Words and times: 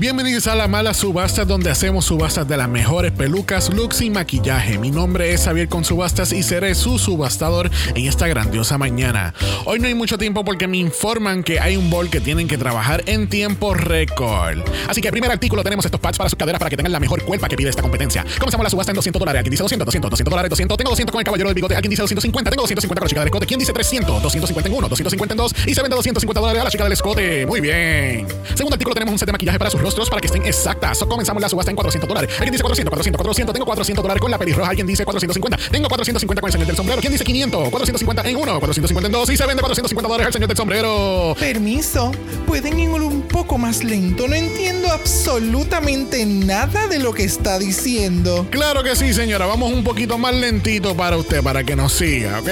Bienvenidos 0.00 0.46
a 0.46 0.54
la 0.54 0.66
mala 0.66 0.94
subasta 0.94 1.44
donde 1.44 1.68
hacemos 1.68 2.06
subastas 2.06 2.48
de 2.48 2.56
las 2.56 2.70
mejores 2.70 3.12
pelucas, 3.12 3.68
looks 3.68 4.00
y 4.00 4.08
maquillaje. 4.08 4.78
Mi 4.78 4.90
nombre 4.90 5.34
es 5.34 5.44
Javier 5.44 5.68
con 5.68 5.84
Subastas 5.84 6.32
y 6.32 6.42
seré 6.42 6.74
su 6.74 6.98
subastador 6.98 7.70
en 7.94 8.06
esta 8.06 8.26
grandiosa 8.26 8.78
mañana. 8.78 9.34
Hoy 9.66 9.78
no 9.78 9.88
hay 9.88 9.94
mucho 9.94 10.16
tiempo 10.16 10.42
porque 10.42 10.66
me 10.66 10.78
informan 10.78 11.42
que 11.42 11.60
hay 11.60 11.76
un 11.76 11.90
bol 11.90 12.08
que 12.08 12.18
tienen 12.18 12.48
que 12.48 12.56
trabajar 12.56 13.02
en 13.04 13.28
tiempo 13.28 13.74
récord. 13.74 14.60
Así 14.88 15.02
que 15.02 15.10
primer 15.10 15.30
artículo 15.30 15.62
tenemos 15.62 15.84
estos 15.84 16.00
pads 16.00 16.16
para 16.16 16.30
sus 16.30 16.38
caderas 16.38 16.60
para 16.60 16.70
que 16.70 16.78
tengan 16.78 16.92
la 16.92 17.00
mejor 17.00 17.22
cuerpa 17.22 17.46
que 17.46 17.58
pide 17.58 17.68
esta 17.68 17.82
competencia. 17.82 18.24
Comenzamos 18.38 18.64
la 18.64 18.70
subasta 18.70 18.92
en 18.92 18.96
200 18.96 19.20
dólares. 19.20 19.40
Alguien 19.40 19.50
dice 19.50 19.64
200, 19.64 19.84
200, 19.84 20.10
200 20.12 20.30
dólares, 20.30 20.48
200. 20.48 20.78
Tengo 20.78 20.90
200 20.92 21.12
con 21.12 21.20
el 21.20 21.24
caballero 21.26 21.48
del 21.50 21.54
bigote. 21.54 21.76
Alguien 21.76 21.90
dice 21.90 22.00
250. 22.00 22.50
Tengo 22.50 22.62
250 22.62 23.00
con 23.00 23.04
la 23.04 23.08
chica 23.10 23.20
del 23.20 23.28
escote. 23.28 23.46
¿Quién 23.46 23.60
dice 23.60 23.74
300? 23.74 24.22
251, 24.22 24.88
252 24.88 25.54
y 25.66 25.74
se 25.74 25.82
vende 25.82 25.94
250 25.94 26.40
dólares 26.40 26.62
a 26.62 26.64
la 26.64 26.70
chica 26.70 26.84
del 26.84 26.94
escote. 26.94 27.44
Muy 27.44 27.60
bien. 27.60 28.26
Segundo 28.54 28.76
artículo 28.76 28.94
tenemos 28.94 29.12
un 29.12 29.18
set 29.18 29.26
de 29.26 29.32
maquillaje 29.32 29.58
para 29.58 29.70
sus 29.70 29.78
rostros 29.78 29.89
para 29.94 30.20
que 30.20 30.26
estén 30.26 30.44
exactas. 30.46 30.98
So, 30.98 31.08
comenzamos 31.08 31.42
la 31.42 31.48
subasta 31.48 31.70
en 31.70 31.76
400 31.76 32.08
dólares. 32.08 32.30
Alguien 32.38 32.52
dice 32.52 32.62
400, 32.62 32.90
400, 32.90 33.18
400. 33.18 33.52
Tengo 33.52 33.66
400 33.66 34.02
dólares 34.02 34.20
con 34.20 34.30
la 34.30 34.38
pelirroja. 34.38 34.70
Alguien 34.70 34.86
dice 34.86 35.04
450. 35.04 35.70
Tengo 35.70 35.88
450 35.88 36.40
con 36.40 36.48
el 36.48 36.52
señor 36.52 36.66
del 36.66 36.76
sombrero. 36.76 37.00
¿Quién 37.00 37.12
dice 37.12 37.24
500? 37.24 37.70
450 37.70 38.28
en 38.28 38.36
uno, 38.36 38.60
450 38.60 39.06
en 39.06 39.12
dos 39.12 39.30
y 39.30 39.36
se 39.36 39.46
vende 39.46 39.60
450 39.62 40.08
dólares 40.08 40.26
al 40.26 40.32
señor 40.32 40.48
del 40.48 40.56
sombrero. 40.56 41.34
Permiso. 41.38 42.12
¿Pueden 42.46 42.78
ir 42.78 42.90
un 42.90 43.22
poco 43.22 43.58
más 43.58 43.84
lento? 43.84 44.26
No 44.26 44.34
entiendo 44.34 44.90
absolutamente 44.90 46.26
nada 46.26 46.88
de 46.88 46.98
lo 46.98 47.12
que 47.12 47.24
está 47.24 47.58
diciendo. 47.58 48.46
Claro 48.50 48.82
que 48.82 48.96
sí, 48.96 49.14
señora. 49.14 49.46
Vamos 49.46 49.72
un 49.72 49.84
poquito 49.84 50.18
más 50.18 50.34
lentito 50.34 50.96
para 50.96 51.16
usted, 51.16 51.42
para 51.42 51.62
que 51.64 51.76
nos 51.76 51.92
siga, 51.92 52.40
¿ok? 52.40 52.48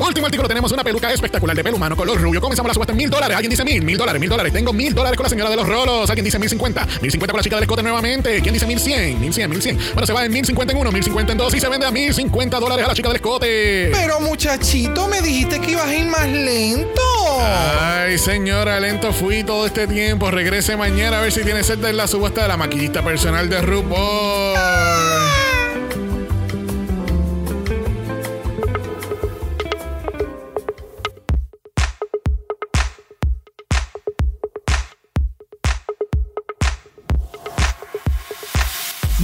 Último 0.00 0.26
artículo, 0.26 0.48
tenemos 0.48 0.72
una 0.72 0.82
peluca 0.82 1.12
espectacular 1.12 1.56
de 1.56 1.62
pelo 1.62 1.76
humano 1.76 1.96
color 1.96 2.20
rubio. 2.20 2.40
Comenzamos 2.40 2.68
la 2.68 2.74
subasta 2.74 2.92
en 2.92 2.98
mil 2.98 3.10
dólares. 3.10 3.36
Alguien 3.36 3.50
dice 3.50 3.64
mil, 3.64 3.82
mil 3.82 3.96
dólares, 3.96 4.20
mil 4.20 4.28
dólares. 4.28 4.52
Tengo 4.52 4.72
mil 4.72 4.94
dólares 4.94 5.16
con 5.16 5.24
la 5.24 5.30
señora 5.30 5.50
de 5.50 5.56
los 5.56 5.66
rolos. 5.66 6.08
Alguien 6.10 6.24
dice 6.24 6.38
mil 6.38 6.50
cincuenta, 6.50 6.75
mil 7.00 7.10
cincuenta 7.10 7.32
con 7.32 7.38
la 7.38 7.42
chica 7.44 7.56
del 7.56 7.62
escote 7.64 7.82
nuevamente. 7.82 8.40
¿Quién 8.40 8.52
dice 8.52 8.66
mil 8.66 8.80
cien, 8.80 9.20
mil 9.20 9.32
cien, 9.32 9.48
mil 9.48 9.62
cien? 9.62 9.78
Bueno, 9.92 10.06
se 10.06 10.12
va 10.12 10.24
en 10.24 10.32
mil 10.32 10.44
cincuenta 10.44 10.72
en 10.72 10.80
uno, 10.80 10.90
mil 10.90 11.04
cincuenta 11.04 11.32
en 11.32 11.38
dos 11.38 11.54
y 11.54 11.60
se 11.60 11.68
vende 11.68 11.86
a 11.86 11.90
mil 11.90 12.12
cincuenta 12.12 12.58
dólares 12.58 12.84
a 12.84 12.88
la 12.88 12.94
chica 12.94 13.08
del 13.08 13.16
escote. 13.16 13.90
Pero 13.92 14.20
muchachito, 14.20 15.08
me 15.08 15.20
dijiste 15.20 15.60
que 15.60 15.72
ibas 15.72 15.86
a 15.86 15.94
ir 15.94 16.06
más 16.06 16.26
lento. 16.26 17.00
Ay, 17.80 18.18
señora, 18.18 18.80
lento 18.80 19.12
fui 19.12 19.44
todo 19.44 19.66
este 19.66 19.86
tiempo. 19.86 20.30
Regrese 20.30 20.76
mañana 20.76 21.18
a 21.18 21.20
ver 21.22 21.32
si 21.32 21.42
tiene 21.42 21.62
sed 21.62 21.78
de 21.78 21.92
la 21.92 22.06
subasta 22.06 22.42
de 22.42 22.48
la 22.48 22.56
maquillista 22.56 23.02
personal 23.02 23.48
de 23.48 23.60
RuPaul. 23.62 24.56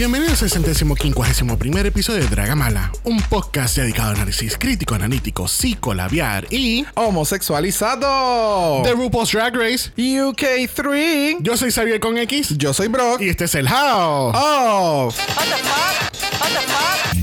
Bienvenidos 0.02 0.42
al 0.42 0.50
centésimo 0.50 0.96
quincuagésimo 0.96 1.56
primer 1.56 1.86
episodio 1.86 2.22
de 2.24 2.26
Dragamala, 2.26 2.90
un 3.04 3.20
podcast 3.22 3.76
dedicado 3.76 4.08
a 4.10 4.14
análisis 4.14 4.58
crítico, 4.58 4.96
analítico, 4.96 5.46
psicolabiar 5.46 6.44
y 6.50 6.84
Homosexualizado. 6.96 8.82
The 8.82 8.94
RuPaul's 8.94 9.30
Drag 9.30 9.54
Race. 9.54 9.92
UK3. 9.96 11.36
Yo 11.42 11.56
soy 11.56 11.70
Xavier 11.70 12.00
con 12.00 12.18
X 12.18 12.58
Yo 12.58 12.74
soy 12.74 12.88
Brock. 12.88 13.20
y 13.20 13.28
este 13.28 13.44
es 13.44 13.54
el 13.54 13.68
How. 13.68 14.32
Oh. 14.34 15.14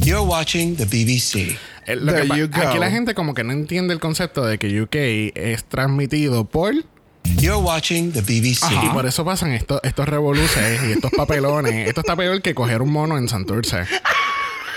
You're 0.02 0.22
watching 0.26 0.78
the 0.78 0.86
BBC. 0.86 1.58
El- 1.86 2.06
lo 2.06 2.14
There 2.14 2.22
que 2.22 2.28
pa- 2.30 2.38
you 2.38 2.48
go. 2.48 2.62
Aquí 2.66 2.80
la 2.80 2.90
gente 2.90 3.14
como 3.14 3.34
que 3.34 3.44
no 3.44 3.52
entiende 3.52 3.94
el 3.94 4.00
concepto 4.00 4.46
de 4.46 4.58
que 4.58 4.82
UK 4.82 4.96
es 5.36 5.66
transmitido 5.66 6.46
por 6.46 6.74
You're 7.24 7.58
watching 7.62 8.12
the 8.12 8.22
BBC. 8.22 8.66
y 8.84 8.90
por 8.90 9.06
eso 9.06 9.24
pasan 9.24 9.52
estos 9.52 9.80
estos 9.84 10.08
revoluces 10.10 10.82
y 10.88 10.92
estos 10.94 11.12
papelones. 11.12 11.88
Esto 11.88 12.02
está 12.02 12.16
peor 12.16 12.42
que 12.42 12.54
coger 12.56 12.82
un 12.82 12.92
mono 12.92 13.18
en 13.18 13.28
Santurce. 13.30 13.86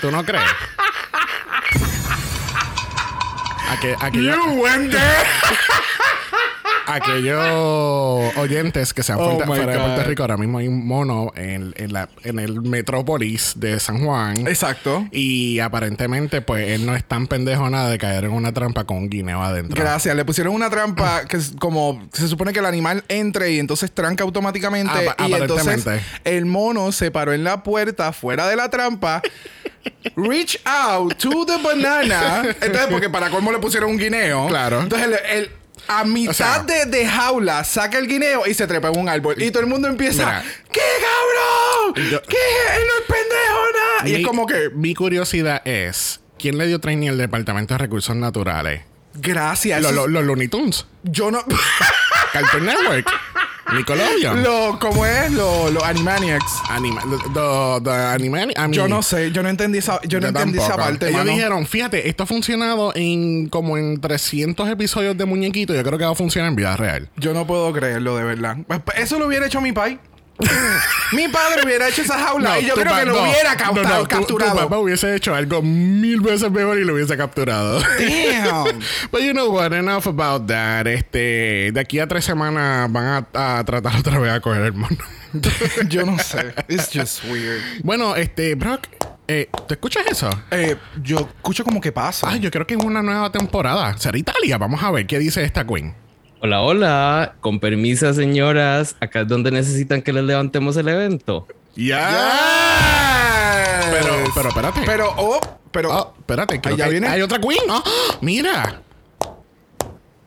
¿Tú 0.01 0.11
no 0.11 0.23
crees? 0.23 0.43
Aqu- 3.69 3.97
aquello- 3.99 4.35
aquellos 6.87 8.33
oyentes 8.37 8.93
que 8.93 9.03
sean 9.03 9.19
Oh 9.19 9.31
fuera, 9.31 9.45
fuera 9.45 9.73
de. 9.73 9.79
Puerto 9.79 10.03
Rico, 10.09 10.23
ahora 10.23 10.37
mismo 10.37 10.57
hay 10.59 10.67
un 10.67 10.85
mono 10.85 11.31
en, 11.35 11.73
en 11.77 11.93
la, 11.93 12.09
en 12.23 12.39
el 12.39 12.61
metrópolis 12.61 13.53
de 13.57 13.79
San 13.79 14.03
Juan. 14.03 14.47
Exacto. 14.47 15.07
Y 15.11 15.59
aparentemente, 15.59 16.41
pues 16.41 16.69
él 16.69 16.85
no 16.85 16.95
es 16.95 17.03
tan 17.03 17.27
pendejo 17.27 17.69
nada 17.69 17.89
de 17.89 17.97
caer 17.97 18.25
en 18.25 18.31
una 18.31 18.53
trampa 18.53 18.83
con 18.85 18.97
un 18.97 19.09
guineo 19.09 19.41
adentro. 19.41 19.79
Gracias. 19.81 20.15
Le 20.15 20.25
pusieron 20.25 20.53
una 20.53 20.69
trampa 20.69 21.25
que 21.27 21.37
es 21.37 21.53
como 21.59 22.07
se 22.13 22.27
supone 22.27 22.53
que 22.53 22.59
el 22.59 22.65
animal 22.65 23.03
entre 23.07 23.51
y 23.51 23.59
entonces 23.59 23.91
tranca 23.91 24.23
automáticamente. 24.23 25.09
Apa- 25.09 25.27
y 25.27 25.33
entonces 25.33 25.67
aparentemente. 25.67 26.05
el 26.23 26.45
mono 26.45 26.91
se 26.91 27.11
paró 27.11 27.33
en 27.33 27.43
la 27.43 27.63
puerta 27.63 28.11
fuera 28.13 28.47
de 28.47 28.55
la 28.55 28.69
trampa. 28.69 29.21
Reach 30.15 30.57
out 30.65 31.13
to 31.17 31.45
the 31.45 31.57
banana. 31.61 32.43
Entonces, 32.61 32.87
porque 32.89 33.09
para 33.09 33.29
colmo 33.29 33.51
le 33.51 33.59
pusieron 33.59 33.91
un 33.91 33.97
guineo. 33.97 34.47
Claro. 34.47 34.81
Entonces, 34.81 35.07
el, 35.07 35.37
el- 35.37 35.51
a 35.87 36.03
mitad 36.05 36.31
O 36.31 36.33
sea- 36.33 36.59
de, 36.63 36.85
de 36.85 37.07
jaula 37.07 37.63
saca 37.63 37.97
el 37.97 38.07
guineo 38.07 38.47
y 38.47 38.53
se 38.53 38.67
trepa 38.67 38.89
en 38.89 38.99
un 38.99 39.09
árbol. 39.09 39.41
Y 39.41 39.51
todo 39.51 39.61
el 39.63 39.69
mundo 39.69 39.87
empieza: 39.87 40.25
Mira. 40.25 40.43
¿Qué 40.71 40.81
cabrón? 41.01 42.09
Yo- 42.09 42.21
¿Qué? 42.23 42.37
Él 42.75 42.81
no 42.87 42.93
es 42.99 43.07
pendejo, 43.07 43.59
nada. 43.99 44.09
Y 44.09 44.15
es 44.21 44.25
como 44.27 44.45
que, 44.45 44.69
Mi 44.73 44.93
curiosidad 44.95 45.61
es: 45.65 46.19
¿quién 46.39 46.57
le 46.57 46.67
dio 46.67 46.79
training 46.79 47.09
al 47.09 47.17
Departamento 47.17 47.73
de 47.73 47.77
Recursos 47.79 48.15
Naturales? 48.15 48.81
gracias. 49.15 49.81
Los 49.81 49.91
eso- 49.91 50.07
los 50.07 50.23
Looney 50.23 50.47
Tunes. 50.47 50.85
yo 51.03 51.29
no. 51.31 51.43
Cartoon 52.31 52.65
Network. 52.65 53.07
Nickelodeon. 53.71 54.43
Lo, 54.43 54.77
¿Cómo 54.79 55.05
es? 55.05 55.31
Los 55.31 55.71
los 55.71 55.83
Animaniacs. 55.83 56.61
Anima, 56.69 57.01
the, 57.33 57.81
the 57.83 57.91
anime, 57.91 58.43
I 58.43 58.45
mean, 58.45 58.73
Yo 58.73 58.87
no 58.87 59.01
sé, 59.01 59.31
yo 59.31 59.41
no 59.41 59.49
entendí 59.49 59.77
esa, 59.79 59.99
yo 60.03 60.19
no 60.19 60.27
entendí 60.27 60.57
esa 60.59 60.75
parte, 60.75 61.07
Ellos 61.07 61.19
mano. 61.19 61.31
dijeron, 61.31 61.65
fíjate, 61.65 62.09
esto 62.09 62.23
ha 62.23 62.25
funcionado 62.25 62.91
en 62.95 63.47
como 63.49 63.77
en 63.77 63.99
300 64.01 64.69
episodios 64.69 65.17
de 65.17 65.25
Muñequito. 65.25 65.73
Yo 65.73 65.83
creo 65.83 65.97
que 65.97 66.05
va 66.05 66.11
a 66.11 66.15
funcionar 66.15 66.49
en 66.49 66.55
vida 66.55 66.75
real. 66.75 67.09
Yo 67.17 67.33
no 67.33 67.47
puedo 67.47 67.71
creerlo, 67.73 68.17
de 68.17 68.23
verdad. 68.23 68.57
Pues, 68.67 68.81
Eso 68.97 69.17
lo 69.19 69.27
hubiera 69.27 69.45
hecho 69.47 69.61
mi 69.61 69.71
pai. 69.71 69.99
mi 71.13 71.27
padre 71.27 71.61
hubiera 71.65 71.87
hecho 71.89 72.01
esa 72.01 72.17
jaula 72.19 72.59
y 72.59 72.65
yo 72.65 72.73
creo 72.75 72.91
pa- 72.91 72.99
que 72.99 73.05
lo 73.05 73.13
no, 73.15 73.21
hubiera 73.23 73.55
captado- 73.57 73.83
no, 73.83 73.99
tu- 74.03 74.07
capturado. 74.07 74.51
Tu, 74.53 74.57
papá 74.63 74.77
hubiese 74.77 75.15
hecho 75.15 75.33
algo 75.35 75.61
mil 75.61 76.21
veces 76.21 76.51
mejor 76.51 76.77
y 76.79 76.83
lo 76.85 76.93
hubiese 76.93 77.15
capturado. 77.17 77.79
Damn. 77.79 78.79
But 79.11 79.21
you 79.21 79.31
know 79.33 79.49
what? 79.51 79.73
Enough 79.73 80.07
about 80.07 80.47
that. 80.47 80.87
Este, 80.87 81.71
de 81.73 81.79
aquí 81.79 81.99
a 81.99 82.07
tres 82.07 82.25
semanas 82.25 82.91
van 82.91 83.27
a, 83.33 83.57
a 83.59 83.63
tratar 83.63 83.95
otra 83.97 84.19
vez 84.19 84.31
a 84.31 84.39
coger 84.41 84.61
el 84.63 84.73
mono. 84.73 84.97
yo 85.89 86.05
no 86.05 86.17
sé. 86.19 86.53
It's 86.67 86.89
just 86.93 87.23
weird. 87.25 87.61
bueno, 87.83 88.15
este, 88.15 88.53
Brock, 88.55 88.87
eh, 89.27 89.49
¿te 89.67 89.73
escuchas 89.75 90.05
eso? 90.07 90.29
Eh, 90.51 90.75
yo 91.01 91.19
escucho 91.37 91.63
como 91.63 91.81
que 91.81 91.91
pasa. 91.91 92.27
Ah, 92.29 92.37
yo 92.37 92.51
creo 92.51 92.67
que 92.67 92.75
es 92.75 92.83
una 92.83 93.01
nueva 93.01 93.31
temporada. 93.31 93.97
Será 93.97 94.17
Italia. 94.17 94.57
Vamos 94.57 94.83
a 94.83 94.91
ver 94.91 95.07
qué 95.07 95.17
dice 95.19 95.43
esta 95.43 95.65
queen. 95.65 95.95
Hola, 96.45 96.61
hola. 96.61 97.35
Con 97.39 97.61
permiso, 97.61 98.13
señoras. 98.13 98.97
Acá 98.99 99.21
es 99.21 99.29
donde 99.29 99.49
necesitan 99.49 100.01
que 100.01 100.11
les 100.11 100.25
levantemos 100.25 100.75
el 100.75 100.89
evento. 100.89 101.47
Ya. 101.73 102.09
Yes. 103.79 103.87
Pero, 103.91 104.13
pero 104.35 104.49
espérate. 104.49 104.81
Pero, 104.85 105.13
oh, 105.15 105.39
pero. 105.71 105.89
Oh, 105.89 106.13
espérate, 106.19 106.59
Ahí 106.65 106.75
ya 106.75 106.83
que 106.83 106.91
viene. 106.91 107.07
hay 107.07 107.21
otra 107.21 107.39
queen. 107.39 107.61
Oh, 107.69 107.81
mira. 108.19 108.81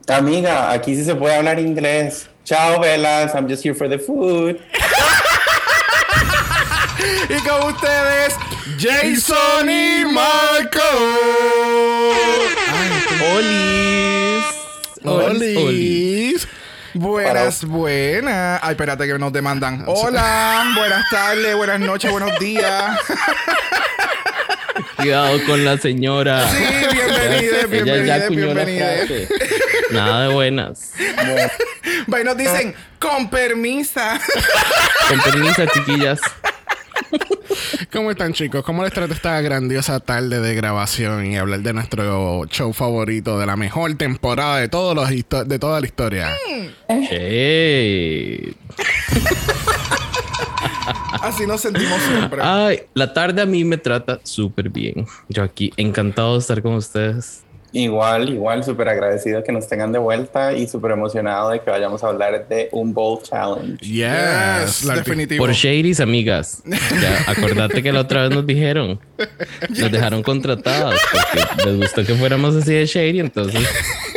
Amiga, 0.09 0.72
aquí 0.72 0.97
sí 0.97 1.04
se 1.04 1.15
puede 1.15 1.37
hablar 1.37 1.59
inglés. 1.59 2.31
Ciao, 2.47 2.81
Velas. 2.81 3.34
I'm 3.34 3.47
just 3.47 3.62
here 3.62 3.75
for 3.75 3.87
the 3.87 3.98
food. 3.98 4.56
y 7.28 7.34
con 7.47 7.75
ustedes, 7.75 8.34
Jason 8.78 9.69
y 9.69 10.06
Marco. 10.06 10.81
¡Olis! 13.37 14.55
¡Olis! 15.06 15.56
Olis. 15.56 16.48
Buenas, 16.94 17.64
buenas. 17.64 18.60
Ay, 18.62 18.70
espérate 18.70 19.06
que 19.06 19.18
nos 19.18 19.32
demandan. 19.32 19.84
Hola, 19.86 20.72
buenas 20.76 21.04
tardes, 21.10 21.54
buenas 21.54 21.80
noches, 21.80 22.10
buenos 22.10 22.38
días. 22.38 22.98
Cuidado 24.97 25.38
con 25.47 25.64
la 25.64 25.76
señora. 25.78 26.48
Sí, 26.48 26.64
bienvenida, 26.92 27.66
bienvenida, 27.66 28.28
bienvenida. 28.28 29.28
Nada 29.91 30.28
de 30.28 30.34
buenas. 30.34 30.92
Y 32.06 32.24
nos 32.24 32.36
dicen, 32.36 32.74
con 32.98 33.28
permisa. 33.28 34.18
Con 35.09 35.20
permiso, 35.20 35.66
chiquillas. 35.66 36.20
¿Cómo 37.93 38.10
están, 38.10 38.33
chicos? 38.33 38.65
¿Cómo 38.65 38.83
les 38.84 38.93
trata 38.93 39.15
esta 39.15 39.41
grandiosa 39.41 40.01
tarde 40.01 40.41
de 40.41 40.54
grabación 40.54 41.27
y 41.27 41.37
hablar 41.37 41.60
de 41.60 41.72
nuestro 41.72 42.45
show 42.47 42.72
favorito 42.72 43.39
de 43.39 43.47
la 43.47 43.57
mejor 43.57 43.95
temporada 43.95 44.59
de 44.59 44.69
todos 44.69 44.95
los 44.95 45.09
de 45.09 45.59
toda 45.59 45.81
la 45.81 45.87
historia? 45.87 46.37
Hey. 46.89 48.54
Así 51.22 51.47
nos 51.47 51.60
sentimos 51.60 52.01
siempre. 52.03 52.41
Ay, 52.43 52.83
la 52.95 53.13
tarde 53.13 53.43
a 53.43 53.47
mí 53.47 53.65
me 53.65 53.78
trata 53.78 54.21
súper 54.22 54.69
bien. 54.71 55.07
Yo 55.28 55.43
aquí 55.43 55.72
encantado 55.77 56.34
de 56.34 56.41
estar 56.41 56.63
con 56.63 56.75
ustedes. 56.75 57.43
Igual, 57.78 58.30
igual, 58.30 58.64
súper 58.64 58.88
agradecido 58.88 59.44
que 59.44 59.52
nos 59.52 59.68
tengan 59.68 59.92
de 59.92 59.98
vuelta 59.98 60.54
y 60.54 60.66
súper 60.66 60.92
emocionado 60.92 61.50
de 61.50 61.60
que 61.60 61.70
vayamos 61.70 62.02
a 62.02 62.08
hablar 62.08 62.48
de 62.48 62.68
un 62.72 62.94
Bowl 62.94 63.20
Challenge. 63.22 63.76
Yes. 63.84 63.90
Yes, 64.66 64.84
La- 64.84 64.94
definitivo. 64.96 65.44
Por 65.44 65.52
Shadys, 65.54 66.00
amigas. 66.00 66.62
Ya, 66.66 67.24
acordate 67.30 67.82
que 67.82 67.92
la 67.92 68.00
otra 68.00 68.22
vez 68.22 68.30
nos 68.30 68.46
dijeron. 68.46 68.98
Nos 69.68 69.90
dejaron 69.92 70.22
contratadas 70.22 70.98
porque 71.12 71.64
les 71.70 71.76
gustó 71.80 72.04
que 72.04 72.14
fuéramos 72.14 72.54
así 72.56 72.72
de 72.72 72.86
Shady. 72.86 73.20
Entonces 73.20 73.62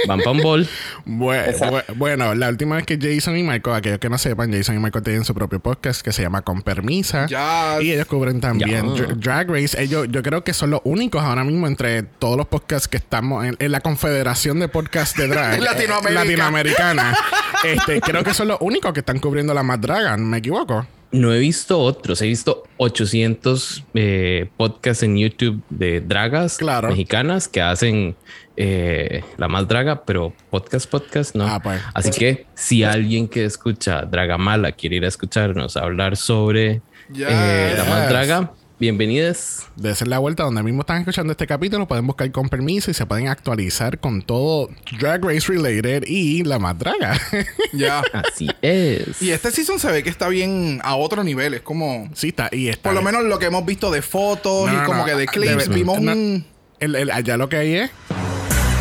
van 0.07 0.19
para 0.19 0.31
un 0.31 0.41
bol. 0.41 0.67
Bue- 1.05 1.49
Exacto. 1.49 1.75
bue- 1.75 1.97
bueno, 1.97 2.35
la 2.35 2.49
última 2.49 2.75
vez 2.77 2.85
que 2.85 2.97
Jason 3.01 3.37
y 3.37 3.43
Michael, 3.43 3.75
aquellos 3.77 3.99
que 3.99 4.09
no 4.09 4.17
sepan, 4.17 4.51
Jason 4.53 4.75
y 4.75 4.79
Michael 4.79 5.03
tienen 5.03 5.25
su 5.25 5.33
propio 5.33 5.59
podcast 5.59 6.01
que 6.01 6.11
se 6.11 6.21
llama 6.21 6.41
Con 6.43 6.61
Permisa. 6.61 7.27
Ya. 7.27 7.77
Y 7.81 7.91
ellos 7.91 8.05
cubren 8.05 8.39
también 8.39 8.85
Drag 9.19 9.49
Race. 9.49 9.81
Ellos, 9.81 10.07
yo 10.09 10.21
creo 10.23 10.43
que 10.43 10.53
son 10.53 10.69
los 10.71 10.81
únicos 10.83 11.21
ahora 11.23 11.43
mismo 11.43 11.67
entre 11.67 12.03
todos 12.03 12.37
los 12.37 12.47
podcasts 12.47 12.87
que 12.87 12.97
estamos 12.97 13.45
en, 13.45 13.48
en 13.57 13.71
la 13.71 13.79
Confederación 13.81 14.59
de 14.59 14.67
Podcasts 14.67 15.17
de 15.17 15.27
Drag 15.27 15.59
Latinoamérica. 15.61 16.09
eh, 16.21 16.25
latinoamericana. 16.25 17.17
este, 17.63 18.01
creo 18.01 18.23
que 18.23 18.33
son 18.33 18.47
los 18.49 18.57
únicos 18.61 18.93
que 18.93 18.99
están 18.99 19.19
cubriendo 19.19 19.53
la 19.53 19.63
más 19.63 19.79
Dragon. 19.81 20.23
¿Me 20.29 20.37
equivoco? 20.37 20.85
No 21.11 21.33
he 21.33 21.39
visto 21.39 21.79
otros. 21.79 22.21
He 22.21 22.27
visto 22.27 22.63
800 22.77 23.83
eh, 23.95 24.49
podcasts 24.57 25.01
en 25.03 25.17
YouTube 25.17 25.61
de 25.69 26.01
dragas 26.01 26.57
Claro. 26.57 26.89
mexicanas 26.89 27.47
que 27.47 27.61
hacen 27.61 28.15
eh, 28.57 29.23
la 29.37 29.47
más 29.47 29.67
draga, 29.67 30.03
pero 30.05 30.33
podcast, 30.51 30.87
podcast, 30.89 31.35
no. 31.35 31.47
Ah, 31.47 31.59
pues. 31.61 31.81
Así 31.93 32.11
que 32.11 32.45
si 32.55 32.83
alguien 32.83 33.27
que 33.27 33.45
escucha 33.45 34.01
Dragamala 34.03 34.71
quiere 34.73 34.97
ir 34.97 35.05
a 35.05 35.07
escucharnos 35.07 35.77
a 35.77 35.81
hablar 35.81 36.15
sobre 36.17 36.81
eh, 37.15 37.73
la 37.77 37.83
más 37.85 38.01
Yes. 38.01 38.09
draga, 38.09 38.51
bienvenidos. 38.79 39.63
De 39.75 39.89
hacer 39.91 40.07
la 40.07 40.19
vuelta 40.19 40.43
donde 40.43 40.63
mismo 40.63 40.81
están 40.81 40.99
escuchando 40.99 41.31
este 41.31 41.45
capítulo, 41.47 41.87
pueden 41.87 42.07
buscar 42.07 42.31
con 42.31 42.49
permiso 42.49 42.89
y 42.91 42.93
se 42.93 43.05
pueden 43.05 43.27
actualizar 43.27 43.99
con 43.99 44.21
todo 44.21 44.69
Drag 44.99 45.23
Race 45.23 45.47
related 45.51 46.03
y 46.07 46.43
la 46.43 46.59
más 46.59 46.77
draga. 46.77 47.19
Ya. 47.73 48.01
Así 48.13 48.47
es. 48.61 49.21
Y 49.21 49.31
este 49.31 49.51
season 49.51 49.79
se 49.79 49.91
ve 49.91 50.01
que 50.03 50.09
está 50.09 50.27
bien 50.27 50.79
a 50.83 50.95
otro 50.95 51.23
nivel. 51.23 51.53
Es 51.53 51.61
como. 51.61 52.09
sí, 52.15 52.29
está. 52.29 52.49
Y 52.51 52.67
está 52.69 52.89
Por 52.89 52.93
lo 52.93 53.01
menos 53.01 53.23
lo 53.25 53.37
que 53.37 53.45
hemos 53.45 53.65
visto 53.65 53.91
de 53.91 54.01
fotos 54.01 54.67
No, 54.67 54.73
y 54.73 54.77
no, 54.77 54.85
como 54.85 54.99
no. 54.99 55.05
que 55.05 55.15
de 55.15 55.25
clips. 55.27 55.67
Debe- 55.67 55.75
vimos 55.75 56.01
no. 56.01 56.11
un. 56.13 56.45
El, 56.79 56.95
el- 56.95 57.11
allá 57.11 57.37
lo 57.37 57.47
que 57.49 57.57
hay 57.57 57.73
es. 57.75 57.91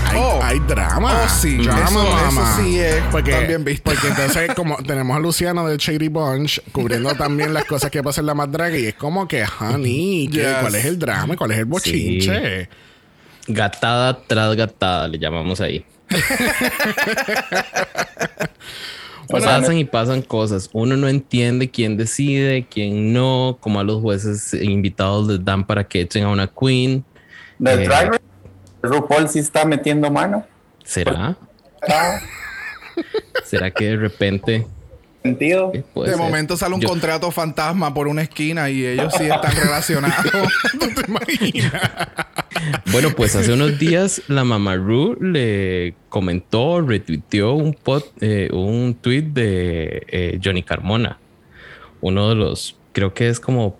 Hay, 0.08 0.18
Oh. 0.20 0.40
hay 0.42 0.58
drama. 0.60 1.22
Oh, 1.24 1.28
sí. 1.28 1.58
Drama, 1.58 1.84
Eso- 1.84 2.28
eso 2.28 2.62
sí 2.62 2.78
es 2.78 3.02
porque, 3.10 3.32
también 3.32 3.64
visto. 3.64 3.90
Porque 3.90 4.08
entonces, 4.08 4.54
como 4.54 4.76
tenemos 4.78 5.16
a 5.16 5.20
Luciano 5.20 5.66
del 5.66 5.78
Shady 5.78 6.08
Bunch 6.08 6.60
cubriendo 6.72 7.14
también 7.14 7.52
las 7.54 7.64
cosas 7.64 7.90
que 7.90 8.02
pasa 8.02 8.20
en 8.20 8.26
la 8.26 8.34
más 8.34 8.50
draga, 8.50 8.76
y 8.78 8.86
es 8.86 8.94
como 8.94 9.26
que, 9.28 9.44
honey, 9.60 10.28
¿qué- 10.32 10.38
Yes. 10.40 10.56
¿cuál 10.60 10.74
es 10.74 10.84
el 10.84 10.98
drama? 10.98 11.34
y 11.34 11.36
¿Cuál 11.36 11.50
es 11.52 11.58
el 11.58 11.64
bochinche? 11.66 12.68
Gatada 13.46 14.18
tras 14.26 14.54
gatada 14.56 15.08
le 15.08 15.18
llamamos 15.18 15.60
ahí. 15.60 15.84
Pasan 19.28 19.76
y 19.76 19.84
pasan 19.84 20.22
cosas. 20.22 20.70
Uno 20.72 20.96
no 20.96 21.06
entiende 21.06 21.70
quién 21.70 21.98
decide, 21.98 22.66
quién 22.70 23.12
no, 23.12 23.58
como 23.60 23.78
a 23.80 23.84
los 23.84 24.00
jueces 24.00 24.54
invitados 24.54 25.28
les 25.28 25.44
dan 25.44 25.66
para 25.66 25.84
que 25.84 26.00
echen 26.00 26.24
a 26.24 26.30
una 26.30 26.46
queen. 26.46 27.04
de 27.58 27.72
eh, 27.74 27.76
Drag 27.86 28.08
Race, 28.08 28.20
RuPaul 28.88 29.28
sí 29.28 29.38
está 29.38 29.64
metiendo 29.64 30.10
mano. 30.10 30.44
¿Será? 30.84 31.36
Ah, 31.88 32.18
¿Será 33.44 33.70
que 33.70 33.84
de 33.86 33.96
repente 33.96 34.66
sentido. 35.22 35.72
De 35.72 35.84
ser? 36.06 36.16
momento 36.16 36.56
sale 36.56 36.74
un 36.74 36.80
Yo- 36.80 36.88
contrato 36.88 37.30
fantasma 37.30 37.92
por 37.92 38.08
una 38.08 38.22
esquina 38.22 38.70
y 38.70 38.86
ellos 38.86 39.12
sí 39.16 39.24
están 39.24 39.54
relacionados. 39.62 40.24
¿Tú 40.80 40.88
te 40.94 41.02
imaginas? 41.06 41.72
Bueno, 42.92 43.10
pues 43.14 43.36
hace 43.36 43.52
unos 43.52 43.78
días 43.78 44.22
la 44.28 44.44
mamá 44.44 44.76
Ru 44.76 45.16
le 45.20 45.94
comentó, 46.08 46.80
retuiteó 46.80 47.52
un, 47.54 47.74
pod- 47.74 48.10
eh, 48.20 48.48
un 48.52 48.94
tweet 49.00 49.22
de 49.22 50.06
eh, 50.08 50.40
Johnny 50.42 50.62
Carmona. 50.62 51.18
Uno 52.00 52.28
de 52.30 52.34
los, 52.36 52.76
creo 52.92 53.12
que 53.12 53.28
es 53.28 53.38
como, 53.40 53.78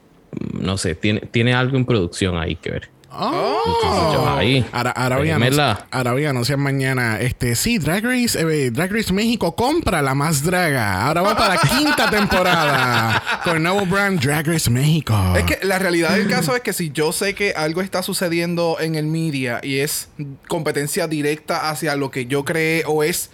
no 0.61 0.77
sé, 0.77 0.95
tiene, 0.97 1.21
tiene 1.21 1.55
algo 1.55 1.77
en 1.77 1.87
producción 1.87 2.37
ahí 2.37 2.57
que 2.57 2.71
ver. 2.73 2.91
Entonces 3.21 4.13
yo 4.15 4.37
ahí. 4.37 4.67
Ahora, 4.73 4.91
ahora, 4.93 5.17
voy 5.19 5.31
a 5.31 5.35
déjemela. 5.39 5.71
anunciar- 5.73 5.87
ahora 5.91 6.13
voy 6.13 6.25
a 6.25 6.31
anunciar 6.31 6.59
mañana. 6.59 7.21
Este, 7.21 7.55
sí, 7.57 7.79
Drag 7.79 8.05
Race, 8.05 8.39
eh, 8.41 8.71
Drag 8.71 8.93
Race 8.93 9.13
México 9.13 9.55
compra 9.57 10.03
la 10.03 10.15
más 10.15 10.43
draga. 10.45 11.07
Ahora 11.07 11.23
va 11.23 11.37
para 11.37 11.55
la 11.57 11.61
quinta 11.61 12.09
temporada 12.11 13.23
con 13.45 13.57
el 13.57 13.63
nuevo 13.63 13.85
brand 13.87 14.21
Drag 14.21 14.47
Race 14.47 14.71
México. 14.71 15.15
Es 15.37 15.45
que 15.45 15.59
la 15.67 15.79
realidad 15.79 16.11
del 16.17 16.29
caso 16.29 16.55
es 16.55 16.63
que 16.63 16.73
si 16.73 16.91
yo 16.91 17.13
sé 17.13 17.35
que 17.35 17.53
algo 17.53 17.81
está 17.83 18.03
sucediendo 18.03 18.77
en 18.81 18.95
el 18.95 19.07
media 19.07 19.61
y 19.63 19.79
es 19.79 20.09
competencia 20.49 21.09
directa 21.09 21.71
hacia 21.71 21.97
lo 21.97 22.11
que 22.11 22.27
yo 22.27 22.45
creé 22.45 22.85
o 22.87 23.03
es 23.03 23.31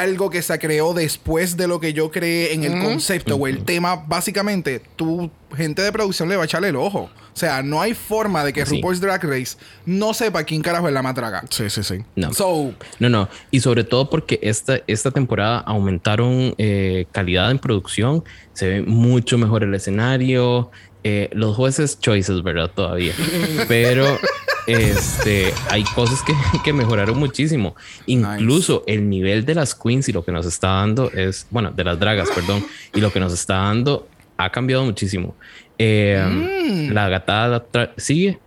algo 0.00 0.30
que 0.30 0.42
se 0.42 0.58
creó 0.58 0.94
después 0.94 1.56
de 1.56 1.66
lo 1.68 1.80
que 1.80 1.92
yo 1.92 2.10
creé 2.10 2.54
en 2.54 2.64
el 2.64 2.82
concepto 2.82 3.36
o 3.36 3.46
el 3.46 3.64
tema, 3.64 3.96
básicamente, 4.06 4.80
tu 4.96 5.30
gente 5.56 5.82
de 5.82 5.92
producción 5.92 6.28
le 6.28 6.36
va 6.36 6.42
a 6.42 6.44
echarle 6.46 6.68
el 6.68 6.76
ojo. 6.76 7.08
O 7.36 7.38
sea, 7.38 7.62
no 7.62 7.82
hay 7.82 7.92
forma 7.92 8.44
de 8.44 8.52
que 8.54 8.64
Sí. 8.64 8.76
RuPaul's 8.76 8.98
Drag 9.00 9.22
Race 9.24 9.58
no 9.84 10.14
sepa 10.14 10.42
quién 10.44 10.62
carajo 10.62 10.88
es 10.88 10.94
la 10.94 11.02
matraga. 11.02 11.44
Sí, 11.50 11.68
sí, 11.68 11.82
sí. 11.82 11.98
No. 12.14 12.32
So, 12.32 12.72
No, 12.98 13.10
no. 13.10 13.28
Y 13.50 13.60
sobre 13.60 13.84
todo 13.84 14.08
porque 14.08 14.38
esta, 14.42 14.78
esta 14.86 15.10
temporada 15.10 15.58
aumentaron 15.60 16.54
eh, 16.56 17.04
calidad 17.12 17.50
en 17.50 17.58
producción. 17.58 18.24
Se 18.54 18.66
ve 18.68 18.82
mucho 18.82 19.36
mejor 19.36 19.62
el 19.64 19.74
escenario. 19.74 20.70
Eh, 21.08 21.30
los 21.32 21.54
jueces 21.54 22.00
choices, 22.00 22.42
¿verdad? 22.42 22.68
Todavía. 22.74 23.12
Pero 23.68 24.18
este, 24.66 25.54
hay 25.70 25.84
cosas 25.84 26.20
que, 26.24 26.34
que 26.64 26.72
mejoraron 26.72 27.16
muchísimo. 27.16 27.76
Incluso 28.06 28.82
el 28.88 29.08
nivel 29.08 29.44
de 29.44 29.54
las 29.54 29.76
queens 29.76 30.08
y 30.08 30.12
lo 30.12 30.24
que 30.24 30.32
nos 30.32 30.46
está 30.46 30.68
dando 30.68 31.08
es, 31.12 31.46
bueno, 31.50 31.70
de 31.70 31.84
las 31.84 32.00
dragas, 32.00 32.28
perdón. 32.34 32.66
Y 32.92 33.00
lo 33.00 33.12
que 33.12 33.20
nos 33.20 33.32
está 33.32 33.54
dando 33.54 34.08
ha 34.36 34.50
cambiado 34.50 34.84
muchísimo. 34.84 35.36
Eh, 35.78 36.90
La 36.92 37.08
gatada 37.08 37.64
sigue, 37.96 38.40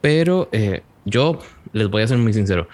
pero 0.00 0.48
eh, 0.50 0.82
yo 1.04 1.38
les 1.72 1.86
voy 1.88 2.02
a 2.02 2.08
ser 2.08 2.18
muy 2.18 2.32
sincero. 2.32 2.66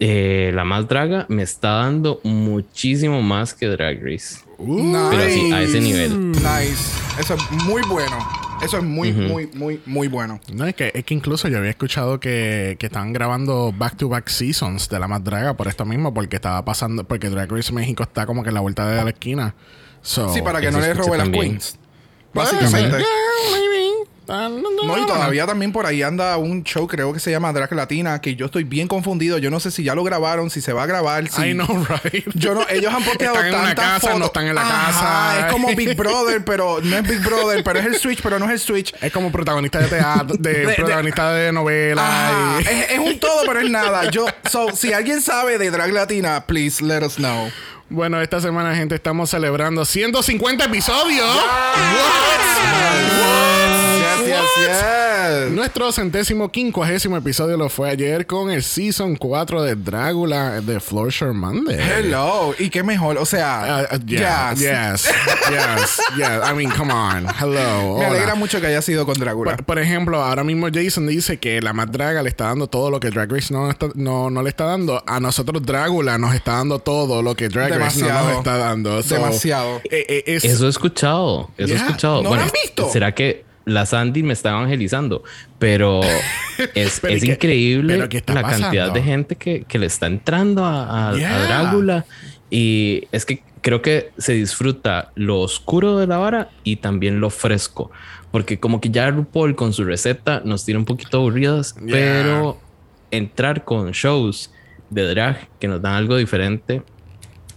Eh, 0.00 0.52
la 0.54 0.64
más 0.64 0.86
draga 0.86 1.26
me 1.28 1.42
está 1.42 1.70
dando 1.70 2.20
muchísimo 2.22 3.20
más 3.20 3.54
que 3.54 3.66
Drag 3.66 3.98
Race. 4.02 4.38
Pero 4.58 5.30
sí, 5.30 5.52
a 5.52 5.62
ese 5.62 5.80
nivel. 5.80 6.32
Nice. 6.32 6.92
Eso 7.18 7.34
es 7.34 7.50
muy 7.64 7.82
bueno. 7.88 8.16
Eso 8.62 8.78
es 8.78 8.84
muy, 8.84 9.12
muy, 9.12 9.48
muy, 9.54 9.80
muy 9.86 10.08
bueno. 10.08 10.40
No, 10.52 10.66
es 10.66 10.74
que, 10.74 10.90
es 10.92 11.04
que 11.04 11.14
incluso 11.14 11.46
yo 11.48 11.58
había 11.58 11.70
escuchado 11.70 12.18
que, 12.18 12.76
que 12.78 12.86
estaban 12.86 13.12
grabando 13.12 13.72
back 13.76 13.96
to 13.96 14.08
back 14.08 14.28
seasons 14.28 14.88
de 14.88 14.98
la 14.98 15.06
más 15.06 15.22
draga 15.22 15.54
por 15.54 15.68
esto 15.68 15.84
mismo, 15.84 16.12
porque 16.12 16.36
estaba 16.36 16.64
pasando, 16.64 17.04
porque 17.04 17.28
Drag 17.30 17.50
Race 17.50 17.72
México 17.72 18.02
está 18.02 18.26
como 18.26 18.42
que 18.42 18.48
en 18.48 18.54
la 18.54 18.60
vuelta 18.60 18.88
de 18.88 19.04
la 19.04 19.10
esquina. 19.10 19.54
So, 20.02 20.32
Sí, 20.32 20.42
para 20.42 20.60
que 20.60 20.70
no 20.70 20.80
le 20.80 20.94
robe 20.94 21.18
las 21.18 21.28
queens. 21.28 21.78
Básicamente. 22.34 23.04
No, 24.28 24.98
y 24.98 25.06
todavía 25.06 25.46
también 25.46 25.72
por 25.72 25.86
ahí 25.86 26.02
anda 26.02 26.36
un 26.36 26.62
show, 26.62 26.86
creo 26.86 27.14
que 27.14 27.18
se 27.20 27.30
llama 27.30 27.50
Drag 27.52 27.72
Latina, 27.72 28.20
que 28.20 28.34
yo 28.36 28.46
estoy 28.46 28.64
bien 28.64 28.86
confundido. 28.86 29.38
Yo 29.38 29.50
no 29.50 29.58
sé 29.58 29.70
si 29.70 29.82
ya 29.84 29.94
lo 29.94 30.04
grabaron, 30.04 30.50
si 30.50 30.60
se 30.60 30.72
va 30.74 30.82
a 30.82 30.86
grabar. 30.86 31.26
Si... 31.28 31.40
I 31.42 31.54
know, 31.54 31.66
right? 32.04 32.26
Yo 32.34 32.54
no, 32.54 32.66
ellos 32.68 32.92
han 32.92 33.02
posteado 33.04 33.36
Están 33.36 33.48
en 33.48 33.54
una 33.54 33.68
tantas 33.74 33.84
casa, 33.86 34.00
fotos. 34.00 34.18
no 34.18 34.26
están 34.26 34.46
en 34.46 34.54
la 34.54 34.60
Ajá, 34.60 34.86
casa. 35.32 35.46
Es 35.46 35.52
como 35.52 35.68
Big 35.74 35.96
Brother, 35.96 36.44
pero 36.44 36.78
no 36.82 36.96
es 36.98 37.08
Big 37.08 37.20
Brother, 37.24 37.64
pero 37.64 37.78
es 37.78 37.86
el 37.86 37.96
Switch, 37.96 38.20
pero 38.22 38.38
no 38.38 38.44
es 38.44 38.50
el 38.52 38.60
Switch. 38.60 38.94
Es 39.00 39.10
como 39.12 39.32
protagonista 39.32 39.78
de 39.78 39.88
teatro, 39.88 40.36
de, 40.38 40.66
de- 40.66 40.74
protagonista 40.74 41.32
de 41.32 41.50
novela. 41.52 42.58
Y- 42.60 42.62
es, 42.68 42.90
es 42.90 42.98
un 42.98 43.18
todo, 43.18 43.42
pero 43.46 43.60
es 43.60 43.70
nada. 43.70 44.10
Yo, 44.10 44.26
so, 44.50 44.76
si 44.76 44.92
alguien 44.92 45.22
sabe 45.22 45.56
de 45.58 45.70
Drag 45.70 45.90
Latina, 45.92 46.44
please 46.46 46.84
let 46.84 47.02
us 47.02 47.14
know. 47.16 47.50
Bueno, 47.90 48.20
esta 48.20 48.38
semana, 48.42 48.76
gente, 48.76 48.94
estamos 48.94 49.30
celebrando 49.30 49.86
150 49.86 50.66
episodios. 50.66 51.26
Yes, 54.26 54.44
yes, 54.56 54.84
yes. 55.46 55.50
Nuestro 55.52 55.92
centésimo 55.92 56.50
quincuagésimo 56.50 57.16
episodio 57.16 57.56
lo 57.56 57.68
fue 57.68 57.90
ayer 57.90 58.26
con 58.26 58.50
el 58.50 58.62
Season 58.62 59.16
4 59.16 59.62
de 59.62 59.74
Drácula 59.76 60.60
de 60.60 60.80
Floor 60.80 61.12
Monday. 61.34 61.78
Hello. 61.78 62.54
Y 62.58 62.68
qué 62.70 62.82
mejor, 62.82 63.16
o 63.18 63.24
sea, 63.26 63.86
Uh, 63.90 63.94
uh, 63.96 63.98
yeah, 64.06 64.52
yes. 64.54 64.60
yes, 64.60 65.14
yes, 65.50 66.00
yes. 66.16 66.28
I 66.50 66.54
mean, 66.54 66.70
come 66.70 66.92
on. 66.92 67.26
Hello. 67.40 67.98
Me 67.98 68.06
hola. 68.06 68.08
alegra 68.08 68.34
mucho 68.34 68.60
que 68.60 68.66
haya 68.66 68.82
sido 68.82 69.06
con 69.06 69.14
Drácula. 69.18 69.56
Por, 69.56 69.64
por 69.64 69.78
ejemplo, 69.78 70.22
ahora 70.22 70.44
mismo 70.44 70.68
Jason 70.72 71.06
dice 71.06 71.38
que 71.38 71.60
la 71.60 71.72
más 71.72 71.90
draga 71.90 72.22
le 72.22 72.28
está 72.28 72.44
dando 72.46 72.66
todo 72.68 72.90
lo 72.90 73.00
que 73.00 73.10
Drag 73.10 73.30
Race 73.30 73.52
no, 73.52 73.70
está- 73.70 73.88
no, 73.94 74.30
no 74.30 74.42
le 74.42 74.48
está 74.50 74.64
dando. 74.64 75.02
A 75.06 75.20
nosotros 75.20 75.62
Drácula 75.64 76.18
nos 76.18 76.34
está 76.34 76.52
dando 76.52 76.78
todo 76.78 77.22
lo 77.22 77.34
que 77.34 77.48
Drag 77.48 77.70
Race 77.78 78.00
no 78.00 78.08
nos 78.08 78.38
está 78.38 78.56
dando. 78.56 79.02
So, 79.02 79.14
Demasiado. 79.14 79.80
eh, 79.84 80.04
eh, 80.08 80.24
es- 80.26 80.44
Eso 80.44 80.66
he 80.66 80.70
escuchado. 80.70 81.50
Eso 81.56 81.68
Yeah, 81.68 81.76
he 81.76 81.86
escuchado. 81.86 82.22
¿no 82.22 82.34
lo 82.34 82.40
han 82.42 82.50
visto? 82.62 82.90
¿Será 82.92 83.14
que 83.14 83.44
la 83.68 83.86
Sandy 83.86 84.22
me 84.22 84.32
está 84.32 84.50
evangelizando? 84.50 85.22
Pero 85.58 86.00
es, 86.74 87.00
Pero 87.00 87.14
es 87.14 87.22
¿y 87.22 87.26
qué- 87.26 87.32
increíble 87.34 88.08
pero 88.08 88.34
la 88.34 88.42
cantidad 88.42 88.92
de 88.92 89.02
gente 89.02 89.36
que, 89.36 89.64
que 89.64 89.78
le 89.78 89.86
está 89.86 90.06
entrando 90.06 90.64
a, 90.64 91.10
a-. 91.10 91.12
Drácula. 91.12 92.04
Y 92.50 93.04
es 93.12 93.24
que 93.26 93.42
creo 93.60 93.82
que 93.82 94.10
se 94.18 94.32
disfruta 94.32 95.12
lo 95.14 95.40
oscuro 95.40 95.98
de 95.98 96.06
la 96.06 96.16
vara 96.18 96.48
y 96.64 96.76
también 96.76 97.20
lo 97.20 97.30
fresco. 97.30 97.90
Porque 98.30 98.58
como 98.58 98.80
que 98.80 98.90
ya 98.90 99.10
RuPaul 99.10 99.54
con 99.54 99.72
su 99.72 99.84
receta 99.84 100.42
nos 100.44 100.64
tiene 100.64 100.78
un 100.78 100.84
poquito 100.84 101.18
aburridas, 101.18 101.74
Yeah. 101.76 101.92
pero 101.92 102.60
entrar 103.10 103.64
con 103.64 103.90
shows 103.92 104.50
de 104.90 105.02
drag 105.08 105.48
que 105.58 105.68
nos 105.68 105.80
dan 105.82 105.94
algo 105.94 106.16
diferente, 106.16 106.82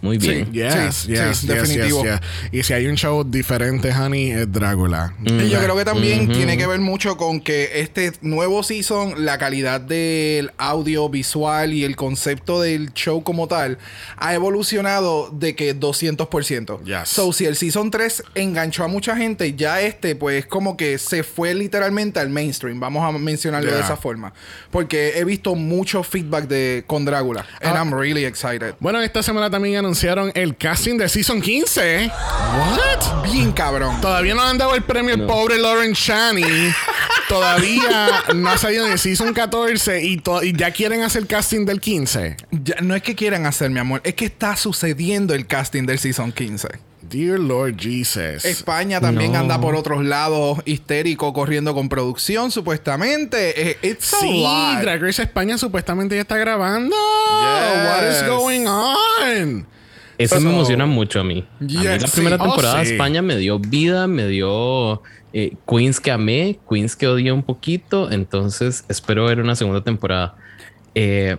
muy 0.02 0.18
bien. 0.18 0.52
Yes, 0.52 0.74
Sí, 0.74 0.78
yes, 0.80 0.94
sí, 0.96 1.46
yes, 1.46 1.46
definitivo. 1.46 2.04
yes, 2.04 2.20
yes. 2.20 2.20
Y 2.52 2.62
si 2.64 2.72
hay 2.74 2.86
un 2.86 2.96
show 2.96 3.24
diferente, 3.24 3.90
honey, 3.92 4.30
es 4.32 4.52
Drácula. 4.52 5.14
Y 5.24 5.48
yo 5.48 5.58
creo 5.60 5.74
que 5.76 5.84
también 5.86 6.30
tiene 6.30 6.58
que 6.58 6.66
ver 6.66 6.80
mucho 6.80 7.16
con 7.16 7.40
que 7.40 7.70
este 7.80 8.12
nuevo 8.20 8.62
season, 8.62 9.24
la 9.24 9.38
calidad 9.38 9.80
del 9.80 10.50
audio 10.58 11.08
visual 11.08 11.72
y 11.72 11.84
el 11.84 11.96
concepto 11.96 12.60
del 12.60 12.92
show 12.92 13.22
como 13.22 13.48
tal 13.48 13.78
ha 14.18 14.34
evolucionado 14.34 15.30
de 15.32 15.54
que 15.56 15.74
200%. 15.78 16.82
Yes. 16.84 17.08
So, 17.08 17.32
si 17.32 17.46
el 17.46 17.56
season 17.56 17.90
3 17.90 18.22
enganchó 18.34 18.84
a 18.84 18.88
mucha 18.88 19.16
gente, 19.16 19.54
ya 19.54 19.80
este, 19.80 20.16
pues, 20.16 20.46
como 20.46 20.76
que 20.76 20.98
se 20.98 21.22
fue 21.22 21.54
literalmente 21.54 22.20
al 22.20 22.28
mainstream. 22.30 22.80
Vamos 22.80 23.04
a 23.08 23.16
mencionarlo 23.16 23.70
de 23.70 23.76
Yeah. 23.76 23.84
esa 23.84 23.96
forma. 23.96 24.32
Porque 24.70 25.12
he 25.16 25.24
visto 25.24 25.54
mucho 25.54 26.02
feedback 26.02 26.46
de 26.48 26.84
con 26.86 27.04
Drácula. 27.04 27.46
And 27.60 27.76
Ah. 27.76 27.82
I'm 27.82 27.92
really 27.92 28.24
excited. 28.24 28.74
Bueno, 28.80 29.00
esta 29.00 29.22
semana 29.22 29.48
también 29.50 29.76
anunciaron 29.92 30.32
el 30.34 30.56
casting 30.56 30.96
de 30.96 31.06
Season 31.06 31.42
15. 31.42 32.10
What? 32.10 33.24
Bien 33.30 33.52
cabrón. 33.52 34.00
Todavía 34.00 34.34
no 34.34 34.40
han 34.40 34.56
dado 34.56 34.74
el 34.74 34.82
premio 34.82 35.14
al 35.14 35.26
pobre 35.26 35.58
Lauren 35.58 35.92
Shani. 35.92 36.72
Todavía 37.28 38.08
no 38.34 38.48
ha 38.48 38.56
salido 38.56 38.88
ni 38.88 38.96
Season 38.96 39.34
14 39.34 40.02
y, 40.02 40.22
ya 40.56 40.70
quieren 40.70 41.02
hacer 41.02 41.26
casting 41.26 41.66
del 41.66 41.78
15. 41.78 42.38
Ya, 42.52 42.76
no 42.80 42.94
es 42.94 43.02
que 43.02 43.14
quieran 43.14 43.44
hacer, 43.44 43.68
mi 43.68 43.80
amor. 43.80 44.00
Es 44.02 44.14
que 44.14 44.24
está 44.24 44.56
sucediendo 44.56 45.34
el 45.34 45.46
casting 45.46 45.84
del 45.84 45.98
season 45.98 46.32
15. 46.32 46.68
Dear 47.02 47.38
Lord 47.38 47.76
Jesus. 47.78 48.44
España 48.46 48.98
también 48.98 49.32
No. 49.32 49.40
anda 49.40 49.60
por 49.60 49.74
otros 49.74 50.02
lados 50.04 50.60
histérico 50.64 51.34
corriendo 51.34 51.74
con 51.74 51.90
producción 51.90 52.50
supuestamente. 52.50 53.70
Eh, 53.72 53.78
It's 53.82 54.14
a 54.14 54.18
Sí, 54.20 54.42
lot. 54.42 54.80
Drag 54.80 55.02
Race 55.02 55.20
España 55.22 55.58
supuestamente 55.58 56.14
ya 56.14 56.22
está 56.22 56.38
grabando. 56.38 56.96
What 56.96 58.08
is 58.10 58.20
Yes. 58.20 58.28
going 58.28 58.66
on? 58.66 59.66
Eso 60.22 60.40
me 60.40 60.50
emociona 60.50 60.86
mucho 60.86 61.20
a 61.20 61.24
mí. 61.24 61.44
A 61.60 61.64
mí 61.64 61.74
la 61.74 61.98
primera 62.08 62.36
sí. 62.36 62.42
temporada 62.42 62.74
Oh, 62.74 62.76
de. 62.78 62.82
España 62.82 63.22
me 63.22 63.36
dio 63.36 63.58
vida, 63.58 64.06
me 64.06 64.26
dio 64.26 65.02
eh, 65.32 65.56
Queens 65.66 66.00
que 66.00 66.10
amé, 66.10 66.58
Queens 66.68 66.96
que 66.96 67.06
odié 67.06 67.32
un 67.32 67.42
poquito, 67.42 68.10
entonces 68.10 68.84
espero 68.88 69.24
ver 69.26 69.40
una 69.40 69.56
segunda 69.56 69.82
temporada. 69.82 70.34
Eh, 70.94 71.36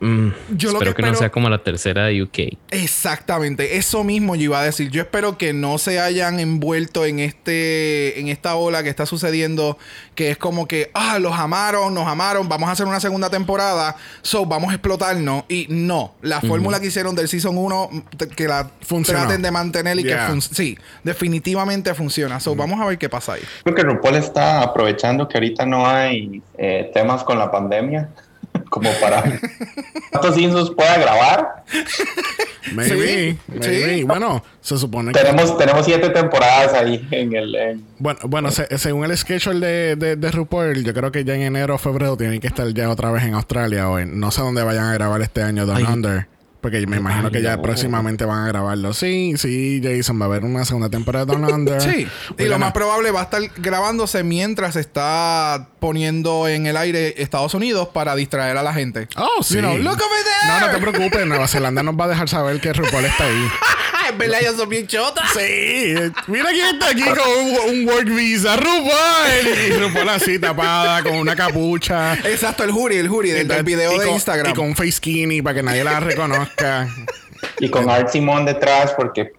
mm, 0.00 0.28
Yo 0.56 0.70
lo 0.72 0.78
espero 0.78 0.94
que 0.94 1.02
no 1.02 1.14
sea 1.14 1.30
como 1.30 1.48
la 1.48 1.58
tercera 1.58 2.06
de 2.06 2.22
UK. 2.22 2.38
Exactamente, 2.70 3.76
eso 3.76 4.04
mismo 4.04 4.34
yo 4.36 4.42
iba 4.44 4.60
a 4.60 4.64
decir. 4.64 4.90
Yo 4.90 5.02
espero 5.02 5.36
que 5.38 5.52
no 5.52 5.78
se 5.78 6.00
hayan 6.00 6.40
envuelto 6.40 7.04
en 7.04 7.18
este 7.20 8.18
en 8.20 8.28
esta 8.28 8.56
ola 8.56 8.82
que 8.82 8.88
está 8.88 9.06
sucediendo, 9.06 9.78
que 10.14 10.30
es 10.30 10.38
como 10.38 10.66
que 10.68 10.90
ah, 10.94 11.18
los 11.18 11.32
amaron, 11.34 11.94
nos 11.94 12.06
amaron, 12.06 12.48
vamos 12.48 12.68
a 12.68 12.72
hacer 12.72 12.86
una 12.86 13.00
segunda 13.00 13.30
temporada, 13.30 13.96
so 14.22 14.46
vamos 14.46 14.70
a 14.70 14.74
explotarnos 14.74 15.44
y 15.48 15.66
no, 15.68 16.14
la 16.22 16.40
fórmula 16.40 16.80
que 16.80 16.86
hicieron 16.86 17.14
del 17.14 17.28
season 17.28 17.56
1 17.58 17.90
t- 18.16 18.28
que 18.28 18.48
la 18.48 18.70
Funcionó. 18.82 19.20
traten 19.22 19.42
de 19.42 19.50
mantener 19.50 19.98
y 19.98 20.04
Yeah. 20.04 20.26
que 20.26 20.32
fun- 20.32 20.40
sí, 20.42 20.78
definitivamente 21.02 21.92
funciona. 21.94 22.38
So 22.40 22.54
vamos 22.54 22.80
a 22.80 22.86
ver 22.86 22.98
qué 22.98 23.08
pasa 23.08 23.32
ahí. 23.34 23.42
Creo 23.64 23.74
que 23.74 23.82
RuPaul 23.82 24.14
está 24.16 24.62
aprovechando 24.62 25.28
que 25.28 25.36
ahorita 25.38 25.66
no 25.66 25.86
hay 25.86 26.42
eh, 26.58 26.90
temas 26.94 27.24
con 27.24 27.38
la 27.38 27.50
pandemia, 27.50 28.08
como 28.68 28.90
para 29.00 29.22
cuántos 30.10 30.34
seasons 30.34 30.70
pueda 30.70 30.96
grabar. 30.98 31.64
Maybe. 32.72 32.96
Sí, 33.32 33.38
maybe. 33.48 33.94
sí. 33.96 34.02
Bueno, 34.04 34.42
se 34.60 34.76
supone 34.76 35.12
que. 35.12 35.20
Tenemos, 35.20 35.56
tenemos 35.56 35.84
siete 35.84 36.10
temporadas 36.10 36.74
ahí 36.74 37.06
en 37.10 37.34
el. 37.34 37.54
en- 37.54 37.84
Bueno, 37.98 38.18
bueno 38.24 38.50
se- 38.50 38.76
según 38.78 39.04
el 39.04 39.16
schedule 39.16 39.64
de, 39.66 39.96
de, 39.96 40.16
de 40.16 40.30
RuPaul, 40.30 40.82
yo 40.84 40.92
creo 40.92 41.12
que 41.12 41.24
ya 41.24 41.34
en 41.34 41.42
enero 41.42 41.76
o 41.76 41.78
febrero 41.78 42.16
tienen 42.16 42.40
que 42.40 42.48
estar 42.48 42.66
ya 42.74 42.90
otra 42.90 43.10
vez 43.12 43.22
en 43.24 43.34
Australia 43.34 43.88
o 43.88 43.98
en 43.98 44.18
no 44.18 44.30
sé 44.30 44.40
dónde 44.42 44.62
vayan 44.62 44.84
a 44.86 44.94
grabar 44.94 45.20
este 45.22 45.42
año 45.42 45.64
Down 45.66 45.76
Ay. 45.78 45.84
Under. 45.84 46.26
Porque 46.66 46.84
me 46.84 46.96
imagino 46.96 47.28
Ay, 47.28 47.32
que 47.32 47.42
ya 47.42 47.54
no. 47.54 47.62
próximamente 47.62 48.24
van 48.24 48.42
a 48.42 48.48
grabarlo. 48.48 48.92
Sí, 48.92 49.34
sí, 49.36 49.80
Jason, 49.80 50.20
va 50.20 50.24
a 50.24 50.26
haber 50.26 50.42
una 50.44 50.64
segunda 50.64 50.88
temporada 50.90 51.24
de 51.24 51.32
Down 51.32 51.44
Under. 51.54 51.80
Sí, 51.80 52.08
y 52.36 52.44
lo 52.46 52.58
más 52.58 52.72
probable 52.72 53.12
va 53.12 53.20
a 53.20 53.22
estar 53.22 53.40
grabándose 53.58 54.24
mientras 54.24 54.74
está 54.74 55.68
poniendo 55.78 56.48
en 56.48 56.66
el 56.66 56.76
aire 56.76 57.22
Estados 57.22 57.54
Unidos 57.54 57.90
para 57.94 58.16
distraer 58.16 58.56
a 58.56 58.64
la 58.64 58.74
gente. 58.74 59.06
Oh, 59.14 59.44
sí. 59.44 59.54
You 59.54 59.60
know, 59.60 59.76
look 59.78 59.92
over 59.92 60.24
there. 60.24 60.60
No, 60.60 60.66
no 60.66 60.72
te 60.72 60.78
preocupes. 60.78 61.24
Nueva 61.24 61.46
Zelanda 61.46 61.84
nos 61.84 61.94
va 61.94 62.06
a 62.06 62.08
dejar 62.08 62.28
saber 62.28 62.60
que 62.60 62.72
RuPaul 62.72 63.04
está 63.04 63.26
ahí. 63.26 63.48
es 64.10 64.18
verdad, 64.18 64.40
ellos 64.40 64.56
son 64.56 64.68
bien 64.68 64.86
chotas. 64.86 65.30
Sí, 65.32 65.94
mira 66.26 66.50
quién 66.50 66.74
está 66.74 66.88
aquí 66.90 67.02
con 67.02 67.18
un, 67.18 67.70
un 67.70 67.88
work 67.88 68.06
visa, 68.08 68.56
RuPaul. 68.56 69.48
Y 69.68 69.72
RuPaul 69.72 70.08
así 70.08 70.38
tapada 70.38 71.02
con 71.02 71.14
una 71.16 71.34
capucha. 71.36 72.14
Exacto, 72.14 72.64
el 72.64 72.70
jury, 72.70 72.96
el 72.96 73.08
jury 73.08 73.30
del, 73.30 73.48
del 73.48 73.62
video 73.64 73.92
Y 73.94 73.98
de 73.98 74.04
con- 74.06 74.14
Instagram. 74.14 74.52
Y 74.52 74.54
con 74.54 74.66
un 74.66 74.76
face 74.76 74.92
skinny 74.92 75.42
para 75.42 75.54
que 75.56 75.62
nadie 75.62 75.84
la 75.84 76.00
reconozca. 76.00 76.88
y 77.60 77.68
con 77.68 77.88
Art 77.90 78.08
Simon 78.10 78.44
detrás, 78.44 78.92
porque. 78.96 79.32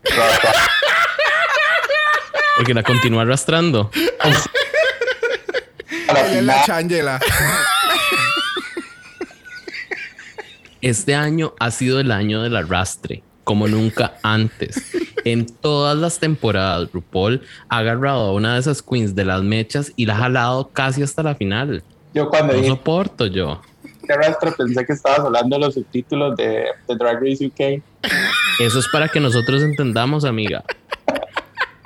Porque 2.57 2.73
la 2.73 2.83
continúa 2.83 3.21
arrastrando. 3.23 3.91
a 4.21 6.13
la 6.13 6.19
Ella 6.27 6.37
es 6.39 6.43
la 6.43 6.63
changela. 6.65 7.19
Este 10.81 11.15
año 11.15 11.53
ha 11.59 11.71
sido 11.71 11.99
el 11.99 12.11
año 12.11 12.41
del 12.43 12.55
arrastre, 12.55 13.23
como 13.47 13.65
nunca 13.69 14.15
antes. 14.23 14.91
En 15.23 15.45
todas 15.45 15.97
las 15.97 16.19
temporadas, 16.19 16.89
RuPaul 16.91 17.41
ha 17.69 17.77
agarrado 17.77 18.25
a 18.25 18.33
una 18.33 18.53
de 18.55 18.59
esas 18.59 18.81
queens 18.81 19.15
de 19.15 19.23
las 19.23 19.41
mechas 19.41 19.93
y 19.95 20.05
la 20.05 20.15
ha 20.15 20.17
jalado 20.17 20.67
casi 20.73 21.01
hasta 21.01 21.23
la 21.23 21.33
final. 21.33 21.81
Yo 22.13 22.27
cuando 22.29 22.51
No 22.53 22.59
dije 22.59 22.69
soporto 22.71 23.25
yo. 23.25 23.61
que 24.05 24.11
arrastra 24.11 24.51
pensé 24.51 24.85
que 24.85 24.91
estabas 24.91 25.19
hablando 25.21 25.55
de 25.55 25.61
los 25.65 25.73
subtítulos 25.75 26.35
de, 26.35 26.65
de 26.89 26.95
Drag 26.97 27.21
Race 27.23 27.45
UK. 27.45 27.81
Eso 28.59 28.79
es 28.79 28.87
para 28.91 29.07
que 29.07 29.21
nosotros 29.21 29.63
entendamos, 29.63 30.25
amiga. 30.25 30.65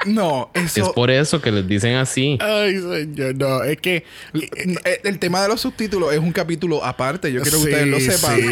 No, 0.06 0.50
Es 0.54 0.78
eso. 0.78 0.94
por 0.94 1.12
eso 1.12 1.42
que 1.42 1.52
les 1.52 1.68
dicen 1.68 1.96
así. 1.96 2.38
Ay, 2.42 2.76
señor, 2.80 3.36
no, 3.36 3.64
es 3.64 3.78
que. 3.78 4.04
eh, 4.34 5.02
El 5.04 5.20
tema 5.20 5.42
de 5.44 5.48
los 5.50 5.62
subtítulos 5.62 6.12
es 6.14 6.20
un 6.20 6.32
capítulo 6.32 6.84
aparte. 6.84 7.32
Yo 7.32 7.42
quiero 7.42 7.58
que 7.60 7.64
Sí, 7.66 7.70
ustedes 7.72 7.88
lo 7.88 8.00
sepan. 8.00 8.36
sí. 8.36 8.48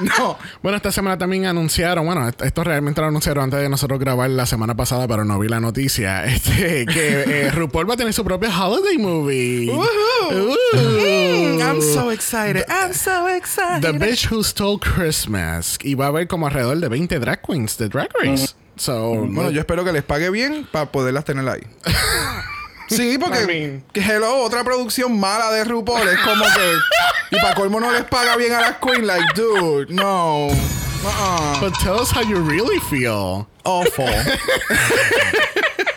No, 0.00 0.16
no. 0.18 0.38
Bueno, 0.62 0.76
esta 0.76 0.90
semana 0.92 1.18
también 1.18 1.46
anunciaron, 1.46 2.06
bueno, 2.06 2.28
esto- 2.28 2.64
realmente 2.64 3.00
lo 3.00 3.08
anunciaron 3.08 3.44
antes 3.44 3.60
de 3.60 3.68
nosotros 3.68 3.98
grabar 4.00 4.30
la 4.30 4.46
semana 4.46 4.74
pasada, 4.76 5.06
pero 5.08 5.24
no 5.24 5.38
vi 5.38 5.48
la 5.48 5.60
noticia, 5.60 6.24
este, 6.32 6.86
que 6.86 7.24
eh, 7.46 7.50
RuPaul 7.50 7.88
va 7.88 7.94
a 7.94 7.96
tener 7.96 8.12
su 8.12 8.24
propia 8.24 8.48
holiday 8.56 8.96
movie. 8.98 9.68
Uh. 9.70 11.60
I'm 11.60 11.80
so 11.82 12.10
excited. 12.10 12.64
I'm 12.68 12.92
so 12.94 13.28
excited. 13.28 13.82
The 13.82 13.92
Bitch 13.98 14.30
Who 14.30 14.42
Stole 14.42 14.78
Christmas. 14.78 15.78
Y 15.82 15.94
va 15.94 16.06
a 16.06 16.08
haber 16.08 16.26
como 16.28 16.46
alrededor 16.46 16.78
de 16.78 16.88
20 16.88 17.18
drag 17.18 17.42
queens 17.42 17.76
de 17.78 17.88
Drag 17.88 18.08
Race. 18.22 18.54
So, 18.80 19.10
Bueno, 19.10 19.50
yo 19.50 19.60
espero 19.60 19.84
que 19.84 19.92
les 19.92 20.02
pague 20.02 20.30
bien 20.30 20.66
para 20.72 20.86
poderlas 20.90 21.26
tener 21.26 21.46
ahí. 21.46 21.60
Sí, 22.88 23.18
porque 23.18 23.42
I 23.42 23.46
mean- 23.46 23.84
que 23.92 24.00
hello, 24.00 24.38
otra 24.38 24.64
producción 24.64 25.20
mala 25.20 25.50
de 25.52 25.64
RuPaul 25.64 26.08
es 26.08 26.18
como 26.20 26.44
que 26.46 27.36
y 27.36 27.40
para 27.42 27.54
colmo 27.54 27.78
no 27.78 27.92
les 27.92 28.04
paga 28.04 28.36
bien 28.36 28.54
a 28.54 28.60
las 28.62 28.76
queens 28.78 29.04
like 29.04 29.26
dude, 29.36 29.92
no. 29.92 30.46
Uh-uh. 30.46 31.60
But 31.60 31.74
tell 31.82 32.00
us 32.00 32.10
how 32.10 32.22
you 32.22 32.36
really 32.40 32.80
feel. 32.88 33.46
Awful. 33.64 34.06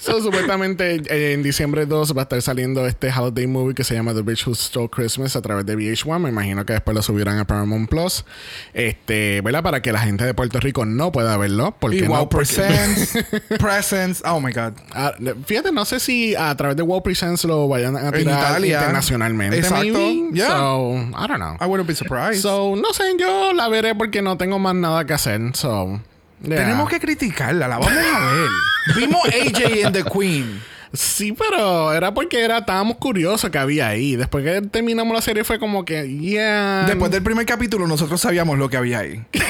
So, 0.00 0.22
supuestamente 0.22 0.94
eh, 1.10 1.32
en 1.34 1.42
diciembre 1.42 1.84
2 1.84 2.16
va 2.16 2.22
a 2.22 2.24
estar 2.24 2.40
saliendo 2.40 2.86
este 2.86 3.10
holiday 3.12 3.46
movie 3.46 3.74
que 3.74 3.84
se 3.84 3.94
llama 3.94 4.14
The 4.14 4.22
Bitch 4.22 4.46
Who 4.46 4.54
Stole 4.54 4.88
Christmas 4.88 5.36
a 5.36 5.42
través 5.42 5.66
de 5.66 5.76
VH1. 5.76 6.18
Me 6.18 6.30
imagino 6.30 6.64
que 6.64 6.72
después 6.72 6.94
lo 6.94 7.02
subirán 7.02 7.38
a 7.38 7.44
Paramount 7.46 7.88
Plus. 7.90 8.24
Este, 8.72 9.42
¿verdad? 9.42 9.62
Para 9.62 9.82
que 9.82 9.92
la 9.92 9.98
gente 10.00 10.24
de 10.24 10.32
Puerto 10.32 10.58
Rico 10.58 10.86
no 10.86 11.12
pueda 11.12 11.36
verlo. 11.36 11.74
Porque 11.78 11.98
y 11.98 12.02
no, 12.02 12.10
Wow 12.12 12.28
Porque- 12.30 12.46
Presents, 12.54 13.18
Presents, 13.58 14.22
oh 14.24 14.40
my 14.40 14.52
god. 14.52 14.72
Ah, 14.92 15.12
fíjate, 15.44 15.70
no 15.70 15.84
sé 15.84 16.00
si 16.00 16.34
a 16.34 16.56
través 16.56 16.76
de 16.76 16.82
Wow 16.82 17.02
Presents 17.02 17.44
lo 17.44 17.68
vayan 17.68 17.96
a 17.96 18.10
tirar 18.10 18.38
Italia. 18.38 18.78
internacionalmente. 18.78 19.58
Exacto. 19.58 19.84
maybe. 19.84 20.30
Yeah. 20.32 20.48
So, 20.48 20.94
I 20.96 21.26
don't 21.28 21.38
know. 21.40 21.56
I 21.60 21.66
wouldn't 21.66 21.86
be 21.88 21.94
surprised. 21.94 22.40
So, 22.40 22.74
no 22.74 22.92
sé, 22.94 23.04
yo 23.18 23.52
la 23.52 23.68
veré 23.68 23.94
porque 23.94 24.22
no 24.22 24.38
tengo 24.38 24.58
más 24.58 24.74
nada 24.74 25.04
que 25.04 25.12
hacer. 25.12 25.40
So, 25.54 26.00
yeah. 26.42 26.56
Tenemos 26.56 26.88
que 26.88 27.00
criticarla, 27.00 27.68
la 27.68 27.78
vamos 27.78 27.92
a 27.92 28.32
ver. 28.34 28.48
Vimos 28.96 29.22
AJ 29.26 29.86
en 29.86 29.92
The 29.92 30.04
Queen. 30.04 30.62
Sí, 30.92 31.32
pero 31.32 31.92
era 31.92 32.12
porque 32.12 32.44
era, 32.44 32.58
estábamos 32.58 32.96
curiosos 32.96 33.48
que 33.50 33.58
había 33.58 33.86
ahí. 33.88 34.16
Después 34.16 34.44
que 34.44 34.60
terminamos 34.68 35.14
la 35.14 35.22
serie 35.22 35.44
fue 35.44 35.60
como 35.60 35.84
que, 35.84 36.08
yeah. 36.18 36.84
Después 36.86 37.12
del 37.12 37.22
primer 37.22 37.46
capítulo 37.46 37.86
nosotros 37.86 38.20
sabíamos 38.20 38.58
lo 38.58 38.68
que 38.68 38.76
había 38.76 38.98
ahí. 39.00 39.24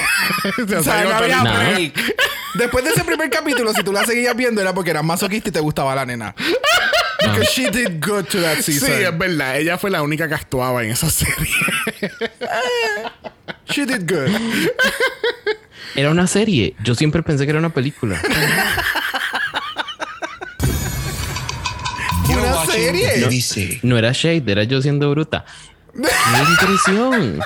O 0.77 0.83
sea, 0.83 1.03
no 1.03 1.15
había 1.15 1.41
break. 1.43 2.15
Después 2.55 2.83
de 2.83 2.91
ese 2.91 3.03
primer 3.03 3.29
capítulo, 3.29 3.73
si 3.73 3.83
tú 3.83 3.91
la 3.91 4.05
seguías 4.05 4.35
viendo, 4.35 4.61
era 4.61 4.73
porque 4.73 4.91
eras 4.91 5.03
masoquista 5.03 5.49
y 5.49 5.51
te 5.51 5.59
gustaba 5.59 5.95
la 5.95 6.05
nena. 6.05 6.35
Because 7.19 7.51
she 7.53 7.69
did 7.69 7.99
good 8.05 8.25
to 8.25 8.39
that 8.41 8.57
Sí, 8.61 8.73
season. 8.73 8.91
es 8.91 9.17
verdad. 9.17 9.57
Ella 9.57 9.77
fue 9.77 9.89
la 9.89 10.01
única 10.01 10.27
que 10.27 10.35
actuaba 10.35 10.83
en 10.83 10.91
esa 10.91 11.09
serie. 11.09 11.49
She 13.69 13.85
did 13.85 14.07
good. 14.07 14.29
Era 15.95 16.09
una 16.11 16.27
serie. 16.27 16.75
Yo 16.83 16.95
siempre 16.95 17.23
pensé 17.23 17.45
que 17.45 17.51
era 17.51 17.59
una 17.59 17.73
película. 17.73 18.19
¿Una 22.29 22.65
serie? 22.65 23.79
No 23.83 23.97
era 23.97 24.11
Shade, 24.13 24.51
era 24.51 24.63
yo 24.63 24.81
siendo 24.81 25.09
bruta. 25.11 25.45
¡Qué 25.93 26.07
impresión! 26.49 27.41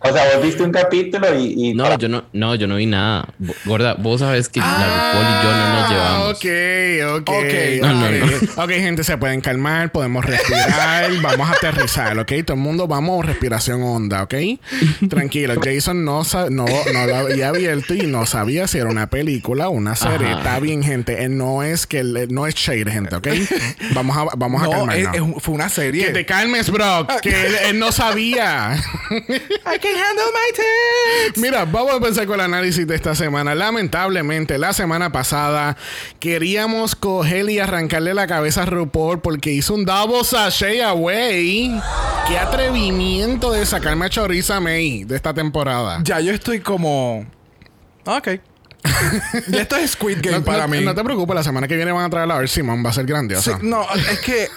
O 0.00 0.12
sea, 0.12 0.24
vos 0.36 0.44
viste 0.44 0.62
un 0.62 0.70
capítulo 0.72 1.38
y... 1.38 1.70
y 1.70 1.74
No, 1.74 1.96
yo 1.98 2.08
no, 2.08 2.24
no, 2.32 2.54
yo 2.54 2.66
no 2.66 2.76
vi 2.76 2.86
nada. 2.86 3.28
Gorda, 3.64 3.94
vos 3.94 4.20
sabes 4.20 4.48
que 4.48 4.60
la 4.60 4.66
RuPaul 4.66 5.26
y 5.26 5.42
yo 5.42 5.52
no 5.52 5.72
nos 5.72 5.90
llevamos. 5.90 6.30
Ok, 6.36 7.22
ok. 7.22 7.30
Ok. 7.30 7.54
No, 7.82 7.94
no, 7.94 8.06
ok. 8.26 8.58
Ok, 8.58 8.70
gente, 8.72 9.04
se 9.04 9.16
pueden 9.18 9.40
calmar, 9.40 9.90
podemos 9.90 10.24
respirar, 10.24 11.10
vamos 11.22 11.48
a 11.48 11.52
aterrizar, 11.52 12.16
ok. 12.18 12.30
Todo 12.44 12.54
el 12.56 12.62
mundo 12.62 12.86
vamos 12.86 13.24
a 13.24 13.26
respiración 13.26 13.82
honda, 13.82 14.22
ok. 14.22 14.34
Tranquilo, 15.08 15.54
Jason 15.64 16.04
no, 16.04 16.22
no, 16.50 16.66
no 16.92 17.06
lo 17.06 17.16
había 17.16 17.48
abierto 17.48 17.94
y 17.94 18.02
no 18.06 18.26
sabía 18.26 18.68
si 18.68 18.78
era 18.78 18.90
una 18.90 19.08
película 19.08 19.68
o 19.68 19.72
una 19.72 19.96
serie. 19.96 20.28
Ajá. 20.28 20.38
Está 20.38 20.60
bien, 20.60 20.82
gente. 20.82 21.24
Eh, 21.24 21.28
No 21.30 21.62
es 21.62 21.86
que 21.86 22.04
le- 22.04 22.26
no 22.28 22.46
es 22.46 22.54
shade, 22.54 22.90
gente, 22.90 23.16
ok. 23.16 23.28
Vamos 23.94 24.16
a, 24.16 24.24
vamos 24.36 24.60
a 24.62 24.66
No, 24.66 24.70
calmarnos. 24.72 25.14
es- 25.14 25.22
es- 25.36 25.42
fue 25.42 25.54
una 25.54 25.68
serie. 25.68 26.06
que 26.06 26.12
te 26.12 26.26
calmes, 26.26 26.70
bro. 26.70 27.06
Que 27.22 27.46
él, 27.46 27.54
él 27.70 27.78
no 27.78 27.90
sabía. 27.92 28.76
Can 29.92 30.04
handle 30.04 30.24
my 30.32 30.52
tits. 31.32 31.38
Mira, 31.40 31.64
vamos 31.64 31.92
a 31.92 31.96
empezar 31.96 32.26
con 32.26 32.34
el 32.36 32.40
análisis 32.42 32.86
de 32.86 32.94
esta 32.94 33.14
semana. 33.14 33.54
Lamentablemente, 33.54 34.58
la 34.58 34.72
semana 34.72 35.10
pasada 35.12 35.76
queríamos 36.20 36.94
coger 36.96 37.48
y 37.50 37.58
arrancarle 37.58 38.14
la 38.14 38.26
cabeza 38.26 38.62
a 38.62 38.66
RuPaul 38.66 39.20
porque 39.20 39.50
hizo 39.52 39.74
un 39.74 39.84
double 39.84 40.24
sachet 40.24 40.82
away. 40.82 41.80
Qué 42.28 42.38
atrevimiento 42.38 43.52
de 43.52 43.64
sacarme 43.66 44.06
a 44.06 44.10
Choriza 44.10 44.60
May 44.60 45.04
de 45.04 45.16
esta 45.16 45.32
temporada. 45.34 46.00
Ya 46.02 46.20
yo 46.20 46.32
estoy 46.32 46.60
como. 46.60 47.26
Ok. 48.06 48.28
ya 49.48 49.62
esto 49.62 49.76
es 49.76 49.92
Squid 49.92 50.18
Game 50.22 50.38
No, 50.38 50.44
para 50.44 50.66
no- 50.66 50.68
mí. 50.68 50.80
no 50.84 50.94
te 50.94 51.02
preocupes, 51.02 51.34
la 51.34 51.42
semana 51.42 51.66
que 51.66 51.74
viene 51.76 51.90
van 51.92 52.04
a 52.04 52.10
traer 52.10 52.30
a 52.30 52.38
ver 52.38 52.48
Simón, 52.48 52.84
va 52.84 52.90
a 52.90 52.92
ser 52.92 53.04
Sí, 53.04 53.08
grandiosa. 53.10 53.58
no, 53.62 53.84
es 53.94 54.20
que. 54.20 54.48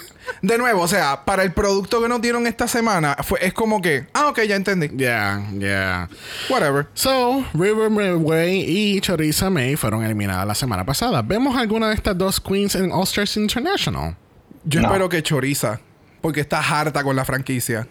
De 0.42 0.56
nuevo, 0.58 0.82
o 0.82 0.88
sea, 0.88 1.24
para 1.24 1.42
el 1.42 1.52
producto 1.52 2.00
que 2.02 2.08
nos 2.08 2.20
dieron 2.20 2.46
esta 2.46 2.66
semana, 2.68 3.16
fue, 3.22 3.38
es 3.44 3.52
como 3.52 3.80
que. 3.82 4.06
Ah, 4.14 4.28
ok, 4.28 4.40
ya 4.48 4.56
entendí. 4.56 4.88
Yeah, 4.96 5.42
yeah. 5.58 6.08
Whatever. 6.48 6.86
So, 6.94 7.44
River 7.54 7.88
Way 8.16 8.64
y 8.66 9.00
Choriza 9.00 9.50
May 9.50 9.76
fueron 9.76 10.04
eliminadas 10.04 10.46
la 10.46 10.54
semana 10.54 10.84
pasada. 10.84 11.22
¿Vemos 11.22 11.56
alguna 11.56 11.88
de 11.88 11.94
estas 11.94 12.16
dos 12.16 12.40
queens 12.40 12.74
en 12.74 12.90
All 12.92 13.04
Stars 13.04 13.36
International? 13.36 14.16
Yo 14.64 14.80
No. 14.80 14.88
espero 14.88 15.08
que 15.08 15.22
Choriza. 15.22 15.80
Porque 16.20 16.40
está 16.40 16.58
harta 16.60 17.02
con 17.02 17.16
la 17.16 17.24
franquicia. 17.24 17.88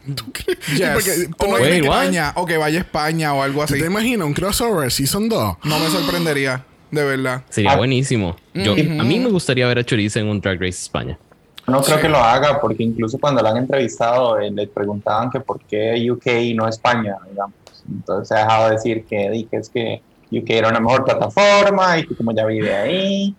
Yes. 0.76 0.90
Porque 0.94 1.30
tú 1.36 1.46
o 1.46 1.48
no- 1.48 1.54
Wait? 1.56 1.84
España. 1.84 2.32
O 2.36 2.46
que 2.46 2.58
vaya 2.58 2.78
a 2.78 2.82
España 2.82 3.34
o 3.34 3.42
algo 3.42 3.66
¿Tú 3.66 3.74
así. 3.74 3.80
te 3.82 3.88
imaginas 3.88 4.28
un 4.28 4.34
crossover 4.36 4.92
Season 4.92 5.28
2? 5.28 5.58
No 5.64 5.80
me 5.80 5.88
sorprendería. 5.90 6.64
De 6.92 7.04
verdad. 7.04 7.44
Sería 7.50 7.72
Ah. 7.72 7.76
buenísimo. 7.78 8.36
Yo, 8.54 8.74
A 8.74 9.04
mí 9.04 9.20
me 9.20 9.30
gustaría 9.30 9.66
ver 9.68 9.80
a 9.80 9.84
Choriza 9.84 10.20
en 10.20 10.28
un 10.28 10.42
Drag 10.42 10.60
Race 10.60 10.80
España. 10.80 11.18
No 11.70 11.82
creo 11.82 11.98
Sí. 11.98 12.02
que 12.04 12.10
lo 12.10 12.18
haga, 12.18 12.60
porque 12.60 12.84
incluso 12.84 13.18
cuando 13.20 13.42
la 13.42 13.52
han 13.52 13.58
entrevistado, 13.58 14.40
eh, 14.40 14.50
le 14.52 14.68
preguntaban 14.68 15.30
que 15.30 15.40
por 15.40 15.60
qué 15.62 16.10
UK 16.12 16.28
y 16.42 16.54
no 16.54 16.68
España, 16.68 17.18
digamos. 17.30 17.54
Entonces 17.90 18.28
se 18.28 18.36
ha 18.36 18.40
dejado 18.40 18.70
decir 18.70 19.06
que, 19.06 19.48
que 19.50 19.58
es 19.58 19.70
que 19.70 20.02
UK 20.32 20.50
era 20.52 20.70
una 20.70 20.80
mejor 20.80 21.04
plataforma 21.06 21.98
y 21.98 22.06
que 22.06 22.16
como 22.16 22.32
ya 22.34 22.46
vive 22.46 22.76
ahí, 22.76 23.36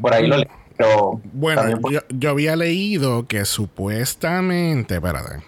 por 0.00 0.12
ahí 0.14 0.26
lo 0.26 0.36
le- 0.36 0.48
Pero 0.76 1.20
Bueno, 1.32 1.60
también 1.62 1.80
por- 1.80 1.92
yo, 1.92 2.00
yo 2.10 2.30
había 2.30 2.54
leído 2.54 3.26
que 3.26 3.44
supuestamente, 3.44 4.94
espérate. 4.96 5.42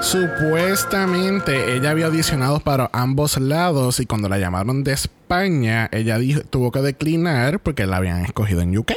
Supuestamente 0.00 1.74
ella 1.76 1.90
había 1.90 2.06
audicionado 2.06 2.60
para 2.60 2.88
ambos 2.92 3.38
lados 3.38 4.00
y 4.00 4.06
cuando 4.06 4.28
la 4.28 4.38
llamaron 4.38 4.82
de 4.84 4.92
España, 4.92 5.88
ella 5.92 6.18
dijo, 6.18 6.40
tuvo 6.48 6.70
que 6.72 6.80
declinar 6.80 7.60
porque 7.60 7.86
la 7.86 7.96
habían 7.98 8.24
escogido 8.24 8.60
en 8.62 8.76
UK. 8.78 8.92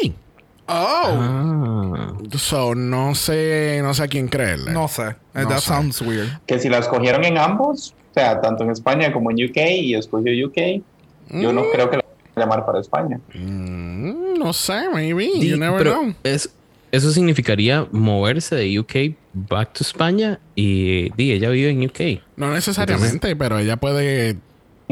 Oh. 0.67 0.73
Ah. 1.19 2.13
So, 2.37 2.73
no 2.75 3.15
sé, 3.15 3.79
no 3.83 3.93
sé 3.93 4.03
a 4.03 4.07
quién 4.07 4.27
creerle. 4.27 4.71
No 4.71 4.87
sé. 4.87 5.15
No 5.33 5.47
That 5.47 5.59
sé. 5.59 5.67
sounds 5.67 6.01
weird. 6.01 6.29
que 6.45 6.59
si 6.59 6.69
la 6.69 6.77
escogieron 6.79 7.23
en 7.25 7.37
ambos, 7.37 7.93
o 8.11 8.13
sea, 8.13 8.39
tanto 8.41 8.63
en 8.63 8.71
España 8.71 9.11
como 9.11 9.29
en 9.31 9.37
UK 9.43 9.57
y 9.81 9.95
escogió 9.95 10.31
UK, 10.47 10.81
yo 11.29 11.51
no 11.53 11.63
creo 11.71 11.89
que 11.89 11.97
la 11.97 12.03
llamar 12.35 12.65
para 12.65 12.79
España. 12.79 13.19
Mm, 13.33 14.37
no 14.39 14.53
sé, 14.53 14.89
maybe. 14.93 15.29
Di- 15.39 15.49
you 15.49 15.57
never 15.57 15.83
know. 15.83 16.13
es- 16.23 16.49
eso 16.91 17.11
significaría 17.11 17.87
moverse 17.91 18.55
de 18.55 18.79
UK 18.79 19.15
back 19.33 19.73
to 19.73 19.83
España 19.83 20.39
y 20.55 21.09
di, 21.15 21.31
ella 21.31 21.49
vive 21.49 21.69
en 21.71 21.83
UK. 21.85 22.21
No 22.35 22.53
necesariamente, 22.53 23.35
pero 23.35 23.57
ella 23.59 23.77
puede. 23.77 24.37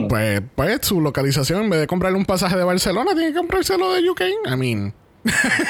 Pues, 0.10 0.41
pues 0.56 0.80
su 0.82 1.00
localización, 1.02 1.63
en 1.65 1.69
vez 1.69 1.80
de 1.82 1.88
comprarle 1.88 2.17
un 2.17 2.26
pasaje 2.26 2.56
de 2.58 2.63
Barcelona, 2.63 3.12
tiene 3.13 3.32
que 3.34 3.38
comprárselo 3.38 3.93
de 3.93 4.10
UK. 4.10 4.22
I 4.52 4.56
mean. 4.58 4.93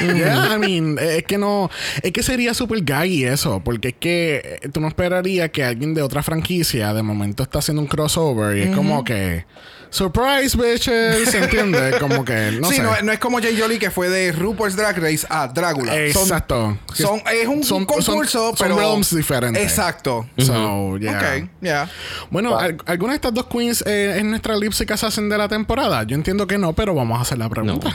Yeah, 0.01 0.55
I 0.55 0.59
mean, 0.59 0.97
es 0.99 1.23
que 1.23 1.37
no. 1.37 1.69
Es 2.01 2.11
que 2.11 2.23
sería 2.23 2.53
super 2.53 2.81
gaggy 2.81 3.25
eso, 3.25 3.61
porque 3.63 3.89
es 3.89 3.95
que 3.99 4.59
eh, 4.61 4.69
tú 4.69 4.79
no 4.79 4.87
esperarías 4.87 5.49
que 5.49 5.63
alguien 5.63 5.93
de 5.93 6.01
otra 6.01 6.23
franquicia 6.23 6.93
de 6.93 7.03
momento 7.03 7.43
está 7.43 7.59
haciendo 7.59 7.81
un 7.81 7.87
crossover 7.87 8.57
y 8.57 8.61
es 8.61 8.75
como 8.75 9.03
que. 9.03 9.45
Surprise, 9.91 10.55
bitches, 10.57 11.33
¿entiendes? 11.35 11.97
Como 11.99 12.23
que. 12.23 12.57
No 12.61 12.69
sí, 12.69 12.77
sé. 12.77 12.81
no, 12.81 12.91
no 13.03 13.11
es 13.11 13.19
como 13.19 13.39
Jay 13.41 13.59
Jolie 13.59 13.77
que 13.77 13.91
fue 13.91 14.07
de 14.09 14.31
RuPaul's 14.31 14.75
Drag 14.77 14.97
Race 14.97 15.27
a 15.29 15.47
Drácula. 15.49 15.91
Son- 15.91 16.01
Exacto. 16.23 16.77
Son, 16.93 17.21
es 17.31 17.45
un 17.47 17.61
Son- 17.63 17.85
concurso, 17.85 18.13
son- 18.13 18.25
son 18.25 18.55
pero. 18.57 18.77
realms 18.77 19.13
diferentes. 19.13 19.61
Exacto. 19.61 20.25
So, 20.37 20.97
yeah. 20.97 21.17
Ok, 21.17 21.49
ya. 21.59 21.89
Bueno, 22.29 22.51
Wow. 22.51 22.59
¿al- 22.59 22.77
¿alguna 22.85 23.11
de 23.13 23.15
estas 23.17 23.33
dos 23.33 23.47
queens 23.47 23.83
eh, 23.85 24.17
en 24.19 24.29
nuestra 24.29 24.55
lip 24.55 24.71
sync 24.71 24.91
hacen 24.91 25.27
de 25.27 25.37
la 25.37 25.49
temporada? 25.49 26.03
Yo 26.03 26.15
entiendo 26.15 26.47
que 26.47 26.57
no, 26.57 26.71
pero 26.73 26.95
vamos 26.95 27.19
a 27.19 27.23
hacer 27.23 27.37
la 27.37 27.49
pregunta. 27.49 27.89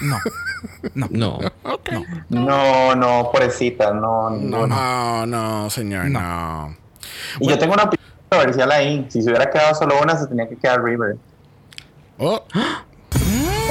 No. 0.00 0.18
No. 0.94 1.06
No. 1.10 1.38
Ok. 1.64 1.90
No, 2.28 2.94
no, 2.96 3.30
pobrecita, 3.32 3.92
no, 3.92 4.30
no. 4.30 4.66
No, 4.66 5.26
no, 5.26 5.70
señor, 5.70 6.06
no. 6.10 6.74
Y 7.40 7.48
yo 7.48 7.58
tengo 7.58 7.74
una 7.74 7.84
opinión 7.84 8.05
controversial 8.28 8.72
ahí. 8.72 9.06
Si 9.08 9.22
se 9.22 9.30
hubiera 9.30 9.50
quedado 9.50 9.74
solo 9.74 10.00
una, 10.02 10.16
se 10.16 10.26
tenía 10.26 10.48
que 10.48 10.56
quedar 10.56 10.82
River 10.82 11.16
Oh. 12.18 12.42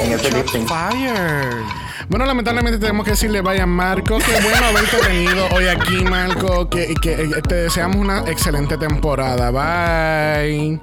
en 0.00 0.18
sync. 0.18 0.68
Fire. 0.68 1.64
Bueno, 2.08 2.24
lamentablemente 2.26 2.78
tenemos 2.78 3.04
que 3.04 3.12
decirle 3.12 3.40
vaya 3.40 3.66
Marco, 3.66 4.18
qué 4.18 4.40
bueno 4.40 4.66
haberte 4.66 4.96
tenido 5.06 5.46
hoy 5.52 5.66
aquí, 5.66 6.04
Marco, 6.04 6.68
que, 6.68 6.94
que 7.02 7.12
eh, 7.12 7.42
te 7.48 7.54
deseamos 7.54 7.96
una 7.96 8.20
excelente 8.30 8.76
temporada. 8.76 9.50
Bye. 9.50 10.80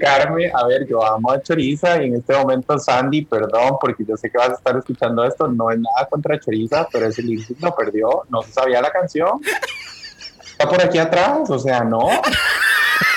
Carmen, 0.00 0.50
a 0.54 0.66
ver, 0.66 0.86
yo 0.88 1.04
amo 1.04 1.32
a 1.32 1.40
Choriza 1.40 2.02
y 2.02 2.06
en 2.06 2.16
este 2.16 2.34
momento 2.34 2.78
Sandy, 2.78 3.26
perdón, 3.26 3.76
porque 3.80 4.04
yo 4.04 4.16
sé 4.16 4.30
que 4.30 4.38
vas 4.38 4.50
a 4.50 4.54
estar 4.54 4.76
escuchando 4.76 5.24
esto, 5.24 5.46
no 5.48 5.70
es 5.70 5.78
nada 5.78 6.08
contra 6.10 6.40
Choriza, 6.40 6.88
pero 6.90 7.06
ese 7.06 7.22
lip 7.22 7.40
sync 7.40 7.60
lo 7.60 7.74
perdió, 7.74 8.22
no 8.28 8.42
se 8.42 8.52
sabía 8.52 8.80
la 8.80 8.90
canción. 8.90 9.40
Está 10.52 10.68
por 10.68 10.80
aquí 10.80 10.98
atrás, 10.98 11.50
o 11.50 11.58
sea, 11.58 11.84
no. 11.84 12.08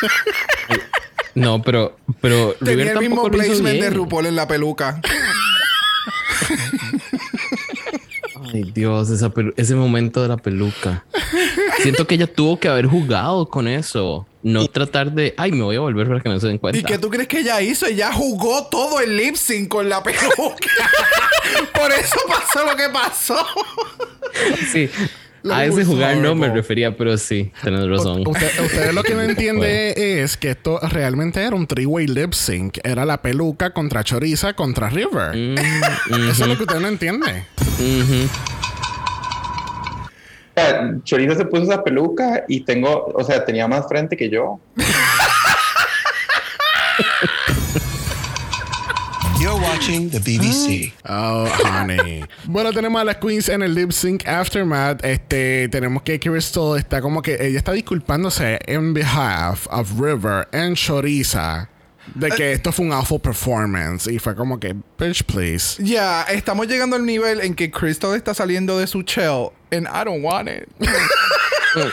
No, 1.38 1.62
pero, 1.62 1.95
pero 2.19 2.55
Tenía 2.55 2.86
River 2.86 3.03
el 3.03 3.10
mismo 3.10 3.29
placement 3.29 3.79
de. 3.79 3.89
RuPaul 3.91 4.25
en 4.25 4.36
la 4.36 4.47
peluca. 4.47 4.99
Ay, 8.51 8.71
Dios, 8.73 9.12
esa 9.12 9.31
ese 9.55 9.75
momento 9.75 10.23
de 10.23 10.29
la 10.29 10.38
peluca. 10.38 11.05
Siento 11.83 12.07
que 12.07 12.15
ella 12.15 12.25
tuvo 12.25 12.60
que 12.60 12.67
haber 12.67 12.88
jugado 12.88 13.47
con 13.49 13.67
eso. 13.67 14.25
No 14.41 14.65
tratar 14.67 15.12
de, 15.12 15.36
ay, 15.38 15.51
me 15.51 15.63
voy 15.63 15.75
a 15.75 15.79
volver 15.81 16.07
para 16.07 16.21
que 16.21 16.29
no 16.29 16.39
se 16.39 16.47
den 16.47 16.57
cuenta. 16.57 16.79
¿Y 16.79 16.83
qué 16.83 16.97
tú 16.97 17.10
crees 17.10 17.27
que 17.27 17.39
ella 17.39 17.62
hizo? 17.62 17.86
Ella 17.86 18.12
jugó 18.12 18.65
todo 18.65 18.99
el 18.99 19.15
lip 19.15 19.36
sync 19.36 19.67
con 19.67 19.89
la 19.89 20.01
peluca. 20.01 20.31
Por 21.73 21.91
eso 21.91 22.17
pasó 22.27 22.65
lo 22.65 22.75
que 22.75 22.89
pasó. 22.89 23.45
Sí, 24.71 24.89
Lo 25.43 25.54
a 25.54 25.65
ese 25.65 25.78
was 25.78 25.88
jugar 25.88 26.17
no 26.17 26.36
me 26.36 26.50
refería, 26.50 26.95
pero 26.97 27.17
sí, 27.17 27.52
tenés 27.63 27.88
razón. 27.88 28.23
Usted- 28.28 28.60
ustedes 28.65 28.93
lo 28.93 29.04
que 29.04 29.13
no 29.13 29.21
entienden 29.30 29.93
es 29.95 30.36
que 30.36 30.52
esto 30.52 30.80
realmente 30.82 31.41
era 31.41 31.56
un 31.56 31.67
three-way 31.67 32.08
lip 32.08 32.34
sync. 32.34 32.80
Era 32.84 33.06
la 33.06 33.21
peluca 33.21 33.71
contra 33.71 34.04
Choriza 34.04 34.54
contra 34.54 34.89
River. 34.89 35.36
Mm, 35.36 35.58
Eso 36.32 36.43
es 36.43 36.47
lo 36.47 36.58
que 36.58 36.63
usted 36.63 36.80
no 36.80 36.88
entiende. 36.88 37.45
O 40.56 40.60
sea, 40.60 40.95
Choriza 41.04 41.36
se 41.36 41.45
puso 41.45 41.63
esa 41.63 41.84
peluca 41.84 42.43
y 42.47 42.62
tengo, 42.62 43.06
o 43.13 43.23
sea, 43.23 43.45
tenía 43.45 43.67
más 43.67 43.88
frente 43.88 44.17
que 44.17 44.30
yo. 44.30 44.60
watching 49.77 50.09
the 50.09 50.19
BBC. 50.19 50.91
Oh, 51.07 51.45
honey. 51.63 52.25
bueno, 52.45 52.71
tenemos 52.71 52.99
a 53.01 53.05
las 53.05 53.17
queens 53.17 53.49
en 53.49 53.61
el 53.61 53.75
lip 53.75 53.91
sync 53.91 54.27
aftermath. 54.27 55.03
Este, 55.03 55.69
tenemos 55.69 56.03
que 56.03 56.19
Crystal 56.19 56.77
está 56.77 57.01
como 57.01 57.21
que 57.21 57.37
ella 57.39 57.57
está 57.57 57.73
disculpándose 57.73 58.59
en 58.65 58.93
behalf 58.93 59.67
of 59.69 59.99
River 59.99 60.47
and 60.51 60.75
Choriza 60.75 61.69
de 62.15 62.29
que 62.31 62.53
esto 62.53 62.71
fue 62.71 62.85
un 62.85 62.93
awful 62.93 63.19
performance 63.19 64.07
y 64.07 64.17
fue 64.17 64.35
como 64.35 64.59
que 64.59 64.75
bitch 64.97 65.23
please. 65.23 65.83
Ya, 65.83 66.23
estamos 66.23 66.67
llegando 66.67 66.95
al 66.95 67.05
nivel 67.05 67.41
en 67.41 67.53
que 67.53 67.69
Crystal 67.69 68.15
está 68.15 68.33
saliendo 68.33 68.79
de 68.79 68.87
su 68.87 69.01
shell. 69.01 69.51
And 69.71 69.87
I 69.87 70.03
don't 70.05 70.23
want 70.23 70.49
it. 70.49 70.69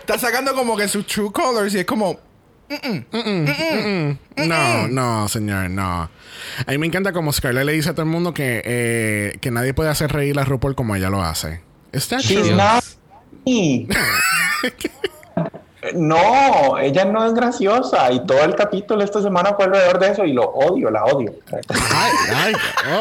está 0.00 0.18
sacando 0.18 0.54
como 0.54 0.76
que 0.76 0.86
sus 0.86 1.06
true 1.06 1.32
colors 1.32 1.74
y 1.74 1.80
es 1.80 1.84
como. 1.84 2.20
No, 4.46 4.88
no, 4.88 5.28
señor, 5.28 5.70
no. 5.70 5.84
A 6.66 6.70
mí 6.70 6.78
me 6.78 6.86
encanta 6.86 7.12
como 7.12 7.32
Scarlett 7.32 7.64
le 7.64 7.72
dice 7.72 7.90
a 7.90 7.92
todo 7.92 8.02
el 8.02 8.08
mundo 8.10 8.32
que, 8.34 8.62
eh, 8.64 9.36
que 9.40 9.50
nadie 9.50 9.74
puede 9.74 9.90
hacer 9.90 10.12
reír 10.12 10.38
a 10.38 10.44
RuPaul 10.44 10.74
como 10.74 10.94
ella 10.96 11.10
lo 11.10 11.22
hace. 11.22 11.60
Y- 13.44 13.88
No, 15.94 16.76
ella 16.78 17.06
no 17.06 17.24
es 17.26 17.32
graciosa 17.32 18.12
y 18.12 18.24
todo 18.26 18.44
el 18.44 18.54
capítulo 18.54 19.02
esta 19.02 19.22
semana 19.22 19.54
fue 19.54 19.64
alrededor 19.64 19.98
de 19.98 20.10
eso 20.10 20.24
y 20.26 20.34
lo 20.34 20.42
odio, 20.44 20.90
la 20.90 21.04
odio. 21.06 21.34
Ay, 21.50 22.12
ay, 22.34 22.52
oh. 22.92 23.00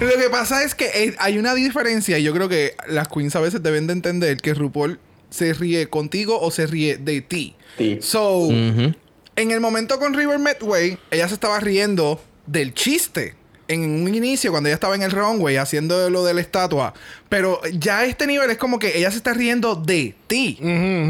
Lo 0.00 0.10
que 0.20 0.28
pasa 0.28 0.64
es 0.64 0.74
que 0.74 0.86
eh, 0.86 1.14
hay 1.20 1.38
una 1.38 1.54
diferencia 1.54 2.18
y 2.18 2.24
yo 2.24 2.32
creo 2.34 2.48
que 2.48 2.74
las 2.88 3.06
queens 3.08 3.36
a 3.36 3.40
veces 3.40 3.62
deben 3.62 3.86
de 3.86 3.92
entender 3.92 4.38
que 4.38 4.54
RuPaul 4.54 4.98
se 5.30 5.52
ríe 5.54 5.88
contigo 5.88 6.40
o 6.40 6.50
se 6.50 6.66
ríe 6.66 6.96
de 6.96 7.20
ti. 7.20 7.56
Sí. 7.76 7.98
So, 8.00 8.48
en 8.50 8.94
el 9.36 9.60
momento 9.60 9.98
con 9.98 10.14
River 10.14 10.38
Medway, 10.38 10.98
ella 11.10 11.28
se 11.28 11.34
estaba 11.34 11.60
riendo 11.60 12.20
del 12.46 12.74
chiste. 12.74 13.34
En 13.68 13.82
un 13.82 14.14
inicio, 14.14 14.50
cuando 14.50 14.70
ella 14.70 14.74
estaba 14.74 14.94
en 14.94 15.02
el 15.02 15.10
runway 15.10 15.56
haciendo 15.56 16.08
lo 16.08 16.24
de 16.24 16.32
la 16.32 16.40
estatua. 16.40 16.94
Pero 17.28 17.60
ya 17.74 17.98
a 17.98 18.04
este 18.06 18.26
nivel 18.26 18.50
es 18.50 18.56
como 18.56 18.78
que 18.78 18.96
ella 18.96 19.10
se 19.10 19.18
está 19.18 19.34
riendo 19.34 19.74
de 19.74 20.14
ti. 20.26 20.58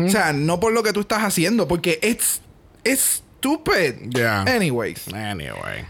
O 0.07 0.11
sea, 0.11 0.33
no 0.33 0.59
por 0.59 0.73
lo 0.73 0.83
que 0.83 0.93
tú 0.93 1.01
estás 1.01 1.23
haciendo, 1.23 1.69
porque 1.69 2.01
es 2.03 2.41
es 2.85 3.23
stupid. 3.39 4.11
Yeah. 4.11 4.43
Anyways. 4.43 5.09
Anyway. 5.13 5.85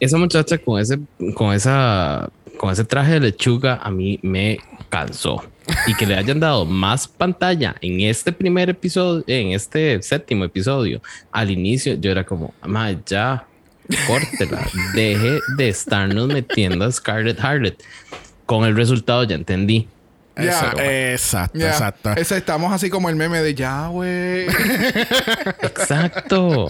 Esa 0.00 0.16
muchacha 0.16 0.58
con 0.58 0.80
ese, 0.80 0.98
con 1.34 1.54
esa, 1.54 2.30
con 2.58 2.72
ese 2.72 2.84
traje 2.84 3.12
de 3.14 3.20
lechuga 3.20 3.80
a 3.82 3.90
mí 3.90 4.18
me 4.22 4.58
cansó. 4.88 5.42
Y 5.86 5.94
que 5.94 6.06
le 6.06 6.16
hayan 6.16 6.40
dado 6.40 6.64
más 6.66 7.06
pantalla 7.06 7.76
en 7.80 8.00
este 8.00 8.32
primer 8.32 8.68
episodio, 8.68 9.22
en 9.28 9.52
este 9.52 10.02
séptimo 10.02 10.44
episodio, 10.44 11.00
al 11.30 11.50
inicio, 11.50 11.94
yo 11.94 12.10
era 12.10 12.24
como, 12.24 12.52
ma, 12.66 12.90
ya, 13.06 13.46
córtela, 14.06 14.66
deje 14.94 15.38
de 15.56 15.68
estarnos 15.68 16.26
metiendo 16.28 16.84
a 16.84 16.90
Scarlett 16.92 17.38
Harlot. 17.42 17.82
Con 18.44 18.64
el 18.64 18.74
resultado 18.76 19.22
ya 19.24 19.36
entendí. 19.36 19.86
Ya, 20.36 20.60
Pero 20.60 20.72
bueno. 20.72 20.90
Exacto, 20.90 21.58
Ya. 21.58 21.68
exacto. 21.70 22.10
Ese, 22.16 22.38
estamos 22.38 22.72
así 22.72 22.90
como 22.90 23.08
el 23.08 23.16
meme 23.16 23.40
de 23.40 23.54
ya, 23.54 23.86
güey. 23.88 24.46
Exacto. 25.62 26.68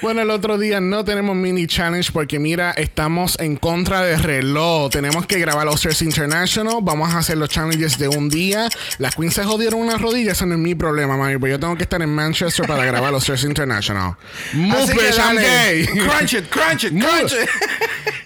Bueno, 0.00 0.22
el 0.22 0.30
otro 0.30 0.58
día 0.58 0.80
no 0.80 1.04
tenemos 1.04 1.36
mini 1.36 1.66
challenge 1.66 2.10
porque 2.12 2.38
mira, 2.38 2.72
estamos 2.72 3.38
en 3.38 3.56
contra 3.56 4.02
de 4.02 4.16
reloj. 4.16 4.90
Tenemos 4.90 5.26
que 5.26 5.38
grabar 5.38 5.68
Oscars 5.68 6.02
International. 6.02 6.78
Vamos 6.82 7.14
a 7.14 7.18
hacer 7.18 7.36
los 7.36 7.48
challenges 7.48 7.98
de 7.98 8.08
un 8.08 8.28
día. 8.28 8.68
Las 8.98 9.14
queens 9.14 9.34
se 9.34 9.44
jodieron 9.44 9.80
una 9.80 9.98
rodilla. 9.98 10.32
Eso 10.32 10.46
no 10.46 10.54
es 10.54 10.60
mi 10.60 10.74
problema, 10.74 11.16
mami. 11.16 11.38
Pues 11.38 11.50
yo 11.50 11.60
tengo 11.60 11.76
que 11.76 11.82
estar 11.82 12.00
en 12.02 12.10
Manchester 12.10 12.66
para 12.66 12.84
grabar 12.84 13.12
los 13.12 13.22
Oscars 13.22 13.44
International. 13.44 14.16
Move, 14.52 14.92
bitch, 14.94 15.18
I'm 15.18 15.36
gay. 15.36 15.86
Crunch 15.86 16.34
it, 16.34 16.48
crunch 16.48 16.84
it, 16.84 16.92
crunch 16.92 17.32
it. 17.32 17.48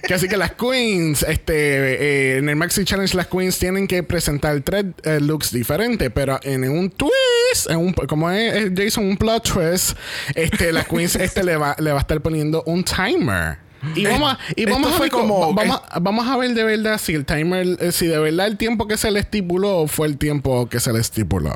Que 0.07 0.15
así 0.15 0.29
que 0.29 0.37
las 0.37 0.53
queens, 0.53 1.25
este, 1.25 1.55
eh, 1.55 2.39
en 2.39 2.49
el 2.49 2.55
Maxi 2.55 2.85
Challenge, 2.85 3.13
las 3.17 3.27
queens 3.27 3.59
tienen 3.59 3.89
que 3.89 4.05
presentar 4.05 4.61
tres 4.61 4.85
eh, 5.03 5.19
looks 5.21 5.51
diferentes, 5.51 6.11
pero 6.15 6.39
en 6.45 6.69
un 6.71 6.91
twist, 6.91 7.69
en 7.69 7.79
un, 7.79 7.93
como 7.93 8.31
es, 8.31 8.55
es 8.55 8.73
Jason, 8.77 9.05
un 9.05 9.17
plot 9.17 9.53
twist, 9.53 9.97
este, 10.37 10.73
las 10.73 10.87
queens, 10.87 11.06
este, 11.15 11.45
le 11.45 11.57
va, 11.57 11.77
le 11.79 11.93
va 11.93 11.99
a 11.99 12.01
estar 12.01 12.21
poniendo 12.21 12.63
un 12.67 12.83
timer. 12.83 13.59
Y 13.95 14.05
vamos 14.07 14.33
a, 14.33 14.39
y 14.57 14.65
vamos 14.65 14.93
a 14.93 14.99
ver 14.99 15.11
como- 15.11 15.53
vamos, 15.55 15.81
a- 15.91 16.01
vamos 16.01 16.27
a 16.27 16.37
ver 16.37 16.55
de 16.55 16.65
verdad 16.65 16.99
si 16.99 17.15
el 17.15 17.25
timer, 17.25 17.77
eh, 17.79 17.93
si 17.93 18.07
de 18.09 18.19
verdad 18.19 18.47
el 18.49 18.57
tiempo 18.57 18.89
que 18.89 18.97
se 18.97 19.11
le 19.13 19.21
estipuló 19.21 19.87
fue 19.87 20.09
el 20.09 20.17
tiempo 20.19 20.69
que 20.69 20.81
se 20.81 20.93
le 20.93 20.99
estipuló. 21.01 21.55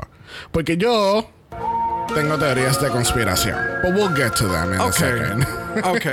Porque 0.51 0.77
yo 0.77 1.29
tengo 2.15 2.37
teorías 2.37 2.79
de 2.79 2.89
conspiración. 2.89 3.57
But 3.83 3.93
we'll 3.95 4.15
get 4.15 4.33
to 4.35 4.47
them 4.47 4.73
in 4.73 4.79
a 4.79 4.85
Ok. 4.85 4.93
second. 4.93 5.45
Ok. 5.85 6.05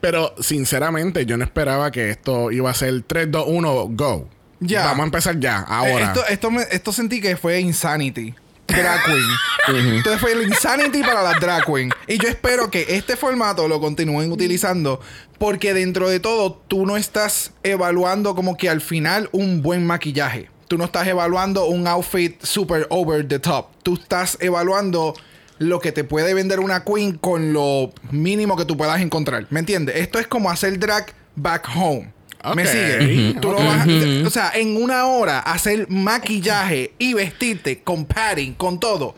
Pero 0.00 0.34
sinceramente, 0.40 1.26
yo 1.26 1.36
no 1.36 1.44
esperaba 1.44 1.90
que 1.90 2.10
esto 2.10 2.50
iba 2.52 2.70
a 2.70 2.74
ser 2.74 3.02
3, 3.06 3.28
2, 3.30 3.44
1, 3.48 3.88
go. 3.90 4.28
Ya. 4.60 4.84
Vamos 4.86 5.00
a 5.00 5.04
empezar 5.04 5.38
ya, 5.40 5.58
ahora. 5.58 5.90
Eh, 5.90 6.02
Esto, 6.04 6.26
esto, 6.28 6.50
me- 6.50 6.66
esto 6.70 6.92
sentí 6.92 7.20
que 7.20 7.36
fue 7.36 7.58
Insanity. 7.60 8.34
Drag 8.66 9.04
Queen. 9.04 9.94
Entonces 9.94 10.20
fue 10.20 10.32
el 10.32 10.42
Insanity 10.42 11.02
para 11.02 11.22
las 11.22 11.40
Drag 11.40 11.64
Queen. 11.64 11.90
Y 12.06 12.18
yo 12.18 12.28
espero 12.28 12.70
que 12.70 12.86
este 12.88 13.16
formato 13.16 13.68
lo 13.68 13.80
continúen 13.80 14.30
utilizando. 14.32 15.00
Porque 15.38 15.74
dentro 15.74 16.08
de 16.08 16.20
todo, 16.20 16.62
tú 16.68 16.86
no 16.86 16.96
estás 16.96 17.52
evaluando 17.62 18.34
como 18.34 18.56
que 18.56 18.68
al 18.68 18.80
final 18.80 19.28
un 19.32 19.62
buen 19.62 19.86
maquillaje. 19.86 20.48
Tú 20.68 20.78
no 20.78 20.84
estás 20.84 21.06
evaluando 21.06 21.66
un 21.66 21.86
outfit 21.86 22.42
super 22.42 22.86
over 22.90 23.26
the 23.26 23.38
top. 23.38 23.66
Tú 23.82 23.94
estás 23.94 24.38
evaluando 24.40 25.14
lo 25.58 25.80
que 25.80 25.92
te 25.92 26.04
puede 26.04 26.34
vender 26.34 26.60
una 26.60 26.84
queen 26.84 27.18
con 27.18 27.52
lo 27.52 27.92
mínimo 28.10 28.56
que 28.56 28.64
tú 28.64 28.76
puedas 28.76 29.00
encontrar. 29.00 29.46
¿Me 29.50 29.60
entiendes? 29.60 29.96
Esto 29.96 30.18
es 30.18 30.26
como 30.26 30.50
hacer 30.50 30.78
drag 30.78 31.12
back 31.36 31.68
home. 31.74 32.12
¿Me 32.54 32.66
sigue? 32.66 33.34
Tú 33.40 33.52
lo 33.52 33.58
vas 33.58 33.86
o 34.26 34.30
sea, 34.30 34.52
en 34.54 34.76
una 34.76 35.06
hora 35.06 35.38
hacer 35.40 35.88
maquillaje 35.88 36.92
y 36.98 37.14
vestirte 37.14 37.80
con 37.80 38.04
padding, 38.04 38.54
con 38.54 38.78
todo. 38.78 39.14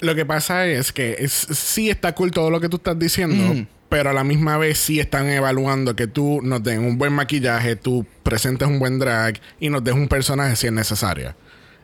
Lo 0.00 0.14
que 0.14 0.26
pasa 0.26 0.66
es 0.66 0.92
que 0.92 1.16
es, 1.18 1.32
sí 1.32 1.88
está 1.88 2.14
cool 2.14 2.32
todo 2.32 2.50
lo 2.50 2.60
que 2.60 2.68
tú 2.68 2.76
estás 2.76 2.98
diciendo, 2.98 3.66
pero 3.88 4.10
a 4.10 4.12
la 4.12 4.24
misma 4.24 4.58
vez 4.58 4.78
sí 4.78 4.98
están 4.98 5.28
evaluando 5.28 5.94
que 5.94 6.06
tú 6.06 6.40
nos 6.42 6.62
den 6.62 6.80
un 6.80 6.98
buen 6.98 7.12
maquillaje, 7.12 7.76
tú 7.76 8.06
presentes 8.22 8.66
un 8.66 8.78
buen 8.78 8.98
drag 8.98 9.40
y 9.60 9.68
nos 9.68 9.84
des 9.84 9.94
un 9.94 10.08
personaje 10.08 10.56
si 10.56 10.66
es 10.66 10.72
necesario. 10.72 11.34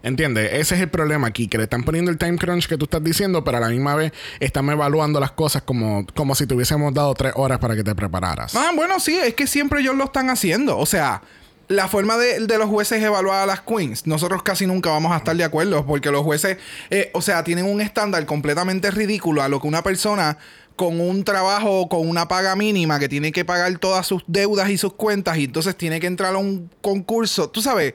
¿Entiendes? 0.02 0.50
Ese 0.52 0.76
es 0.76 0.80
el 0.80 0.88
problema 0.88 1.26
aquí, 1.26 1.48
que 1.48 1.58
le 1.58 1.64
están 1.64 1.82
poniendo 1.82 2.10
el 2.10 2.18
time 2.18 2.38
crunch 2.38 2.68
que 2.68 2.76
tú 2.76 2.84
estás 2.84 3.02
diciendo, 3.02 3.44
pero 3.44 3.58
a 3.58 3.60
la 3.60 3.68
misma 3.68 3.94
vez 3.94 4.12
están 4.40 4.68
evaluando 4.68 5.20
las 5.20 5.32
cosas 5.32 5.62
como, 5.62 6.06
como 6.14 6.34
si 6.34 6.46
te 6.46 6.54
hubiésemos 6.54 6.94
dado 6.94 7.14
tres 7.14 7.32
horas 7.36 7.58
para 7.58 7.74
que 7.74 7.84
te 7.84 7.94
prepararas. 7.94 8.54
Ah, 8.54 8.70
bueno, 8.74 9.00
sí, 9.00 9.18
es 9.18 9.34
que 9.34 9.46
siempre 9.46 9.80
ellos 9.80 9.96
lo 9.96 10.04
están 10.04 10.30
haciendo. 10.30 10.78
O 10.78 10.86
sea, 10.86 11.22
la 11.68 11.88
forma 11.88 12.16
de, 12.16 12.46
de 12.46 12.58
los 12.58 12.68
jueces 12.68 13.02
evaluar 13.02 13.42
a 13.42 13.46
las 13.46 13.60
queens, 13.60 14.06
nosotros 14.06 14.42
casi 14.42 14.66
nunca 14.66 14.90
vamos 14.90 15.12
a 15.12 15.18
estar 15.18 15.36
de 15.36 15.44
acuerdo, 15.44 15.84
porque 15.84 16.10
los 16.10 16.22
jueces, 16.22 16.58
eh, 16.90 17.10
o 17.12 17.20
sea, 17.20 17.44
tienen 17.44 17.66
un 17.66 17.80
estándar 17.80 18.24
completamente 18.26 18.90
ridículo 18.90 19.42
a 19.42 19.48
lo 19.48 19.60
que 19.60 19.68
una 19.68 19.82
persona 19.82 20.38
con 20.76 21.00
un 21.00 21.24
trabajo, 21.24 21.88
con 21.88 22.08
una 22.08 22.28
paga 22.28 22.54
mínima, 22.54 23.00
que 23.00 23.08
tiene 23.08 23.32
que 23.32 23.44
pagar 23.44 23.76
todas 23.78 24.06
sus 24.06 24.22
deudas 24.28 24.70
y 24.70 24.78
sus 24.78 24.94
cuentas, 24.94 25.36
y 25.36 25.44
entonces 25.44 25.76
tiene 25.76 25.98
que 25.98 26.06
entrar 26.06 26.34
a 26.34 26.38
un 26.38 26.70
concurso, 26.80 27.50
tú 27.50 27.60
sabes. 27.60 27.94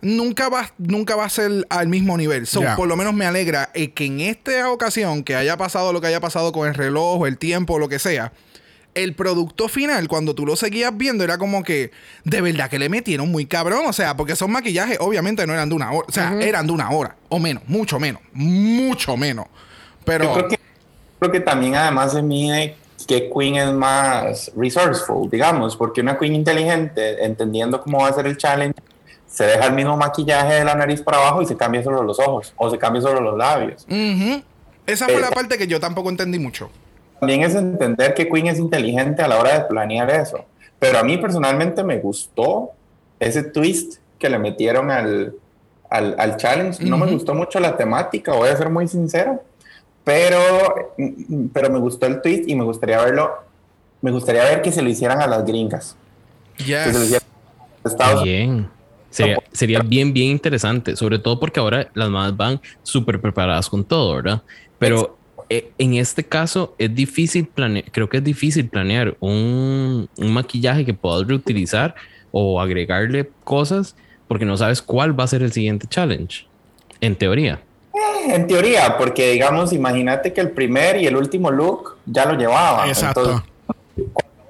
Nunca 0.00 0.48
va, 0.48 0.70
nunca 0.78 1.16
va 1.16 1.24
a 1.24 1.28
ser 1.28 1.66
al 1.70 1.88
mismo 1.88 2.16
nivel. 2.16 2.46
So, 2.46 2.62
por 2.76 2.86
lo 2.86 2.96
menos 2.96 3.14
me 3.14 3.26
alegra 3.26 3.70
eh, 3.74 3.90
que 3.90 4.06
en 4.06 4.20
esta 4.20 4.70
ocasión, 4.70 5.24
que 5.24 5.34
haya 5.34 5.56
pasado 5.56 5.92
lo 5.92 6.00
que 6.00 6.06
haya 6.06 6.20
pasado 6.20 6.52
con 6.52 6.68
el 6.68 6.74
reloj, 6.74 7.26
el 7.26 7.36
tiempo, 7.36 7.74
o 7.74 7.78
lo 7.78 7.88
que 7.88 7.98
sea, 7.98 8.32
el 8.94 9.14
producto 9.14 9.68
final, 9.68 10.08
cuando 10.08 10.34
tú 10.34 10.46
lo 10.46 10.56
seguías 10.56 10.96
viendo, 10.96 11.24
era 11.24 11.38
como 11.38 11.62
que 11.62 11.90
de 12.24 12.40
verdad 12.40 12.70
que 12.70 12.78
le 12.78 12.88
metieron 12.88 13.30
muy 13.30 13.46
cabrón. 13.46 13.86
O 13.86 13.92
sea, 13.92 14.16
porque 14.16 14.32
esos 14.32 14.48
maquillajes 14.48 14.98
obviamente 15.00 15.46
no 15.46 15.52
eran 15.52 15.68
de 15.68 15.74
una 15.74 15.90
hora. 15.92 16.06
O 16.08 16.12
sea, 16.12 16.38
eran 16.40 16.66
de 16.66 16.72
una 16.72 16.90
hora. 16.90 17.16
O 17.28 17.38
menos, 17.38 17.62
mucho 17.66 17.98
menos. 17.98 18.22
Mucho 18.32 19.16
menos. 19.16 19.46
Pero. 20.04 20.24
Yo 20.24 20.34
creo 20.34 20.48
que, 20.48 20.58
creo 21.18 21.32
que 21.32 21.40
también 21.40 21.74
además 21.74 22.12
se 22.12 22.22
mide 22.22 22.76
que 23.06 23.30
Queen 23.30 23.56
es 23.56 23.72
más 23.72 24.52
resourceful, 24.56 25.30
digamos, 25.30 25.76
porque 25.76 26.00
una 26.00 26.18
Queen 26.18 26.34
inteligente, 26.34 27.24
entendiendo 27.24 27.80
cómo 27.80 28.02
va 28.02 28.08
a 28.08 28.12
ser 28.12 28.26
el 28.26 28.36
challenge, 28.36 28.78
se 29.28 29.44
deja 29.44 29.66
el 29.66 29.74
mismo 29.74 29.96
maquillaje 29.96 30.54
de 30.54 30.64
la 30.64 30.74
nariz 30.74 31.00
para 31.02 31.18
abajo 31.18 31.42
y 31.42 31.46
se 31.46 31.56
cambia 31.56 31.82
solo 31.84 32.02
los 32.02 32.18
ojos 32.18 32.52
o 32.56 32.70
se 32.70 32.78
cambia 32.78 33.00
solo 33.02 33.20
los 33.20 33.36
labios. 33.38 33.86
Esa 34.86 35.04
fue 35.04 35.14
Eh, 35.16 35.20
la 35.20 35.30
parte 35.30 35.56
que 35.58 35.66
yo 35.66 35.78
tampoco 35.78 36.08
entendí 36.08 36.38
mucho. 36.38 36.70
También 37.20 37.42
es 37.42 37.54
entender 37.54 38.14
que 38.14 38.28
Queen 38.28 38.46
es 38.46 38.58
inteligente 38.58 39.22
a 39.22 39.28
la 39.28 39.38
hora 39.38 39.52
de 39.58 39.64
planear 39.66 40.08
eso. 40.10 40.44
Pero 40.78 40.98
a 40.98 41.02
mí 41.02 41.18
personalmente 41.18 41.82
me 41.84 41.98
gustó 41.98 42.70
ese 43.20 43.42
twist 43.42 43.98
que 44.18 44.30
le 44.30 44.38
metieron 44.38 44.90
al, 44.90 45.34
al, 45.90 46.14
al 46.18 46.36
challenge. 46.36 46.84
No 46.84 46.96
me 46.96 47.10
gustó 47.10 47.34
mucho 47.34 47.58
la 47.60 47.76
temática, 47.76 48.32
voy 48.32 48.48
a 48.48 48.56
ser 48.56 48.70
muy 48.70 48.88
sincero. 48.88 49.42
Pero, 50.04 50.38
mm, 50.96 51.48
pero 51.52 51.68
me 51.70 51.78
gustó 51.78 52.06
el 52.06 52.22
twist 52.22 52.48
y 52.48 52.54
me 52.54 52.64
gustaría 52.64 52.98
verlo. 53.02 53.30
Me 54.00 54.10
gustaría 54.10 54.44
ver 54.44 54.62
que 54.62 54.72
se 54.72 54.80
lo 54.80 54.88
hicieran 54.88 55.20
a 55.20 55.26
las 55.26 55.44
gringas. 55.44 55.96
Que 56.56 56.64
se 56.64 56.92
lo 56.92 56.98
Yes. 57.00 57.04
hicieran 57.04 57.28
a 57.84 57.88
Estados 57.88 58.22
Bien. 58.22 58.70
Sería, 59.10 59.38
sería 59.52 59.80
bien, 59.80 60.12
bien 60.12 60.28
interesante. 60.28 60.96
Sobre 60.96 61.18
todo 61.18 61.40
porque 61.40 61.60
ahora 61.60 61.88
las 61.94 62.10
madres 62.10 62.36
van 62.36 62.60
súper 62.82 63.20
preparadas 63.20 63.68
con 63.68 63.84
todo, 63.84 64.16
¿verdad? 64.16 64.42
Pero 64.78 65.18
eh, 65.48 65.70
en 65.78 65.94
este 65.94 66.24
caso 66.24 66.74
es 66.78 66.94
difícil 66.94 67.46
planear, 67.46 67.86
creo 67.90 68.08
que 68.08 68.18
es 68.18 68.24
difícil 68.24 68.68
planear 68.68 69.16
un, 69.20 70.08
un 70.16 70.32
maquillaje 70.32 70.84
que 70.84 70.92
puedas 70.92 71.26
reutilizar 71.26 71.94
o 72.30 72.60
agregarle 72.60 73.30
cosas 73.44 73.96
porque 74.28 74.44
no 74.44 74.56
sabes 74.56 74.82
cuál 74.82 75.18
va 75.18 75.24
a 75.24 75.26
ser 75.26 75.42
el 75.42 75.52
siguiente 75.52 75.86
challenge. 75.88 76.46
En 77.00 77.16
teoría. 77.16 77.60
En 78.28 78.46
teoría, 78.46 78.96
porque 78.98 79.32
digamos, 79.32 79.72
imagínate 79.72 80.32
que 80.32 80.40
el 80.42 80.50
primer 80.50 80.98
y 80.98 81.06
el 81.06 81.16
último 81.16 81.50
look 81.50 81.96
ya 82.04 82.26
lo 82.26 82.34
llevaban. 82.34 82.88
Exacto. 82.88 83.20
Entonces, 83.22 83.48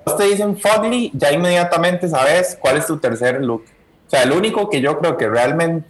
cuando 0.05 0.23
te 0.23 0.29
dicen 0.29 0.59
Fugly, 0.59 1.13
ya 1.15 1.33
inmediatamente 1.33 2.09
sabes 2.09 2.59
cuál 2.61 2.79
es 2.79 2.87
tu 2.87 2.99
tercer 2.99 3.41
look. 3.41 3.65
O 4.09 4.11
sea, 4.11 4.23
el 4.23 4.33
único 4.33 4.71
que 4.71 4.81
yo 4.81 4.99
creo 4.99 5.19
que 5.19 5.29
realmente 5.29 5.87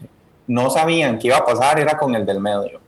no 0.48 0.70
sabían 0.70 1.20
que 1.20 1.28
iba 1.28 1.36
a 1.36 1.46
pasar 1.46 1.78
era 1.78 1.96
con 1.96 2.16
el 2.16 2.26
del 2.26 2.40
medio. 2.40 2.80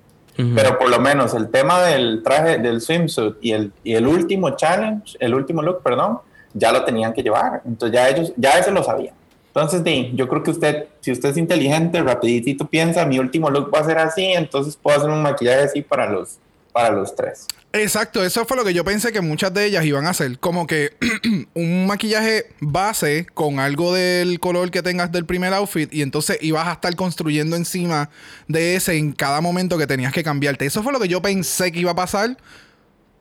Pero 0.54 0.78
por 0.78 0.88
lo 0.88 0.98
menos 0.98 1.34
el 1.34 1.50
tema 1.50 1.82
del 1.82 2.22
traje, 2.22 2.56
del 2.56 2.80
swimsuit 2.80 3.36
y 3.42 3.52
el, 3.52 3.72
y 3.84 3.94
el 3.94 4.06
último 4.06 4.56
challenge, 4.56 5.18
el 5.20 5.34
último 5.34 5.60
look, 5.60 5.82
perdón, 5.82 6.20
ya 6.54 6.72
lo 6.72 6.82
tenían 6.82 7.12
que 7.12 7.22
llevar. 7.22 7.60
Entonces 7.66 7.94
ya 7.94 8.08
ellos, 8.08 8.32
ya 8.36 8.58
eso 8.58 8.70
lo 8.70 8.82
sabían. 8.82 9.14
Entonces, 9.48 9.84
di, 9.84 10.12
yo 10.14 10.28
creo 10.28 10.42
que 10.42 10.52
usted, 10.52 10.86
si 11.00 11.12
usted 11.12 11.28
es 11.28 11.36
inteligente, 11.36 12.02
rapidito 12.02 12.66
piensa, 12.66 13.04
mi 13.04 13.18
último 13.18 13.50
look 13.50 13.70
va 13.74 13.80
a 13.80 13.84
ser 13.84 13.98
así, 13.98 14.24
entonces 14.24 14.76
puedo 14.76 14.96
hacer 14.96 15.10
un 15.10 15.22
maquillaje 15.22 15.64
así 15.64 15.82
para 15.82 16.08
los, 16.08 16.38
para 16.72 16.90
los 16.90 17.14
tres. 17.14 17.46
Exacto, 17.72 18.24
eso 18.24 18.44
fue 18.46 18.56
lo 18.56 18.64
que 18.64 18.74
yo 18.74 18.84
pensé 18.84 19.12
que 19.12 19.20
muchas 19.20 19.54
de 19.54 19.64
ellas 19.64 19.84
iban 19.84 20.06
a 20.06 20.10
hacer. 20.10 20.38
Como 20.38 20.66
que 20.66 20.90
un 21.54 21.86
maquillaje 21.86 22.46
base 22.60 23.26
con 23.32 23.60
algo 23.60 23.94
del 23.94 24.40
color 24.40 24.70
que 24.70 24.82
tengas 24.82 25.12
del 25.12 25.24
primer 25.24 25.54
outfit 25.54 25.92
y 25.92 26.02
entonces 26.02 26.38
ibas 26.40 26.66
a 26.66 26.72
estar 26.72 26.94
construyendo 26.96 27.54
encima 27.54 28.10
de 28.48 28.74
ese 28.74 28.96
en 28.96 29.12
cada 29.12 29.40
momento 29.40 29.78
que 29.78 29.86
tenías 29.86 30.12
que 30.12 30.24
cambiarte. 30.24 30.66
Eso 30.66 30.82
fue 30.82 30.92
lo 30.92 30.98
que 30.98 31.08
yo 31.08 31.22
pensé 31.22 31.70
que 31.70 31.78
iba 31.78 31.92
a 31.92 31.96
pasar, 31.96 32.36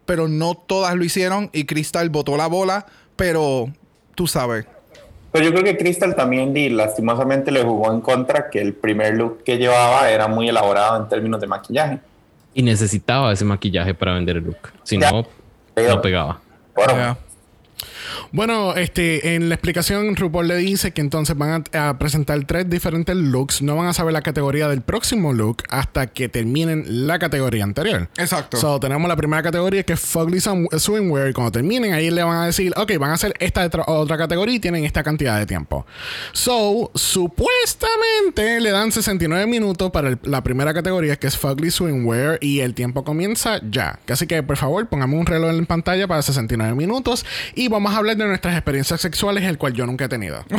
pero 0.06 0.28
no 0.28 0.56
todas 0.56 0.96
lo 0.96 1.04
hicieron 1.04 1.52
y 1.54 1.66
Crystal 1.66 2.10
botó 2.10 2.36
la 2.36 2.48
bola, 2.48 2.88
pero 3.16 3.72
tú 4.16 4.26
sabes. 4.26 4.66
Pero 5.32 5.46
yo 5.46 5.52
creo 5.52 5.64
que 5.64 5.78
Crystal 5.78 6.16
también, 6.16 6.56
lastimosamente, 6.76 7.52
le 7.52 7.64
jugó 7.64 7.92
en 7.92 8.02
contra 8.02 8.50
que 8.50 8.60
el 8.60 8.74
primer 8.74 9.16
look 9.16 9.44
que 9.44 9.58
llevaba 9.58 10.10
era 10.10 10.28
muy 10.28 10.50
elaborado 10.50 10.98
en 11.00 11.08
términos 11.08 11.40
de 11.40 11.46
maquillaje. 11.46 12.00
Y 12.54 12.64
necesitaba 12.64 13.32
ese 13.32 13.46
maquillaje 13.46 13.94
para 13.94 14.14
vender 14.14 14.38
el 14.38 14.44
look. 14.44 14.58
Si 14.84 14.98
no, 14.98 15.28
no 15.76 16.02
pegaba. 16.02 16.42
Bueno. 16.76 17.18
Bueno, 18.32 18.76
este, 18.76 19.36
en 19.36 19.50
la 19.50 19.56
explicación, 19.56 20.16
RuPaul 20.16 20.48
le 20.48 20.58
dice 20.58 20.92
que 20.92 21.02
entonces 21.02 21.38
van 21.38 21.66
a, 21.74 21.90
a 21.90 21.98
presentar 22.00 22.44
tres 22.46 22.70
diferentes 22.70 23.16
looks. 23.16 23.62
No 23.62 23.76
van 23.76 23.88
a 23.88 23.94
saber 23.94 24.14
la 24.14 24.22
categoría 24.22 24.68
del 24.68 24.82
próximo 24.82 25.34
look 25.34 25.64
hasta 25.70 26.08
que 26.08 26.30
terminen 26.30 27.08
la 27.08 27.20
categoría 27.20 27.64
anterior. 27.64 28.10
Exacto. 28.18 28.58
So, 28.58 28.80
tenemos 28.80 29.08
la 29.08 29.16
primera 29.16 29.42
categoría 29.44 29.84
que 29.84 29.94
es 29.94 30.00
Fugly 30.00 30.40
Swim- 30.40 30.68
Swimwear. 30.78 31.30
Y 31.30 31.34
cuando 31.34 31.52
terminen, 31.52 31.94
ahí 31.94 32.10
le 32.12 32.24
van 32.24 32.38
a 32.38 32.46
decir, 32.46 32.74
ok, 32.76 32.98
van 33.00 33.12
a 33.12 33.14
hacer 33.14 33.34
esta 33.40 33.66
otra- 33.66 33.84
otra 33.88 34.18
categoría 34.18 34.56
y 34.56 34.60
tienen 34.60 34.86
esta 34.86 35.04
cantidad 35.04 35.38
de 35.38 35.46
tiempo. 35.46 35.86
So, 36.34 36.92
supuestamente 36.96 38.60
le 38.62 38.72
dan 38.72 38.92
69 38.92 39.46
minutos 39.48 39.92
para 39.92 40.10
el- 40.10 40.20
la 40.24 40.44
primera 40.44 40.74
categoría 40.74 41.16
que 41.16 41.28
es 41.28 41.38
Fugly 41.38 41.72
Swimwear 41.72 42.38
y 42.42 42.60
el 42.62 42.74
tiempo 42.74 43.04
comienza 43.04 43.60
ya. 43.70 44.00
Así 44.08 44.28
que, 44.28 44.42
por 44.44 44.58
favor, 44.58 44.88
pongamos 44.88 45.20
un 45.20 45.26
reloj 45.26 45.52
en 45.52 45.66
pantalla 45.66 46.08
para 46.08 46.22
69 46.22 46.76
minutos 46.76 47.26
y 47.56 47.68
vamos 47.68 47.94
a 47.96 47.99
hablar 48.00 48.18
de 48.18 48.26
nuestras 48.26 48.56
experiencias 48.56 49.00
sexuales, 49.02 49.44
el 49.44 49.58
cual 49.58 49.74
yo 49.74 49.86
nunca 49.86 50.06
he 50.06 50.10
tenido. 50.10 50.44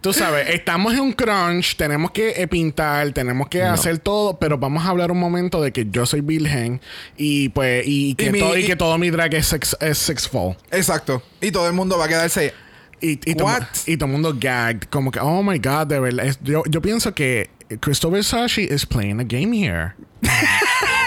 Tú 0.00 0.12
sabes, 0.12 0.48
estamos 0.50 0.94
en 0.94 1.00
un 1.00 1.12
crunch, 1.12 1.74
tenemos 1.76 2.12
que 2.12 2.30
eh, 2.40 2.46
pintar, 2.46 3.10
tenemos 3.10 3.48
que 3.48 3.64
hacer 3.64 3.98
todo, 3.98 4.38
pero 4.38 4.56
vamos 4.56 4.86
a 4.86 4.90
hablar 4.90 5.10
un 5.10 5.18
momento 5.18 5.60
de 5.60 5.72
que 5.72 5.86
yo 5.90 6.06
soy 6.06 6.20
virgen 6.20 6.80
y 7.16 7.48
pues 7.48 7.82
y, 7.84 8.14
que, 8.14 8.26
Y 8.26 8.30
mi- 8.30 8.38
todo, 8.38 8.56
y 8.56 8.62
y- 8.62 8.66
que 8.66 8.76
todo 8.76 8.96
mi 8.96 9.10
drag 9.10 9.34
es, 9.34 9.46
sex, 9.48 9.76
es 9.80 9.98
sexful. 9.98 10.56
Exacto. 10.70 11.20
Y 11.40 11.50
todo 11.50 11.66
el 11.66 11.72
mundo 11.72 11.98
va 11.98 12.04
a 12.04 12.08
quedarse. 12.08 12.54
Y, 13.00 13.18
y, 13.28 13.34
todo, 13.34 13.48
What? 13.48 13.64
y 13.86 13.96
todo 13.96 14.06
el 14.06 14.12
mundo 14.12 14.34
gagged, 14.38 14.84
como 14.88 15.10
que, 15.10 15.18
oh 15.18 15.42
my 15.42 15.58
god, 15.58 15.88
de 15.88 15.98
verdad. 15.98 16.36
yo, 16.42 16.62
yo 16.68 16.80
pienso 16.80 17.12
que 17.12 17.50
Christopher 17.80 18.22
Sashi 18.22 18.62
is 18.72 18.86
playing 18.86 19.18
a 19.20 19.24
game 19.24 19.52
here. 19.52 19.94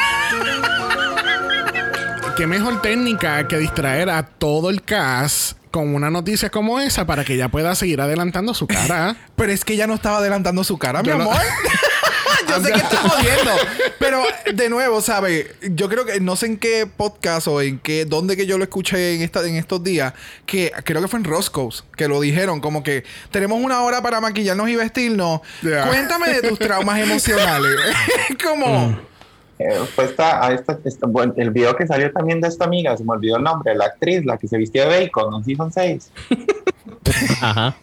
Qué 2.41 2.47
mejor 2.47 2.81
técnica 2.81 3.47
que 3.47 3.59
distraer 3.59 4.09
a 4.09 4.23
todo 4.23 4.71
el 4.71 4.81
cast 4.81 5.59
con 5.69 5.93
una 5.93 6.09
noticia 6.09 6.49
como 6.49 6.79
esa 6.79 7.05
para 7.05 7.23
que 7.23 7.35
ella 7.35 7.49
pueda 7.49 7.75
seguir 7.75 8.01
adelantando 8.01 8.55
su 8.55 8.65
cara. 8.65 9.15
Pero 9.35 9.51
es 9.51 9.63
que 9.63 9.75
ya 9.75 9.85
no 9.85 9.93
estaba 9.93 10.17
adelantando 10.17 10.63
su 10.63 10.79
cara, 10.79 11.03
mi 11.03 11.09
no- 11.09 11.21
amor. 11.21 11.35
yo 12.49 12.63
sé 12.63 12.71
que 12.71 12.79
está 12.79 12.97
jodiendo. 12.97 13.51
Pero 13.99 14.23
de 14.55 14.69
nuevo, 14.69 15.01
¿sabe? 15.01 15.55
Yo 15.61 15.87
creo 15.87 16.03
que 16.03 16.19
no 16.19 16.35
sé 16.35 16.47
en 16.47 16.57
qué 16.57 16.87
podcast 16.87 17.47
o 17.47 17.61
en 17.61 17.77
qué, 17.77 18.05
dónde 18.05 18.35
que 18.35 18.47
yo 18.47 18.57
lo 18.57 18.63
escuché 18.63 19.13
en 19.13 19.21
esta, 19.21 19.47
en 19.47 19.55
estos 19.55 19.83
días, 19.83 20.15
que 20.47 20.71
creo 20.83 20.99
que 20.99 21.07
fue 21.07 21.19
en 21.19 21.25
Roscoe's, 21.25 21.83
que 21.95 22.07
lo 22.07 22.19
dijeron, 22.19 22.59
como 22.59 22.81
que 22.81 23.03
tenemos 23.29 23.61
una 23.61 23.81
hora 23.81 24.01
para 24.01 24.19
maquillarnos 24.19 24.67
y 24.67 24.75
vestirnos. 24.77 25.41
Cuéntame 25.61 26.29
de 26.33 26.49
tus 26.49 26.57
traumas 26.57 27.01
emocionales. 27.01 27.75
como. 28.43 29.10
Eh, 29.61 29.85
fue 29.95 30.05
esta, 30.05 30.45
a 30.45 30.53
esta, 30.53 30.77
esta- 30.83 31.07
bueno, 31.07 31.33
el 31.37 31.49
video 31.51 31.75
que 31.75 31.87
salió 31.87 32.11
también 32.11 32.41
de 32.41 32.47
esta 32.47 32.65
amiga, 32.65 32.95
se 32.97 33.03
me 33.03 33.13
olvidó 33.13 33.37
el 33.37 33.43
nombre, 33.43 33.75
la 33.75 33.85
actriz, 33.85 34.25
la 34.25 34.37
que 34.37 34.47
se 34.47 34.57
vistió 34.57 34.87
de 34.87 34.99
bacon 35.05 35.35
en 35.35 35.43
Season 35.43 35.71
6, 35.71 36.11
Ajá. 37.41 37.75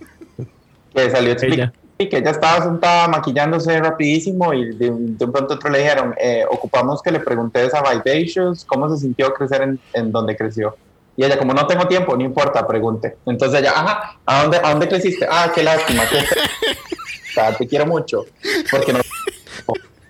que 0.95 1.11
salió 1.11 1.33
explicando 1.33 1.73
Ella. 1.99 2.11
que 2.11 2.17
ella 2.19 2.31
estaba 2.31 2.63
sentada 2.65 3.09
maquillándose 3.09 3.79
rapidísimo 3.81 4.53
y 4.55 4.75
de, 4.77 4.91
de 4.91 5.25
un 5.25 5.33
pronto 5.33 5.55
otro 5.55 5.71
le 5.71 5.79
dijeron, 5.81 6.15
eh, 6.21 6.45
ocupamos 6.51 7.03
que 7.03 7.11
le 7.11 7.21
preguntes 7.21 7.73
a 7.75 7.83
Vivacious 7.83 8.65
cómo 8.65 8.89
se 8.95 9.01
sintió 9.03 9.33
crecer 9.35 9.63
en, 9.63 9.81
en 9.95 10.13
donde 10.13 10.37
creció. 10.37 10.77
Y 11.17 11.25
ella, 11.25 11.37
como 11.37 11.53
no 11.53 11.67
tengo 11.67 11.89
tiempo, 11.89 12.17
no 12.17 12.23
importa, 12.23 12.65
pregunte. 12.65 13.17
Entonces 13.27 13.61
ella, 13.61 13.73
ajá, 13.75 14.19
¿a 14.25 14.43
dónde, 14.43 14.59
a 14.63 14.71
dónde 14.71 14.87
creciste? 14.89 15.27
Ah, 15.29 15.51
qué 15.53 15.65
lástima. 15.65 16.05
qué 16.09 16.19
O 17.31 17.33
sea, 17.35 17.53
te 17.57 17.67
quiero 17.67 17.87
mucho. 17.87 18.25
Porque 18.71 18.93
no... 18.93 19.01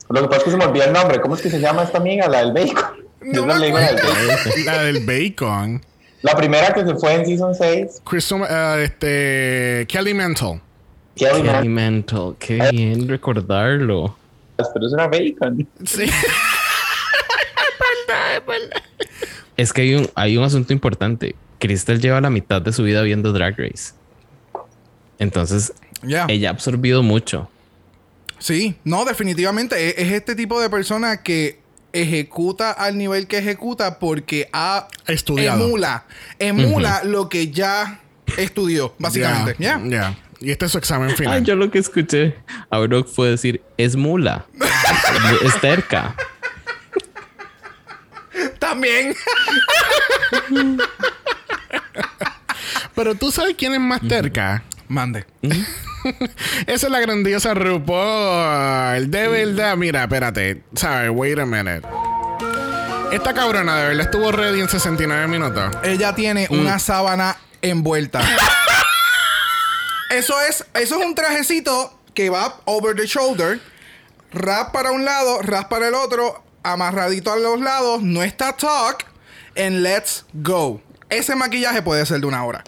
Lo 0.08 0.22
que 0.22 0.28
pasa 0.28 0.38
es 0.38 0.44
que 0.44 0.50
se 0.52 0.56
me 0.56 0.64
olvidó 0.64 0.84
el 0.86 0.92
nombre. 0.92 1.20
¿Cómo 1.20 1.34
es 1.34 1.42
que 1.42 1.50
se 1.50 1.60
llama 1.60 1.82
esta 1.82 1.98
amiga? 1.98 2.28
La 2.28 2.38
del 2.40 2.52
bacon. 2.52 3.06
Yo 3.32 3.44
no 3.44 3.56
le 3.56 3.66
digo 3.66 3.78
la 3.78 3.92
del 3.92 3.96
bacon. 3.96 4.64
la 4.64 4.82
del 4.84 5.06
bacon. 5.06 5.82
La 6.22 6.34
primera 6.36 6.72
que 6.72 6.84
se 6.84 6.94
fue 6.96 7.14
en 7.14 7.26
Season 7.26 7.54
6, 7.54 8.02
Crystal, 8.04 8.42
eh, 8.48 8.84
este, 8.84 9.86
Kelly 9.88 10.14
Mental. 10.14 10.60
Kelly 11.14 11.42
Kelly 11.42 11.68
Mental. 11.68 12.34
Qué 12.38 12.58
bien 12.72 13.06
recordarlo. 13.08 14.16
pero 14.56 14.86
eso 14.86 14.96
era 14.96 15.06
bacon. 15.08 15.68
Sí. 15.84 16.06
Es 19.56 19.72
que 19.72 19.82
hay 19.82 19.94
un, 19.94 20.08
hay 20.14 20.36
un 20.36 20.44
asunto 20.44 20.72
importante. 20.72 21.34
Crystal 21.58 22.00
lleva 22.00 22.20
la 22.20 22.30
mitad 22.30 22.62
de 22.62 22.72
su 22.72 22.84
vida 22.84 23.02
viendo 23.02 23.32
Drag 23.32 23.58
Race. 23.58 23.92
Entonces, 25.18 25.72
Ya. 26.02 26.26
ella 26.28 26.50
ha 26.50 26.52
absorbido 26.52 27.02
mucho. 27.02 27.50
Sí, 28.38 28.76
no, 28.84 29.04
definitivamente. 29.04 29.88
Es, 29.88 29.94
es 29.98 30.12
este 30.12 30.34
tipo 30.34 30.60
de 30.60 30.70
persona 30.70 31.22
que 31.22 31.60
ejecuta 31.92 32.70
al 32.70 32.96
nivel 32.98 33.26
que 33.26 33.38
ejecuta 33.38 33.98
porque 33.98 34.48
ha 34.52 34.88
Estudiado. 35.06 35.64
emula, 35.64 36.04
emula 36.38 37.02
lo 37.04 37.28
que 37.28 37.50
ya 37.50 38.00
estudió, 38.36 38.94
básicamente. 38.98 39.56
Ya, 39.58 39.80
¿Ya? 39.84 39.88
ya. 39.88 40.18
Y 40.40 40.50
este 40.52 40.66
es 40.66 40.72
su 40.72 40.78
examen 40.78 41.16
final. 41.16 41.42
yo 41.42 41.56
lo 41.56 41.70
que 41.70 41.78
escuché 41.78 42.36
a 42.70 42.78
Brock 42.78 43.08
fue 43.08 43.30
decir, 43.30 43.60
es 43.76 43.96
mula. 43.96 44.46
es 45.44 45.60
terca. 45.60 46.14
También. 48.60 49.14
Pero 52.94 53.14
tú 53.14 53.30
sabes 53.32 53.54
quién 53.56 53.74
es 53.74 53.80
más 53.80 54.00
terca. 54.06 54.62
Mande. 54.88 55.26
Esa 56.66 56.86
es 56.86 56.90
la 56.90 57.00
grandiosa 57.00 57.54
RuPaul. 57.54 59.10
De 59.10 59.28
verdad, 59.28 59.76
mira, 59.76 60.02
espérate. 60.02 60.62
¿Sabes? 60.74 61.10
Wait 61.12 61.38
a 61.38 61.46
minute. 61.46 61.82
Esta 63.12 63.32
cabrona 63.32 63.76
de 63.76 63.88
verdad 63.88 64.06
estuvo 64.06 64.32
ready 64.32 64.60
en 64.60 64.68
69 64.68 65.28
minutos. 65.28 65.74
Ella 65.82 66.14
tiene 66.14 66.46
una 66.50 66.78
sábana 66.78 67.36
envuelta. 67.62 68.20
eso 70.10 70.34
es, 70.48 70.64
eso 70.74 70.98
es 70.98 71.06
un 71.06 71.14
trajecito 71.14 71.98
que 72.14 72.30
va 72.30 72.56
over 72.64 72.94
the 72.96 73.06
shoulder, 73.06 73.60
rap 74.32 74.72
para 74.72 74.90
un 74.90 75.04
lado, 75.04 75.40
rap 75.40 75.68
para 75.68 75.88
el 75.88 75.94
otro, 75.94 76.42
amarradito 76.62 77.32
a 77.32 77.36
los 77.36 77.60
lados, 77.60 78.02
no 78.02 78.22
está 78.22 78.52
talk, 78.52 79.04
and 79.56 79.82
let's 79.82 80.24
go. 80.34 80.82
Ese 81.08 81.34
maquillaje 81.34 81.80
puede 81.80 82.04
ser 82.04 82.20
de 82.20 82.26
una 82.26 82.44
hora. 82.44 82.62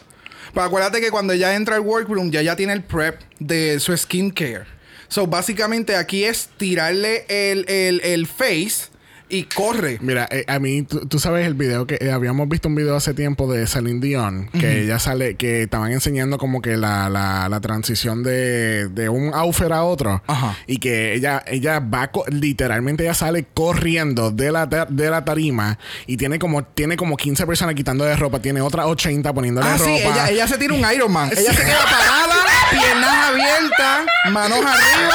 Pero 0.53 0.67
acuérdate 0.67 1.01
que 1.01 1.11
cuando 1.11 1.33
ella 1.33 1.55
entra 1.55 1.77
al 1.77 1.83
workroom, 1.83 2.31
ya 2.31 2.43
ya 2.43 2.57
tiene 2.57 2.73
el 2.73 2.83
prep 2.83 3.21
de 3.39 3.79
su 3.81 3.97
skincare. 3.97 4.67
So, 5.09 5.27
básicamente 5.27 5.97
aquí 5.97 6.25
es 6.25 6.49
tirarle 6.57 7.25
el, 7.29 7.69
el, 7.69 8.01
el 8.03 8.27
face 8.27 8.91
y 9.31 9.45
corre. 9.45 9.99
Mira, 10.01 10.29
eh, 10.31 10.45
a 10.49 10.59
mí, 10.59 10.83
tú, 10.83 11.19
sabes 11.19 11.47
el 11.47 11.55
video 11.55 11.87
que 11.87 11.99
eh, 12.01 12.11
habíamos 12.11 12.49
visto 12.49 12.69
un 12.69 12.75
video 12.75 12.97
hace 12.97 13.15
tiempo 13.15 13.51
de 13.51 13.67
Celine 13.67 14.01
Dion, 14.01 14.49
que 14.49 14.83
ella 14.83 14.99
sale, 14.99 15.37
que 15.37 15.63
estaban 15.63 15.93
enseñando 15.93 16.37
como 16.39 16.61
que 16.61 16.77
la, 16.77 17.09
la, 17.09 17.49
la 17.49 17.61
transición 17.61 18.23
de, 18.23 18.89
de 18.89 19.09
un 19.09 19.33
outfit 19.35 19.71
a 19.71 19.85
otro. 19.85 20.23
Ajá. 20.27 20.57
Y 20.67 20.79
que 20.79 21.15
ella, 21.15 21.43
ella 21.47 21.81
va, 21.81 22.11
literalmente 22.29 23.05
ella 23.05 23.15
sale 23.15 23.47
corriendo 23.55 24.31
de 24.31 24.51
la, 24.53 24.67
de 24.67 25.11
la 25.11 25.25
tarima 25.25 25.79
y 26.07 26.17
tiene 26.17 26.39
como, 26.39 26.65
tiene 26.65 26.97
como 26.97 27.17
15 27.17 27.47
personas 27.47 27.75
quitando 27.75 28.05
de 28.05 28.17
ropa, 28.17 28.41
tiene 28.41 28.61
otras 28.61 28.87
80 28.87 29.33
poniéndole 29.33 29.67
Ah, 29.69 29.77
ropa. 29.77 29.85
sí, 29.85 29.91
ella, 30.03 30.31
ella 30.31 30.49
se 30.49 30.59
tira 30.59 30.75
un 30.75 30.85
Iron 30.93 31.13
Man. 31.13 31.31
Ella 31.37 31.53
se 31.53 31.65
queda 31.65 31.85
parada, 31.85 32.35
piernas 32.71 33.29
abiertas, 33.31 34.07
manos 34.33 34.59
arriba. 34.59 35.15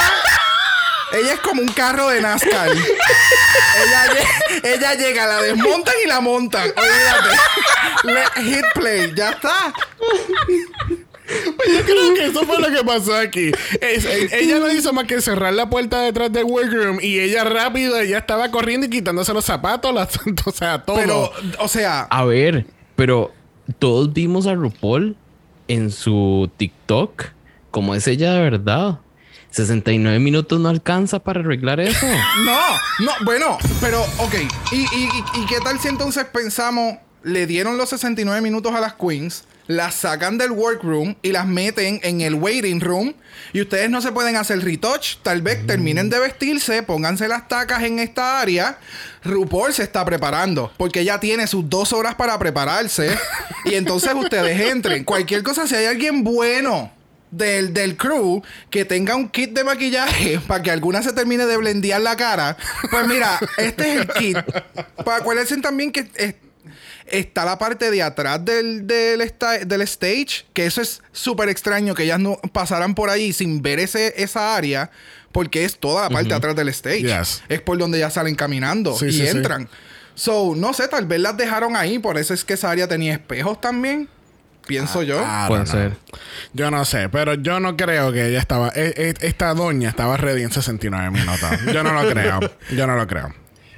Ella 1.14 1.34
es 1.34 1.40
como 1.40 1.62
un 1.62 1.70
carro 1.70 2.10
de 2.10 2.22
NASCAR. 2.22 2.70
ella, 3.86 4.06
lle- 4.14 4.76
ella 4.76 4.94
llega, 4.96 5.26
la 5.28 5.42
desmontan 5.42 5.94
y 6.04 6.08
la 6.08 6.20
montan. 6.22 6.70
Olvídate. 6.76 7.36
Le- 8.04 8.44
hit 8.44 8.66
play, 8.74 9.14
ya 9.16 9.32
está. 9.32 9.74
Yo 11.28 11.82
creo 11.84 12.14
que 12.14 12.26
eso 12.28 12.46
fue 12.46 12.60
lo 12.60 12.70
que 12.70 12.84
pasó 12.84 13.16
aquí. 13.16 13.52
Es- 13.82 14.06
ella 14.32 14.60
no 14.60 14.72
hizo 14.72 14.94
más 14.94 15.06
que 15.06 15.20
cerrar 15.22 15.54
la 15.54 15.70
puerta 15.70 16.02
detrás 16.02 16.32
del 16.32 16.44
workroom 16.46 17.00
y 17.02 17.20
ella 17.20 17.44
rápido, 17.44 18.00
ella 18.00 18.20
estaba 18.20 18.52
corriendo 18.52 18.86
y 18.86 18.90
quitándose 18.90 19.34
los 19.34 19.44
zapatos, 19.46 19.94
las, 19.94 20.10
o 20.46 20.52
sea, 20.52 20.84
todo. 20.84 20.98
Pero, 20.98 21.32
o 21.60 21.68
sea, 21.68 22.02
A 22.12 22.26
ver, 22.26 22.68
pero 22.96 23.32
todos 23.80 24.14
vimos 24.14 24.46
a 24.46 24.54
RuPaul 24.54 25.16
en 25.68 25.90
su 25.92 26.52
TikTok 26.58 27.24
como 27.72 27.96
es 27.96 28.08
ella 28.08 28.34
de 28.34 28.42
verdad. 28.42 29.00
69 29.56 30.20
minutos 30.20 30.60
no 30.60 30.68
alcanza 30.70 31.20
para 31.20 31.40
arreglar 31.40 31.80
eso. 31.80 32.06
No, 32.46 32.60
no, 33.06 33.12
bueno, 33.24 33.58
pero 33.80 34.02
ok. 34.18 34.36
¿Y, 34.74 34.76
y, 34.82 35.10
y- 35.36 35.46
qué 35.48 35.60
tal 35.64 35.80
si 35.80 35.88
entonces 35.88 36.26
pensamos, 36.26 36.98
le 37.24 37.48
dieron 37.48 37.78
los 37.78 37.90
69 37.90 38.42
minutos 38.42 38.74
a 38.76 38.82
las 38.82 38.96
queens, 38.96 39.46
las 39.68 39.96
sacan 39.96 40.38
del 40.38 40.52
workroom 40.52 41.16
y 41.22 41.32
las 41.32 41.48
meten 41.48 42.00
en 42.04 42.20
el 42.22 42.36
waiting 42.36 42.82
room 42.82 43.14
y 43.54 43.62
ustedes 43.62 43.90
no 43.90 44.02
se 44.02 44.12
pueden 44.12 44.36
hacer 44.36 44.64
retouch? 44.64 45.18
Tal 45.24 45.42
vez 45.42 45.66
terminen 45.66 46.10
de 46.10 46.20
vestirse, 46.20 46.84
pónganse 46.84 47.28
las 47.30 47.48
tacas 47.48 47.82
en 47.84 48.00
esta 48.00 48.42
área. 48.42 48.78
RuPaul 49.24 49.74
se 49.74 49.84
está 49.84 50.04
preparando 50.04 50.72
porque 50.78 51.00
ella 51.00 51.20
tiene 51.20 51.48
sus 51.48 51.68
dos 51.70 51.94
horas 51.94 52.16
para 52.16 52.38
prepararse 52.38 53.18
y 53.64 53.76
entonces 53.76 54.14
ustedes 54.14 54.60
entren. 54.70 55.04
Cualquier 55.06 55.42
cosa, 55.44 55.66
si 55.66 55.76
hay 55.76 55.86
alguien 55.86 56.24
bueno 56.26 56.92
del, 57.32 57.74
del 57.74 57.98
crew 57.98 58.42
que 58.70 58.86
tenga 58.86 59.16
un 59.16 59.30
kit 59.30 59.52
de 59.52 59.64
maquillaje 59.64 60.40
para 60.48 60.62
que 60.64 60.72
alguna 60.72 61.02
se 61.04 61.12
termine 61.14 61.46
de 61.46 61.58
blendear 61.58 62.02
la 62.02 62.16
cara. 62.16 62.56
Pues 62.92 63.08
mira, 63.08 63.40
este 63.58 63.94
es 63.96 64.02
el 64.02 64.08
kit. 64.10 64.38
Para 65.04 65.18
acuérdense 65.18 65.58
también 65.58 65.92
que 65.92 66.08
es- 66.16 66.36
está 67.08 67.46
la 67.46 67.60
parte 67.60 67.92
de 67.92 68.02
atrás 68.02 68.44
del, 68.44 68.88
del, 68.88 69.32
del 69.68 69.82
stage, 69.82 70.46
que 70.54 70.66
eso 70.66 70.82
es 70.82 71.04
súper 71.12 71.50
extraño 71.50 71.94
que 71.94 72.04
ellas 72.04 72.20
no 72.20 72.38
pasaran 72.52 72.96
por 72.96 73.10
ahí 73.12 73.32
sin 73.32 73.62
ver 73.62 73.80
ese, 73.80 74.14
esa 74.18 74.56
área, 74.56 74.90
porque 75.32 75.66
es 75.66 75.78
toda 75.78 76.04
la 76.04 76.10
parte 76.10 76.30
de 76.30 76.34
atrás 76.36 76.56
del 76.56 76.70
stage. 76.70 77.02
Yes. 77.04 77.44
Es 77.48 77.62
por 77.62 77.78
donde 77.78 78.00
ya 78.00 78.10
salen 78.10 78.34
caminando 78.34 78.98
Sí, 78.98 79.06
y 79.08 79.12
sí, 79.12 79.18
sí. 79.22 79.28
entran. 79.28 79.70
So, 80.16 80.54
no 80.56 80.74
sé, 80.74 80.88
tal 80.88 81.06
vez 81.06 81.20
las 81.20 81.38
dejaron 81.38 81.76
ahí, 81.76 82.00
por 82.00 82.18
eso 82.18 82.34
es 82.34 82.44
que 82.44 82.54
esa 82.54 82.72
área 82.72 82.88
tenía 82.88 83.14
espejos 83.14 83.62
también. 83.62 84.10
Pienso 84.68 85.04
yo. 85.04 85.22
I 85.22 85.48
Puede 85.48 85.66
ser. 85.66 85.98
Yo 86.54 86.72
no 86.72 86.86
sé, 86.86 87.10
pero 87.10 87.36
yo 87.36 87.60
no 87.60 87.76
creo 87.78 88.12
que 88.12 88.28
ella 88.30 88.40
estaba. 88.40 88.70
e- 88.76 88.94
e- 89.20 89.26
esta 89.28 89.54
doña 89.54 89.90
estaba 89.90 90.18
ready 90.18 90.44
en 90.44 90.52
69 90.52 91.12
minutos. 91.12 91.50
Yo 91.74 91.84
no 91.84 91.94
lo 91.94 92.10
creo. 92.10 92.40
Yo 92.72 92.88
no 92.88 92.96
lo 92.96 93.06
creo. 93.08 93.34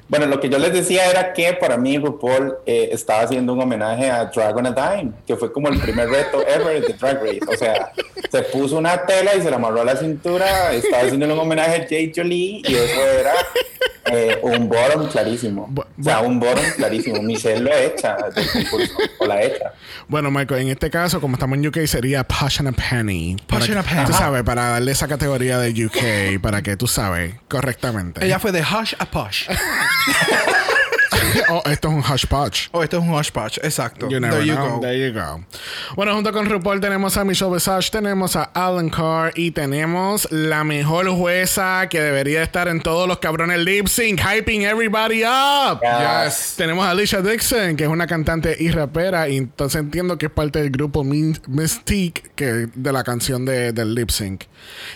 Bueno, 0.09 0.25
lo 0.25 0.39
que 0.39 0.47
yo 0.49 0.57
les 0.57 0.71
decía 0.71 1.09
era 1.09 1.33
que 1.33 1.53
para 1.53 1.77
mí 1.77 1.97
RuPaul 1.97 2.55
eh, 2.65 2.89
estaba 2.91 3.21
haciendo 3.23 3.53
un 3.53 3.61
homenaje 3.61 4.09
a 4.09 4.25
Dragon 4.25 4.65
a 4.65 4.71
Dime, 4.71 5.11
que 5.25 5.35
fue 5.35 5.51
como 5.51 5.67
el 5.67 5.79
primer 5.79 6.09
reto 6.09 6.45
ever 6.47 6.81
de 6.81 6.93
Drag 6.93 7.17
Race. 7.21 7.39
O 7.47 7.55
sea, 7.57 7.91
se 8.31 8.41
puso 8.43 8.77
una 8.77 9.05
tela 9.05 9.35
y 9.35 9.41
se 9.41 9.49
la 9.49 9.57
amarró 9.57 9.81
a 9.81 9.85
la 9.85 9.95
cintura, 9.97 10.71
estaba 10.73 11.03
haciendo 11.03 11.25
un 11.25 11.37
homenaje 11.39 11.83
a 11.83 11.87
Jay 11.89 12.11
Jolie 12.15 12.61
y 12.65 12.73
eso 12.75 13.01
era 13.19 13.33
eh, 14.11 14.39
un 14.43 14.69
bottom 14.69 15.07
clarísimo. 15.09 15.69
O 15.99 16.03
sea, 16.03 16.21
un 16.21 16.39
bottom 16.39 16.63
clarísimo. 16.77 17.21
Michelle 17.21 17.59
lo 17.59 17.73
echa 17.75 18.15
del 18.33 18.49
concurso, 18.49 18.93
o 19.19 19.25
la 19.25 19.41
echa. 19.43 19.73
Bueno, 20.07 20.31
Michael, 20.31 20.61
en 20.61 20.67
este 20.69 20.89
caso, 20.89 21.19
como 21.19 21.35
estamos 21.35 21.57
en 21.57 21.67
UK, 21.67 21.79
sería 21.85 22.23
Passion 22.23 22.67
a 22.67 22.71
Penny. 22.71 23.35
Para 23.45 23.59
Passion 23.59 23.73
que- 23.73 23.79
a 23.79 23.83
Penny. 23.91 24.05
Tú 24.05 24.11
Ajá. 24.13 24.19
sabes, 24.19 24.43
para 24.43 24.69
darle 24.69 24.93
esa 24.93 25.09
categoría 25.09 25.59
de 25.59 25.85
UK, 25.85 26.41
para 26.41 26.61
que 26.61 26.77
tú 26.77 26.87
sabes 26.87 27.35
correctamente. 27.49 28.23
Ella 28.25 28.39
fue 28.39 28.53
de 28.53 28.61
hush 28.61 28.93
a 28.97 29.05
push. 29.05 29.49
oh, 31.49 31.61
esto 31.69 31.87
es 31.89 31.93
un 31.93 31.99
hush 32.01 32.25
patch. 32.25 32.67
oh, 32.71 32.83
esto 32.83 32.97
es 32.97 33.03
un 33.03 33.13
hush 33.13 33.31
push, 33.31 33.57
exacto. 33.61 34.09
You 34.09 34.19
never 34.19 34.37
There 34.37 34.47
you 34.47 34.55
know. 34.55 34.75
go. 34.75 34.81
There 34.81 34.97
you 34.97 35.13
go. 35.13 35.43
Bueno, 35.95 36.13
junto 36.13 36.31
con 36.31 36.45
RuPaul 36.49 36.79
tenemos 36.79 37.17
a 37.17 37.23
Michelle 37.23 37.51
Visage, 37.53 37.89
tenemos 37.91 38.35
a 38.35 38.43
Alan 38.53 38.89
Carr 38.89 39.33
y 39.35 39.51
tenemos 39.51 40.27
la 40.31 40.63
mejor 40.63 41.09
jueza 41.09 41.87
que 41.89 42.01
debería 42.01 42.43
estar 42.43 42.67
en 42.67 42.81
todos 42.81 43.07
los 43.07 43.19
cabrones 43.19 43.59
lip 43.59 43.87
sync, 43.87 44.19
hyping 44.19 44.63
everybody 44.63 45.23
up. 45.23 45.81
Yes. 45.81 46.55
Tenemos 46.57 46.85
a 46.85 46.91
Alicia 46.91 47.21
Dixon, 47.21 47.75
que 47.75 47.83
es 47.83 47.89
una 47.89 48.07
cantante 48.07 48.55
y 48.59 48.69
rapera, 48.71 49.29
y 49.29 49.37
entonces 49.37 49.81
entiendo 49.81 50.17
que 50.17 50.27
es 50.27 50.31
parte 50.31 50.59
del 50.59 50.71
grupo 50.71 51.03
Mystique, 51.03 52.23
que 52.35 52.67
de 52.73 52.91
la 52.93 53.03
canción 53.03 53.45
de, 53.45 53.73
del 53.73 53.93
lip 53.95 54.09
sync. 54.09 54.43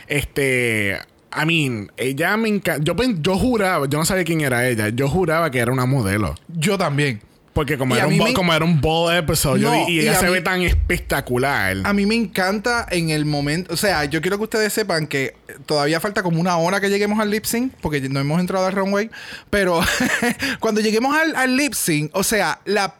Este, 0.07 0.99
I 1.33 1.45
mean, 1.45 1.91
ella 1.97 2.35
me 2.37 2.49
encanta. 2.49 2.83
Yo, 2.83 2.95
yo 3.19 3.37
juraba, 3.37 3.87
yo 3.87 3.97
no 3.97 4.05
sabía 4.05 4.23
quién 4.23 4.41
era 4.41 4.67
ella, 4.67 4.89
yo 4.89 5.07
juraba 5.07 5.49
que 5.51 5.59
era 5.59 5.71
una 5.71 5.85
modelo. 5.85 6.35
Yo 6.47 6.77
también. 6.77 7.21
Porque 7.53 7.77
como 7.77 7.95
Y 7.95 7.97
era, 7.97 8.07
un 8.07 8.17
me- 8.17 8.33
como 8.33 8.53
era 8.53 8.63
un 8.63 8.79
ball 8.79 9.13
episode, 9.13 9.59
No, 9.59 9.89
y 9.89 9.95
y 9.95 9.99
ella 9.99 10.15
se 10.15 10.27
mí- 10.27 10.31
ve 10.31 10.41
tan 10.41 10.61
espectacular. 10.61 11.77
A 11.83 11.91
mí 11.93 12.05
me 12.05 12.15
encanta 12.15 12.85
en 12.89 13.09
el 13.09 13.25
momento. 13.25 13.73
O 13.73 13.77
sea, 13.77 14.05
yo 14.05 14.21
quiero 14.21 14.37
que 14.37 14.43
ustedes 14.45 14.71
sepan 14.71 15.05
que 15.05 15.35
todavía 15.65 15.99
falta 15.99 16.23
como 16.23 16.39
una 16.39 16.55
hora 16.57 16.79
que 16.79 16.89
lleguemos 16.89 17.19
al 17.19 17.29
lip 17.29 17.43
sync, 17.43 17.73
porque 17.81 17.99
no 18.07 18.21
hemos 18.21 18.39
entrado 18.39 18.65
al 18.65 18.71
runway. 18.73 19.09
Pero 19.49 19.81
cuando 20.61 20.79
lleguemos 20.79 21.13
al, 21.15 21.35
al 21.35 21.57
lip 21.57 21.73
sync, 21.73 22.09
o 22.15 22.23
sea, 22.23 22.59
la. 22.65 22.95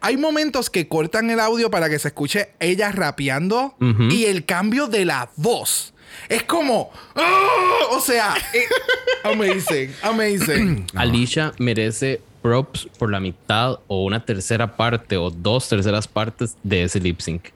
Hay 0.00 0.16
momentos 0.16 0.70
que 0.70 0.88
cortan 0.88 1.30
el 1.30 1.40
audio 1.40 1.70
para 1.70 1.88
que 1.88 1.98
se 1.98 2.08
escuche 2.08 2.50
ella 2.60 2.92
rapeando 2.92 3.74
y 4.10 4.24
el 4.24 4.44
cambio 4.44 4.86
de 4.86 5.04
la 5.04 5.30
voz. 5.36 5.92
Es 6.28 6.44
como. 6.44 6.90
¡ah! 7.16 7.86
O 7.90 8.00
sea, 8.00 8.34
eh, 8.52 8.64
amazing, 9.24 9.94
amazing. 10.02 10.86
Alicia 10.94 11.52
merece 11.58 12.20
props 12.42 12.88
por 12.98 13.10
la 13.10 13.20
mitad 13.20 13.80
o 13.86 14.04
una 14.04 14.24
tercera 14.24 14.76
parte 14.76 15.16
o 15.16 15.30
dos 15.30 15.68
terceras 15.68 16.06
partes 16.06 16.56
de 16.62 16.84
ese 16.84 17.00
lip 17.00 17.20
sync. 17.20 17.46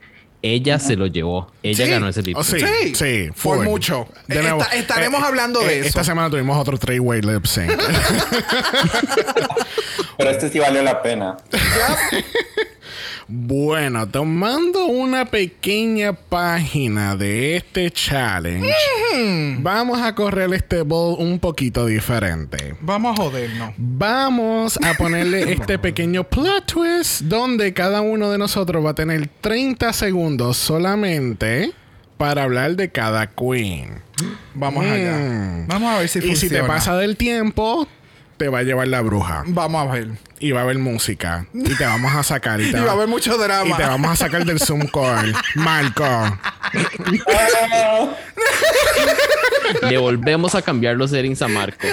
Ella 0.41 0.79
se 0.79 0.95
lo 0.97 1.07
llevó. 1.09 1.51
Ella 1.63 1.85
Sí. 1.85 1.91
ganó 1.91 2.09
ese 2.09 2.23
lip 2.23 2.37
Oh, 2.39 2.45
sync. 2.45 2.61
sí, 2.65 2.95
Sí, 2.95 2.95
sí, 2.95 3.31
por 3.43 3.65
mucho. 3.65 4.07
De 4.29 4.41
nuevo, 4.41 4.61
Esta- 4.63 4.77
estaremos 4.77 5.23
hablando 5.23 5.61
de 5.61 5.81
Esta 5.81 6.01
eso. 6.01 6.05
semana 6.11 6.31
tuvimos 6.31 6.57
otro 6.57 6.79
three-way 6.79 7.23
lip 7.23 7.45
sync. 7.47 7.73
Pero 10.17 10.31
este 10.31 10.49
sí 10.49 10.59
valió 10.59 10.83
la 10.83 11.03
pena. 11.03 11.37
bueno, 13.31 14.09
tomando 14.09 14.87
una 14.87 15.27
pequeña 15.27 16.15
página 16.15 17.15
de 17.15 17.57
este 17.57 17.91
challenge, 17.91 18.73
vamos 19.61 20.01
a 20.01 20.15
correr 20.15 20.53
este 20.55 20.81
ball 20.83 21.17
un 21.19 21.39
poquito 21.39 21.85
diferente. 21.85 22.75
Vamos 22.81 23.19
a 23.19 23.23
jodernos. 23.23 23.75
Vamos 23.77 24.79
a 24.83 24.95
ponerle 24.95 25.53
este 25.53 25.79
pequeño 25.79 26.25
plot 26.25 26.67
twist 26.73 27.21
donde 27.23 27.75
cada 27.75 28.01
uno 28.01 28.31
de 28.31 28.39
nosotros 28.39 28.85
va 28.85 28.91
a 28.91 28.95
tener 28.95 29.29
30 29.43 29.93
segundos 29.93 30.57
solamente 30.57 31.73
para 32.17 32.45
hablar 32.45 32.77
de 32.77 32.91
cada 32.91 33.27
queen. 33.29 34.01
Vamos 34.55 34.85
Mm. 34.85 34.89
allá. 34.93 35.65
Vamos 35.69 35.95
a 35.95 35.99
ver 36.01 36.09
si 36.09 36.19
y 36.19 36.23
funciona. 36.23 36.41
si 36.41 36.49
te 36.49 36.65
pasa 36.67 36.97
del 36.97 37.17
tiempo, 37.17 37.87
te 38.39 38.49
va 38.49 38.61
a 38.61 38.63
llevar 38.63 38.89
la 38.89 39.01
bruja. 39.03 39.43
Vamos 39.47 39.89
a 39.89 39.93
ver. 39.93 40.09
Y 40.39 40.53
va 40.53 40.61
a 40.61 40.63
haber 40.63 40.79
música. 40.79 41.47
Y 41.53 41.75
te 41.75 41.85
vamos 41.85 42.15
a 42.15 42.23
sacar. 42.23 42.61
Y, 42.61 42.65
Y 42.69 42.73
te 42.73 42.81
va 42.81 42.91
a 42.91 42.95
haber 42.95 43.09
mucho 43.09 43.37
drama. 43.37 43.69
y 43.69 43.73
te 43.75 43.83
vamos 43.83 44.11
a 44.13 44.17
sacar 44.17 44.45
del 44.45 44.61
Zoom 44.61 44.87
call. 44.87 45.35
Marco. 45.57 46.39
Le 49.83 49.99
volvemos 49.99 50.55
a 50.55 50.63
cambiar 50.63 50.97
los 50.97 51.11
settings 51.11 51.43
a 51.43 51.49
Marco. 51.49 51.87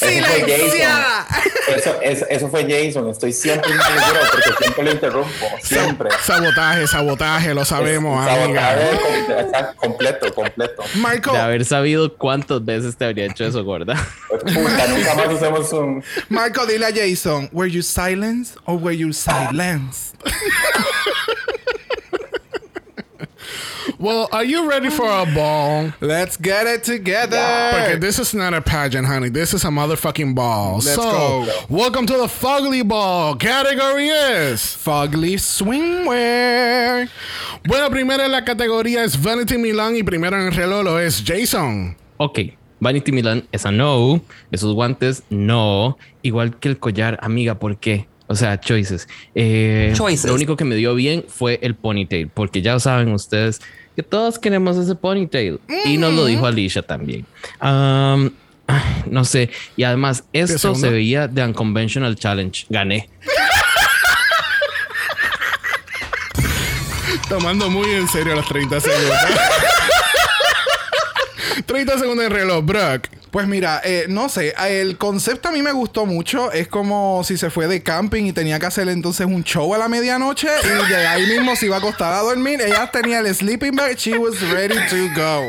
Eso 0.00 0.26
fue 0.26 0.40
Jason. 0.40 1.76
Eso, 1.76 2.00
eso, 2.02 2.26
eso 2.28 2.48
fue 2.48 2.62
Jason. 2.68 3.08
Estoy 3.10 3.32
siempre 3.32 3.70
seguro 3.70 4.20
porque 4.30 4.56
siempre 4.62 4.84
lo 4.84 4.90
interrumpo. 4.92 5.46
Siempre. 5.62 6.08
Sabotaje, 6.24 6.86
sabotaje, 6.86 7.54
lo 7.54 7.64
sabemos, 7.64 8.26
Es- 8.26 8.32
amiga. 8.44 8.60
sabotaje 8.76 9.40
está 9.40 9.74
completo, 9.74 10.34
completo. 10.34 10.82
Marco, 10.96 11.32
De 11.32 11.38
haber 11.38 11.64
sabido 11.64 12.14
cuántas 12.16 12.64
veces 12.64 12.96
te 12.96 13.04
habría 13.04 13.26
hecho 13.26 13.44
eso, 13.44 13.62
gorda. 13.64 13.94
Pues, 14.28 14.42
Puta, 14.42 14.86
nunca 14.88 15.14
más 15.14 15.28
usemos 15.34 15.72
un. 15.72 16.04
Marco, 16.28 16.66
dile 16.66 16.86
a 16.86 16.92
Jason, 16.94 17.48
¿were 17.52 17.70
you 17.70 17.82
silenced 17.82 18.56
or 18.64 18.76
were 18.76 18.96
you 18.96 19.12
silenced? 19.12 20.14
Well, 24.00 24.30
are 24.32 24.44
you 24.44 24.66
ready 24.66 24.88
for 24.88 25.04
a 25.04 25.26
ball? 25.26 25.92
Let's 26.00 26.38
get 26.38 26.66
it 26.66 26.84
together. 26.84 27.36
Porque 27.70 28.00
this 28.00 28.18
is 28.18 28.32
not 28.32 28.54
a 28.54 28.62
pageant, 28.62 29.06
honey. 29.06 29.28
This 29.28 29.52
is 29.52 29.62
a 29.62 29.68
motherfucking 29.68 30.34
ball. 30.34 30.76
Let's 30.76 30.94
so, 30.94 31.02
go. 31.02 31.48
welcome 31.68 32.06
to 32.06 32.14
the 32.14 32.26
Fugly 32.26 32.82
Ball. 32.82 33.36
Category 33.36 34.08
is. 34.08 34.62
Fugly 34.62 35.36
swimwear. 35.36 37.10
Bueno, 37.66 37.90
primero 37.90 38.24
en 38.24 38.32
la 38.32 38.42
categoría 38.42 39.04
es 39.04 39.22
Vanity 39.22 39.58
Milan 39.58 39.94
y 39.94 40.02
primero 40.02 40.34
en 40.40 40.46
el 40.46 40.54
reloj 40.54 40.82
lo 40.82 40.98
es 40.98 41.22
Jason. 41.22 41.94
Ok, 42.16 42.38
Vanity 42.80 43.12
Milan, 43.12 43.46
esa 43.52 43.70
no. 43.70 44.22
Esos 44.50 44.72
guantes, 44.72 45.24
no. 45.28 45.98
Igual 46.22 46.58
que 46.58 46.70
el 46.70 46.78
collar, 46.78 47.18
amiga, 47.20 47.58
¿por 47.58 47.76
qué? 47.76 48.08
O 48.28 48.34
sea, 48.36 48.60
choices. 48.60 49.08
Eh, 49.34 49.92
Choices. 49.94 50.26
Lo 50.26 50.36
único 50.36 50.56
que 50.56 50.64
me 50.64 50.76
dio 50.76 50.94
bien 50.94 51.24
fue 51.26 51.58
el 51.62 51.74
ponytail, 51.74 52.28
porque 52.28 52.62
ya 52.62 52.78
saben 52.78 53.12
ustedes 53.12 53.60
que 54.00 54.08
todos 54.08 54.38
queremos 54.38 54.78
ese 54.78 54.94
ponytail. 54.94 55.60
Y 55.84 55.98
nos 55.98 56.14
lo 56.14 56.24
dijo 56.24 56.46
Alicia 56.46 56.80
también. 56.80 57.26
Am, 57.58 58.32
ay, 58.66 58.80
no 59.10 59.26
sé. 59.26 59.50
Y 59.76 59.82
además, 59.82 60.24
esto 60.32 60.74
se 60.74 60.88
veía 60.88 61.28
de 61.28 61.44
Unconventional 61.44 62.16
Challenge. 62.16 62.64
Gané. 62.70 63.10
Tomando 67.28 67.68
muy 67.68 67.90
en 67.90 68.08
serio 68.08 68.34
los 68.34 68.48
30 68.48 68.80
segundos. 68.80 69.18
30 71.70 71.98
segundos 72.00 72.26
en 72.26 72.32
reloj, 72.32 72.64
Brock. 72.64 73.06
Pues 73.30 73.46
mira, 73.46 73.80
eh, 73.84 74.06
no 74.08 74.28
sé, 74.28 74.52
el 74.68 74.98
concepto 74.98 75.50
a 75.50 75.52
mí 75.52 75.62
me 75.62 75.70
gustó 75.70 76.04
mucho. 76.04 76.50
Es 76.50 76.66
como 76.66 77.22
si 77.22 77.36
se 77.36 77.48
fue 77.48 77.68
de 77.68 77.80
camping 77.80 78.24
y 78.24 78.32
tenía 78.32 78.58
que 78.58 78.66
hacer 78.66 78.88
entonces 78.88 79.24
un 79.24 79.44
show 79.44 79.72
a 79.72 79.78
la 79.78 79.86
medianoche 79.88 80.48
y 80.64 80.88
de 80.90 81.06
ahí 81.06 81.26
mismo 81.28 81.54
se 81.54 81.66
iba 81.66 81.76
a 81.76 81.78
acostar 81.78 82.12
a 82.12 82.22
dormir. 82.22 82.60
Ella 82.60 82.90
tenía 82.90 83.20
el 83.20 83.32
sleeping 83.32 83.76
bag, 83.76 83.96
she 83.96 84.18
was 84.18 84.40
ready 84.50 84.74
to 84.74 84.96
go. 85.14 85.48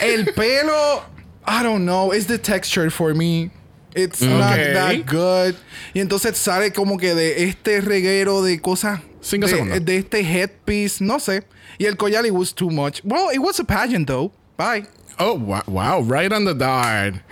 El 0.00 0.24
pelo, 0.34 1.04
I 1.46 1.62
don't 1.62 1.84
know, 1.84 2.12
it's 2.12 2.26
the 2.26 2.38
texture 2.38 2.90
for 2.90 3.14
me. 3.14 3.52
It's 3.94 4.20
not 4.20 4.54
Okay. 4.54 4.72
that 4.74 5.06
good. 5.06 5.54
Y 5.94 6.00
entonces 6.00 6.36
sale 6.36 6.72
como 6.72 6.98
que 6.98 7.14
de 7.14 7.44
este 7.44 7.80
reguero 7.80 8.42
de 8.42 8.60
cosas. 8.60 9.00
Cinco 9.20 9.46
de, 9.46 9.52
segundos. 9.52 9.84
de 9.84 9.98
este 9.98 10.20
headpiece, 10.20 11.04
no 11.04 11.20
sé. 11.20 11.44
Y 11.78 11.84
el 11.84 11.96
collar, 11.96 12.26
it 12.26 12.32
was 12.32 12.52
too 12.52 12.70
much. 12.70 13.00
Well, 13.04 13.30
it 13.32 13.38
was 13.38 13.60
a 13.60 13.64
pageant 13.64 14.08
though. 14.08 14.32
Bye. 14.56 14.88
Oh, 15.18 15.34
wow, 15.34 15.62
wow, 15.66 16.00
right 16.02 16.32
on 16.32 16.44
the 16.44 16.54
dart. 16.54 17.14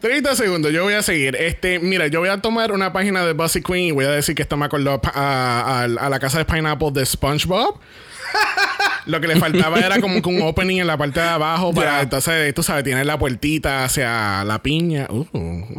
30 0.00 0.34
segundos, 0.36 0.72
yo 0.72 0.84
voy 0.84 0.94
a 0.94 1.02
seguir. 1.02 1.36
Este, 1.36 1.78
mira, 1.78 2.06
yo 2.06 2.20
voy 2.20 2.28
a 2.28 2.40
tomar 2.40 2.72
una 2.72 2.92
página 2.92 3.24
de 3.24 3.32
Bussy 3.32 3.62
Queen 3.62 3.86
y 3.86 3.90
voy 3.92 4.04
a 4.04 4.10
decir 4.10 4.34
que 4.34 4.42
esto 4.42 4.56
me 4.56 4.66
acordó 4.66 5.00
a- 5.14 5.82
a 5.84 6.08
la 6.08 6.18
casa 6.20 6.38
de 6.38 6.44
Pineapple 6.44 6.90
de 6.92 7.04
SpongeBob. 7.06 7.78
Lo 9.06 9.20
que 9.20 9.26
le 9.26 9.36
faltaba 9.36 9.78
era 9.78 10.00
como 10.00 10.22
que 10.22 10.28
un 10.28 10.40
opening 10.42 10.78
en 10.80 10.86
la 10.86 10.96
parte 10.96 11.20
de 11.20 11.26
abajo 11.26 11.72
para 11.74 11.96
Ya. 11.96 12.00
entonces, 12.02 12.54
tú 12.54 12.62
sabes, 12.62 12.84
tiene 12.84 13.04
la 13.04 13.18
puertita 13.18 13.84
hacia 13.84 14.42
la 14.44 14.62
piña. 14.62 15.06
Uh, 15.10 15.26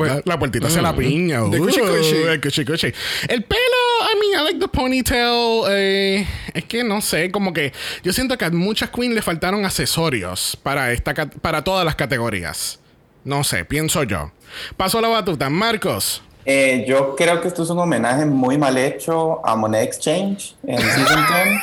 la, 0.04 0.22
la 0.24 0.38
puertita 0.40 0.68
hacia 0.68 0.82
la 0.82 0.96
piña. 0.96 1.42
De 1.42 1.60
Uh, 1.60 1.66
cuchi 1.66 1.80
cuchi. 1.80 2.16
el 2.16 2.40
cuchi 2.42 2.66
cuchi. 2.66 2.88
El 3.28 3.44
pelo, 3.44 3.60
I 4.02 4.20
mean, 4.20 4.42
I 4.42 4.44
like 4.46 4.60
the 4.60 4.68
ponytail. 4.68 5.64
eh, 5.70 6.28
es 6.54 6.66
que 6.66 6.84
no 6.84 7.02
sé, 7.02 7.32
como 7.32 7.52
que 7.52 7.74
yo 8.04 8.14
siento 8.14 8.38
que 8.38 8.46
a 8.46 8.52
muchas 8.52 8.90
queens 8.92 9.16
le 9.16 9.22
faltaron 9.22 9.66
accesorios 9.66 10.58
para, 10.62 10.92
esta, 10.92 11.14
para 11.14 11.64
todas 11.64 11.84
las 11.84 11.96
categorías. 11.96 12.80
No 13.24 13.44
sé, 13.44 13.66
pienso 13.66 14.04
yo. 14.04 14.32
Paso 14.78 15.02
la 15.02 15.08
batuta. 15.08 15.50
Marcos. 15.50 16.22
Eh, 16.46 16.86
yo 16.88 17.16
creo 17.16 17.42
que 17.42 17.48
esto 17.48 17.64
es 17.64 17.72
un 17.72 17.80
homenaje 17.80 18.24
muy 18.28 18.56
mal 18.60 18.78
hecho 18.78 19.44
a 19.44 19.56
Monet 19.56 19.82
Exchange 19.82 20.54
en 20.68 20.78
Season 20.80 21.26
10. 21.44 21.62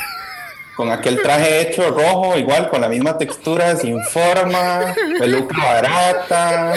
Con 0.75 0.91
aquel 0.91 1.21
traje 1.21 1.61
hecho 1.61 1.91
rojo, 1.91 2.37
igual, 2.37 2.69
con 2.69 2.81
la 2.81 2.89
misma 2.89 3.17
textura, 3.17 3.75
sin 3.75 4.03
forma, 4.05 4.95
peluca 5.19 5.55
barata. 5.57 6.73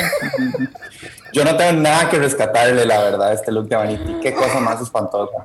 Yo 1.32 1.44
no 1.44 1.57
tengo 1.57 1.72
nada 1.72 2.09
que 2.09 2.18
rescatarle, 2.18 2.84
la 2.86 3.03
verdad, 3.03 3.32
este 3.32 3.53
look 3.53 3.68
de 3.68 3.76
Vanity. 3.76 4.20
Qué 4.22 4.34
cosa 4.34 4.61
más 4.61 4.80
espantosa. 4.80 5.44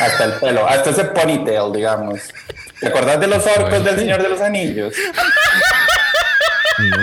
Hasta 0.00 0.24
el 0.24 0.32
pelo, 0.34 0.66
hasta 0.66 0.90
ese 0.90 1.04
ponytail, 1.04 1.72
digamos. 1.72 2.20
¿Te 2.80 2.88
acordás 2.88 3.20
de 3.20 3.26
los 3.26 3.46
orcos 3.46 3.84
del 3.84 3.98
Señor 3.98 4.22
de 4.22 4.28
los 4.28 4.40
Anillos? 4.40 4.94
No. 6.78 6.96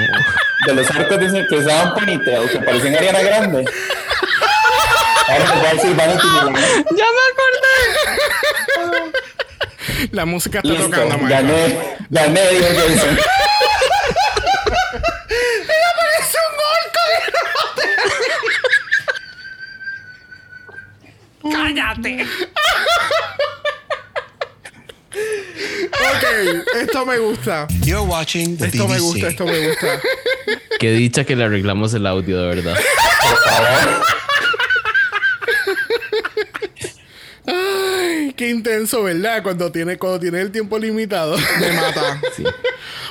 De 0.67 0.73
los 0.73 0.89
orcos 0.89 1.17
del 1.17 1.32
Señor 1.32 1.47
que 1.47 1.55
usaban 1.55 1.93
ponytail, 1.95 2.49
que 2.49 2.59
parecían 2.59 2.95
Ariana 2.95 3.21
Grande. 3.21 3.65
Ahora 5.27 5.45
te 5.45 5.57
voy 5.57 5.67
a 5.67 5.73
decir 5.73 5.95
Vanity. 5.95 6.27
¡Ya 6.91 7.05
me 7.05 7.23
acordé! 8.91 9.11
La 10.12 10.26
música 10.26 10.60
está 10.60 10.70
Listo, 10.70 10.86
tocando, 10.89 11.10
Marcos. 11.18 11.30
gané, 11.30 11.97
gané, 12.10 12.41
Jason. 12.76 13.18
Ok, 25.91 26.66
esto 26.82 27.06
me 27.06 27.18
gusta. 27.20 27.68
You're 27.84 28.02
watching 28.06 28.58
the 28.58 28.68
Esto 28.68 28.88
me 28.88 28.99
gusta, 28.99 29.28
esto 29.28 29.45
me 29.45 29.68
gusta. 29.68 29.99
Qué 30.80 30.91
dicha 30.91 31.24
que 31.26 31.36
le 31.36 31.43
arreglamos 31.45 31.93
el 31.93 32.08
audio, 32.08 32.41
de 32.41 32.56
verdad. 32.56 32.78
Ay, 38.32 38.36
qué 38.36 38.49
intenso, 38.49 39.03
¿verdad? 39.03 39.43
Cuando 39.43 39.69
tiene, 39.73 39.97
cuando 39.97 40.17
tiene 40.17 40.39
el 40.39 40.53
tiempo 40.53 40.79
limitado. 40.79 41.36
Me 41.59 41.71
mata. 41.73 42.21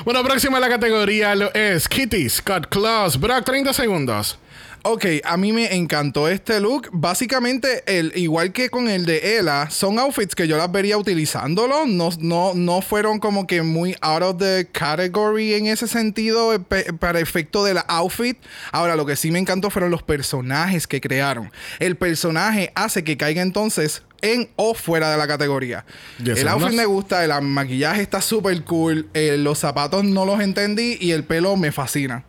Bueno, 0.03 0.23
próxima 0.23 0.57
a 0.57 0.59
la 0.59 0.67
categoría 0.67 1.35
lo 1.35 1.53
es 1.53 1.87
Kitty 1.87 2.27
Scott 2.27 2.65
Claus. 2.69 3.19
Brock, 3.19 3.45
30 3.45 3.71
segundos. 3.71 4.39
Ok, 4.83 5.05
a 5.23 5.37
mí 5.37 5.53
me 5.53 5.75
encantó 5.75 6.27
este 6.27 6.59
look. 6.59 6.89
Básicamente, 6.91 7.83
el, 7.85 8.13
igual 8.15 8.51
que 8.51 8.71
con 8.71 8.89
el 8.89 9.05
de 9.05 9.37
Ella, 9.37 9.69
son 9.69 9.99
outfits 9.99 10.33
que 10.33 10.47
yo 10.47 10.57
las 10.57 10.71
vería 10.71 10.97
utilizándolo. 10.97 11.85
No, 11.85 12.09
no, 12.19 12.53
no 12.55 12.81
fueron 12.81 13.19
como 13.19 13.45
que 13.45 13.61
muy 13.61 13.95
out 14.01 14.23
of 14.23 14.37
the 14.39 14.67
category 14.71 15.53
en 15.53 15.67
ese 15.67 15.87
sentido, 15.87 16.55
eh, 16.55 16.59
para 16.99 17.19
efecto 17.19 17.63
de 17.63 17.75
la 17.75 17.81
outfit. 17.81 18.37
Ahora, 18.71 18.95
lo 18.95 19.05
que 19.05 19.15
sí 19.15 19.29
me 19.29 19.37
encantó 19.37 19.69
fueron 19.69 19.91
los 19.91 20.01
personajes 20.01 20.87
que 20.87 20.99
crearon. 20.99 21.51
El 21.77 21.95
personaje 21.95 22.71
hace 22.73 23.03
que 23.03 23.17
caiga 23.17 23.43
entonces 23.43 24.01
en 24.21 24.49
o 24.55 24.73
fuera 24.73 25.11
de 25.11 25.17
la 25.17 25.27
categoría. 25.27 25.85
El 26.25 26.47
outfit 26.47 26.73
me 26.73 26.85
gusta, 26.85 27.23
el 27.23 27.39
maquillaje 27.43 28.01
está 28.01 28.19
súper 28.19 28.63
cool, 28.63 29.09
eh, 29.13 29.37
los 29.37 29.59
zapatos 29.59 30.03
no 30.03 30.25
los 30.25 30.39
entendí 30.41 30.97
y 30.99 31.11
el 31.11 31.23
pelo 31.23 31.55
me 31.55 31.71
fascina. 31.71 32.25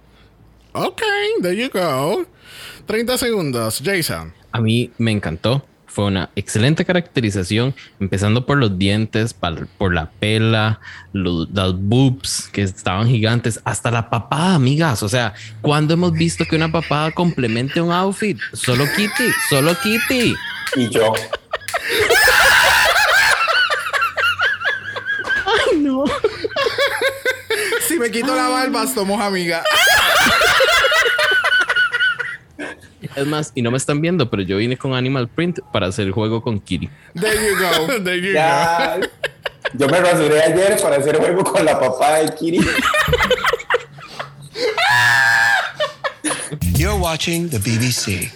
Ok, 0.74 1.02
there 1.42 1.56
you 1.56 1.68
go. 1.70 2.26
30 2.86 3.18
segundos. 3.18 3.80
Jason. 3.84 4.32
A 4.52 4.60
mí 4.60 4.90
me 4.98 5.10
encantó. 5.12 5.66
Fue 5.86 6.06
una 6.06 6.30
excelente 6.36 6.86
caracterización, 6.86 7.74
empezando 8.00 8.46
por 8.46 8.56
los 8.56 8.78
dientes, 8.78 9.34
por 9.34 9.92
la 9.92 10.10
pela, 10.10 10.80
lo- 11.12 11.46
las 11.52 11.74
boobs 11.78 12.48
que 12.50 12.62
estaban 12.62 13.06
gigantes, 13.08 13.60
hasta 13.64 13.90
la 13.90 14.08
papada, 14.08 14.54
amigas. 14.54 15.02
O 15.02 15.08
sea, 15.10 15.34
¿cuándo 15.60 15.92
hemos 15.92 16.12
visto 16.14 16.46
que 16.46 16.56
una 16.56 16.72
papada 16.72 17.10
complemente 17.10 17.78
un 17.82 17.92
outfit? 17.92 18.38
Solo 18.54 18.86
Kitty, 18.96 19.30
solo 19.50 19.74
Kitty. 19.82 20.34
Y 20.76 20.88
yo. 20.88 21.12
Ay, 25.44 25.78
no. 25.78 26.04
Si 27.86 27.98
me 27.98 28.10
quito 28.10 28.34
la 28.34 28.48
barba, 28.48 28.86
somos 28.86 29.20
amigas. 29.20 29.62
Es 33.16 33.26
más, 33.26 33.52
y 33.54 33.62
no 33.62 33.70
me 33.70 33.76
están 33.76 34.00
viendo, 34.00 34.30
pero 34.30 34.42
yo 34.42 34.56
vine 34.56 34.76
con 34.76 34.94
Animal 34.94 35.28
Print 35.28 35.60
para 35.72 35.86
hacer 35.86 36.06
el 36.06 36.12
juego 36.12 36.42
con 36.42 36.60
Kitty. 36.60 36.88
There 37.14 37.34
you 37.34 37.56
go. 37.58 38.02
there 38.04 38.20
you 38.20 38.28
go. 38.28 38.34
Ya. 38.34 39.00
Yo 39.74 39.88
me 39.88 40.00
rasuré 40.00 40.42
ayer 40.42 40.78
para 40.82 40.96
hacer 40.96 41.16
juego 41.16 41.44
con 41.44 41.64
la 41.64 41.78
papá 41.78 42.18
de 42.18 42.34
Kiri. 42.34 42.60
You're 46.76 46.98
watching 46.98 47.48
the 47.48 47.58
BBC. 47.58 48.32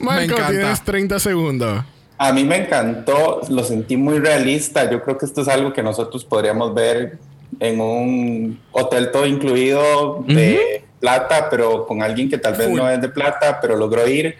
Marco, 0.00 0.24
encanta. 0.24 0.50
tienes 0.50 0.84
30 0.84 1.18
segundos. 1.18 1.84
A 2.18 2.32
mí 2.32 2.44
me 2.44 2.56
encantó, 2.58 3.40
lo 3.48 3.64
sentí 3.64 3.96
muy 3.96 4.18
realista. 4.18 4.88
Yo 4.90 5.02
creo 5.02 5.18
que 5.18 5.26
esto 5.26 5.42
es 5.42 5.48
algo 5.48 5.72
que 5.72 5.82
nosotros 5.82 6.24
podríamos 6.24 6.72
ver 6.74 7.18
en 7.58 7.80
un 7.80 8.60
hotel 8.70 9.10
todo 9.10 9.26
incluido 9.26 10.24
de 10.26 10.84
plata, 11.02 11.48
pero 11.50 11.84
con 11.84 12.00
alguien 12.00 12.30
que 12.30 12.38
tal 12.38 12.54
vez 12.54 12.68
no 12.70 12.88
es 12.88 13.00
de 13.00 13.08
plata, 13.08 13.58
pero 13.60 13.76
logró 13.76 14.06
ir. 14.06 14.36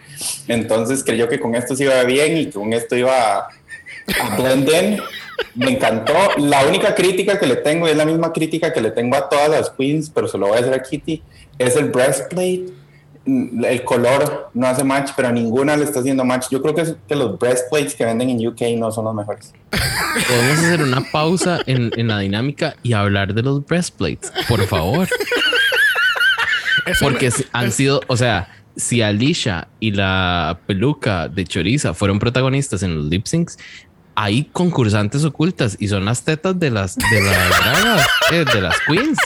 Entonces 0.47 1.03
creyó 1.03 1.27
que 1.27 1.37
con 1.37 1.53
esto 1.55 1.75
se 1.75 1.83
iba 1.83 2.01
bien 2.05 2.37
y 2.37 2.45
con 2.49 2.71
esto 2.71 2.95
iba 2.95 3.11
a, 3.37 3.49
a 4.21 4.35
blend 4.37 4.69
in. 4.69 5.01
Me 5.55 5.71
encantó. 5.71 6.13
La 6.37 6.65
única 6.65 6.95
crítica 6.95 7.37
que 7.37 7.47
le 7.47 7.57
tengo, 7.57 7.85
y 7.87 7.91
es 7.91 7.97
la 7.97 8.05
misma 8.05 8.31
crítica 8.31 8.71
que 8.71 8.79
le 8.79 8.91
tengo 8.91 9.17
a 9.17 9.27
todas 9.27 9.49
las 9.49 9.69
queens, 9.71 10.09
pero 10.09 10.27
se 10.29 10.37
lo 10.37 10.47
voy 10.47 10.57
a 10.57 10.61
hacer 10.61 10.73
a 10.73 10.81
Kitty, 10.81 11.21
es 11.59 11.75
el 11.75 11.89
breastplate. 11.89 12.63
Mm, 13.25 13.65
El 13.65 13.83
color 13.83 14.49
no 14.53 14.65
hace 14.67 14.85
match, 14.85 15.11
pero 15.17 15.27
a 15.27 15.31
ninguna 15.33 15.75
le 15.75 15.83
está 15.83 15.99
haciendo 15.99 16.23
match. 16.23 16.47
Yo 16.49 16.61
creo 16.61 16.73
que, 16.73 16.81
es 16.81 16.95
que 17.09 17.15
los 17.15 17.37
breastplates 17.37 17.93
que 17.93 18.05
venden 18.05 18.29
en 18.29 18.47
UK 18.47 18.61
no 18.77 18.89
son 18.89 19.03
los 19.05 19.15
mejores. 19.15 19.51
Podemos 20.29 20.59
hacer 20.59 20.81
una 20.81 21.01
pausa 21.11 21.59
en, 21.65 21.91
en 21.97 22.07
la 22.07 22.19
dinámica 22.19 22.75
y 22.83 22.93
hablar 22.93 23.33
de 23.33 23.41
los 23.41 23.65
breastplates, 23.65 24.31
por 24.47 24.65
favor. 24.65 25.09
Porque 27.01 27.31
han 27.51 27.71
sido, 27.71 28.01
o 28.07 28.17
sea, 28.17 28.49
si 28.75 29.01
Alicia 29.01 29.67
y 29.79 29.91
la 29.91 30.59
peluca 30.65 31.27
de 31.27 31.45
Choriza 31.45 31.93
fueron 31.93 32.19
protagonistas 32.19 32.83
en 32.83 32.95
los 32.95 33.05
lip 33.05 33.25
syncs, 33.25 33.57
hay 34.15 34.45
concursantes 34.51 35.23
ocultas 35.25 35.75
y 35.79 35.87
son 35.87 36.05
las 36.05 36.23
tetas 36.23 36.59
de 36.59 36.69
las 36.71 36.95
de 36.95 37.21
las 37.21 37.49
dragas, 37.83 38.07
eh, 38.31 38.45
de 38.53 38.61
las 38.61 38.75
queens. 38.87 39.17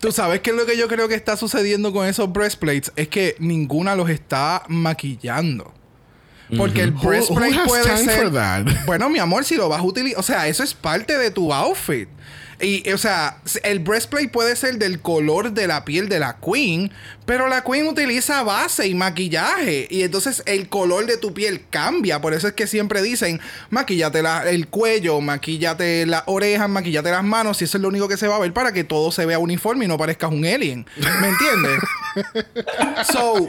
Tú 0.00 0.12
sabes 0.12 0.40
qué 0.40 0.50
es 0.50 0.56
lo 0.56 0.66
que 0.66 0.76
yo 0.76 0.86
creo 0.88 1.08
que 1.08 1.14
está 1.14 1.36
sucediendo 1.36 1.92
con 1.92 2.06
esos 2.06 2.30
breastplates 2.32 2.92
es 2.96 3.08
que 3.08 3.36
ninguna 3.38 3.94
los 3.96 4.10
está 4.10 4.62
maquillando. 4.68 5.72
Porque 6.58 6.82
el 6.82 6.92
Who- 6.94 6.98
who 6.98 7.34
breastplate 7.36 7.54
puede 7.66 7.82
ser. 8.04 8.30
Bueno, 8.84 9.08
mi 9.08 9.18
amor, 9.18 9.44
si 9.44 9.56
lo 9.56 9.68
vas 9.70 9.80
a 9.80 9.82
utilizar. 9.82 10.20
O 10.20 10.22
sea, 10.22 10.46
eso 10.46 10.62
es 10.62 10.74
parte 10.74 11.16
de 11.16 11.30
tu 11.30 11.52
outfit. 11.54 12.08
Y, 12.60 12.90
o 12.92 12.98
sea, 12.98 13.38
el 13.62 13.80
breastplate 13.80 14.28
puede 14.28 14.56
ser 14.56 14.78
del 14.78 15.00
color 15.00 15.52
de 15.52 15.66
la 15.66 15.84
piel 15.84 16.08
de 16.08 16.18
la 16.20 16.36
queen, 16.38 16.90
pero 17.26 17.48
la 17.48 17.62
queen 17.64 17.86
utiliza 17.88 18.42
base 18.42 18.86
y 18.86 18.94
maquillaje. 18.94 19.86
Y 19.90 20.02
entonces 20.02 20.42
el 20.46 20.68
color 20.68 21.06
de 21.06 21.16
tu 21.16 21.34
piel 21.34 21.64
cambia. 21.70 22.20
Por 22.20 22.32
eso 22.34 22.46
es 22.48 22.54
que 22.54 22.66
siempre 22.66 23.02
dicen, 23.02 23.40
maquillate 23.70 24.22
la- 24.22 24.48
el 24.48 24.68
cuello, 24.68 25.20
maquillate 25.20 26.06
las 26.06 26.22
orejas, 26.26 26.68
maquillate 26.68 27.10
las 27.10 27.24
manos. 27.24 27.60
Y 27.60 27.64
eso 27.64 27.78
es 27.78 27.82
lo 27.82 27.88
único 27.88 28.08
que 28.08 28.16
se 28.16 28.28
va 28.28 28.36
a 28.36 28.40
ver 28.40 28.52
para 28.52 28.72
que 28.72 28.84
todo 28.84 29.10
se 29.10 29.26
vea 29.26 29.38
uniforme 29.38 29.84
y 29.84 29.88
no 29.88 29.98
parezcas 29.98 30.30
un 30.30 30.44
alien. 30.46 30.86
¿Me 31.20 31.28
entiendes? 31.28 31.80
so, 33.12 33.48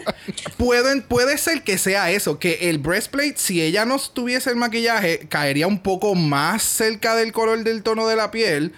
pueden, 0.57 1.01
puede 1.03 1.37
ser 1.37 1.63
que 1.63 1.77
sea 1.77 2.11
eso, 2.11 2.39
que 2.39 2.69
el 2.69 2.79
breastplate, 2.79 3.35
si 3.37 3.61
ella 3.61 3.85
no 3.85 3.99
tuviese 3.99 4.49
el 4.49 4.55
maquillaje, 4.55 5.27
caería 5.29 5.67
un 5.67 5.79
poco 5.79 6.15
más 6.15 6.63
cerca 6.63 7.15
del 7.15 7.31
color 7.31 7.63
del 7.63 7.83
tono 7.83 8.07
de 8.07 8.15
la 8.15 8.31
piel. 8.31 8.73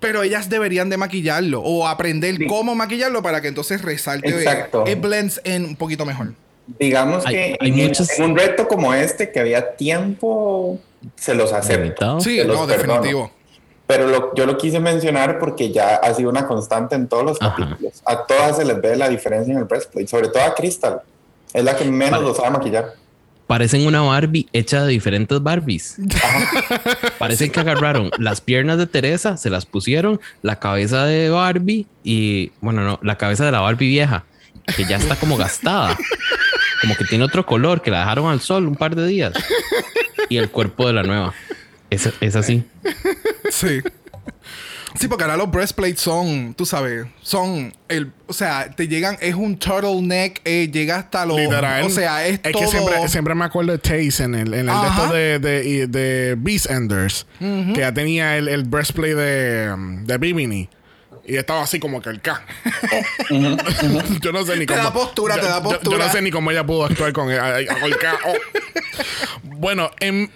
Pero 0.00 0.22
ellas 0.22 0.48
deberían 0.48 0.88
de 0.90 0.96
maquillarlo 0.96 1.60
o 1.62 1.86
aprender 1.86 2.36
Sí. 2.36 2.46
cómo 2.46 2.74
maquillarlo 2.74 3.22
para 3.22 3.40
que 3.40 3.48
entonces 3.48 3.82
resalte. 3.82 4.28
Exacto. 4.30 4.84
It 4.86 5.00
blends 5.00 5.40
en 5.44 5.64
un 5.64 5.76
poquito 5.76 6.04
mejor. 6.06 6.32
Digamos 6.78 7.26
Hay- 7.26 7.34
que 7.34 7.56
hay 7.60 7.68
en, 7.70 7.86
muchos- 7.88 8.10
en 8.18 8.24
un 8.24 8.36
reto 8.38 8.66
como 8.66 8.94
este, 8.94 9.30
que 9.30 9.40
había 9.40 9.76
tiempo, 9.76 10.78
se 11.16 11.34
los 11.34 11.52
acepto. 11.52 12.20
Sí, 12.20 12.38
los 12.38 12.46
no, 12.58 12.66
perdono. 12.66 12.94
definitivo. 12.94 13.30
Pero 13.86 14.06
lo- 14.06 14.34
yo 14.34 14.46
lo 14.46 14.56
quise 14.56 14.78
mencionar 14.78 15.38
porque 15.40 15.70
ya 15.72 15.96
ha 15.96 16.14
sido 16.14 16.30
una 16.30 16.46
constante 16.46 16.94
en 16.94 17.08
todos 17.08 17.24
los 17.24 17.42
Ajá. 17.42 17.56
capítulos. 17.58 18.00
A 18.06 18.24
todas 18.24 18.56
se 18.56 18.64
les 18.64 18.80
ve 18.80 18.96
la 18.96 19.08
diferencia 19.08 19.52
en 19.52 19.58
el 19.58 19.64
breastplate, 19.64 20.06
sobre 20.06 20.28
todo 20.28 20.42
a 20.44 20.54
Crystal. 20.54 21.02
Es 21.52 21.64
la 21.64 21.76
que 21.76 21.84
menos 21.84 22.12
Vale. 22.20 22.24
lo 22.24 22.34
sabe 22.34 22.50
maquillar. 22.50 22.92
Parecen 23.50 23.84
una 23.84 24.00
Barbie 24.00 24.46
hecha 24.52 24.84
de 24.84 24.92
diferentes 24.92 25.42
Barbies. 25.42 25.96
Parecen 27.18 27.50
que 27.50 27.58
agarraron 27.58 28.12
las 28.16 28.40
piernas 28.40 28.78
de 28.78 28.86
Teresa, 28.86 29.36
se 29.36 29.50
las 29.50 29.66
pusieron, 29.66 30.20
la 30.40 30.60
cabeza 30.60 31.04
de 31.04 31.30
Barbie 31.30 31.88
y, 32.04 32.52
bueno, 32.60 32.82
no, 32.82 33.00
la 33.02 33.18
cabeza 33.18 33.44
de 33.44 33.50
la 33.50 33.58
Barbie 33.58 33.88
vieja, 33.88 34.24
que 34.76 34.84
ya 34.84 34.98
está 34.98 35.16
como 35.16 35.36
gastada. 35.36 35.98
Como 36.80 36.94
que 36.94 37.04
tiene 37.06 37.24
otro 37.24 37.44
color, 37.44 37.82
que 37.82 37.90
la 37.90 37.98
dejaron 37.98 38.30
al 38.30 38.40
sol 38.40 38.68
un 38.68 38.76
par 38.76 38.94
de 38.94 39.04
días. 39.08 39.32
Y 40.28 40.36
el 40.36 40.48
cuerpo 40.48 40.86
de 40.86 40.92
la 40.92 41.02
nueva. 41.02 41.34
Es, 41.90 42.08
es 42.20 42.36
así. 42.36 42.62
Sí. 43.50 43.80
Sí, 44.98 45.06
porque 45.08 45.24
ahora 45.24 45.36
los 45.36 45.50
breastplates 45.50 46.00
son, 46.00 46.52
tú 46.54 46.66
sabes, 46.66 47.06
son 47.22 47.72
el, 47.88 48.12
o 48.26 48.32
sea, 48.32 48.70
te 48.74 48.88
llegan, 48.88 49.16
es 49.20 49.34
un 49.36 49.56
turtleneck, 49.56 50.40
eh, 50.44 50.68
llega 50.72 50.96
hasta 50.96 51.24
los, 51.24 51.36
Literal. 51.38 51.84
o 51.84 51.90
sea, 51.90 52.26
es, 52.26 52.42
todo. 52.42 52.52
que 52.60 52.66
siempre, 52.66 53.08
siempre 53.08 53.34
me 53.36 53.44
acuerdo 53.44 53.72
de 53.72 53.78
Taze 53.78 54.24
en 54.24 54.34
el, 54.34 54.52
en 54.52 54.60
el 54.60 54.66
de, 54.66 54.72
Ajá. 54.72 55.12
de, 55.12 55.38
de, 55.38 55.86
de 55.86 56.34
Beast 56.38 56.70
Enders, 56.70 57.26
que 57.38 57.74
ya 57.78 57.94
tenía 57.94 58.36
el, 58.36 58.48
el 58.48 58.64
breastplate 58.64 59.14
de, 59.14 59.72
um, 59.72 60.04
de 60.04 60.18
Bimini. 60.18 60.68
Y 61.26 61.36
estaba 61.36 61.62
así 61.62 61.78
como 61.78 62.02
que 62.02 62.10
el 62.10 62.20
K. 62.20 62.42
yo 63.30 64.32
no 64.32 64.44
sé 64.44 64.56
ni 64.56 64.66
Te 64.66 64.72
cómo. 64.74 64.82
da 64.82 64.92
postura, 64.92 65.36
yo- 65.36 65.40
te 65.42 65.46
da 65.46 65.58
yo- 65.62 65.70
Yo, 65.70 65.78
postura. 65.78 66.06
no 66.06 66.12
sé 66.12 66.22
ni 66.22 66.30
cómo 66.32 66.50
ella 66.50 66.64
pudo 66.66 66.84
actuar 66.86 67.12
con 67.12 67.30
el, 67.30 67.38
el 67.38 67.96
K. 67.98 68.18
Oh. 68.26 68.32
Bueno, 69.42 69.90
en, 70.00 70.30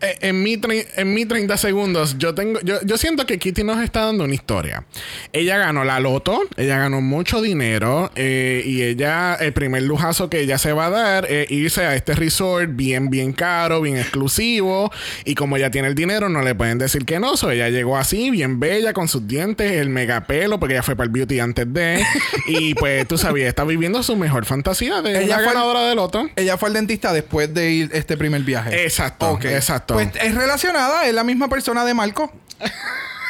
en, 0.00 0.42
mi 0.42 0.56
tre- 0.56 0.86
en 0.96 1.12
mi 1.14 1.24
30 1.26 1.56
segundos, 1.56 2.16
yo 2.18 2.34
tengo. 2.34 2.60
Yo, 2.60 2.80
yo 2.84 2.96
siento 2.98 3.26
que 3.26 3.38
Kitty 3.38 3.64
nos 3.64 3.82
está 3.82 4.04
dando 4.06 4.24
una 4.24 4.34
historia. 4.34 4.84
Ella 5.32 5.58
ganó 5.58 5.84
la 5.84 6.00
loto, 6.00 6.40
ella 6.56 6.78
ganó 6.78 7.00
mucho 7.00 7.42
dinero. 7.42 8.10
eh, 8.14 8.62
y 8.64 8.82
ella, 8.82 9.34
el 9.34 9.52
primer 9.52 9.82
lujazo 9.82 10.30
que 10.30 10.40
ella 10.40 10.58
se 10.58 10.72
va 10.72 10.86
a 10.86 10.90
dar 10.90 11.26
es 11.30 11.50
irse 11.50 11.84
a 11.84 11.94
este 11.96 12.14
resort 12.14 12.70
bien, 12.74 13.10
bien 13.10 13.32
caro, 13.32 13.80
bien 13.80 13.96
exclusivo. 13.96 14.90
Y 15.24 15.34
como 15.34 15.56
ella 15.56 15.70
tiene 15.70 15.88
el 15.88 15.94
dinero, 15.94 16.28
no 16.28 16.42
le 16.42 16.54
pueden 16.54 16.78
decir 16.78 17.04
que 17.04 17.18
no. 17.20 17.36
So 17.36 17.50
ella 17.50 17.68
llegó 17.68 17.96
así, 17.96 18.30
bien 18.30 18.60
bella, 18.60 18.92
con 18.92 19.08
sus 19.08 19.26
dientes, 19.26 19.72
el 19.72 19.88
megapelo, 19.90 20.58
porque 20.60 20.74
ella 20.74 20.82
fue 20.82 20.96
para 20.96 21.06
el 21.06 21.10
beauty 21.12 21.40
antes 21.40 21.72
de. 21.72 22.04
y 22.46 22.74
pues 22.74 23.06
tú 23.08 23.18
sabías, 23.18 23.48
está 23.48 23.64
viviendo 23.64 24.02
su 24.02 24.16
mejor 24.16 24.44
fantasía 24.44 25.02
de 25.02 25.24
Ella 25.24 25.36
la 25.38 25.44
fue- 25.44 25.46
ganadora 25.54 25.82
de 25.88 25.94
loto. 25.94 26.28
Ella 26.36 26.56
fue 26.56 26.68
al 26.68 26.74
dentista 26.74 27.12
después 27.12 27.52
de 27.52 27.70
ir 27.70 27.90
este 27.92 28.16
primer 28.16 28.42
viaje. 28.42 28.84
Exacto, 28.84 29.38
exacto. 29.42 29.87
Pues 29.94 30.10
es 30.20 30.34
relacionada, 30.34 31.06
es 31.06 31.14
la 31.14 31.24
misma 31.24 31.48
persona 31.48 31.84
de 31.84 31.94
Marco. 31.94 32.32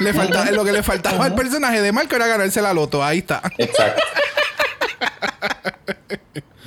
Le 0.01 0.13
falta, 0.13 0.51
lo 0.53 0.65
que 0.65 0.73
le 0.73 0.83
faltaba 0.83 1.25
al 1.25 1.35
personaje 1.35 1.81
de 1.83 1.93
Marco 1.93 2.17
era 2.17 2.27
ganarse 2.27 2.63
la 2.63 2.73
loto. 2.73 3.03
Ahí 3.03 3.19
está. 3.19 3.43
Exacto. 3.59 4.03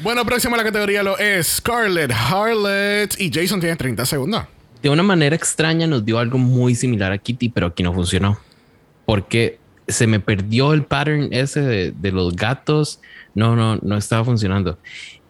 Bueno, 0.04 0.26
próximo 0.26 0.56
a 0.56 0.58
la 0.58 0.64
categoría 0.64 1.04
lo 1.04 1.16
es 1.20 1.58
Scarlett, 1.58 2.12
Harlot 2.12 3.20
y 3.20 3.32
Jason 3.32 3.60
tiene 3.60 3.76
30 3.76 4.04
segundos. 4.08 4.46
De 4.82 4.90
una 4.90 5.04
manera 5.04 5.36
extraña 5.36 5.86
nos 5.86 6.04
dio 6.04 6.18
algo 6.18 6.40
muy 6.40 6.74
similar 6.74 7.12
a 7.12 7.20
Kitty, 7.20 7.50
pero 7.50 7.68
aquí 7.68 7.84
no 7.84 7.94
funcionó. 7.94 8.40
Porque 9.06 9.60
se 9.88 10.08
me 10.08 10.20
perdió 10.20 10.74
el 10.74 10.86
pattern 10.86 11.28
ese 11.32 11.62
de, 11.62 11.92
de 11.92 12.12
los 12.12 12.36
gatos. 12.36 13.00
No, 13.36 13.56
no, 13.56 13.76
no 13.76 13.96
estaba 13.96 14.26
funcionando. 14.26 14.80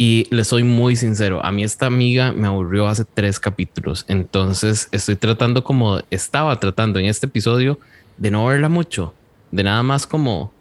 Y 0.03 0.25
le 0.31 0.43
soy 0.45 0.63
muy 0.63 0.95
sincero, 0.95 1.45
a 1.45 1.51
mí 1.51 1.63
esta 1.63 1.85
amiga 1.85 2.31
me 2.31 2.47
aburrió 2.47 2.87
hace 2.87 3.05
tres 3.05 3.39
capítulos. 3.39 4.03
Entonces 4.07 4.89
estoy 4.91 5.15
tratando 5.15 5.63
como, 5.63 5.99
estaba 6.09 6.59
tratando 6.59 6.97
en 6.97 7.05
este 7.05 7.27
episodio 7.27 7.77
de 8.17 8.31
no 8.31 8.47
verla 8.47 8.67
mucho, 8.67 9.13
de 9.51 9.61
nada 9.61 9.83
más 9.83 10.07
como, 10.07 10.51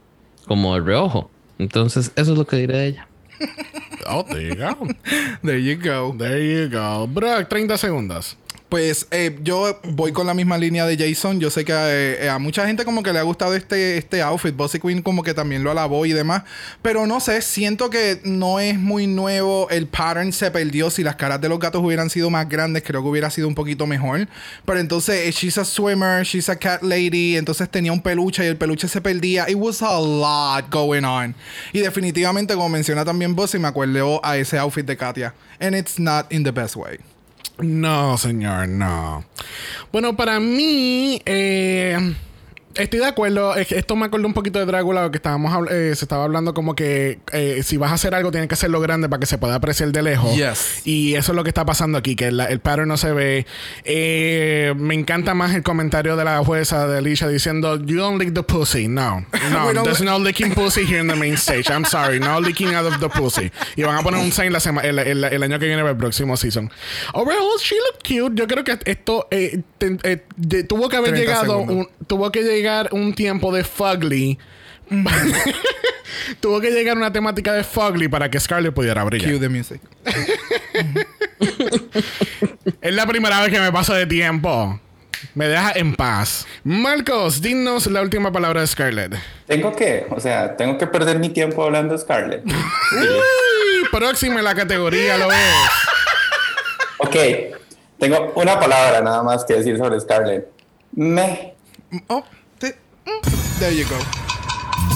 como 0.47 0.75
de 0.75 0.83
reojo. 0.83 1.31
Entonces 1.59 2.13
eso 2.17 2.33
es 2.33 2.39
lo 2.39 2.47
que 2.47 2.57
diré 2.57 2.77
de 2.77 2.87
ella. 2.89 3.09
Oh, 4.07 4.23
there 4.25 4.47
you 4.47 4.57
go. 4.57 4.87
There 5.43 5.63
you 5.63 5.77
go. 5.77 6.15
There 6.19 6.47
you 6.47 6.69
go. 6.69 7.07
Brock, 7.07 7.49
30 7.49 7.79
segundos. 7.79 8.37
Pues 8.71 9.09
eh, 9.11 9.37
yo 9.43 9.81
voy 9.83 10.13
con 10.13 10.29
la 10.29 10.33
misma 10.33 10.57
línea 10.57 10.87
de 10.87 10.97
Jason. 10.97 11.41
Yo 11.41 11.51
sé 11.51 11.65
que 11.65 11.73
eh, 11.73 12.31
a 12.31 12.39
mucha 12.39 12.69
gente 12.69 12.85
como 12.85 13.03
que 13.03 13.13
le 13.13 13.19
ha 13.19 13.23
gustado 13.23 13.57
este, 13.57 13.99
este 13.99 14.23
outfit. 14.23 14.55
Bossy 14.55 14.79
Queen 14.79 15.03
como 15.03 15.25
que 15.25 15.35
también 15.35 15.65
lo 15.65 15.73
alabó 15.73 16.07
y 16.07 16.13
demás. 16.13 16.45
Pero 16.81 17.05
no 17.05 17.19
sé, 17.19 17.43
siento 17.43 17.91
que 17.91 18.21
no 18.23 18.61
es 18.61 18.79
muy 18.79 19.09
nuevo. 19.09 19.69
El 19.71 19.89
pattern 19.89 20.33
se 20.33 20.53
perdió. 20.53 20.89
Si 20.89 21.03
las 21.03 21.17
caras 21.17 21.41
de 21.41 21.49
los 21.49 21.59
gatos 21.59 21.83
hubieran 21.83 22.11
sido 22.11 22.31
más 22.31 22.49
grandes, 22.49 22.85
creo 22.85 23.03
que 23.03 23.09
hubiera 23.09 23.29
sido 23.29 23.49
un 23.49 23.57
poquito 23.57 23.89
mejor. 23.89 24.29
Pero 24.65 24.79
entonces, 24.79 25.27
eh, 25.27 25.33
she's 25.33 25.59
a 25.59 25.65
swimmer, 25.65 26.23
she's 26.23 26.49
a 26.49 26.55
cat 26.55 26.81
lady. 26.85 27.37
Entonces 27.37 27.69
tenía 27.69 27.91
un 27.91 28.01
peluche 28.01 28.45
y 28.45 28.47
el 28.47 28.57
peluche 28.57 28.87
se 28.87 29.01
perdía. 29.01 29.51
It 29.51 29.57
was 29.57 29.83
a 29.83 29.99
lot 30.01 30.71
going 30.71 31.03
on. 31.03 31.35
Y 31.73 31.81
definitivamente, 31.81 32.55
como 32.55 32.69
menciona 32.69 33.05
también 33.05 33.35
Bossy, 33.35 33.59
me 33.59 33.67
acuerdo 33.67 34.21
a 34.25 34.37
ese 34.37 34.57
outfit 34.59 34.87
de 34.87 34.97
Katia. 34.97 35.35
And 35.59 35.75
it's 35.75 35.99
not 35.99 36.33
in 36.33 36.45
the 36.45 36.53
best 36.53 36.77
way. 36.77 37.01
No, 37.63 38.17
señor, 38.19 38.69
no. 38.69 39.25
Bueno, 39.93 40.17
para 40.17 40.41
mí, 40.41 41.21
eh, 41.27 42.15
estoy 42.83 43.01
de 43.01 43.07
acuerdo. 43.07 43.55
Esto 43.57 43.97
me 43.97 44.07
acuerdo 44.07 44.27
un 44.27 44.35
poquito 44.35 44.59
de 44.59 44.67
Drácula, 44.67 45.11
que 45.11 45.17
estábamos 45.19 45.69
eh, 45.71 45.95
se 45.95 46.05
estaba 46.05 46.25
hablando 46.25 46.55
como 46.55 46.75
que 46.75 47.19
eh, 47.33 47.63
si 47.65 47.77
vas 47.77 47.91
a 47.91 47.95
hacer 47.95 48.15
algo, 48.15 48.31
tienes 48.31 48.49
que 48.49 48.55
hacerlo 48.55 48.81
grande 48.81 49.09
para 49.09 49.21
que 49.21 49.27
se 49.27 49.39
pueda 49.39 49.55
apreciar 49.57 49.91
de 49.93 50.03
lejos. 50.03 50.35
Yes. 50.37 50.87
Y 50.87 51.15
eso 51.15 51.33
es 51.33 51.37
lo 51.37 51.43
que 51.45 51.51
está 51.51 51.65
pasando 51.65 51.99
aquí, 51.99 52.17
que 52.17 52.31
la- 52.33 52.47
el 52.47 52.61
pattern 52.61 52.89
no 52.89 52.97
se 52.97 53.13
ve. 53.13 53.47
Eh, 53.85 54.73
me 54.77 54.95
encanta 54.95 55.35
más 55.35 55.55
el 55.55 55.63
comentario 55.63 56.17
de 56.17 56.25
la 56.25 56.39
jueza 56.45 56.87
de 56.87 56.99
Alicia 56.99 57.29
diciendo, 57.29 57.77
You 57.85 57.99
don't 57.99 58.21
lick 58.21 58.35
the 58.35 58.43
pussy. 58.43 58.89
No, 58.89 59.27
no, 59.51 59.83
there's 59.83 60.01
no 60.03 60.19
licking 60.19 60.55
pussy 60.55 60.83
here 60.87 61.01
in 61.01 61.09
the 61.09 61.17
main 61.17 61.35
stage. 61.37 61.69
I'm 61.71 61.85
sorry, 61.85 62.21
no 62.21 62.41
licking 62.41 62.75
out 62.75 62.87
of 62.87 63.01
the 63.01 63.09
pussy. 63.09 63.51
Y 63.77 63.83
van 63.83 63.97
a 63.97 64.03
poner 64.03 64.21
un 64.21 64.33
sign 64.33 64.53
la 64.53 64.61
sema- 64.61 64.83
el, 64.83 64.99
el- 64.99 65.25
el 65.25 65.43
año 65.43 65.59
que 65.59 65.67
viene 65.67 65.83
para 65.83 65.93
el 65.93 65.99
próximo 65.99 66.37
season. 66.37 66.71
Overall, 67.15 67.59
she 67.61 67.75
looked 67.77 68.03
cute. 68.07 68.35
Yo 68.41 68.47
creo 68.47 68.65
que 68.65 68.79
esto 68.85 69.27
eh, 69.31 69.61
te- 69.79 69.99
eh, 70.05 70.63
tuvo 70.65 70.89
que 70.89 70.97
haber 70.97 71.11
30 71.15 71.21
llegado, 71.33 71.59
un, 71.59 71.89
tuvo 72.07 72.31
que 72.31 72.43
llegar 72.43 72.70
un 72.93 73.15
tiempo 73.15 73.53
de 73.55 73.65
fugly. 73.65 74.39
tuvo 76.41 76.61
que 76.61 76.71
llegar 76.71 76.97
una 76.97 77.13
temática 77.13 77.53
de 77.53 77.63
fugly 77.65 78.09
para 78.09 78.29
que 78.29 78.41
Scarlett 78.41 78.75
pudiera 78.75 79.05
brillar. 79.05 79.31
Cue 79.31 79.39
the 79.39 79.49
music. 79.49 79.81
Es 82.83 82.95
la 82.95 83.07
primera 83.07 83.41
vez 83.41 83.51
que 83.51 83.61
me 83.61 83.73
paso 83.73 83.95
de 83.95 84.07
tiempo. 84.07 84.81
Me 85.35 85.49
deja 85.49 85.73
en 85.75 85.95
paz. 85.95 86.47
Marcos, 86.65 87.43
dinos 87.43 87.87
la 87.87 88.01
última 88.01 88.33
palabra 88.33 88.63
de 88.63 88.67
Scarlett. 88.67 89.15
Tengo 89.47 89.73
que, 89.73 90.07
o 90.11 90.19
sea, 90.19 90.57
tengo 90.57 90.79
que 90.79 90.87
perder 90.87 91.19
mi 91.19 91.29
tiempo 91.29 91.63
hablando 91.63 91.95
de 91.95 92.01
Scarlett. 92.01 92.45
Uy, 92.47 93.89
próxima 93.91 94.39
en 94.39 94.45
la 94.45 94.55
categoría 94.55 95.19
lo 95.19 95.31
es. 95.31 95.55
Ok, 96.99 97.17
tengo 97.99 98.33
una 98.35 98.59
palabra 98.59 99.01
nada 99.03 99.23
más 99.23 99.45
que 99.45 99.55
decir 99.55 99.77
sobre 99.77 100.01
Scarlett. 100.01 100.47
Me. 100.93 101.55
Oh, 102.09 102.25
there 103.59 103.75
you 103.75 103.85
go. 103.85 103.97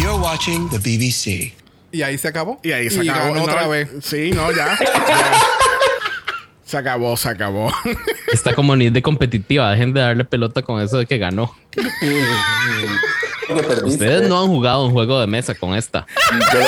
You're 0.00 0.20
watching 0.20 0.68
the 0.70 0.78
BBC. 0.78 1.52
Y 1.92 2.02
ahí 2.02 2.18
se 2.18 2.28
acabó. 2.28 2.58
Y 2.62 2.72
ahí 2.72 2.90
se 2.90 3.08
acabó. 3.08 3.28
ganó 3.28 3.34
No, 3.34 3.42
otra 3.44 3.68
vez. 3.68 3.88
Sí, 4.02 4.32
no, 4.32 4.50
ya. 4.50 4.76
Ya. 4.80 5.42
Se 6.64 6.78
acabó, 6.78 7.16
se 7.16 7.28
acabó. 7.28 7.72
Está 8.32 8.54
como 8.54 8.74
ni 8.74 8.90
de 8.90 9.02
competitiva. 9.02 9.70
Dejen 9.70 9.92
de 9.92 10.00
darle 10.00 10.24
pelota 10.24 10.62
con 10.62 10.80
eso 10.80 10.98
de 10.98 11.06
que 11.06 11.18
ganó. 11.18 11.54
Ustedes 13.84 14.28
no 14.28 14.42
han 14.42 14.48
jugado 14.48 14.86
un 14.86 14.92
juego 14.92 15.20
de 15.20 15.26
mesa 15.26 15.54
con 15.54 15.74
esta. 15.74 16.06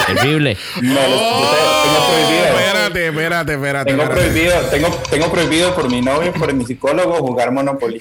Terrible. 0.06 0.56
No, 0.82 0.94
tengo 0.94 2.06
prohibido. 2.08 2.44
espérate, 2.44 3.06
espérate, 3.08 3.54
espérate. 3.54 3.90
Tengo 3.90 4.02
espérate. 4.02 4.30
prohibido, 4.30 4.60
tengo, 4.70 4.88
tengo 5.10 5.30
prohibido 5.32 5.74
por 5.74 5.90
mi 5.90 6.02
novio 6.02 6.32
y 6.34 6.38
por 6.38 6.52
mi 6.52 6.64
psicólogo 6.64 7.14
jugar 7.16 7.50
Monopoly. 7.50 7.98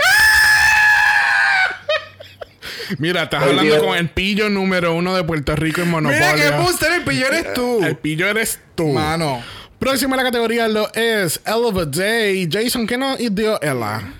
Mira, 2.97 3.23
estás 3.23 3.43
hablando 3.43 3.63
día- 3.63 3.79
con 3.79 3.97
el 3.97 4.09
pillo 4.09 4.49
número 4.49 4.93
uno 4.95 5.15
de 5.15 5.23
Puerto 5.23 5.55
Rico 5.55 5.81
en 5.81 5.89
Monopoly. 5.89 6.19
Mira 6.19 6.35
que 6.35 6.51
booster 6.61 6.91
el 6.93 7.03
pillo 7.03 7.27
eres 7.27 7.53
tú. 7.53 7.83
El 7.83 7.97
pillo 7.97 8.27
eres 8.27 8.59
tú. 8.75 8.87
Mano. 8.87 9.41
Próxima 9.79 10.13
a 10.15 10.17
la 10.17 10.23
categoría 10.23 10.67
lo 10.67 10.91
es 10.93 11.41
Ella 11.45 11.55
of 11.57 11.77
a 11.77 11.85
Day. 11.85 12.47
Jason, 12.51 12.87
¿qué 12.87 12.97
nos 12.97 13.17
dio 13.17 13.61
Ella? 13.61 14.13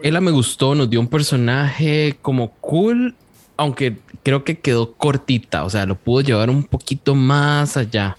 Ella 0.00 0.20
me 0.20 0.30
gustó, 0.30 0.74
nos 0.74 0.88
dio 0.90 1.00
un 1.00 1.08
personaje 1.08 2.16
como 2.22 2.52
cool, 2.60 3.14
aunque 3.56 3.96
creo 4.24 4.42
que 4.44 4.58
quedó 4.58 4.92
cortita, 4.94 5.64
o 5.64 5.70
sea, 5.70 5.86
lo 5.86 5.96
pudo 5.96 6.20
llevar 6.22 6.50
un 6.50 6.64
poquito 6.64 7.14
más 7.14 7.76
allá. 7.76 8.16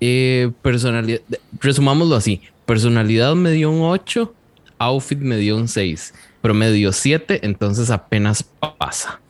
Eh, 0.00 0.50
personalidad, 0.62 1.20
resumámoslo 1.60 2.16
así, 2.16 2.40
personalidad 2.66 3.34
me 3.36 3.50
dio 3.52 3.70
un 3.70 3.82
8, 3.82 4.34
outfit 4.78 5.18
me 5.18 5.36
dio 5.36 5.56
un 5.56 5.68
6, 5.68 6.12
pero 6.42 6.52
me 6.54 6.70
dio 6.72 6.92
7, 6.92 7.40
entonces 7.44 7.88
apenas 7.90 8.42
pasa. 8.78 9.20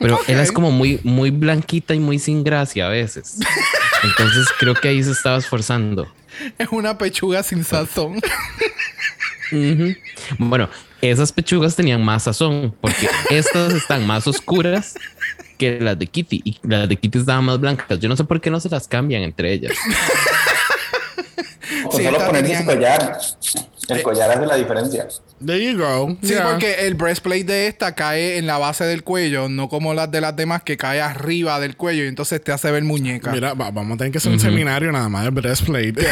Pero 0.00 0.16
Ok. 0.16 0.28
ella 0.28 0.42
es 0.42 0.52
como 0.52 0.70
muy, 0.70 1.00
muy 1.02 1.30
blanquita 1.30 1.94
y 1.94 1.98
muy 1.98 2.18
sin 2.18 2.44
gracia 2.44 2.86
a 2.86 2.88
veces. 2.90 3.38
Entonces 4.02 4.46
creo 4.58 4.74
que 4.74 4.88
ahí 4.88 5.02
se 5.02 5.12
estaba 5.12 5.38
esforzando. 5.38 6.12
Es 6.58 6.68
una 6.70 6.96
pechuga 6.98 7.42
sin 7.42 7.64
sazón. 7.64 8.20
Bueno, 10.38 10.68
esas 11.00 11.30
pechugas 11.32 11.76
tenían 11.76 12.02
más 12.04 12.22
sazón 12.24 12.74
porque 12.80 13.08
estas 13.30 13.74
están 13.74 14.06
más 14.06 14.26
oscuras 14.26 14.94
que 15.58 15.78
las 15.80 15.98
de 15.98 16.06
Kitty 16.06 16.40
y 16.44 16.58
las 16.62 16.88
de 16.88 16.96
Kitty 16.96 17.18
estaban 17.18 17.44
más 17.44 17.60
blancas. 17.60 17.98
Yo 18.00 18.08
no 18.08 18.16
sé 18.16 18.24
por 18.24 18.40
qué 18.40 18.50
no 18.50 18.60
se 18.60 18.68
las 18.70 18.88
cambian 18.88 19.22
entre 19.22 19.52
ellas. 19.52 19.72
Con 21.84 21.92
Sí, 21.98 22.04
solo 22.04 22.18
ponerse 22.18 22.64
tenían- 22.64 23.12
el 23.88 23.88
collar. 23.88 23.98
El 23.98 24.02
collar 24.02 24.30
hace 24.30 24.46
la 24.46 24.54
diferencia. 24.56 25.06
There 25.44 25.62
you 25.72 25.78
go. 25.78 26.16
Sí, 26.22 26.28
Yeah. 26.34 26.50
porque 26.50 26.86
el 26.86 26.94
breastplate 26.94 27.44
de 27.44 27.66
esta 27.66 27.94
cae 27.94 28.38
en 28.38 28.46
la 28.46 28.58
base 28.58 28.84
del 28.84 29.02
cuello, 29.02 29.48
no 29.48 29.68
como 29.68 29.92
las 29.94 30.10
de 30.10 30.20
las 30.20 30.34
demás 30.36 30.62
que 30.62 30.76
cae 30.76 31.00
arriba 31.00 31.58
del 31.60 31.76
cuello 31.76 32.04
y 32.04 32.06
entonces 32.08 32.42
te 32.42 32.52
hace 32.52 32.70
ver 32.70 32.84
muñeca. 32.84 33.32
Mira, 33.32 33.54
va- 33.54 33.70
vamos 33.70 33.96
a 33.96 33.98
tener 33.98 34.12
que 34.12 34.18
hacer 34.18 34.32
un 34.32 34.40
seminario 34.40 34.92
nada 34.92 35.08
más 35.08 35.24
de 35.24 35.30
breastplate. 35.30 35.94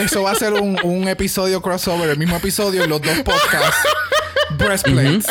Eso 0.00 0.22
va 0.22 0.32
a 0.32 0.34
ser 0.34 0.54
un, 0.54 0.76
un 0.82 1.08
episodio 1.08 1.62
crossover, 1.62 2.10
el 2.10 2.18
mismo 2.18 2.36
episodio 2.36 2.82
en 2.84 2.90
los 2.90 3.00
dos 3.00 3.18
podcasts. 3.22 3.88
Breastplates. 4.58 5.26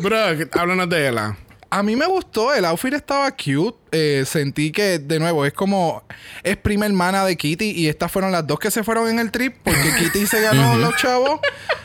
Bro, 0.00 0.16
háblanos 0.52 0.88
de 0.88 1.08
Ella. 1.08 1.36
A 1.70 1.82
mí 1.82 1.96
me 1.96 2.06
gustó, 2.06 2.54
el 2.54 2.64
outfit 2.64 2.94
estaba 2.94 3.30
cute. 3.32 3.76
Eh, 3.92 4.24
sentí 4.26 4.72
que, 4.72 4.98
de 4.98 5.18
nuevo, 5.18 5.44
es 5.44 5.52
como. 5.52 6.02
Es 6.42 6.56
prima 6.56 6.86
hermana 6.86 7.24
de 7.26 7.36
Kitty 7.36 7.72
y 7.72 7.88
estas 7.88 8.10
fueron 8.10 8.32
las 8.32 8.46
dos 8.46 8.58
que 8.58 8.70
se 8.70 8.82
fueron 8.82 9.08
en 9.10 9.18
el 9.18 9.30
trip 9.30 9.54
porque 9.62 9.92
Kitty 9.98 10.26
se 10.26 10.40
ganó 10.40 10.76
los 10.78 10.96
chavos. 10.96 11.40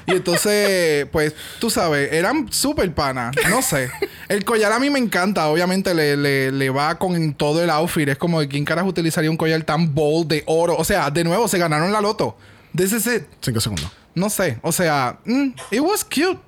Y 0.06 0.12
entonces, 0.12 1.06
pues, 1.12 1.34
tú 1.60 1.70
sabes, 1.70 2.14
eran 2.14 2.52
súper 2.52 2.94
panas. 2.94 3.36
No 3.50 3.62
sé. 3.62 3.92
El 4.30 4.46
collar 4.46 4.72
a 4.72 4.80
mí 4.80 4.90
me 4.90 5.00
encanta. 5.00 5.48
Obviamente 5.48 5.94
le, 5.94 6.16
le- 6.16 6.52
le 6.54 6.70
va 6.70 6.96
con 6.98 7.34
todo 7.34 7.62
el 7.62 7.70
outfit. 7.70 8.08
Es 8.08 8.18
como 8.18 8.40
de 8.40 8.48
quién 8.48 8.64
carajo 8.64 8.88
utilizaría 8.88 9.30
un 9.30 9.38
collar 9.38 9.64
tan 9.64 9.94
bold 9.94 10.28
de 10.30 10.44
oro. 10.46 10.76
O 10.78 10.84
sea, 10.86 11.10
de 11.12 11.26
nuevo, 11.26 11.48
se 11.50 11.58
ganaron 11.58 11.92
la 11.92 12.00
loto. 12.00 12.38
This 12.76 12.94
is 12.94 13.06
it. 13.08 13.24
Cinco 13.42 13.60
segundos. 13.60 13.92
No 14.16 14.30
sé. 14.30 14.60
O 14.62 14.72
sea, 14.72 15.20
mm, 15.26 15.50
it 15.72 15.82
was 15.82 16.06
cute. 16.06 16.40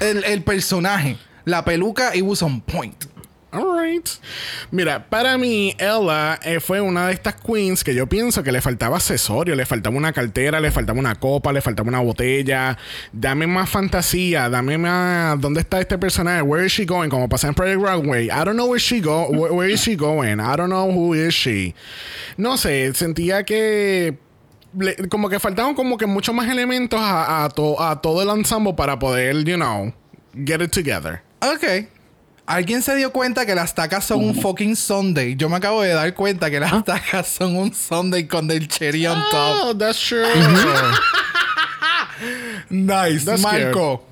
El, 0.00 0.24
el 0.24 0.42
personaje. 0.42 1.16
La 1.44 1.64
peluca, 1.64 2.14
it 2.14 2.22
was 2.22 2.42
on 2.42 2.60
point. 2.60 3.06
Alright. 3.54 4.08
Mira, 4.70 5.10
para 5.10 5.36
mí, 5.36 5.76
Ella 5.78 6.40
eh, 6.42 6.58
fue 6.58 6.80
una 6.80 7.08
de 7.08 7.12
estas 7.12 7.34
queens 7.34 7.84
que 7.84 7.94
yo 7.94 8.06
pienso 8.06 8.42
que 8.42 8.50
le 8.50 8.62
faltaba 8.62 8.96
accesorio, 8.96 9.54
le 9.54 9.66
faltaba 9.66 9.94
una 9.94 10.10
cartera, 10.10 10.58
le 10.58 10.70
faltaba 10.70 10.98
una 10.98 11.16
copa, 11.16 11.52
le 11.52 11.60
faltaba 11.60 11.90
una 11.90 12.00
botella. 12.00 12.78
Dame 13.12 13.46
más 13.46 13.68
fantasía, 13.68 14.48
dame 14.48 14.78
más. 14.78 15.38
¿Dónde 15.38 15.60
está 15.60 15.80
este 15.80 15.98
personaje? 15.98 16.40
Where 16.40 16.64
is 16.64 16.72
she 16.72 16.86
going? 16.86 17.10
Como 17.10 17.28
pasa 17.28 17.48
en 17.48 17.52
Project 17.52 17.82
Runway. 17.82 18.30
I 18.30 18.42
don't 18.42 18.54
know 18.54 18.68
where 18.68 18.80
she 18.80 19.00
go. 19.00 19.28
Where, 19.28 19.70
is 19.70 19.82
she 19.82 19.96
going? 19.96 20.40
I 20.40 20.56
don't 20.56 20.70
know 20.70 20.90
who 20.90 21.12
is 21.12 21.34
she. 21.34 21.74
No 22.38 22.56
sé, 22.56 22.94
sentía 22.94 23.44
que. 23.44 24.16
como 25.10 25.28
que 25.28 25.38
faltaban 25.38 25.74
como 25.74 25.98
que 25.98 26.06
muchos 26.06 26.34
más 26.34 26.48
elementos 26.48 26.98
a, 26.98 27.44
a 27.44 27.50
todo 27.50 28.22
el 28.22 28.30
ensemble 28.30 28.72
para 28.72 28.98
poder, 28.98 29.44
you 29.44 29.56
know, 29.56 29.92
get 30.46 30.62
it 30.62 30.70
together. 30.70 31.20
Ok. 31.42 31.88
¿Alguien 32.46 32.82
se 32.82 32.94
dio 32.96 33.12
cuenta 33.12 33.46
que 33.46 33.54
las 33.54 33.74
tacas 33.74 34.04
son 34.04 34.24
un 34.24 34.34
fucking 34.34 34.76
Sunday? 34.76 35.36
Yo 35.36 35.48
me 35.48 35.56
acabo 35.56 35.82
de 35.82 35.90
dar 35.90 36.12
cuenta 36.14 36.50
que 36.50 36.60
las 36.60 36.84
tacas 36.84 37.28
son 37.28 37.56
un 37.56 37.74
Sunday 37.74 38.26
con 38.26 38.50
el 38.50 38.68
cherry 38.68 39.06
on 39.06 39.18
top. 39.30 39.56
Oh, 39.62 39.74
that's 39.76 39.98
true. 39.98 40.26
Nice. 42.70 43.24
That's 43.24 43.42
Marco. 43.42 44.04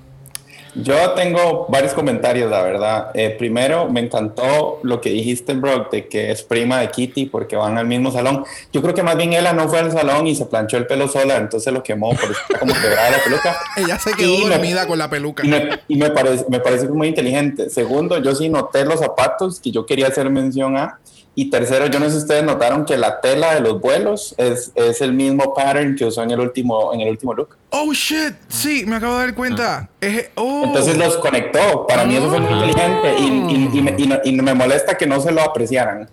Yo 0.73 1.11
tengo 1.11 1.65
varios 1.69 1.91
comentarios, 1.93 2.49
la 2.49 2.61
verdad. 2.61 3.11
Eh, 3.13 3.35
primero, 3.37 3.89
me 3.89 3.99
encantó 3.99 4.79
lo 4.83 5.01
que 5.01 5.09
dijiste, 5.09 5.53
Brock, 5.53 5.91
de 5.91 6.07
que 6.07 6.31
es 6.31 6.43
prima 6.43 6.79
de 6.79 6.89
Kitty 6.89 7.25
porque 7.25 7.57
van 7.57 7.77
al 7.77 7.85
mismo 7.87 8.09
salón. 8.11 8.45
Yo 8.71 8.81
creo 8.81 8.93
que 8.93 9.03
más 9.03 9.17
bien 9.17 9.33
ella 9.33 9.51
no 9.51 9.67
fue 9.67 9.79
al 9.79 9.91
salón 9.91 10.27
y 10.27 10.35
se 10.35 10.45
planchó 10.45 10.77
el 10.77 10.87
pelo 10.87 11.09
sola, 11.09 11.35
entonces 11.37 11.73
lo 11.73 11.83
quemó, 11.83 12.11
por 12.11 12.31
está 12.31 12.57
como 12.59 12.73
quebrada 12.73 13.09
la 13.11 13.17
peluca. 13.23 13.57
Ella 13.75 13.99
se 13.99 14.13
quedó 14.13 14.33
Y 14.33 14.45
me- 14.45 14.49
dormida 14.55 14.87
con 14.87 14.97
la 14.97 15.09
peluca. 15.09 15.45
Y 15.45 15.49
me, 15.49 15.79
y 15.89 15.95
me 15.97 16.09
parece, 16.11 16.45
me 16.47 16.59
parece 16.61 16.87
muy 16.87 17.09
inteligente. 17.09 17.69
Segundo, 17.69 18.17
yo 18.19 18.33
sí 18.33 18.47
noté 18.47 18.85
los 18.85 18.99
zapatos 19.01 19.59
que 19.59 19.71
yo 19.71 19.85
quería 19.85 20.07
hacer 20.07 20.29
mención 20.29 20.77
a. 20.77 20.99
Y 21.33 21.49
tercero, 21.49 21.87
yo 21.87 21.97
no 21.99 22.05
sé 22.07 22.11
si 22.11 22.17
ustedes 22.17 22.43
notaron 22.43 22.83
que 22.85 22.97
la 22.97 23.21
tela 23.21 23.53
de 23.55 23.61
los 23.61 23.79
vuelos 23.79 24.35
es, 24.37 24.71
es 24.75 24.99
el 24.99 25.13
mismo 25.13 25.53
pattern 25.53 25.95
que 25.95 26.03
usó 26.05 26.23
en 26.23 26.31
el 26.31 26.39
último, 26.41 26.93
en 26.93 26.99
el 27.01 27.09
último 27.09 27.33
look. 27.33 27.55
Oh 27.69 27.93
shit. 27.93 28.33
Sí, 28.49 28.83
me 28.85 28.97
acabo 28.97 29.13
de 29.17 29.25
dar 29.27 29.33
cuenta. 29.35 29.89
Es- 30.01 30.29
oh. 30.35 30.63
Entonces 30.65 30.97
los 30.97 31.15
conectó. 31.17 31.87
Para 31.87 32.03
mí 32.03 32.15
eso 32.17 32.29
fue 32.29 32.39
muy 32.41 32.51
inteligente 32.53 33.15
y, 33.17 33.23
y- 33.23 33.69
y 33.77 33.81
me, 33.81 33.95
y 33.97 34.07
no- 34.07 34.19
y 34.25 34.31
me 34.33 34.53
molesta 34.53 34.97
que 34.97 35.07
no 35.07 35.21
se 35.21 35.31
lo 35.31 35.41
apreciaran. 35.41 36.09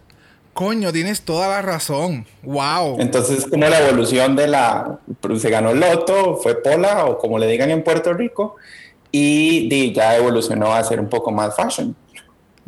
Coño, 0.55 0.93
tienes 0.93 1.23
toda 1.23 1.49
la 1.49 1.63
razón. 1.63 2.25
Wow. 2.43 3.01
Entonces, 3.01 3.47
como 3.47 3.69
la 3.69 3.79
evolución 3.89 4.35
de 4.37 4.47
la. 4.49 4.99
Se 5.39 5.51
ganó 5.51 5.71
el 5.71 5.81
loto, 5.81 6.37
fue 6.37 6.61
Pola, 6.63 7.07
o 7.07 7.19
como 7.19 7.39
le 7.39 7.47
digan 7.47 7.71
en 7.71 7.83
Puerto 7.85 8.13
Rico, 8.13 8.57
y 9.13 9.69
di, 9.69 9.93
ya 9.93 10.17
evolucionó 10.17 10.75
a 10.75 10.83
ser 10.85 11.01
un 11.01 11.09
poco 11.09 11.31
más 11.31 11.55
fashion. 11.57 11.95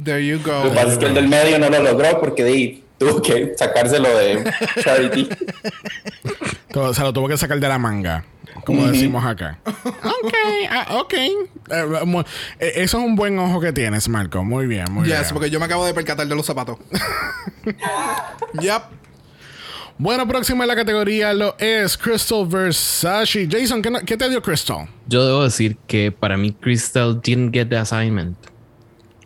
There 0.03 0.25
you 0.27 0.39
go. 0.43 0.65
Lo 0.65 0.71
que 0.71 0.77
pasa 0.77 0.93
es 0.93 0.99
que 0.99 1.07
el 1.07 1.15
del 1.15 1.29
medio 1.29 1.59
no 1.59 1.69
lo 1.69 1.83
logró 1.83 2.21
porque 2.21 2.83
tuvo 2.99 3.21
que 3.23 3.53
sacárselo 3.57 4.09
de 4.17 4.45
Charity. 4.83 5.29
Todo- 6.73 6.95
se 6.95 7.03
lo 7.03 7.13
tuvo 7.13 7.29
que 7.29 7.37
sacar 7.37 7.59
de 7.59 7.69
la 7.69 7.79
manga, 7.79 8.25
como 8.65 8.87
decimos 8.87 9.25
acá. 9.25 9.59
ok, 9.65 10.35
ah, 10.71 10.87
ok. 11.01 11.13
Eh, 11.15 11.35
mu- 12.07 12.21
eh, 12.61 12.73
eso 12.77 12.99
es 12.99 13.05
un 13.05 13.17
buen 13.17 13.39
ojo 13.39 13.61
que 13.61 13.73
tienes, 13.73 14.09
Marco. 14.09 14.45
Muy 14.45 14.67
bien, 14.67 14.85
muy 14.91 15.05
Yes, 15.09 15.21
bien. 15.21 15.35
porque 15.35 15.51
yo 15.51 15.59
me 15.59 15.67
acabo 15.67 15.85
de 15.85 15.93
percatar 15.95 16.27
de 16.29 16.35
los 16.35 16.47
zapatos. 16.47 16.79
yep. 18.61 18.83
Bueno, 19.99 20.27
próxima 20.27 20.65
en 20.65 20.69
la 20.69 20.77
categoría 20.77 21.35
lo 21.35 21.57
es 21.59 21.99
Crystal 21.99 22.47
Versace. 22.47 23.47
Jason, 23.51 23.83
¿qué, 23.83 23.91
no- 23.91 24.01
qué 24.01 24.17
te 24.17 24.29
dio 24.31 24.41
Crystal? 24.41 24.89
Yo 25.09 25.27
debo 25.27 25.45
decir 25.45 25.77
que 25.87 26.11
para 26.13 26.37
mí 26.39 26.53
Crystal 26.53 27.21
didn't 27.21 27.53
get 27.53 27.69
the 27.69 27.77
assignment. 27.77 28.37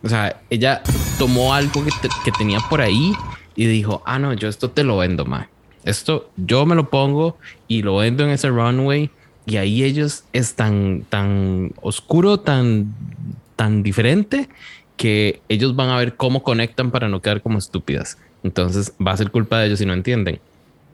O 0.05 0.09
sea, 0.09 0.39
ella 0.51 0.83
tomó 1.17 1.55
algo 1.55 1.83
que, 1.83 1.89
que 2.23 2.31
tenía 2.31 2.59
por 2.69 2.79
ahí 2.79 3.11
y 3.55 3.65
dijo, 3.65 4.03
ah, 4.05 4.19
no, 4.19 4.33
yo 4.33 4.47
esto 4.47 4.69
te 4.69 4.83
lo 4.83 4.97
vendo, 4.97 5.25
ma. 5.25 5.49
Esto 5.83 6.29
yo 6.37 6.67
me 6.67 6.75
lo 6.75 6.91
pongo 6.91 7.37
y 7.67 7.81
lo 7.81 7.97
vendo 7.97 8.23
en 8.23 8.29
ese 8.29 8.49
runway 8.49 9.09
y 9.47 9.57
ahí 9.57 9.83
ellos 9.83 10.23
es 10.31 10.53
tan, 10.53 11.05
tan 11.09 11.73
oscuro, 11.81 12.39
tan, 12.39 12.93
tan 13.55 13.81
diferente 13.81 14.47
que 14.95 15.41
ellos 15.49 15.75
van 15.75 15.89
a 15.89 15.97
ver 15.97 16.15
cómo 16.15 16.43
conectan 16.43 16.91
para 16.91 17.09
no 17.09 17.21
quedar 17.21 17.41
como 17.41 17.57
estúpidas. 17.57 18.19
Entonces 18.43 18.93
va 19.05 19.11
a 19.11 19.17
ser 19.17 19.31
culpa 19.31 19.57
de 19.57 19.67
ellos 19.67 19.79
si 19.79 19.87
no 19.87 19.93
entienden. 19.93 20.39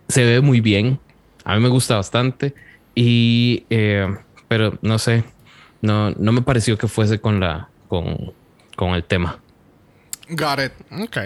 Se 0.08 0.24
ve 0.24 0.40
muy 0.40 0.62
bien. 0.62 1.00
A 1.44 1.56
mí 1.56 1.62
me 1.62 1.68
gusta 1.68 1.98
bastante. 1.98 2.54
Y, 2.96 3.66
eh, 3.70 4.08
pero 4.48 4.78
no 4.82 5.00
sé, 5.00 5.26
no, 5.82 6.12
no 6.12 6.32
me 6.32 6.42
pareció 6.42 6.78
que 6.78 6.88
fuese 6.88 7.20
con 7.20 7.42
la, 7.42 7.68
con, 7.90 8.32
con 8.76 8.94
el 8.94 9.04
tema. 9.04 9.40
Got 10.30 10.60
it. 10.60 10.72
Ok. 11.02 11.18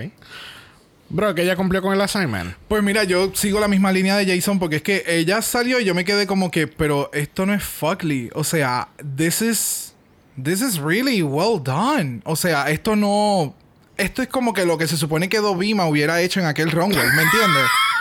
Bro, 1.09 1.35
que 1.35 1.43
ella 1.43 1.55
cumplió 1.55 1.81
con 1.81 1.93
el 1.93 2.01
assignment. 2.01 2.55
Pues 2.67 2.81
mira, 2.81 3.03
yo 3.03 3.31
sigo 3.35 3.59
la 3.59 3.67
misma 3.67 3.91
línea 3.91 4.17
de 4.17 4.25
Jason 4.25 4.57
porque 4.57 4.77
es 4.77 4.81
que 4.81 5.03
ella 5.07 5.41
salió 5.41 5.79
y 5.79 5.85
yo 5.85 5.93
me 5.93 6.03
quedé 6.03 6.25
como 6.25 6.49
que, 6.49 6.67
pero 6.67 7.11
esto 7.13 7.45
no 7.45 7.53
es 7.53 7.63
fuckly. 7.63 8.29
O 8.33 8.43
sea, 8.43 8.89
this 9.15 9.41
is 9.41 9.93
this 10.41 10.61
is 10.61 10.79
really 10.79 11.21
well 11.21 11.61
done. 11.63 12.21
O 12.25 12.35
sea, 12.35 12.69
esto 12.71 12.95
no 12.95 13.55
esto 13.97 14.21
es 14.21 14.27
como 14.27 14.53
que 14.53 14.65
lo 14.65 14.77
que 14.77 14.87
se 14.87 14.97
supone 14.97 15.29
que 15.29 15.37
Dovima 15.37 15.87
hubiera 15.87 16.21
hecho 16.21 16.39
en 16.39 16.47
aquel 16.47 16.71
runway, 16.71 17.07
¿me 17.15 17.23
entiendes? 17.23 17.65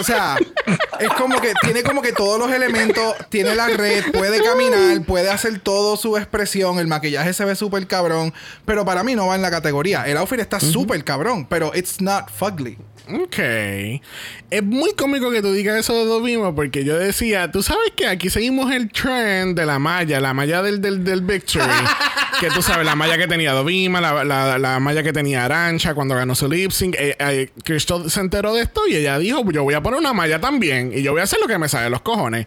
O 0.00 0.04
sea, 0.04 0.36
Es 1.00 1.08
como 1.10 1.40
que 1.40 1.52
tiene 1.62 1.82
como 1.82 2.02
que 2.02 2.12
todos 2.12 2.38
los 2.38 2.52
elementos, 2.52 3.14
tiene 3.28 3.54
la 3.54 3.68
red, 3.68 4.12
puede 4.12 4.42
caminar, 4.42 5.02
puede 5.04 5.30
hacer 5.30 5.58
todo 5.58 5.96
su 5.96 6.16
expresión, 6.16 6.78
el 6.78 6.86
maquillaje 6.86 7.32
se 7.32 7.44
ve 7.44 7.56
súper 7.56 7.86
cabrón, 7.86 8.32
pero 8.64 8.84
para 8.84 9.02
mí 9.02 9.14
no 9.14 9.26
va 9.26 9.34
en 9.34 9.42
la 9.42 9.50
categoría. 9.50 10.04
El 10.06 10.16
outfit 10.16 10.40
está 10.40 10.60
súper 10.60 11.02
cabrón, 11.04 11.46
pero 11.46 11.72
it's 11.74 12.00
not 12.00 12.30
fugly. 12.30 12.78
Ok. 13.12 13.38
Es 14.50 14.62
muy 14.62 14.92
cómico 14.94 15.30
que 15.30 15.42
tú 15.42 15.52
digas 15.52 15.78
eso 15.78 15.94
de 15.94 16.06
Dovima 16.06 16.54
porque 16.54 16.84
yo 16.84 16.96
decía, 16.96 17.50
tú 17.50 17.62
sabes 17.62 17.92
que 17.94 18.06
aquí 18.06 18.30
seguimos 18.30 18.72
el 18.72 18.90
trend 18.90 19.58
de 19.58 19.66
la 19.66 19.78
malla, 19.78 20.20
la 20.20 20.32
malla 20.32 20.62
del, 20.62 20.80
del, 20.80 21.04
del 21.04 21.20
Victory. 21.20 21.66
que 22.40 22.48
tú 22.48 22.62
sabes, 22.62 22.86
la 22.86 22.94
malla 22.94 23.18
que 23.18 23.26
tenía 23.26 23.52
Dovima, 23.52 24.00
la, 24.00 24.24
la, 24.24 24.58
la 24.58 24.80
malla 24.80 25.02
que 25.02 25.12
tenía 25.12 25.44
Arancha 25.44 25.94
cuando 25.94 26.14
ganó 26.14 26.34
su 26.34 26.48
lip 26.48 26.70
sync. 26.70 26.94
Eh, 26.98 27.16
eh, 27.18 27.50
Crystal 27.62 28.10
se 28.10 28.20
enteró 28.20 28.54
de 28.54 28.62
esto 28.62 28.86
y 28.88 28.96
ella 28.96 29.18
dijo, 29.18 29.44
yo 29.50 29.64
voy 29.64 29.74
a 29.74 29.82
poner 29.82 29.98
una 29.98 30.12
malla 30.12 30.40
también 30.40 30.92
y 30.94 31.02
yo 31.02 31.12
voy 31.12 31.20
a 31.20 31.24
hacer 31.24 31.40
lo 31.40 31.46
que 31.46 31.58
me 31.58 31.68
sale 31.68 31.84
de 31.84 31.90
los 31.90 32.00
cojones. 32.00 32.46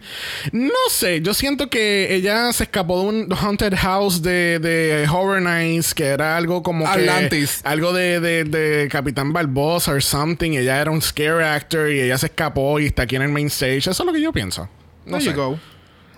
No 0.52 0.72
sé, 0.90 1.20
yo 1.20 1.34
siento 1.34 1.70
que 1.70 2.14
ella 2.14 2.52
se 2.52 2.64
escapó 2.64 3.00
de 3.02 3.08
un 3.08 3.32
haunted 3.32 3.74
house 3.76 4.22
de, 4.22 4.58
de 4.58 5.06
Horror 5.08 5.42
Nights 5.42 5.94
que 5.94 6.06
era 6.06 6.36
algo 6.36 6.62
como 6.62 6.84
que... 6.84 6.90
Atlantis. 6.90 7.60
Algo 7.64 7.92
de, 7.92 8.20
de, 8.20 8.44
de 8.44 8.88
Capitán 8.88 9.32
Barbosa 9.32 9.92
or 9.92 10.02
something. 10.02 10.47
Ella 10.54 10.80
era 10.80 10.90
un 10.90 11.00
scare 11.02 11.44
actor 11.44 11.90
y 11.90 12.00
ella 12.00 12.18
se 12.18 12.26
escapó 12.26 12.78
y 12.80 12.86
está 12.86 13.02
aquí 13.02 13.16
en 13.16 13.22
el 13.22 13.28
main 13.28 13.46
stage. 13.48 13.78
Eso 13.78 13.90
es 13.90 14.04
lo 14.04 14.12
que 14.12 14.20
yo 14.20 14.32
pienso. 14.32 14.68
No 15.06 15.18
There 15.18 15.24
sé. 15.24 15.30
you 15.30 15.36
go. 15.36 15.58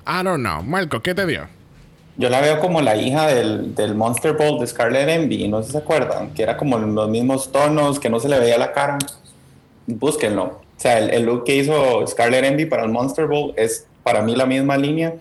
I 0.07 0.23
don't 0.25 0.41
know. 0.41 0.63
Marco, 0.63 1.01
¿qué 1.01 1.15
te 1.15 1.27
dio? 1.27 1.47
Yo 2.17 2.29
la 2.29 2.41
veo 2.41 2.59
como 2.61 2.83
la 2.83 2.97
hija 2.97 3.29
del, 3.29 3.75
del 3.75 3.95
Monster 3.95 4.35
Ball 4.37 4.59
de 4.61 4.67
Scarlet 4.67 5.09
Envy, 5.09 5.49
no 5.49 5.61
sé 5.63 5.67
si 5.69 5.73
se 5.73 5.79
acuerdan, 5.79 6.35
que 6.35 6.43
era 6.43 6.57
como 6.57 6.79
los 6.79 7.09
mismos 7.09 7.51
tonos, 7.51 7.99
que 7.99 8.11
no 8.11 8.21
se 8.21 8.29
le 8.29 8.39
veía 8.39 8.59
la 8.59 8.73
cara. 8.73 8.99
Búsquenlo. 9.87 10.45
O 10.45 10.81
sea, 10.81 10.99
el, 10.99 11.11
el 11.11 11.25
look 11.25 11.45
que 11.45 11.57
hizo 11.57 12.07
Scarlet 12.07 12.45
Envy 12.45 12.67
para 12.67 12.85
el 12.85 12.91
Monster 12.91 13.27
Ball 13.27 13.53
es 13.57 13.87
para 14.03 14.23
mí 14.23 14.35
la 14.35 14.47
misma 14.47 14.77
línea. 14.77 15.15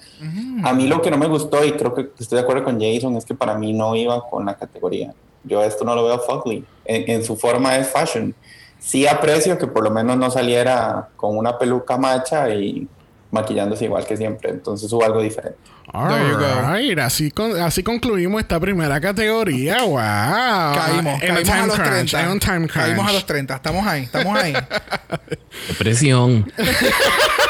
A 0.63 0.73
mí 0.73 0.87
lo 0.87 1.01
que 1.01 1.11
no 1.11 1.17
me 1.17 1.27
gustó, 1.27 1.63
y 1.65 1.73
creo 1.73 1.93
que 1.93 2.09
estoy 2.19 2.37
de 2.37 2.41
acuerdo 2.43 2.63
con 2.63 2.79
Jason, 2.81 3.15
es 3.17 3.25
que 3.25 3.35
para 3.35 3.55
mí 3.55 3.73
no 3.73 3.95
iba 3.95 4.27
con 4.29 4.45
la 4.45 4.55
categoría. 4.55 5.13
Yo 5.43 5.63
esto 5.63 5.83
no 5.85 5.95
lo 5.95 6.05
veo 6.05 6.19
fugly. 6.19 6.63
En, 6.85 7.09
en 7.09 7.23
su 7.23 7.35
forma 7.35 7.77
es 7.77 7.87
fashion. 7.89 8.33
Sí 8.79 9.05
aprecio 9.07 9.57
que 9.57 9.67
por 9.67 9.83
lo 9.83 9.91
menos 9.91 10.17
no 10.17 10.31
saliera 10.31 11.09
con 11.15 11.37
una 11.37 11.57
peluca 11.57 11.97
macha 11.97 12.49
y 12.49 12.87
maquillándose 13.31 13.85
igual 13.85 14.05
que 14.05 14.17
siempre. 14.17 14.49
Entonces 14.49 14.91
hubo 14.93 15.03
algo 15.03 15.21
diferente. 15.21 15.59
There 15.91 16.29
you 16.29 16.37
go. 16.37 16.45
Alright, 16.45 16.99
así, 16.99 17.31
con- 17.31 17.59
así 17.59 17.81
concluimos 17.83 18.41
esta 18.41 18.59
primera 18.59 19.01
categoría. 19.01 19.81
Wow. 19.83 19.95
Caímos, 19.97 21.13
En 21.15 21.19
caímos 21.19 21.43
time 21.43 21.59
a 21.59 21.65
los 21.65 21.75
crunch, 21.75 22.11
30. 22.11 22.21
en 22.23 22.29
un 22.29 22.39
time. 22.39 22.67
Caímos 22.67 23.07
a 23.07 23.11
los 23.13 23.25
30. 23.25 23.55
Estamos 23.55 23.87
ahí, 23.87 24.03
estamos 24.03 24.37
ahí. 24.37 24.53
Depresión. 25.67 26.51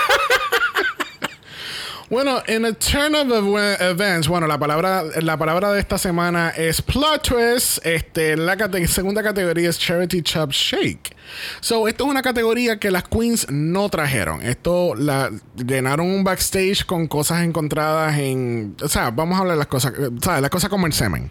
Bueno, 2.10 2.42
en 2.48 2.66
a 2.66 2.74
turn 2.74 3.14
of 3.14 3.28
ev- 3.28 3.78
events, 3.82 4.28
bueno, 4.28 4.48
la 4.48 4.58
palabra, 4.58 5.04
la 5.22 5.38
palabra 5.38 5.72
de 5.72 5.80
esta 5.80 6.00
semana 6.00 6.50
es 6.50 6.82
plot 6.82 7.22
twist. 7.22 7.86
Este, 7.86 8.36
la 8.36 8.58
cate- 8.58 8.88
segunda 8.88 9.22
categoría 9.22 9.70
es 9.70 9.78
charity 9.78 10.24
chop 10.24 10.52
shake. 10.52 11.16
So, 11.62 11.88
esto 11.88 12.06
es 12.06 12.10
una 12.10 12.24
categoría 12.24 12.80
que 12.80 12.90
las 12.90 13.04
queens 13.04 13.46
no 13.52 13.90
trajeron. 13.90 14.42
Esto 14.42 14.96
la 14.96 15.30
llenaron 15.56 16.08
un 16.08 16.24
backstage 16.24 16.84
con 16.84 17.06
cosas 17.08 17.44
encontradas 17.44 18.18
en, 18.18 18.76
o 18.82 18.88
sea, 18.88 19.12
vamos 19.12 19.38
a 19.38 19.42
hablar 19.42 19.54
de 19.56 19.60
las 19.60 19.68
cosas, 19.68 19.94
eh, 20.00 20.10
¿sabes? 20.20 20.42
Las 20.42 20.50
cosas 20.50 20.72
como 20.72 20.88
el 20.88 20.94
semen. 20.94 21.30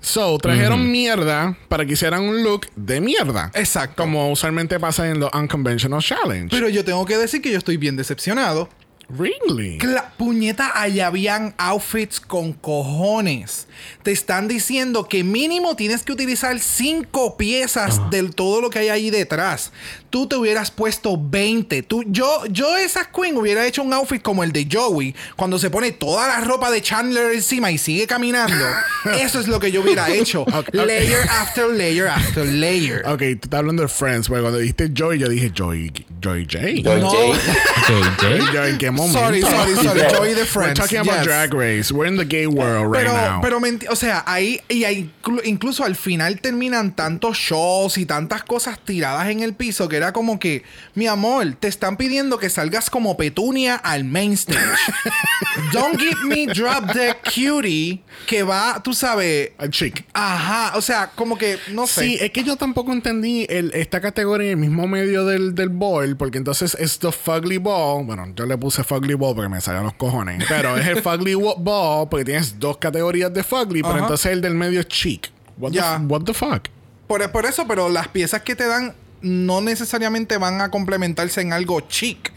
So, 0.00 0.38
trajeron 0.38 0.90
mierda 0.90 1.54
para 1.68 1.84
que 1.84 1.92
hicieran 1.92 2.22
un 2.22 2.42
look 2.42 2.66
de 2.76 3.02
mierda. 3.02 3.50
Exacto. 3.54 3.96
Como 4.02 4.30
usualmente 4.30 4.80
pasa 4.80 5.06
en 5.10 5.20
los 5.20 5.30
Unconventional 5.34 6.00
Challenge. 6.00 6.48
Pero 6.50 6.70
yo 6.70 6.82
tengo 6.82 7.04
que 7.04 7.18
decir 7.18 7.42
que 7.42 7.50
yo 7.52 7.58
estoy 7.58 7.76
bien 7.76 7.96
decepcionado. 7.96 8.70
Really? 9.08 9.78
La 9.80 10.10
puñeta, 10.16 10.80
allá 10.80 11.06
habían 11.08 11.54
outfits 11.58 12.20
con 12.20 12.52
cojones. 12.52 13.66
Te 14.02 14.12
están 14.12 14.48
diciendo 14.48 15.08
que 15.08 15.22
mínimo 15.24 15.76
tienes 15.76 16.02
que 16.02 16.12
utilizar 16.12 16.58
cinco 16.58 17.36
piezas 17.36 17.98
Ah. 18.00 18.08
de 18.10 18.24
todo 18.30 18.60
lo 18.60 18.70
que 18.70 18.80
hay 18.80 18.88
ahí 18.88 19.10
detrás. 19.10 19.72
Tú 20.16 20.26
te 20.26 20.34
hubieras 20.34 20.70
puesto 20.70 21.18
20. 21.20 21.82
Tú, 21.82 22.02
yo, 22.06 22.46
yo, 22.48 22.74
esa 22.78 23.10
queen 23.10 23.36
hubiera 23.36 23.66
hecho 23.66 23.82
un 23.82 23.92
outfit 23.92 24.22
como 24.22 24.42
el 24.44 24.50
de 24.50 24.66
Joey, 24.72 25.14
cuando 25.36 25.58
se 25.58 25.68
pone 25.68 25.92
toda 25.92 26.26
la 26.26 26.40
ropa 26.40 26.70
de 26.70 26.80
Chandler 26.80 27.34
encima 27.34 27.70
y 27.70 27.76
sigue 27.76 28.06
caminando. 28.06 28.64
Eso 29.20 29.40
es 29.40 29.46
lo 29.46 29.60
que 29.60 29.70
yo 29.70 29.82
hubiera 29.82 30.08
hecho. 30.08 30.40
Ok. 30.40 30.70
Layer 30.72 31.20
after 31.28 31.68
layer 31.68 32.08
after 32.08 32.46
layer. 32.46 33.02
Ok, 33.06 33.18
tú 33.18 33.24
estás 33.42 33.58
hablando 33.58 33.82
de 33.82 33.88
Friends, 33.88 34.28
porque 34.28 34.40
cuando 34.40 34.58
dijiste 34.58 34.90
Joy, 34.94 35.18
yo 35.18 35.28
dije 35.28 35.52
Joy, 35.54 35.92
Joy 36.22 36.46
J. 36.50 36.60
Joy 36.82 37.00
No. 37.02 37.10
Joy, 37.10 38.70
¿en 38.70 38.78
qué 38.78 38.90
momento? 38.90 39.18
Sorry, 39.18 39.42
sorry, 39.42 39.74
sorry. 39.82 40.00
Joey 40.16 40.30
de 40.30 40.36
We're 40.36 40.46
Friends. 40.46 40.80
talking 40.80 41.00
about 41.00 41.16
yes. 41.16 41.24
Drag 41.26 41.52
Race. 41.52 41.92
We're 41.92 42.08
in 42.08 42.16
the 42.16 42.24
gay 42.24 42.46
world 42.46 42.90
right 42.90 43.04
pero, 43.04 43.12
now. 43.12 43.40
pero 43.42 43.60
o 43.90 43.96
sea, 43.96 44.24
ahí, 44.26 44.62
y 44.70 44.84
ahí 44.84 45.10
inclu- 45.22 45.42
incluso 45.44 45.84
al 45.84 45.94
final 45.94 46.40
terminan 46.40 46.96
tantos 46.96 47.36
shows 47.36 47.98
y 47.98 48.06
tantas 48.06 48.44
cosas 48.44 48.78
tiradas 48.82 49.28
en 49.28 49.40
el 49.40 49.52
piso 49.52 49.88
que 49.90 49.96
era 49.96 50.05
como 50.12 50.38
que, 50.38 50.62
mi 50.94 51.06
amor, 51.06 51.54
te 51.58 51.68
están 51.68 51.96
pidiendo 51.96 52.38
que 52.38 52.50
salgas 52.50 52.90
como 52.90 53.16
petunia 53.16 53.76
al 53.76 54.04
main 54.04 54.32
stage. 54.32 54.58
Don't 55.72 55.98
give 55.98 56.24
me 56.24 56.46
drop 56.46 56.92
the 56.92 57.14
cutie 57.24 58.02
que 58.26 58.42
va, 58.42 58.80
tú 58.82 58.92
sabes. 58.94 59.50
Al 59.58 59.70
chic. 59.70 60.04
Ajá, 60.12 60.76
o 60.76 60.82
sea, 60.82 61.10
como 61.14 61.38
que, 61.38 61.58
no 61.72 61.86
sé. 61.86 62.02
Sí, 62.02 62.18
es 62.20 62.30
que 62.30 62.44
yo 62.44 62.56
tampoco 62.56 62.92
entendí 62.92 63.46
el- 63.48 63.72
esta 63.74 64.00
categoría 64.00 64.50
en 64.52 64.58
el 64.62 64.68
mismo 64.68 64.86
medio 64.86 65.24
del, 65.26 65.54
del 65.54 65.68
ball, 65.68 66.16
porque 66.16 66.38
entonces 66.38 66.76
es 66.78 66.98
the 66.98 67.12
fugly 67.12 67.58
ball. 67.58 68.04
Bueno, 68.04 68.26
yo 68.34 68.46
le 68.46 68.56
puse 68.58 68.84
fugly 68.84 69.14
ball 69.14 69.34
porque 69.34 69.48
me 69.48 69.60
salían 69.60 69.84
los 69.84 69.94
cojones, 69.94 70.44
pero 70.48 70.76
es 70.76 70.86
el 70.86 71.02
fugly 71.02 71.34
ball 71.34 72.08
porque 72.08 72.24
tienes 72.24 72.58
dos 72.58 72.78
categorías 72.78 73.32
de 73.32 73.42
fugly, 73.42 73.82
pero 73.82 73.94
Ajá. 73.94 73.98
entonces 74.00 74.32
el 74.32 74.40
del 74.40 74.54
medio 74.54 74.80
es 74.80 74.88
chic. 74.88 75.30
What, 75.58 75.72
Ya. 75.72 75.98
the, 75.98 76.04
what 76.06 76.22
the 76.24 76.34
fuck? 76.34 76.68
Por, 77.06 77.30
por 77.30 77.46
eso, 77.46 77.66
pero 77.66 77.88
las 77.88 78.08
piezas 78.08 78.42
que 78.42 78.56
te 78.56 78.66
dan 78.66 78.94
no 79.26 79.60
necesariamente 79.60 80.38
van 80.38 80.60
a 80.60 80.70
complementarse 80.70 81.40
en 81.40 81.52
algo 81.52 81.80
chic. 81.82 82.32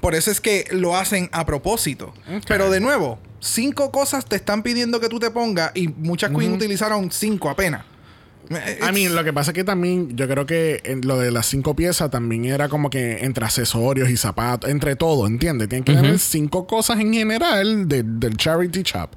Por 0.00 0.14
eso 0.14 0.30
es 0.30 0.40
que 0.40 0.66
lo 0.70 0.96
hacen 0.96 1.28
a 1.32 1.46
propósito. 1.46 2.12
Pero 2.46 2.70
de 2.70 2.80
nuevo, 2.80 3.18
cinco 3.40 3.90
cosas 3.90 4.26
te 4.26 4.36
están 4.36 4.62
pidiendo 4.62 5.00
que 5.00 5.08
tú 5.08 5.18
te 5.18 5.30
pongas 5.30 5.72
y 5.74 5.88
muchas 5.88 6.30
queens 6.30 6.54
utilizaron 6.54 7.10
cinco 7.10 7.48
apenas. 7.50 7.82
Eh, 8.50 8.78
A 8.82 8.92
mí, 8.92 9.08
lo 9.08 9.24
que 9.24 9.32
pasa 9.32 9.50
es 9.50 9.54
que 9.56 9.64
también 9.64 10.16
yo 10.16 10.28
creo 10.28 10.46
que 10.46 10.80
en 10.84 11.00
lo 11.04 11.18
de 11.18 11.32
las 11.32 11.46
cinco 11.46 11.74
piezas 11.74 12.10
también 12.12 12.44
era 12.44 12.68
como 12.68 12.90
que 12.90 13.24
entre 13.24 13.44
accesorios 13.44 14.08
y 14.08 14.16
zapatos, 14.16 14.70
entre 14.70 14.94
todo, 14.94 15.26
¿entiendes? 15.26 15.68
Tienen 15.68 15.82
que 15.84 15.94
tener 15.94 16.18
cinco 16.20 16.64
cosas 16.66 17.00
en 17.00 17.12
general 17.12 17.88
de- 17.88 18.04
del 18.04 18.36
charity 18.36 18.82
shop. 18.84 19.10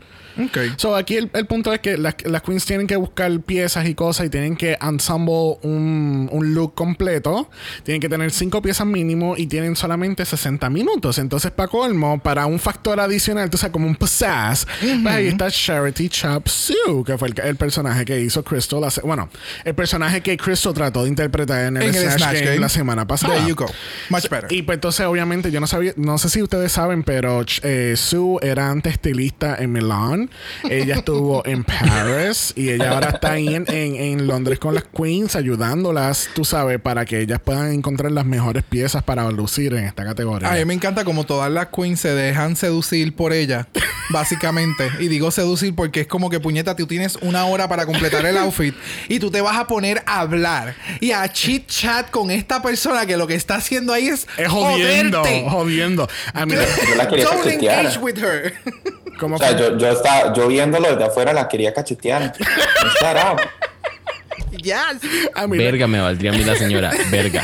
Ok. 0.45 0.57
So, 0.77 0.95
aquí 0.95 1.17
el, 1.17 1.29
el 1.33 1.45
punto 1.45 1.73
es 1.73 1.79
que 1.79 1.97
las, 1.97 2.15
las 2.25 2.41
queens 2.41 2.65
tienen 2.65 2.87
que 2.87 2.95
buscar 2.95 3.39
piezas 3.41 3.87
y 3.87 3.95
cosas 3.95 4.27
y 4.27 4.29
tienen 4.29 4.55
que 4.55 4.77
ensemble 4.81 5.57
un, 5.63 6.29
un 6.31 6.53
look 6.53 6.73
completo. 6.75 7.49
Tienen 7.83 8.01
que 8.01 8.09
tener 8.09 8.31
cinco 8.31 8.61
piezas 8.61 8.87
mínimo 8.87 9.35
y 9.37 9.47
tienen 9.47 9.75
solamente 9.75 10.25
60 10.25 10.69
minutos. 10.69 11.17
Entonces, 11.19 11.51
para 11.51 11.67
colmo, 11.69 12.19
para 12.19 12.45
un 12.45 12.59
factor 12.59 12.99
adicional, 12.99 13.49
tú 13.49 13.57
sabes, 13.57 13.73
como 13.73 13.87
un 13.87 13.95
pizzazz, 13.95 14.65
pues 14.79 15.05
ahí 15.07 15.27
está 15.27 15.49
Charity 15.51 16.09
Chop 16.09 16.47
Sue, 16.47 17.03
que 17.05 17.17
fue 17.17 17.29
el, 17.29 17.39
el 17.43 17.55
personaje 17.55 18.05
que 18.05 18.19
hizo 18.21 18.43
Crystal. 18.43 18.83
hace- 18.83 19.01
bueno, 19.01 19.29
el 19.65 19.75
personaje 19.75 20.21
que 20.21 20.37
Crystal 20.37 20.73
trató 20.73 21.03
de 21.03 21.09
interpretar 21.09 21.65
en 21.65 21.77
el, 21.77 21.83
En 21.83 21.93
Snatch, 21.93 22.17
Snatch 22.17 22.33
Game, 22.35 22.45
Game. 22.45 22.59
la 22.59 22.69
semana 22.69 23.05
pasada. 23.07 23.33
There 23.35 23.47
you 23.47 23.55
go. 23.55 23.65
Much 24.09 24.29
better. 24.29 24.51
Y 24.51 24.61
pues 24.63 24.77
entonces, 24.77 25.05
obviamente, 25.05 25.51
yo 25.51 25.59
no 25.59 25.67
sabía, 25.67 25.93
no 25.97 26.17
sé 26.17 26.29
si 26.29 26.41
ustedes 26.41 26.71
saben, 26.71 27.03
pero 27.03 27.43
eh, 27.63 27.93
Sue 27.97 28.37
era 28.41 28.69
antes 28.69 28.93
estilista 28.93 29.55
en 29.59 29.71
Ella 30.69 30.95
estuvo 30.95 31.45
en 31.45 31.63
Paris 31.63 32.53
y 32.55 32.69
ella 32.69 32.91
ahora 32.91 33.09
está 33.09 33.33
ahí 33.33 33.53
en, 33.55 33.65
en- 33.69 33.95
en 33.95 34.27
Londres 34.27 34.59
con 34.59 34.73
las 34.75 34.83
queens, 34.85 35.35
ayudándolas, 35.35 36.29
tú 36.33 36.45
sabes, 36.45 36.79
para 36.79 37.05
que 37.05 37.19
ellas 37.21 37.39
puedan 37.43 37.71
encontrar 37.71 38.11
las 38.11 38.25
mejores 38.25 38.63
piezas 38.63 39.03
para 39.03 39.29
lucir 39.31 39.73
en 39.73 39.85
esta 39.85 40.03
categoría. 40.03 40.51
A 40.51 40.55
mí 40.55 40.65
me 40.65 40.73
encanta 40.73 41.03
como 41.03 41.25
todas 41.25 41.51
las 41.51 41.67
queens 41.67 41.99
se 41.99 42.13
dejan 42.13 42.55
seducir 42.55 43.15
por 43.15 43.33
ella, 43.33 43.67
básicamente. 44.09 44.89
Y 44.99 45.07
digo 45.07 45.31
seducir 45.31 45.75
porque 45.75 46.01
es 46.01 46.07
como 46.07 46.29
que 46.29 46.39
puñeta, 46.39 46.75
tú 46.75 46.87
tienes 46.87 47.17
una 47.21 47.45
hora 47.45 47.67
para 47.67 47.85
completar 47.85 48.25
el 48.25 48.37
outfit 48.37 48.75
y 49.07 49.19
tú 49.19 49.31
te 49.31 49.41
vas 49.41 49.57
a 49.57 49.67
poner 49.67 50.01
a 50.05 50.19
hablar 50.21 50.75
y 50.99 51.11
a 51.11 51.31
chit 51.31 51.67
chat 51.67 52.09
con 52.09 52.31
esta 52.31 52.61
persona 52.61 53.05
que 53.05 53.17
lo 53.17 53.27
que 53.27 53.35
está 53.35 53.55
haciendo 53.55 53.93
ahí 53.93 54.07
es, 54.07 54.27
es 54.37 54.47
jodiendo, 54.47 55.19
joderte. 55.21 55.49
jodiendo. 55.49 56.09
A 56.33 56.45
mí, 56.45 56.53
Yo 56.55 56.95
la 56.95 57.07
quería 57.07 57.25
Don't 57.25 57.45
engage 57.47 57.97
with 57.99 58.17
her. 58.17 58.53
¿Cómo 59.19 59.35
O 59.35 59.37
sea, 59.39 59.55
yo, 59.57 59.77
yo, 59.77 59.89
estaba, 59.89 60.33
yo 60.33 60.47
viéndolo 60.47 60.89
desde 60.89 61.03
afuera 61.05 61.33
la 61.33 61.47
quería 61.47 61.73
cachetear. 61.73 62.33
Shut 62.37 63.17
up. 63.33 63.41
yes. 64.57 64.75
A 65.35 65.47
mí- 65.47 65.57
Verga 65.57 65.87
me 65.87 65.99
valdría 65.99 66.31
a 66.31 66.33
mí 66.33 66.43
la 66.43 66.55
señora. 66.55 66.91
Verga. 67.11 67.41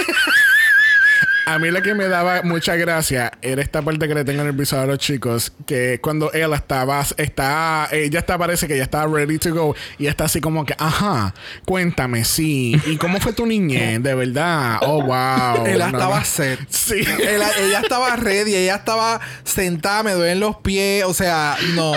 A 1.47 1.59
mí 1.59 1.69
lo 1.69 1.81
que 1.83 1.93
me 1.93 2.07
daba 2.07 2.41
mucha 2.41 2.75
gracia 2.75 3.31
era 3.43 3.61
esta 3.61 3.83
parte 3.83 4.07
que 4.07 4.15
le 4.15 4.23
tengo 4.25 4.41
en 4.41 4.47
el 4.47 4.55
episodio 4.55 4.83
a 4.83 4.85
los 4.87 4.97
chicos, 4.97 5.53
que 5.67 5.99
cuando 6.01 6.33
ella 6.33 6.55
estaba, 6.55 7.05
está, 7.17 7.87
ella 7.91 8.17
está, 8.19 8.35
parece 8.39 8.67
que 8.67 8.75
ya 8.77 8.81
estaba 8.83 9.05
ready 9.13 9.37
to 9.37 9.53
go, 9.53 9.75
y 9.99 10.07
está 10.07 10.23
así 10.23 10.41
como 10.41 10.65
que, 10.65 10.73
ajá, 10.79 11.35
cuéntame, 11.65 12.25
sí, 12.25 12.81
¿y 12.87 12.97
cómo 12.97 13.19
fue 13.19 13.31
tu 13.33 13.45
niñez? 13.45 14.01
De 14.01 14.15
verdad, 14.15 14.79
oh, 14.81 15.03
wow. 15.03 15.67
Ella 15.67 15.89
No, 15.91 15.97
estaba 15.99 16.19
no. 16.19 16.25
set. 16.25 16.59
Sí. 16.69 17.01
Ella, 17.19 17.49
ella 17.59 17.79
estaba 17.79 18.15
ready, 18.15 18.55
ella 18.55 18.75
estaba 18.77 19.21
sentada, 19.43 20.01
me 20.01 20.13
duelen 20.13 20.39
los 20.39 20.55
pies, 20.57 21.03
o 21.05 21.13
sea, 21.13 21.57
no. 21.75 21.91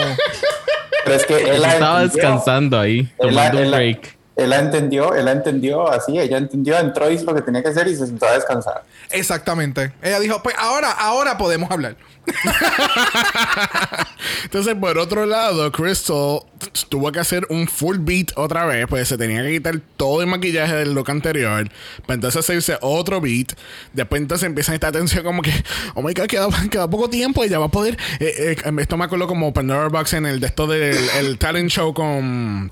Pero 1.05 1.17
es 1.17 1.25
que 1.25 1.37
él 1.55 1.63
la 1.63 1.73
Estaba 1.73 2.03
entendió. 2.03 2.23
descansando 2.29 2.79
ahí, 2.79 3.03
la- 3.19 3.29
tomando 3.29 3.59
él 3.61 3.65
un 3.65 3.71
la- 3.71 3.77
break. 3.79 4.18
Él 4.39 4.51
la 4.51 4.61
entendió, 4.61 5.15
él 5.15 5.25
la 5.25 5.33
entendió 5.33 5.91
así, 5.91 6.17
ella 6.17 6.39
entendió, 6.39 6.79
entró, 6.79 7.11
hizo 7.11 7.25
lo 7.25 7.35
que 7.35 7.43
tenía 7.43 7.61
que 7.61 7.71
hacer 7.71 7.89
y 7.89 7.97
se 7.97 8.07
sentó 8.07 8.25
a 8.25 8.35
descansar. 8.35 8.85
Exactamente. 9.11 9.93
Ella 10.01 10.21
dijo, 10.21 10.41
pues 10.45 10.55
ahora, 10.57 10.93
ahora 10.93 11.37
podemos 11.37 11.69
hablar. 11.73 11.97
Entonces, 14.45 14.77
por 14.77 14.97
otro 14.97 15.27
lado, 15.27 15.73
Crystal 15.73 16.43
tuvo 16.89 17.11
que 17.11 17.19
hacer 17.19 17.49
un 17.51 17.67
full 17.67 17.97
beat 17.99 18.29
otra 18.37 18.65
vez, 18.65 18.87
pues 18.89 19.09
se 19.09 19.19
tenía 19.19 19.43
que 19.43 19.51
quitar 19.51 19.81
todo 19.97 20.21
el 20.21 20.29
maquillaje 20.29 20.75
del 20.75 20.95
look 20.95 21.11
anterior, 21.11 21.69
para 22.03 22.15
entonces 22.15 22.39
hacerse 22.39 22.79
otro 22.81 23.21
beat. 23.21 23.55
Después 23.93 24.23
entonces 24.23 24.47
empieza 24.47 24.73
esta 24.73 24.93
tensión 24.93 25.25
como 25.25 25.43
que, 25.43 25.53
oh 25.97 26.03
my 26.03 26.15
god, 26.15 26.27
queda, 26.27 26.47
queda 26.71 26.89
poco 26.89 27.11
tiempo 27.11 27.45
ya 27.45 27.59
va 27.59 27.67
a 27.67 27.71
poder... 27.71 27.99
eh, 28.21 28.57
eh, 28.65 28.73
esto 28.79 28.97
me 28.97 29.05
acuerdo 29.05 29.27
como 29.27 29.53
Pandora 29.53 29.89
Box 29.89 30.13
en 30.13 30.27
el 30.27 30.39
de 30.39 30.47
esto 30.47 30.69
del 30.69 30.97
el 31.19 31.39
talent 31.39 31.71
show 31.71 31.93
con... 31.93 32.71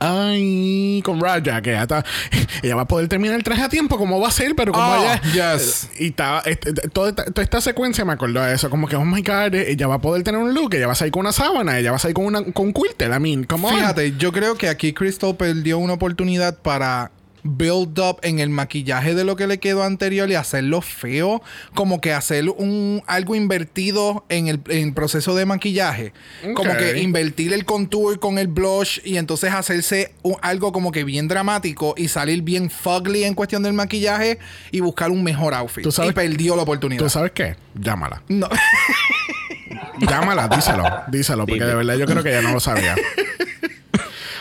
Ay, 0.00 1.02
con 1.04 1.20
Raja, 1.20 1.60
que 1.62 1.72
ya 1.72 1.82
está. 1.82 2.04
Ella 2.62 2.74
va 2.74 2.82
a 2.82 2.88
poder 2.88 3.06
terminar 3.08 3.36
el 3.36 3.44
traje 3.44 3.62
a 3.62 3.68
tiempo, 3.68 3.98
como 3.98 4.18
va 4.18 4.28
a 4.28 4.30
ser, 4.32 4.54
pero 4.56 4.72
como 4.72 4.84
Oh, 4.86 4.96
ella. 5.04 5.54
yes. 5.56 5.90
Y 5.98 6.06
estaba. 6.08 6.40
este, 6.46 6.72
toda, 6.72 7.10
esta, 7.10 7.24
toda 7.26 7.42
esta 7.42 7.60
secuencia 7.60 8.04
me 8.04 8.12
acordó 8.14 8.42
de 8.42 8.54
eso. 8.54 8.70
Como 8.70 8.88
que, 8.88 8.96
oh 8.96 9.04
my 9.04 9.22
god, 9.22 9.54
ella 9.54 9.86
va 9.86 9.96
a 9.96 10.00
poder 10.00 10.22
tener 10.22 10.40
un 10.40 10.54
look, 10.54 10.74
ella 10.74 10.86
va 10.86 10.92
a 10.92 10.96
salir 10.96 11.12
con 11.12 11.20
una 11.20 11.32
sábana, 11.32 11.78
ella 11.78 11.90
va 11.90 11.96
a 11.96 12.00
salir 12.00 12.14
con, 12.14 12.24
una, 12.24 12.42
con 12.52 12.66
un 12.68 12.72
quilter. 12.72 13.10
I 13.12 13.20
mean, 13.20 13.44
come 13.44 13.66
on. 13.68 13.74
Fíjate, 13.74 14.16
yo 14.16 14.32
creo 14.32 14.56
que 14.56 14.68
aquí 14.68 14.92
Crystal 14.92 15.36
perdió 15.36 15.78
una 15.78 15.92
oportunidad 15.92 16.56
para 16.58 17.10
build 17.42 17.98
up 17.98 18.18
en 18.22 18.38
el 18.38 18.50
maquillaje 18.50 19.14
de 19.14 19.24
lo 19.24 19.36
que 19.36 19.46
le 19.46 19.58
quedó 19.58 19.82
anterior 19.84 20.30
y 20.30 20.34
hacerlo 20.34 20.80
feo, 20.82 21.42
como 21.74 22.00
que 22.00 22.12
hacer 22.12 22.48
un 22.50 23.02
algo 23.06 23.34
invertido 23.34 24.24
en 24.28 24.48
el, 24.48 24.60
en 24.68 24.88
el 24.88 24.94
proceso 24.94 25.34
de 25.34 25.46
maquillaje, 25.46 26.12
como 26.54 26.76
que 26.76 26.98
invertir 27.00 27.52
el 27.52 27.64
contour 27.64 28.18
con 28.20 28.38
el 28.38 28.48
blush 28.48 29.00
y 29.04 29.16
entonces 29.16 29.52
hacerse 29.52 30.12
un- 30.22 30.36
algo 30.42 30.72
como 30.72 30.92
que 30.92 31.04
bien 31.04 31.28
dramático 31.28 31.94
y 31.96 32.08
salir 32.08 32.42
bien 32.42 32.70
fugly 32.70 33.24
en 33.24 33.34
cuestión 33.34 33.62
del 33.62 33.72
maquillaje 33.72 34.38
y 34.70 34.80
buscar 34.80 35.10
un 35.10 35.22
mejor 35.22 35.54
outfit. 35.54 35.82
Tú 35.84 35.92
sabes- 35.92 36.10
y 36.10 36.14
perdió 36.14 36.56
la 36.56 36.62
oportunidad. 36.62 37.02
¿Tú 37.02 37.10
sabes 37.10 37.32
qué? 37.32 37.56
Llámala. 37.74 38.22
No. 38.28 38.48
Llámala, 39.98 40.48
díselo. 40.48 40.84
Díselo, 41.08 41.46
porque 41.46 41.64
de 41.64 41.74
verdad 41.74 41.94
yo 41.96 42.06
creo 42.06 42.22
que 42.22 42.30
ella 42.30 42.42
no 42.42 42.52
lo 42.52 42.60
sabía. 42.60 42.94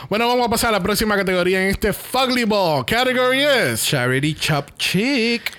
Bueno, 0.10 0.28
vamos 0.28 0.48
a 0.48 0.50
pasar 0.50 0.70
a 0.70 0.78
la 0.80 0.84
próxima 0.84 1.16
categoría 1.16 1.62
en 1.64 1.70
este 1.70 1.94
Fugly 1.94 2.44
Ball. 2.46 2.86
Category 2.86 3.42
es. 3.44 3.86
Charity 3.86 4.34
Chop 4.36 4.70
Chick. 4.78 5.52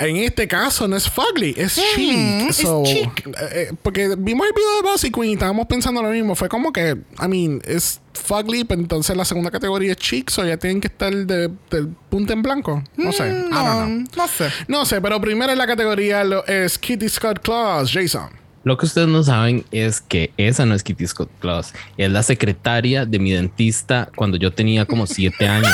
En 0.00 0.14
este 0.16 0.46
caso 0.46 0.86
no 0.86 0.94
es 0.96 1.10
fugly, 1.10 1.54
es 1.56 1.74
chic. 1.74 2.16
Mm, 2.16 2.48
es 2.50 2.56
So, 2.58 2.84
chic. 2.86 3.26
eh, 3.26 3.32
eh, 3.52 3.72
porque 3.82 4.14
vimos 4.16 4.46
el 4.46 4.52
video 4.52 4.76
de 4.76 4.82
Bossy 4.82 5.10
Queen 5.10 5.30
y 5.30 5.32
estábamos 5.32 5.66
pensando 5.66 6.00
lo 6.00 6.10
mismo. 6.10 6.36
Fue 6.36 6.48
como 6.48 6.72
que, 6.72 6.96
I 7.20 7.26
mean, 7.26 7.60
es 7.64 8.00
fugly, 8.14 8.62
pero 8.62 8.80
entonces 8.80 9.16
la 9.16 9.24
segunda 9.24 9.50
categoría 9.50 9.90
es 9.90 9.98
chic, 9.98 10.30
so 10.30 10.44
ya 10.46 10.56
tienen 10.56 10.80
que 10.80 10.86
estar 10.86 11.12
de, 11.12 11.50
del 11.68 11.88
punto 12.10 12.32
en 12.32 12.42
blanco. 12.42 12.84
No 12.96 13.10
sé. 13.10 13.26
I 13.28 13.32
don't 13.32 13.48
know. 13.50 13.86
No, 13.88 14.04
no 14.16 14.28
sé. 14.28 14.50
No 14.68 14.86
sé, 14.86 15.00
pero 15.00 15.20
primero 15.20 15.50
en 15.50 15.58
la 15.58 15.66
categoría 15.66 16.22
lo 16.22 16.46
es 16.46 16.78
Kitty 16.78 17.08
Scott 17.08 17.40
Claus, 17.42 17.90
Jason. 17.92 18.30
Lo 18.64 18.76
que 18.76 18.86
ustedes 18.86 19.08
no 19.08 19.22
saben 19.22 19.64
es 19.70 20.00
que 20.00 20.32
esa 20.36 20.66
no 20.66 20.74
es 20.74 20.82
Kitty 20.82 21.06
Scott 21.06 21.30
Claus, 21.40 21.72
es 21.96 22.10
la 22.10 22.22
secretaria 22.22 23.06
de 23.06 23.18
mi 23.18 23.32
dentista 23.32 24.10
cuando 24.16 24.36
yo 24.36 24.52
tenía 24.52 24.84
como 24.84 25.06
siete 25.06 25.46
años. 25.48 25.72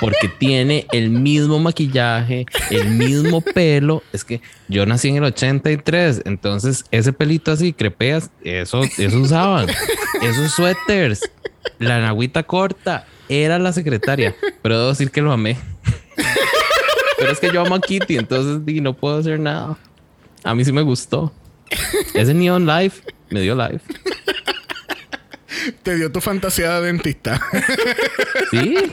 Porque 0.00 0.28
tiene 0.28 0.86
el 0.92 1.08
mismo 1.10 1.58
maquillaje, 1.60 2.46
el 2.70 2.90
mismo 2.90 3.40
pelo. 3.40 4.02
Es 4.12 4.24
que 4.24 4.40
yo 4.68 4.84
nací 4.86 5.08
en 5.08 5.16
el 5.16 5.24
83, 5.24 6.22
entonces 6.24 6.84
ese 6.90 7.12
pelito 7.12 7.52
así, 7.52 7.72
crepeas, 7.72 8.30
eso, 8.42 8.82
eso 8.82 9.18
usaban. 9.18 9.68
Esos 10.20 10.52
suéteres, 10.52 11.20
la 11.78 12.00
nagüita 12.00 12.42
corta, 12.42 13.06
era 13.28 13.58
la 13.58 13.72
secretaria. 13.72 14.34
Pero 14.62 14.78
debo 14.78 14.90
decir 14.90 15.10
que 15.10 15.22
lo 15.22 15.32
amé. 15.32 15.56
Pero 17.18 17.32
es 17.32 17.38
que 17.38 17.52
yo 17.52 17.60
amo 17.62 17.76
a 17.76 17.80
Kitty, 17.80 18.18
entonces 18.18 18.60
no 18.82 18.94
puedo 18.94 19.18
hacer 19.18 19.38
nada. 19.38 19.78
A 20.42 20.54
mí 20.54 20.64
sí 20.64 20.72
me 20.72 20.82
gustó. 20.82 21.32
Ese 22.14 22.34
Neon 22.34 22.66
Life 22.66 23.02
me 23.30 23.40
dio 23.40 23.54
life. 23.54 23.80
Te 25.82 25.96
dio 25.96 26.12
tu 26.12 26.20
fantasía 26.20 26.80
de 26.80 26.86
dentista. 26.86 27.40
Sí. 28.50 28.76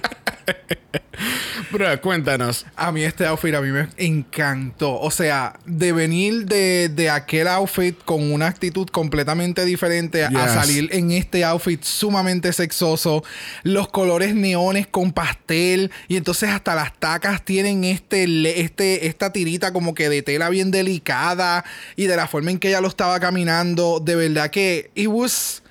Bro, 1.71 2.01
cuéntanos. 2.01 2.65
A 2.75 2.91
mí 2.91 3.01
este 3.03 3.25
outfit 3.25 3.55
a 3.55 3.61
mí 3.61 3.69
me 3.71 3.87
encantó. 3.97 4.99
O 4.99 5.09
sea, 5.09 5.57
de 5.65 5.93
venir 5.93 6.45
de, 6.45 6.89
de 6.89 7.09
aquel 7.09 7.47
outfit 7.47 7.97
con 8.03 8.29
una 8.31 8.47
actitud 8.47 8.87
completamente 8.87 9.63
diferente 9.63 10.25
a 10.25 10.47
salir 10.49 10.89
en 10.91 11.11
este 11.11 11.45
outfit 11.45 11.81
sumamente 11.81 12.51
sexoso. 12.51 13.23
Los 13.63 13.87
colores 13.87 14.35
neones 14.35 14.85
con 14.87 15.13
pastel. 15.13 15.91
Y 16.09 16.17
entonces 16.17 16.49
hasta 16.49 16.75
las 16.75 16.93
tacas 16.99 17.45
tienen 17.45 17.85
este, 17.85 18.59
este, 18.59 19.07
esta 19.07 19.31
tirita 19.31 19.71
como 19.71 19.93
que 19.93 20.09
de 20.09 20.23
tela 20.23 20.49
bien 20.49 20.71
delicada. 20.71 21.63
Y 21.95 22.07
de 22.07 22.17
la 22.17 22.27
forma 22.27 22.51
en 22.51 22.59
que 22.59 22.67
ella 22.67 22.81
lo 22.81 22.89
estaba 22.89 23.17
caminando. 23.21 24.01
De 24.01 24.15
verdad 24.15 24.49
que 24.49 24.91
it 24.95 25.07
was... 25.07 25.63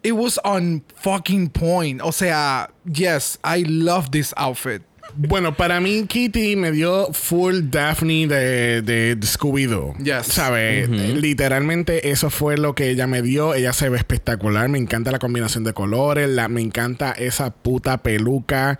It 0.00 0.12
was 0.12 0.38
on 0.44 0.84
fucking 0.94 1.50
point. 1.50 2.00
O 2.02 2.12
sea, 2.12 2.70
yes, 2.84 3.40
I 3.42 3.64
love 3.64 4.10
this 4.12 4.32
outfit. 4.36 4.82
Bueno, 5.14 5.56
para 5.56 5.80
mí 5.80 6.06
Kitty 6.06 6.56
me 6.56 6.70
dio 6.70 7.12
full 7.12 7.70
Daphne 7.70 8.26
de, 8.26 8.82
de, 8.82 9.16
de 9.16 9.26
Scooby-Doo. 9.26 9.96
Yes. 9.98 10.26
¿Sabes? 10.26 10.88
Literalmente 10.88 12.10
eso 12.10 12.30
fue 12.30 12.56
lo 12.56 12.74
que 12.74 12.90
ella 12.90 13.06
me 13.06 13.22
dio. 13.22 13.54
Ella 13.54 13.72
se 13.72 13.88
ve 13.88 13.98
espectacular. 13.98 14.68
Me 14.68 14.78
encanta 14.78 15.10
la 15.10 15.18
combinación 15.18 15.64
de 15.64 15.72
colores. 15.72 16.28
La, 16.28 16.48
me 16.48 16.60
encanta 16.60 17.12
esa 17.12 17.50
puta 17.50 17.98
peluca. 17.98 18.78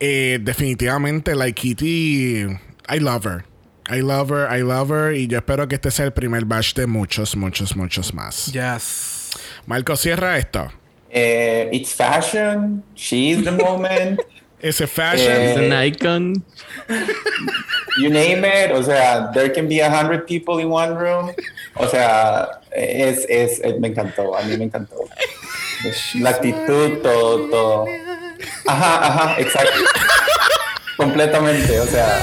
Eh, 0.00 0.38
definitivamente, 0.42 1.34
like 1.34 1.60
Kitty, 1.60 2.46
I 2.88 2.98
love 3.00 3.24
her. 3.26 3.44
I 3.90 4.02
love 4.02 4.30
her, 4.30 4.46
I 4.50 4.62
love 4.62 4.90
her. 4.90 5.14
Y 5.14 5.28
yo 5.28 5.38
espero 5.38 5.66
que 5.66 5.76
este 5.76 5.90
sea 5.90 6.04
el 6.04 6.12
primer 6.12 6.44
batch 6.44 6.74
de 6.74 6.86
muchos, 6.86 7.36
muchos, 7.36 7.74
muchos 7.74 8.12
más. 8.12 8.52
Yes. 8.52 9.30
Marco, 9.66 9.96
cierra 9.96 10.36
esto. 10.36 10.70
Eh, 11.10 11.70
it's 11.72 11.94
fashion, 11.94 12.82
she's 12.94 13.42
the 13.42 13.50
moment, 13.50 14.20
Ese 14.60 14.86
fashion. 14.86 15.30
Eh, 15.32 15.50
Es 15.52 15.56
un 15.58 15.84
icon. 15.84 16.44
you 17.98 18.10
name 18.10 18.44
it. 18.46 18.72
O 18.72 18.82
sea, 18.82 19.30
there 19.32 19.52
can 19.52 19.68
be 19.68 19.80
a 19.80 19.88
hundred 19.90 20.26
people 20.26 20.60
in 20.60 20.68
one 20.70 20.94
room. 20.98 21.30
O 21.76 21.86
sea, 21.86 22.48
es, 22.72 23.24
es, 23.28 23.60
es- 23.60 23.78
me 23.78 23.88
encantó, 23.88 24.36
a 24.36 24.42
mí 24.42 24.56
me 24.56 24.64
encantó. 24.64 24.96
La 26.20 26.30
actitud, 26.30 26.98
todo, 27.02 27.48
todo. 27.48 27.84
Ajá, 28.66 29.06
ajá, 29.06 29.40
exacto. 29.40 29.78
Completamente, 30.96 31.78
o 31.78 31.86
sea, 31.86 32.18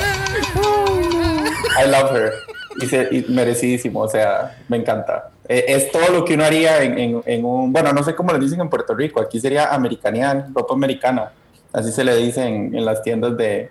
I 1.81 1.87
love 1.89 2.11
her. 2.15 2.33
Y, 2.81 2.85
se- 2.87 3.07
y 3.11 3.25
merecidísimo, 3.29 4.01
o 4.01 4.07
sea, 4.09 4.57
me 4.67 4.75
encanta. 4.77 5.29
Eh, 5.47 5.63
es 5.69 5.91
todo 5.91 6.09
lo 6.11 6.25
que 6.25 6.33
uno 6.33 6.43
haría 6.43 6.83
en, 6.83 6.99
en- 6.99 7.23
en 7.25 7.45
un, 7.45 7.71
bueno, 7.71 7.93
no 7.93 8.03
sé 8.03 8.13
cómo 8.15 8.33
le 8.33 8.39
dicen 8.39 8.59
en 8.59 8.69
Puerto 8.69 8.93
Rico, 8.93 9.21
aquí 9.21 9.39
sería 9.39 9.73
americanear, 9.73 10.47
ropa 10.53 10.73
americana. 10.73 11.31
Así 11.75 11.91
se 11.91 12.03
le 12.05 12.15
dice 12.15 12.45
en, 12.45 12.73
en 12.73 12.85
las 12.85 13.03
tiendas 13.03 13.35
de, 13.35 13.69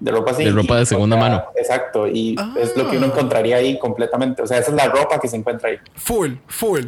de 0.00 0.10
ropa 0.10 0.30
así. 0.30 0.44
De 0.44 0.50
ropa 0.50 0.78
de 0.78 0.86
segunda 0.86 1.16
o 1.16 1.20
sea, 1.20 1.28
mano. 1.28 1.44
Exacto, 1.56 2.08
y 2.08 2.36
es 2.58 2.74
lo 2.76 2.90
que 2.90 2.96
uno 2.96 3.06
encontraría 3.06 3.56
ahí 3.56 3.78
completamente. 3.78 4.42
O 4.42 4.46
sea, 4.46 4.58
esa 4.58 4.70
es 4.70 4.76
la 4.76 4.86
ropa 4.86 5.20
que 5.20 5.28
se 5.28 5.36
encuentra 5.36 5.68
ahí. 5.68 5.76
Full, 5.94 6.32
full. 6.46 6.86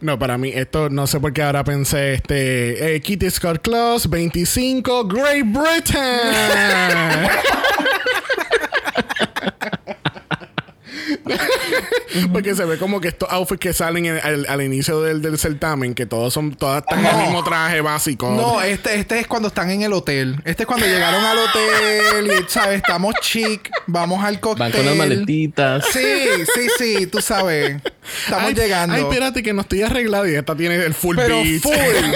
No, 0.00 0.18
para 0.18 0.36
mí, 0.36 0.50
esto 0.52 0.90
no 0.90 1.06
sé 1.06 1.20
por 1.20 1.32
qué 1.32 1.44
ahora 1.44 1.62
pensé 1.62 2.14
este 2.14 2.96
eh, 2.96 3.00
Kitty 3.00 3.30
Scott 3.30 3.60
Claus 3.62 4.10
25 4.10 5.06
Great 5.06 5.46
Britain. 5.46 6.00
Porque 12.32 12.54
se 12.54 12.64
ve 12.64 12.78
como 12.78 13.00
que 13.00 13.08
estos 13.08 13.28
outfits 13.30 13.60
que 13.60 13.72
salen 13.72 14.06
en- 14.06 14.18
al, 14.22 14.46
al 14.48 14.62
inicio 14.62 15.00
del, 15.02 15.22
del 15.22 15.38
certamen, 15.38 15.94
que 15.94 16.04
todos 16.06 16.32
son, 16.34 16.54
todas 16.54 16.82
están 16.82 17.00
en 17.04 17.06
el 17.06 17.22
mismo 17.22 17.42
traje 17.44 17.80
básico. 17.80 18.30
No, 18.30 18.60
este, 18.60 18.96
este 18.96 19.20
es 19.20 19.26
cuando 19.26 19.48
están 19.48 19.70
en 19.70 19.82
el 19.82 19.92
hotel. 19.92 20.36
Este 20.44 20.64
es 20.64 20.66
cuando 20.66 20.86
llegaron 20.86 21.24
al 21.24 21.38
hotel 21.38 22.32
y, 22.40 22.50
¿sabes? 22.50 22.76
Estamos 22.78 23.14
chic, 23.22 23.70
vamos 23.86 24.22
al 24.24 24.40
cóctel. 24.40 24.58
Van 24.60 24.72
con 24.72 24.84
las 24.86 24.96
maletitas. 24.96 25.86
Sí, 25.92 26.26
sí, 26.54 26.66
sí, 26.78 27.06
tú 27.06 27.20
sabes. 27.20 27.76
Estamos 28.24 28.48
Ay, 28.48 28.54
llegando. 28.54 28.94
Ay, 28.96 29.02
espérate 29.02 29.42
que 29.42 29.52
no 29.52 29.62
estoy 29.62 29.82
arreglado 29.82 30.28
y 30.28 30.34
esta 30.34 30.56
tiene 30.56 30.76
el 30.76 30.94
full 30.94 31.16
Pero 31.16 31.42
beat. 31.42 31.62
full. 31.62 31.72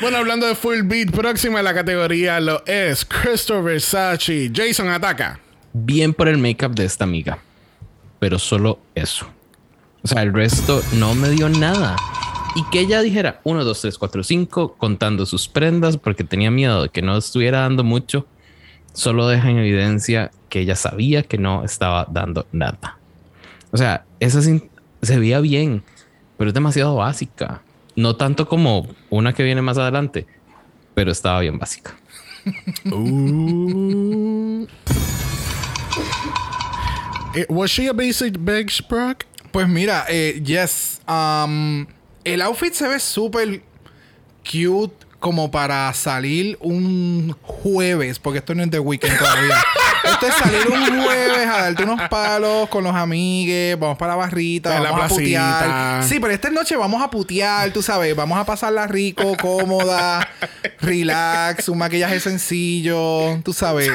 Bueno, 0.00 0.16
hablando 0.16 0.46
de 0.46 0.54
full 0.54 0.80
beat, 0.84 1.10
próxima 1.10 1.58
en 1.58 1.64
la 1.66 1.74
categoría 1.74 2.40
lo 2.40 2.64
es 2.66 3.04
Christopher 3.04 3.62
Versace. 3.62 4.50
Jason 4.54 4.88
ataca. 4.88 5.38
Bien 5.72 6.14
por 6.14 6.28
el 6.28 6.38
make-up 6.38 6.74
de 6.74 6.84
esta 6.84 7.04
amiga, 7.04 7.38
pero 8.18 8.38
solo 8.38 8.78
eso. 8.94 9.26
O 10.02 10.08
sea, 10.08 10.22
el 10.22 10.32
resto 10.32 10.82
no 10.94 11.14
me 11.14 11.28
dio 11.28 11.48
nada. 11.48 11.96
Y 12.56 12.64
que 12.70 12.80
ella 12.80 13.02
dijera 13.02 13.40
1, 13.44 13.64
2, 13.64 13.80
3, 13.80 13.98
4, 13.98 14.22
5, 14.24 14.74
contando 14.76 15.26
sus 15.26 15.46
prendas 15.46 15.96
porque 15.96 16.24
tenía 16.24 16.50
miedo 16.50 16.82
de 16.82 16.88
que 16.88 17.02
no 17.02 17.16
estuviera 17.16 17.60
dando 17.60 17.84
mucho, 17.84 18.26
solo 18.92 19.28
deja 19.28 19.50
en 19.50 19.58
evidencia 19.58 20.32
que 20.48 20.60
ella 20.60 20.74
sabía 20.74 21.22
que 21.22 21.38
no 21.38 21.64
estaba 21.64 22.06
dando 22.10 22.46
nada. 22.50 22.98
O 23.70 23.76
sea, 23.76 24.04
esa 24.18 24.42
se 24.42 25.18
veía 25.18 25.38
bien, 25.38 25.84
pero 26.36 26.48
es 26.48 26.54
demasiado 26.54 26.96
básica. 26.96 27.62
No 27.94 28.16
tanto 28.16 28.48
como 28.48 28.88
una 29.10 29.32
que 29.32 29.44
viene 29.44 29.62
más 29.62 29.78
adelante, 29.78 30.26
pero 30.94 31.12
estaba 31.12 31.38
bien 31.38 31.60
básica. 31.60 31.94
Eh, 37.34 37.46
Was 37.48 37.70
she 37.70 37.86
a 37.86 37.92
basic 37.94 38.34
bitch, 38.38 38.86
Brock? 38.88 39.24
Pues 39.52 39.68
mira, 39.68 40.04
eh, 40.08 40.40
yes. 40.44 41.00
um, 41.08 41.86
el 42.24 42.42
outfit 42.42 42.72
se 42.74 42.88
ve 42.88 42.98
súper 43.00 43.62
cute 44.44 44.94
como 45.18 45.50
para 45.50 45.92
salir 45.94 46.56
un 46.60 47.36
jueves, 47.42 48.18
porque 48.18 48.38
esto 48.38 48.54
no 48.54 48.62
es 48.62 48.70
de 48.70 48.78
weekend 48.78 49.18
todavía. 49.18 49.56
es 50.28 50.34
salir 50.34 50.66
un 50.68 51.02
jueves 51.04 51.46
a 51.46 51.62
darte 51.62 51.84
unos 51.84 52.08
palos 52.08 52.68
con 52.68 52.84
los 52.84 52.94
amigues, 52.94 53.78
vamos 53.78 53.96
para 53.98 54.12
la 54.12 54.16
barrita, 54.16 54.70
Para 54.70 54.80
la 54.82 54.90
vamos 54.90 55.06
a 55.06 55.08
putear. 55.14 56.04
Sí, 56.04 56.18
pero 56.20 56.32
esta 56.32 56.50
noche 56.50 56.76
vamos 56.76 57.02
a 57.02 57.10
putear, 57.10 57.70
tú 57.72 57.82
sabes, 57.82 58.14
vamos 58.14 58.38
a 58.38 58.44
pasarla 58.44 58.86
rico, 58.86 59.36
cómoda, 59.40 60.28
relax, 60.80 61.68
un 61.68 61.78
maquillaje 61.78 62.20
sencillo, 62.20 63.40
tú 63.44 63.52
sabes. 63.52 63.90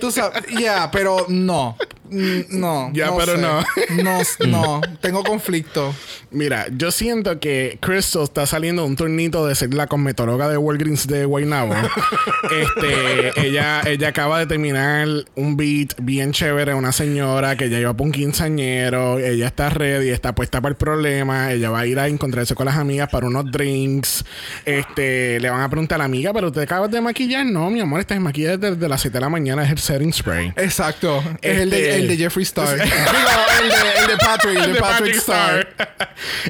Tú 0.00 0.10
sabes, 0.10 0.42
ya, 0.58 0.90
pero 0.90 1.26
no. 1.28 1.76
Mm, 2.10 2.40
No. 2.60 2.90
Ya, 2.92 3.10
pero 3.16 3.36
sé. 3.36 3.38
no. 3.38 3.60
No, 4.02 4.20
no. 4.46 4.80
Tengo 5.00 5.24
conflicto. 5.24 5.94
Mira, 6.30 6.66
yo 6.70 6.90
siento 6.90 7.40
que 7.40 7.78
Crystal 7.80 8.22
está 8.24 8.46
saliendo 8.46 8.82
de 8.82 8.88
un 8.88 8.96
turnito 8.96 9.46
de 9.46 9.54
ser 9.54 9.72
la 9.74 9.86
cosmetóloga 9.86 10.48
de 10.48 10.56
Walgreens 10.56 11.06
de 11.06 11.24
Guaynabo. 11.24 11.74
este, 12.50 13.46
ella, 13.46 13.80
ella 13.86 14.08
acaba 14.08 14.38
de 14.38 14.46
terminar 14.46 15.06
un 15.36 15.56
beat 15.56 15.94
bien 16.00 16.32
chévere, 16.32 16.74
una 16.74 16.92
señora 16.92 17.56
que 17.56 17.68
ya 17.68 17.78
lleva 17.78 17.94
por 17.94 18.06
un 18.06 18.12
quinceañero, 18.12 19.18
ella 19.18 19.46
está 19.46 19.68
ready, 19.70 20.10
está 20.10 20.34
puesta 20.34 20.60
para 20.60 20.70
el 20.70 20.76
problema, 20.76 21.52
ella 21.52 21.70
va 21.70 21.80
a 21.80 21.86
ir 21.86 21.98
a 21.98 22.08
encontrarse 22.08 22.54
con 22.54 22.66
las 22.66 22.76
amigas 22.76 23.08
para 23.10 23.26
unos 23.26 23.50
drinks. 23.50 24.24
Este, 24.64 25.40
le 25.40 25.50
van 25.50 25.60
a 25.62 25.68
preguntar 25.68 25.96
a 25.96 25.98
la 25.98 26.04
amiga, 26.04 26.32
pero 26.32 26.52
te 26.52 26.60
acabas 26.62 26.90
de 26.90 27.00
maquillar, 27.00 27.44
no, 27.46 27.70
mi 27.70 27.80
amor, 27.80 28.00
estás 28.00 28.20
maquillada 28.20 28.56
desde 28.56 28.88
las 28.88 29.00
7 29.00 29.14
de 29.16 29.20
la 29.20 29.28
mañana, 29.28 29.64
es 29.64 29.70
el 29.70 29.78
setting 29.78 30.12
spray. 30.12 30.52
Exacto. 30.56 31.22
Es 31.42 31.58
el, 31.58 31.70
de, 31.70 31.76
Este- 31.90 31.96
el 31.96 32.08
de 32.08 32.16
Jeffree 32.16 32.44
Star. 32.44 32.78
El, 33.64 33.68
de, 33.68 33.74
el 34.02 34.06
de 34.08 34.16
Patrick. 34.18 34.58
El 34.64 34.72
de, 34.74 34.80
Patrick, 34.80 35.14
Star. 35.16 35.68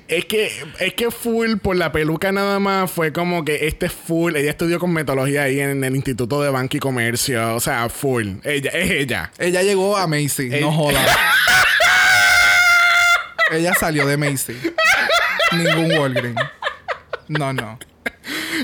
es 0.08 0.24
que 0.24 0.50
es 0.80 0.94
que 0.94 1.10
full 1.10 1.56
por 1.58 1.76
la 1.76 1.92
peluca 1.92 2.32
nada 2.32 2.58
más 2.58 2.90
fue 2.90 3.12
como 3.12 3.44
que 3.44 3.66
este 3.68 3.86
es 3.86 3.92
full. 3.92 4.34
Ella 4.36 4.50
estudió 4.50 4.78
cosmetología 4.80 5.42
ahí 5.44 5.60
en 5.60 5.84
el 5.84 5.94
Instituto 5.94 6.42
de 6.42 6.50
Banco 6.50 6.76
y 6.76 6.80
Comercio. 6.80 7.54
O 7.54 7.60
sea, 7.60 7.88
full. 7.88 8.36
Ella 8.42 8.70
es 8.74 8.90
ella. 8.90 9.30
Ella 9.38 9.62
llegó 9.62 9.96
a 9.96 10.06
Macy. 10.06 10.48
No 10.60 10.72
joda. 10.72 11.00
Ella 13.52 13.72
salió 13.74 14.06
de 14.06 14.16
Macy. 14.16 14.54
Ningún 15.52 15.98
Walgreens. 15.98 16.40
No, 17.28 17.52
no. 17.52 17.78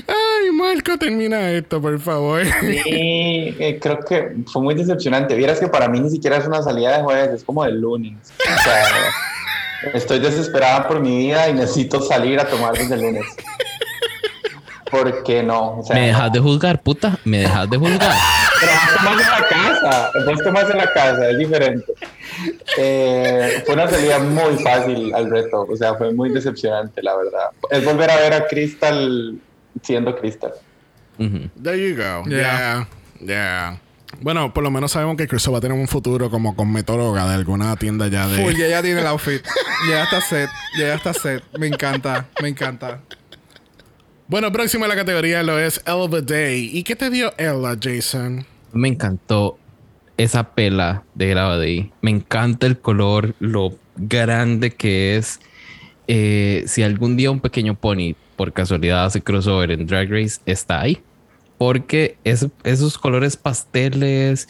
Ay, 0.07 0.51
Marco, 0.51 0.97
termina 0.97 1.51
esto, 1.51 1.81
por 1.81 1.99
favor. 1.99 2.43
Sí, 2.61 2.81
eh, 3.59 3.79
creo 3.81 3.99
que 3.99 4.35
fue 4.51 4.61
muy 4.61 4.75
decepcionante. 4.75 5.35
Vieras 5.35 5.59
que 5.59 5.67
para 5.67 5.87
mí 5.87 5.99
ni 5.99 6.09
siquiera 6.09 6.37
es 6.37 6.45
una 6.45 6.61
salida 6.61 6.97
de 6.97 7.03
jueves, 7.03 7.29
es 7.29 7.43
como 7.43 7.63
de 7.63 7.71
lunes. 7.71 8.17
O 8.39 8.63
sea, 8.63 9.91
estoy 9.93 10.19
desesperada 10.19 10.87
por 10.87 10.99
mi 10.99 11.17
vida 11.17 11.47
y 11.49 11.53
necesito 11.53 12.01
salir 12.01 12.39
a 12.39 12.45
tomar 12.45 12.73
desde 12.73 12.95
el 12.95 13.01
lunes. 13.01 13.25
¿Por 14.89 15.23
qué 15.23 15.41
no? 15.41 15.79
O 15.79 15.83
sea, 15.83 15.95
Me 15.95 16.07
dejas 16.07 16.31
de 16.33 16.39
juzgar, 16.39 16.81
puta. 16.81 17.17
Me 17.23 17.39
dejas 17.39 17.69
de 17.69 17.77
juzgar. 17.77 18.15
Pero 18.61 18.71
vos 18.73 18.95
tomas 18.95 19.25
en 19.25 19.31
la 19.31 19.47
casa, 19.49 20.11
vos 20.25 20.43
tomas 20.43 20.69
en 20.69 20.77
la 20.77 20.93
casa, 20.93 21.29
es 21.29 21.37
diferente. 21.37 21.93
Eh, 22.77 23.63
fue 23.65 23.73
una 23.73 23.89
salida 23.89 24.19
muy 24.19 24.57
fácil 24.63 25.13
al 25.13 25.29
reto, 25.29 25.65
o 25.69 25.75
sea, 25.75 25.95
fue 25.95 26.13
muy 26.13 26.29
decepcionante, 26.29 27.01
la 27.01 27.17
verdad. 27.17 27.49
Es 27.69 27.83
volver 27.83 28.09
a 28.11 28.15
ver 28.17 28.33
a 28.33 28.47
Crystal 28.47 29.35
siendo 29.81 30.15
Crystal. 30.17 30.53
There 31.61 31.77
you 31.77 31.95
go. 31.95 32.23
Yeah. 32.29 32.87
Yeah. 33.19 33.27
Yeah. 33.27 33.81
Bueno, 34.19 34.53
por 34.53 34.63
lo 34.63 34.71
menos 34.71 34.91
sabemos 34.91 35.15
que 35.17 35.27
Chris 35.27 35.47
va 35.51 35.57
a 35.57 35.61
tener 35.61 35.77
un 35.77 35.87
futuro 35.87 36.29
como 36.29 36.55
cosmetóloga 36.55 37.27
de 37.27 37.35
alguna 37.35 37.75
tienda 37.75 38.07
ya 38.07 38.27
de. 38.27 38.43
Full, 38.43 38.55
ya 38.55 38.67
ella 38.67 38.81
tiene 38.81 39.01
el 39.01 39.07
outfit. 39.07 39.41
Ya 39.89 40.03
está 40.03 40.21
set. 40.21 40.49
Ya 40.77 40.93
está 40.93 41.13
set. 41.13 41.43
Me 41.57 41.67
encanta. 41.67 42.27
Me 42.41 42.49
encanta. 42.49 42.99
Bueno, 44.27 44.51
próximo 44.51 44.85
a 44.85 44.87
la 44.87 44.95
categoría 44.95 45.43
lo 45.43 45.59
es 45.59 45.81
Elva 45.85 46.21
Day. 46.21 46.69
¿Y 46.73 46.83
qué 46.83 46.95
te 46.95 47.09
dio 47.09 47.33
Ella, 47.37 47.75
Jason? 47.81 48.45
Me 48.73 48.87
encantó 48.87 49.57
esa 50.17 50.51
pela 50.55 51.03
de 51.15 51.27
grava 51.27 51.57
de 51.57 51.65
ahí. 51.67 51.91
Me 52.01 52.11
encanta 52.11 52.67
el 52.67 52.77
color, 52.79 53.35
lo 53.39 53.73
grande 53.97 54.71
que 54.71 55.17
es. 55.17 55.39
Eh, 56.07 56.63
si 56.67 56.83
algún 56.83 57.15
día 57.17 57.31
un 57.31 57.39
pequeño 57.39 57.75
pony 57.75 58.15
por 58.35 58.53
casualidad 58.53 59.05
hace 59.05 59.21
crossover 59.21 59.71
en 59.71 59.85
Drag 59.85 60.09
Race, 60.11 60.39
está 60.45 60.81
ahí. 60.81 61.01
Porque 61.57 62.17
es- 62.23 62.47
esos 62.63 62.97
colores 62.97 63.37
pasteles. 63.37 64.47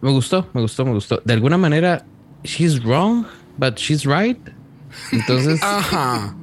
Me 0.00 0.10
gustó, 0.10 0.48
me 0.52 0.60
gustó, 0.60 0.84
me 0.84 0.92
gustó. 0.92 1.20
De 1.24 1.32
alguna 1.34 1.56
manera, 1.58 2.04
she's 2.44 2.82
wrong, 2.84 3.24
but 3.58 3.76
she's 3.76 4.04
right. 4.04 4.38
Entonces, 5.12 5.60
Ajá. 5.62 6.36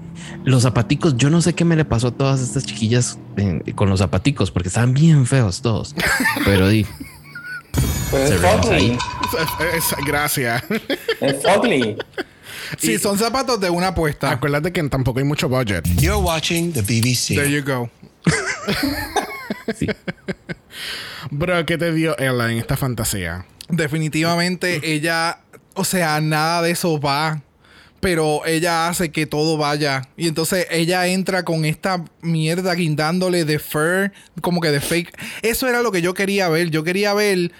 Los 0.44 0.64
zapaticos, 0.64 1.16
yo 1.18 1.30
no 1.30 1.42
sé 1.42 1.54
qué 1.54 1.66
me 1.66 1.76
le 1.76 1.86
pasó 1.86 2.08
a 2.08 2.12
todas 2.12 2.42
estas 2.42 2.66
chiquillas 2.66 3.18
eh, 3.38 3.62
con 3.76 3.90
los 3.90 4.00
zapaticos, 4.00 4.52
porque 4.52 4.70
estaban 4.70 4.94
bien 4.94 5.26
feos 5.26 5.62
todos. 5.62 5.96
Pero 6.46 6.68
di, 6.70 6.86
Pues 8.10 8.32
ugly, 8.32 8.98
es- 9.78 10.06
gracias. 10.06 10.64
es 11.22 11.36
ugly. 11.58 11.98
Sí, 12.78 12.98
son 12.98 13.18
zapatos 13.18 13.60
de 13.60 13.70
una 13.70 13.88
apuesta. 13.88 14.32
Acuérdate 14.32 14.72
que 14.72 14.82
tampoco 14.90 15.20
hay 15.20 15.26
mucho 15.26 15.50
budget. 15.50 15.86
You're 16.00 16.16
watching 16.22 16.72
the 16.74 16.82
BBC. 16.82 17.36
There 17.36 17.52
you 17.52 17.64
go. 17.64 17.90
sí. 19.78 19.88
Bro, 21.30 21.66
¿qué 21.66 21.78
te 21.78 21.94
dio 21.94 22.18
Ella 22.18 22.52
en 22.52 22.58
esta 22.58 22.78
fantasía? 22.78 23.46
Definitivamente 23.70 24.80
ella, 24.94 25.40
o 25.76 25.84
sea, 25.86 26.20
nada 26.22 26.62
de 26.62 26.72
eso 26.72 27.00
va. 27.00 27.42
Pero 28.02 28.46
ella 28.46 28.88
hace 28.90 29.12
que 29.12 29.26
todo 29.28 29.58
vaya. 29.58 30.02
Y 30.18 30.28
entonces 30.28 30.68
ella 30.72 31.08
entra 31.08 31.44
con 31.46 31.64
esta 31.66 32.04
mierda 32.22 32.74
guindándole 32.74 33.46
de 33.46 33.60
fur, 33.60 34.12
como 34.42 34.60
que 34.60 34.72
de 34.72 34.82
fake. 34.82 35.16
Eso 35.44 35.68
era 35.70 35.82
lo 35.82 35.92
que 35.92 36.02
yo 36.02 36.14
quería 36.14 36.50
ver. 36.50 36.72
Yo 36.72 36.84
quería 36.84 37.14
ver 37.14 37.52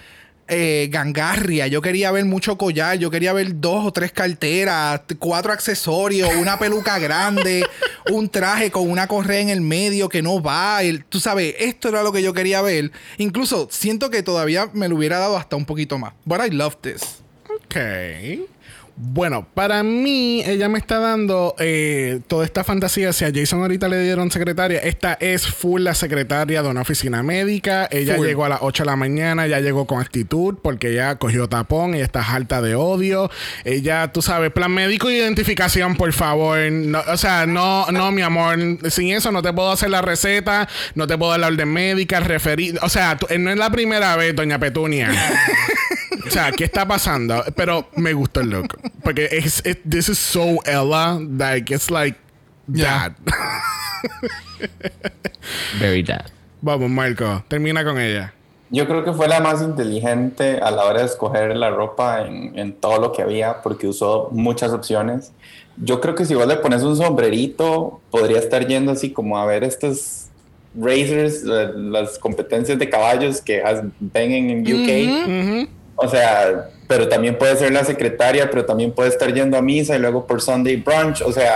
eh, 0.48 0.88
gangarria. 0.90 1.68
Yo 1.68 1.80
quería 1.80 2.10
ver 2.10 2.24
mucho 2.24 2.58
collar. 2.58 2.98
Yo 2.98 3.08
quería 3.08 3.32
ver 3.32 3.60
dos 3.60 3.86
o 3.86 3.92
tres 3.92 4.10
carteras, 4.10 5.02
cuatro 5.20 5.52
accesorios, 5.52 6.28
una 6.34 6.58
peluca 6.58 6.98
grande, 6.98 7.64
un 8.10 8.28
traje 8.28 8.72
con 8.72 8.90
una 8.90 9.06
correa 9.06 9.38
en 9.40 9.48
el 9.48 9.60
medio 9.60 10.08
que 10.08 10.22
no 10.22 10.42
va. 10.42 10.82
el- 10.82 11.04
tú 11.04 11.20
sabes, 11.20 11.54
esto 11.60 11.88
era 11.88 12.02
lo 12.02 12.12
que 12.12 12.20
yo 12.20 12.34
quería 12.34 12.60
ver. 12.62 12.90
Incluso 13.18 13.68
siento 13.70 14.10
que 14.10 14.24
todavía 14.24 14.68
me 14.74 14.88
lo 14.88 14.96
hubiera 14.96 15.18
dado 15.20 15.36
hasta 15.36 15.54
un 15.54 15.64
poquito 15.64 15.98
más. 15.98 16.14
But 16.24 16.40
I 16.44 16.50
love 16.50 16.76
this. 16.80 17.00
Ok. 17.48 17.76
Bueno, 18.94 19.48
para 19.54 19.82
mí, 19.82 20.42
ella 20.46 20.68
me 20.68 20.78
está 20.78 20.98
dando 20.98 21.54
eh, 21.58 22.20
toda 22.28 22.44
esta 22.44 22.62
fantasía. 22.62 23.12
Si 23.12 23.24
a 23.24 23.32
Jason 23.34 23.60
ahorita 23.62 23.88
le 23.88 24.00
dieron 24.02 24.30
secretaria, 24.30 24.78
esta 24.80 25.14
es 25.18 25.46
full 25.46 25.82
la 25.82 25.94
secretaria 25.94 26.62
de 26.62 26.68
una 26.68 26.82
oficina 26.82 27.22
médica. 27.22 27.88
Ella 27.90 28.16
Full. 28.16 28.26
llegó 28.26 28.44
a 28.44 28.50
las 28.50 28.58
8 28.62 28.82
de 28.82 28.86
la 28.90 28.96
mañana, 28.96 29.46
ya 29.46 29.60
llegó 29.60 29.86
con 29.86 30.00
actitud 30.00 30.56
porque 30.62 30.90
ella 30.92 31.16
cogió 31.16 31.48
tapón, 31.48 31.94
ella 31.94 32.04
está 32.04 32.20
harta 32.20 32.60
de 32.60 32.74
odio. 32.74 33.30
Ella, 33.64 34.12
tú 34.12 34.20
sabes, 34.22 34.52
plan 34.52 34.70
médico 34.70 35.08
e 35.08 35.16
identificación, 35.16 35.96
por 35.96 36.12
favor. 36.12 36.58
No, 36.70 37.00
o 37.08 37.16
sea, 37.16 37.46
no, 37.46 37.86
no, 37.90 38.12
mi 38.12 38.22
amor. 38.22 38.58
Sin 38.90 39.08
eso 39.10 39.32
no 39.32 39.40
te 39.42 39.52
puedo 39.52 39.72
hacer 39.72 39.88
la 39.90 40.02
receta, 40.02 40.68
no 40.94 41.06
te 41.06 41.16
puedo 41.16 41.30
dar 41.32 41.40
la 41.40 41.46
orden 41.48 41.68
médica, 41.72 42.20
referir. 42.20 42.78
O 42.82 42.88
sea, 42.90 43.16
tú- 43.16 43.26
no 43.38 43.50
es 43.50 43.56
la 43.56 43.70
primera 43.70 44.14
vez, 44.16 44.36
doña 44.36 44.58
Petunia. 44.58 45.10
O 46.26 46.30
sea, 46.30 46.52
¿qué 46.52 46.64
está 46.64 46.86
pasando? 46.86 47.42
Pero 47.56 47.88
me 47.96 48.12
gustó 48.12 48.40
el 48.40 48.50
look. 48.50 48.78
Porque 49.02 49.28
es, 49.32 49.60
es- 49.64 49.78
this 49.88 50.08
is 50.08 50.18
so 50.18 50.58
Ella, 50.64 51.18
like, 51.38 51.72
it's 51.74 51.90
like 51.90 52.18
Yeah. 52.72 53.14
that. 53.24 53.34
Very 55.80 56.02
bad. 56.02 56.26
Vamos, 56.60 56.90
Marco, 56.90 57.44
termina 57.48 57.84
con 57.84 57.98
ella. 57.98 58.32
Yo 58.70 58.86
creo 58.86 59.04
que 59.04 59.12
fue 59.12 59.28
la 59.28 59.40
más 59.40 59.60
inteligente 59.62 60.58
a 60.62 60.70
la 60.70 60.84
hora 60.84 61.00
de 61.00 61.06
escoger 61.06 61.56
la 61.56 61.70
ropa 61.70 62.22
en, 62.26 62.58
en 62.58 62.72
todo 62.72 62.98
lo 63.00 63.12
que 63.12 63.20
había, 63.22 63.60
porque 63.62 63.86
usó 63.88 64.28
muchas 64.32 64.72
opciones. 64.72 65.32
Yo 65.76 66.00
creo 66.00 66.14
que 66.14 66.24
si 66.24 66.34
vos 66.34 66.46
le 66.46 66.56
pones 66.56 66.82
un 66.82 66.96
sombrerito, 66.96 68.00
podría 68.10 68.38
estar 68.38 68.66
yendo 68.66 68.92
así 68.92 69.10
como 69.10 69.36
a 69.38 69.44
ver 69.44 69.64
estos 69.64 70.26
racers, 70.78 71.42
eh, 71.44 71.70
las 71.74 72.18
competencias 72.18 72.78
de 72.78 72.88
caballos 72.88 73.42
que 73.42 73.62
has- 73.62 73.82
ven 74.00 74.32
en 74.32 74.60
UK. 74.62 75.68
O 76.02 76.08
sea, 76.08 76.68
pero 76.86 77.08
también 77.08 77.38
puede 77.38 77.56
ser 77.56 77.72
la 77.72 77.84
secretaria, 77.84 78.50
pero 78.50 78.64
también 78.64 78.92
puede 78.92 79.08
estar 79.08 79.32
yendo 79.32 79.56
a 79.56 79.62
misa 79.62 79.96
y 79.96 79.98
luego 79.98 80.26
por 80.26 80.42
Sunday 80.42 80.76
brunch. 80.76 81.22
O 81.22 81.32
sea, 81.32 81.54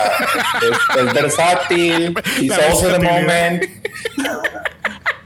es, 0.63 1.01
es 1.05 1.13
versátil. 1.13 2.15
He's 2.41 2.53
also 2.53 2.89
the 2.89 2.99
moment. 2.99 3.65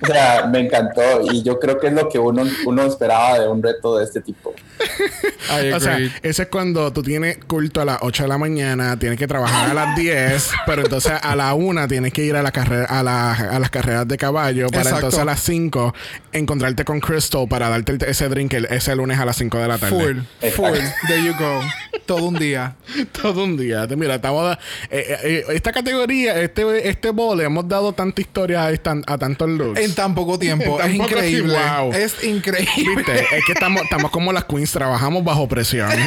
O 0.03 0.07
sea, 0.07 0.47
me 0.51 0.61
encantó 0.61 1.21
y 1.31 1.43
yo 1.43 1.61
creo 1.61 1.79
que 1.79 1.89
es 1.89 1.93
lo 1.93 2.09
que 2.09 2.19
uno, 2.19 2.43
uno 2.65 2.83
esperaba 2.85 3.39
de 3.39 3.49
un 3.49 3.63
reto 3.63 3.99
de 3.99 4.05
este 4.05 4.21
tipo. 4.21 4.55
I 5.63 5.73
O 5.73 5.81
sea, 5.81 5.99
ese 6.23 6.43
es 6.43 6.49
cuando 6.49 6.93
tú 6.93 7.03
tienes 7.03 7.39
culto 7.47 7.81
a 7.81 7.85
las 7.85 7.99
8 8.01 8.23
de 8.25 8.29
la 8.29 8.39
mañana, 8.39 8.99
tienes 8.99 9.19
que 9.19 9.27
trabajar 9.27 9.71
a 9.71 9.75
las 9.75 9.97
10, 9.97 10.51
pero 10.67 10.83
entonces 10.83 11.13
a 11.21 11.37
la 11.37 11.55
1 11.55 11.89
tienes 11.89 12.13
que 12.13 12.25
ir 12.25 12.37
a, 12.37 12.43
la 12.43 12.53
carrera, 12.53 12.85
a, 12.87 13.03
la- 13.03 13.33
a 13.33 13.59
las 13.59 13.71
carreras 13.71 14.07
de 14.07 14.17
caballo 14.17 14.67
para 14.69 14.83
Exacto. 14.83 14.97
entonces 14.99 15.21
a 15.21 15.25
las 15.25 15.41
5 15.41 15.95
encontrarte 16.33 16.85
con 16.85 17.01
Crystal 17.01 17.47
para 17.49 17.69
darte 17.69 17.93
el- 17.93 18.03
ese 18.05 18.29
drink 18.29 18.53
el- 18.55 18.67
ese 18.67 18.95
lunes 18.95 19.19
a 19.19 19.25
las 19.25 19.37
5 19.37 19.59
de 19.59 19.69
la 19.69 19.79
tarde. 19.79 19.97
Full, 19.99 20.19
Exacto. 20.41 20.57
full. 20.75 20.79
There 21.09 21.25
you 21.25 21.35
go. 21.39 21.61
Todo 22.07 22.25
un 22.25 22.39
día. 22.39 22.75
Todo 23.23 23.45
un 23.45 23.57
día. 23.57 23.87
Te- 23.87 23.97
Mira, 23.97 24.17
estamos... 24.17 24.57
eh, 24.91 25.05
eh, 25.11 25.17
eh, 25.23 25.45
esta 25.55 25.73
categoría, 25.73 26.41
este, 26.41 26.89
este 26.89 27.11
bowl, 27.11 27.37
le 27.39 27.45
hemos 27.45 27.69
dado 27.69 27.93
tanta 27.93 28.21
historia 28.21 28.65
a, 28.65 28.71
esta- 28.73 28.97
a 29.07 29.19
tantos 29.19 29.49
looks. 29.49 29.81
En 29.81 29.95
tan 29.95 30.15
poco 30.15 30.39
tiempo. 30.39 30.79
Es 30.91 30.97
poco 30.97 31.05
increíble. 31.11 31.57
wow. 31.79 31.93
Es 31.93 32.25
increíble. 32.25 32.97
¿Viste? 32.97 33.21
Es 33.37 33.45
que 33.45 33.53
estamos, 33.53 33.83
estamos 33.83 34.11
como 34.11 34.33
las 34.33 34.45
queens, 34.45 34.70
trabajamos 34.73 35.23
bajo 35.25 35.49
presión. 35.49 35.91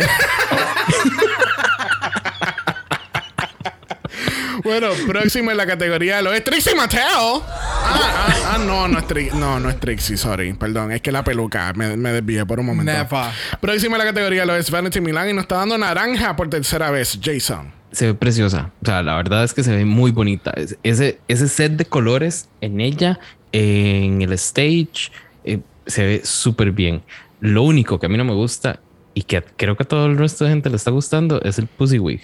bueno, 4.63 4.89
próximo 5.07 5.51
en 5.51 5.57
la 5.57 5.65
categoría 5.65 6.21
lo 6.21 6.31
es 6.33 6.43
Trixie 6.43 6.75
Mattel. 6.75 6.99
Ah, 7.05 7.41
ah, 7.85 8.53
ah, 8.55 8.57
no, 8.65 8.87
no 8.87 8.99
es, 8.99 9.05
Tri- 9.07 9.31
no, 9.33 9.59
no 9.59 9.69
es 9.69 9.79
Trixie, 9.79 10.15
sorry. 10.17 10.53
Perdón, 10.53 10.91
es 10.91 11.01
que 11.01 11.11
la 11.11 11.23
peluca 11.23 11.73
me, 11.73 11.97
me 11.97 12.11
desvié 12.13 12.45
por 12.45 12.59
un 12.59 12.67
momento. 12.67 12.91
Never. 12.91 13.31
Próximo 13.59 13.95
en 13.95 13.99
la 13.99 14.05
categoría 14.05 14.45
lo 14.45 14.55
es 14.55 14.69
Vanity 14.69 15.01
Milan 15.01 15.29
y 15.29 15.33
nos 15.33 15.43
está 15.43 15.57
dando 15.57 15.77
naranja 15.77 16.35
por 16.35 16.49
tercera 16.49 16.91
vez, 16.91 17.19
Jason. 17.21 17.71
Se 17.91 18.07
ve 18.07 18.13
preciosa. 18.13 18.71
O 18.81 18.85
sea, 18.85 19.03
la 19.03 19.15
verdad 19.15 19.43
es 19.43 19.53
que 19.53 19.63
se 19.63 19.75
ve 19.75 19.85
muy 19.85 20.11
bonita. 20.11 20.51
Es- 20.55 20.77
Ese, 20.83 21.19
ese 21.27 21.47
set 21.47 21.73
de 21.73 21.85
colores 21.85 22.47
en 22.61 22.79
ella, 22.79 23.19
en 23.51 24.21
el 24.21 24.33
stage, 24.33 25.11
eh, 25.43 25.59
se 25.85 26.05
ve 26.05 26.21
súper 26.23 26.71
bien. 26.71 27.03
Lo 27.43 27.63
único 27.63 27.99
que 27.99 28.05
a 28.05 28.09
mí 28.09 28.17
no 28.17 28.23
me 28.23 28.33
gusta 28.33 28.79
y 29.13 29.23
que 29.23 29.43
creo 29.57 29.75
que 29.75 29.83
a 29.83 29.85
todo 29.85 30.05
el 30.05 30.17
resto 30.17 30.45
de 30.45 30.51
gente 30.51 30.69
le 30.69 30.77
está 30.77 30.91
gustando 30.91 31.41
es 31.41 31.59
el 31.59 31.67
Pussy 31.67 31.99
Wig. 31.99 32.21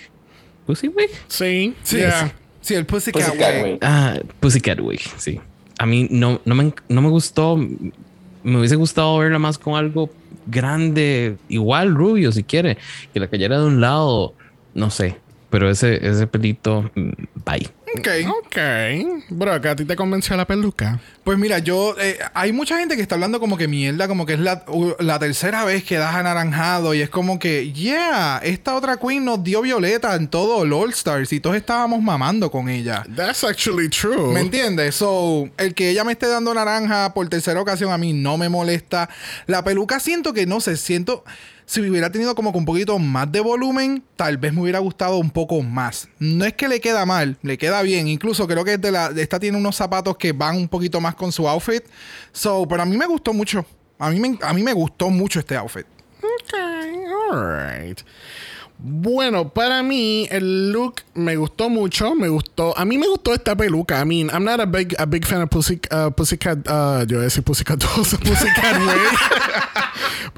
¿Pussy 0.66 0.88
Wig? 0.88 1.10
Sí, 1.28 1.76
Sí, 1.84 1.98
yeah. 1.98 2.34
sí, 2.62 2.74
el 2.76 2.86
Pussycat, 2.86 3.26
Pussycat 3.26 3.54
Way. 3.56 3.64
Way. 3.64 3.78
Ah, 3.82 4.18
Pussycat 4.40 4.80
Wig, 4.80 5.02
sí. 5.18 5.38
A 5.78 5.86
mí 5.86 6.08
no, 6.10 6.40
no, 6.46 6.56
me, 6.56 6.74
no 6.88 7.02
me 7.02 7.10
gustó. 7.10 7.58
Me 7.58 8.60
hubiese 8.60 8.78
gustado 8.78 9.18
verla 9.18 9.40
más 9.40 9.58
con 9.58 9.76
algo 9.76 10.10
grande, 10.48 11.36
igual 11.50 11.94
rubio 11.94 12.32
si 12.32 12.46
quiere, 12.46 12.78
que 13.14 13.20
la 13.20 13.28
cayera 13.28 13.60
de 13.60 13.66
un 13.66 13.82
lado, 13.82 14.36
no 14.74 14.90
sé. 14.90 15.18
Pero 15.50 15.70
ese, 15.70 16.08
ese 16.08 16.28
pelito, 16.28 16.90
mm, 16.96 17.10
bye. 17.46 17.68
Ok. 17.98 18.08
Ok. 18.46 18.58
Bro, 19.30 19.54
a 19.54 19.76
ti 19.76 19.86
te 19.86 19.96
convenció 19.96 20.36
la 20.36 20.46
peluca. 20.46 21.00
Pues 21.24 21.38
mira, 21.38 21.60
yo. 21.60 21.96
eh, 22.00 22.18
hay 22.34 22.52
mucha 22.52 22.78
gente 22.80 22.96
que 22.96 23.02
está 23.02 23.16
hablando 23.16 23.40
como 23.40 23.58
que 23.58 23.68
mierda, 23.68 24.08
como 24.08 24.26
que 24.26 24.34
es 24.34 24.40
la, 24.40 24.64
la 25.00 25.20
tercera 25.20 25.64
vez 25.66 25.84
que 25.84 25.98
das 25.98 26.16
anaranjado. 26.16 26.94
Y 26.94 27.02
es 27.02 27.10
como 27.10 27.40
que, 27.40 27.72
yeah, 27.72 28.40
esta 28.44 28.76
otra 28.76 28.98
queen 28.98 29.26
nos 29.26 29.44
dio 29.44 29.62
violeta 29.62 30.16
en 30.16 30.28
todo 30.28 30.64
el 30.64 30.74
All 30.74 30.90
Stars 30.92 31.32
y 31.34 31.40
todos 31.40 31.56
estábamos 31.56 32.02
mamando 32.02 32.50
con 32.52 32.70
ella. 32.70 33.04
That's 33.16 33.44
actually 33.44 33.90
true. 33.90 34.34
¿Me 34.34 34.42
entiendes? 34.42 34.96
So, 34.96 35.50
el 35.58 35.74
que 35.74 35.90
ella 35.90 36.04
me 36.04 36.14
esté 36.14 36.28
dando 36.28 36.54
naranja 36.54 37.14
por 37.14 37.28
tercera 37.30 37.62
ocasión 37.62 37.92
a 37.92 37.98
mí 37.98 38.14
no 38.14 38.38
me 38.38 38.50
molesta. 38.50 39.10
La 39.48 39.64
peluca 39.64 40.00
siento 40.00 40.34
que 40.34 40.46
no 40.46 40.60
sé, 40.62 40.78
siento. 40.78 41.24
Si 41.70 41.82
hubiera 41.82 42.12
tenido 42.12 42.34
como 42.34 42.52
que 42.52 42.58
un 42.58 42.66
poquito 42.66 42.98
más 42.98 43.32
de 43.32 43.42
volumen, 43.42 44.04
tal 44.16 44.38
vez 44.38 44.52
me 44.52 44.62
hubiera 44.62 44.80
gustado 44.80 45.18
un 45.18 45.30
poco 45.30 45.62
más. 45.62 46.10
No 46.18 46.44
es 46.44 46.54
que 46.54 46.68
le 46.68 46.82
queda 46.82 47.06
mal, 47.06 47.38
le 47.44 47.60
queda 47.60 47.84
bien. 47.84 48.08
Incluso 48.08 48.48
creo 48.48 48.66
que 48.66 48.80
de 48.80 48.92
la, 48.92 49.12
esta 49.16 49.40
tiene 49.40 49.56
unos 49.56 49.76
zapatos 49.76 50.18
que 50.18 50.32
van 50.32 50.58
un 50.58 50.68
poquito 50.68 51.00
más 51.00 51.14
con 51.14 51.32
su 51.32 51.48
outfit. 51.48 51.84
So, 52.32 52.68
pero 52.68 52.82
a 52.82 52.86
mí 52.88 52.98
me 52.98 53.06
gustó 53.06 53.34
mucho. 53.34 53.64
A 54.00 54.10
mí 54.10 54.20
me, 54.20 54.40
a 54.42 54.52
mí 54.52 54.64
me 54.64 54.74
gustó 54.74 55.12
mucho 55.12 55.38
este 55.38 55.56
outfit. 55.58 55.86
Ok, 56.24 56.54
alright. 57.32 58.02
Bueno, 58.80 59.50
para 59.50 59.84
mí 59.84 60.28
el 60.32 60.72
look 60.72 61.02
me 61.14 61.36
gustó 61.36 61.70
mucho, 61.70 62.16
me 62.16 62.30
gustó, 62.30 62.76
a 62.76 62.84
mí 62.84 62.98
me 62.98 63.08
gustó 63.08 63.36
esta 63.36 63.56
peluca. 63.56 64.02
I 64.02 64.06
mean, 64.06 64.32
I'm 64.34 64.44
not 64.44 64.60
a 64.60 64.66
big, 64.66 64.96
a 64.98 65.06
big 65.06 65.24
fan 65.24 65.44
of 65.44 65.50
Pussy, 65.50 65.80
uh, 65.92 66.10
Pussycat, 66.10 66.68
uh, 66.68 67.06
yo 67.06 67.18
voy 67.18 67.20
a 67.20 67.22
decir 67.26 67.44
Pussycat 67.44 67.80
Pussycat 67.96 68.80
Way. 68.80 68.98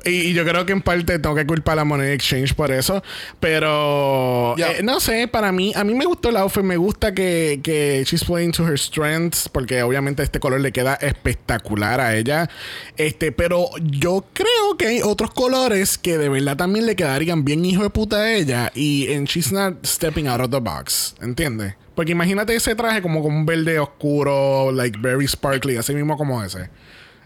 Y, 0.05 0.09
y 0.09 0.33
yo 0.33 0.43
creo 0.45 0.65
que 0.65 0.71
en 0.73 0.81
parte 0.81 1.19
tengo 1.19 1.35
que 1.35 1.45
culpar 1.45 1.77
a 1.79 1.85
Money 1.85 2.11
Exchange 2.11 2.53
por 2.55 2.71
eso, 2.71 3.03
pero 3.39 4.55
Yeah. 4.57 4.71
eh, 4.77 4.83
no 4.83 4.99
sé, 4.99 5.27
para 5.27 5.51
mí, 5.51 5.73
a 5.75 5.83
mí 5.83 5.93
me 5.93 6.05
gustó 6.05 6.29
el 6.29 6.37
outfit, 6.37 6.63
me 6.63 6.77
gusta 6.77 7.13
que, 7.13 7.59
que 7.63 8.03
she's 8.05 8.23
playing 8.23 8.51
to 8.51 8.67
her 8.67 8.77
strengths, 8.77 9.49
porque 9.49 9.83
obviamente 9.83 10.23
este 10.23 10.39
color 10.39 10.61
le 10.61 10.71
queda 10.71 10.95
espectacular 10.95 11.99
a 11.99 12.15
ella. 12.15 12.49
Este, 12.97 13.31
pero 13.31 13.67
yo 13.81 14.25
creo 14.33 14.77
que 14.77 14.87
hay 14.87 15.01
otros 15.03 15.31
colores 15.31 15.97
que 15.97 16.17
de 16.17 16.29
verdad 16.29 16.57
también 16.57 16.85
le 16.85 16.95
quedarían 16.95 17.43
bien 17.45 17.65
hijo 17.65 17.83
de 17.83 17.89
puta 17.89 18.17
a 18.17 18.33
ella. 18.33 18.71
Y 18.75 19.11
en 19.11 19.25
She's 19.25 19.51
Not 19.51 19.85
Stepping 19.85 20.27
Out 20.27 20.41
of 20.41 20.49
the 20.51 20.59
Box. 20.59 21.15
¿Entiendes? 21.21 21.75
Porque 21.95 22.13
imagínate 22.13 22.55
ese 22.55 22.73
traje 22.75 23.01
como 23.01 23.21
con 23.21 23.33
un 23.33 23.45
verde 23.45 23.77
oscuro, 23.79 24.71
like 24.71 24.97
very 25.01 25.27
sparkly, 25.27 25.77
así 25.77 25.93
mismo 25.93 26.17
como 26.17 26.43
ese. 26.43 26.69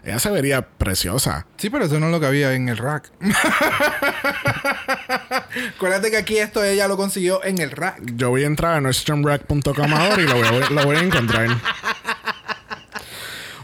Ella 0.06 0.20
se 0.20 0.30
vería 0.30 0.62
preciosa. 0.62 1.46
Sí, 1.56 1.68
pero 1.68 1.86
eso 1.86 1.98
no 1.98 2.06
es 2.06 2.12
lo 2.12 2.20
que 2.20 2.26
había 2.26 2.52
en 2.54 2.68
el 2.68 2.76
rack. 2.76 3.10
Acuérdate 5.74 6.12
que 6.12 6.16
aquí 6.16 6.38
esto 6.38 6.62
ella 6.62 6.86
lo 6.86 6.96
consiguió 6.96 7.42
en 7.44 7.60
el 7.60 7.72
rack. 7.72 8.00
Yo 8.14 8.30
voy 8.30 8.44
a 8.44 8.46
entrar 8.46 8.74
a 8.74 8.80
nordstromrack.com 8.80 9.92
ahora 9.92 10.22
y 10.22 10.26
lo 10.26 10.36
voy, 10.36 10.46
a, 10.46 10.70
lo 10.70 10.84
voy 10.84 10.96
a 10.96 11.00
encontrar. 11.00 11.48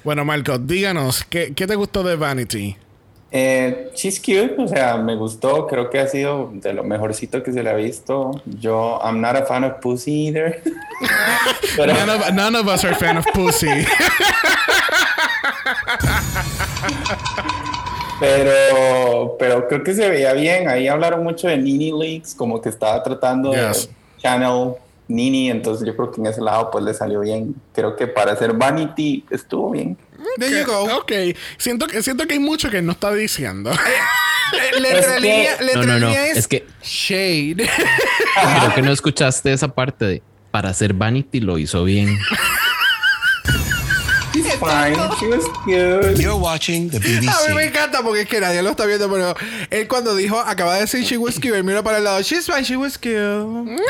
Bueno, 0.02 0.24
Marco, 0.24 0.58
díganos, 0.58 1.22
¿qué, 1.22 1.52
qué 1.54 1.68
te 1.68 1.76
gustó 1.76 2.02
de 2.02 2.16
Vanity? 2.16 2.76
Eh, 3.30 3.92
she's 3.94 4.18
cute, 4.18 4.56
o 4.58 4.66
sea, 4.66 4.96
me 4.96 5.14
gustó, 5.14 5.68
creo 5.68 5.90
que 5.90 6.00
ha 6.00 6.08
sido 6.08 6.50
de 6.54 6.74
lo 6.74 6.82
mejorcito 6.82 7.44
que 7.44 7.52
se 7.52 7.62
le 7.62 7.70
ha 7.70 7.74
visto. 7.74 8.42
Yo, 8.46 8.98
I'm 9.00 9.20
not 9.20 9.36
a 9.36 9.46
fan 9.46 9.62
of 9.62 9.74
pussy 9.80 10.26
either. 10.26 10.60
Pero, 11.76 11.94
None 11.94 12.10
of, 12.10 12.32
none 12.32 12.58
of 12.58 12.66
us 12.66 12.84
are 12.84 12.96
fan 12.96 13.16
of 13.16 13.24
pussy. 13.32 13.68
pero, 18.20 19.36
pero 19.38 19.68
creo 19.68 19.82
que 19.82 19.94
se 19.94 20.08
veía 20.08 20.32
bien. 20.32 20.68
Ahí 20.68 20.88
hablaron 20.88 21.22
mucho 21.24 21.48
de 21.48 21.56
Nini 21.58 21.92
Leaks, 21.92 22.34
como 22.34 22.60
que 22.60 22.68
estaba 22.68 23.02
tratando 23.02 23.52
Yes. 23.52 23.88
de 23.88 24.22
channel 24.22 24.74
Nini, 25.08 25.50
entonces 25.50 25.86
yo 25.86 25.94
creo 25.96 26.10
que 26.10 26.20
en 26.20 26.26
ese 26.28 26.40
lado 26.40 26.70
pues 26.70 26.84
le 26.84 26.94
salió 26.94 27.20
bien. 27.20 27.54
Creo 27.74 27.96
que 27.96 28.06
para 28.06 28.32
hacer 28.32 28.52
Vanity 28.54 29.24
estuvo 29.30 29.70
bien. 29.70 29.96
There 30.38 30.56
you 30.60 30.64
go. 30.64 30.84
Ok, 30.98 31.12
siento 31.58 31.86
que, 31.86 32.00
siento 32.02 32.26
que 32.26 32.34
hay 32.34 32.38
mucho 32.38 32.70
que 32.70 32.80
no 32.82 32.92
está 32.92 33.12
diciendo. 33.12 33.70
No, 35.74 35.82
no, 35.86 35.98
no. 35.98 36.10
es, 36.10 36.36
Es 36.36 36.46
que 36.48 36.66
shade. 36.82 37.54
creo 37.56 38.74
que 38.74 38.82
no 38.82 38.92
escuchaste 38.92 39.50
esa 39.50 39.68
parte 39.68 40.04
de 40.04 40.22
para 40.50 40.68
hacer 40.68 40.92
Vanity 40.92 41.40
lo 41.40 41.56
hizo 41.56 41.84
bien. 41.84 42.18
Fine, 44.62 44.94
she 45.18 45.26
was 45.26 45.44
cute. 45.64 46.18
You're 46.22 46.36
watching 46.36 46.88
the 46.88 46.98
A 46.98 47.00
mí 47.00 47.20
me 47.20 47.26
BBC. 47.62 47.68
encanta 47.68 48.02
porque 48.02 48.20
es 48.22 48.28
que 48.28 48.40
nadie 48.40 48.62
lo 48.62 48.70
está 48.70 48.86
viendo, 48.86 49.10
pero 49.10 49.34
él 49.70 49.88
cuando 49.88 50.14
dijo, 50.14 50.38
acaba 50.38 50.74
de 50.74 50.82
decir 50.82 51.02
she 51.04 51.16
was 51.16 51.34
cute, 51.36 51.56
él 51.56 51.64
mira 51.64 51.82
para 51.82 51.98
el 51.98 52.04
lado, 52.04 52.20
she's 52.22 52.46
fine, 52.46 52.62
she 52.64 52.76
was 52.76 52.96
cute. 52.96 53.80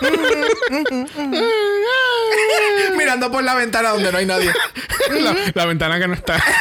Mirando 2.96 3.30
por 3.30 3.42
la 3.44 3.54
ventana 3.54 3.90
donde 3.90 4.10
no 4.12 4.18
hay 4.18 4.26
nadie. 4.26 4.52
la, 5.10 5.36
la 5.54 5.66
ventana 5.66 5.98
que 5.98 6.08
no 6.08 6.14
está. 6.14 6.42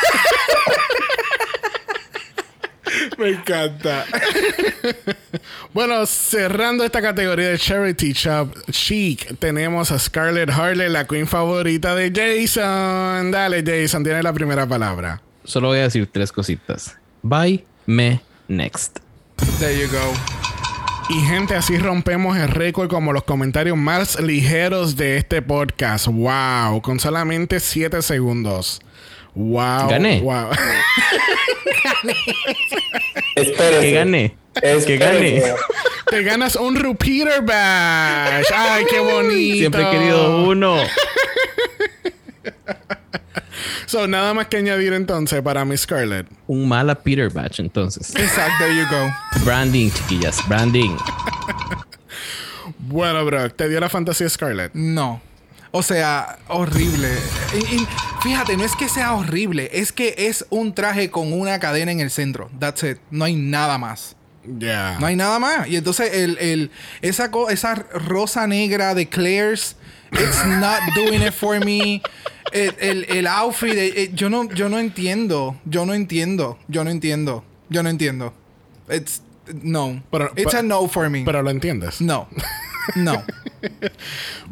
Me 3.17 3.29
encanta. 3.29 4.05
bueno, 5.73 6.05
cerrando 6.05 6.83
esta 6.83 7.01
categoría 7.01 7.49
de 7.49 7.57
Charity 7.57 8.13
Shop 8.13 8.53
Chic, 8.71 9.37
tenemos 9.39 9.91
a 9.91 9.99
Scarlett 9.99 10.49
Harley, 10.49 10.89
la 10.89 11.05
queen 11.05 11.27
favorita 11.27 11.95
de 11.95 12.11
Jason. 12.11 13.31
Dale, 13.31 13.63
Jason, 13.65 14.03
tiene 14.03 14.23
la 14.23 14.33
primera 14.33 14.67
palabra. 14.67 15.21
Solo 15.43 15.69
voy 15.69 15.79
a 15.79 15.83
decir 15.83 16.07
tres 16.11 16.31
cositas. 16.31 16.97
Bye, 17.21 17.65
me, 17.85 18.21
next. 18.47 18.99
There 19.59 19.77
you 19.77 19.87
go. 19.87 20.13
Y 21.09 21.21
gente, 21.21 21.55
así 21.55 21.77
rompemos 21.79 22.37
el 22.37 22.49
récord 22.49 22.87
como 22.87 23.13
los 23.13 23.23
comentarios 23.23 23.75
más 23.75 24.19
ligeros 24.19 24.95
de 24.95 25.17
este 25.17 25.41
podcast. 25.41 26.05
Wow, 26.05 26.83
con 26.83 26.99
solamente 26.99 27.59
7 27.59 28.03
segundos. 28.03 28.79
Wow. 29.33 29.89
Gané. 29.89 30.21
Wow. 30.21 30.49
Espérese. 33.35 33.81
Que 33.81 33.91
gané. 33.91 34.35
Que 34.53 34.77
Espérese. 34.77 34.97
gané. 34.97 35.43
Te 36.09 36.23
ganas 36.23 36.55
un 36.55 36.75
repeater 36.75 37.41
badge. 37.43 38.47
Ay, 38.55 38.85
qué 38.89 38.99
bonito. 38.99 39.57
Siempre 39.57 39.83
he 39.83 39.91
querido 39.91 40.43
uno. 40.45 40.77
So, 43.85 44.07
nada 44.07 44.33
más 44.35 44.47
que 44.47 44.57
añadir 44.57 44.93
entonces 44.93 45.41
para 45.41 45.65
Miss 45.65 45.81
Scarlett. 45.81 46.27
Un 46.47 46.67
mala 46.67 46.93
Peter 46.95 47.29
Batch, 47.31 47.59
entonces. 47.59 48.15
Exacto, 48.15 48.53
there 48.59 48.75
you 48.75 48.85
go. 48.87 49.43
Branding, 49.43 49.89
chiquillas, 49.91 50.47
branding. 50.47 50.95
Bueno, 52.77 53.25
bro, 53.25 53.49
¿te 53.51 53.67
dio 53.67 53.79
la 53.79 53.89
fantasía 53.89 54.29
Scarlett? 54.29 54.73
No. 54.73 55.21
O 55.71 55.81
sea, 55.83 56.37
horrible. 56.47 57.09
Fíjate, 58.21 58.57
no 58.57 58.65
es 58.65 58.75
que 58.75 58.89
sea 58.89 59.13
horrible, 59.13 59.69
es 59.73 59.91
que 59.93 60.13
es 60.17 60.45
un 60.49 60.73
traje 60.73 61.09
con 61.09 61.31
una 61.31 61.59
cadena 61.59 61.91
en 61.91 62.01
el 62.01 62.11
centro. 62.11 62.49
That's 62.59 62.83
it. 62.83 62.97
No 63.11 63.23
hay 63.25 63.35
nada 63.35 63.77
más. 63.77 64.15
Ya. 64.45 64.97
No 64.99 65.05
hay 65.05 65.15
nada 65.15 65.39
más. 65.39 65.67
Y 65.67 65.77
entonces 65.77 66.13
el, 66.13 66.37
el, 66.39 66.71
esa, 67.01 67.29
esa 67.49 67.75
rosa 67.75 68.45
negra 68.47 68.93
de 68.93 69.07
Claire's, 69.07 69.75
it's 70.11 70.45
not 70.45 70.79
doing 70.95 71.21
it 71.21 71.33
for 71.33 71.63
me. 71.63 72.01
El, 72.51 72.75
el, 72.79 73.03
el 73.09 73.27
outfit, 73.27 73.73
eh, 73.73 73.93
eh, 73.95 74.11
yo 74.13 74.29
no, 74.29 74.49
yo 74.49 74.67
no 74.69 74.79
entiendo. 74.79 75.55
Yo 75.65 75.85
no 75.85 75.93
entiendo. 75.93 76.57
Yo 76.67 76.83
no 76.83 76.89
entiendo. 76.89 77.45
Yo 77.69 77.83
no 77.83 77.89
entiendo. 77.89 78.33
It's 78.89 79.21
no. 79.63 80.01
Pero- 80.11 80.31
it's 80.35 80.45
pero- 80.51 80.59
a 80.59 80.63
no 80.63 80.87
for 80.89 81.09
me. 81.09 81.23
Pero 81.23 81.41
lo 81.41 81.51
entiendes. 81.51 82.01
no. 82.01 82.27
No. 82.95 83.23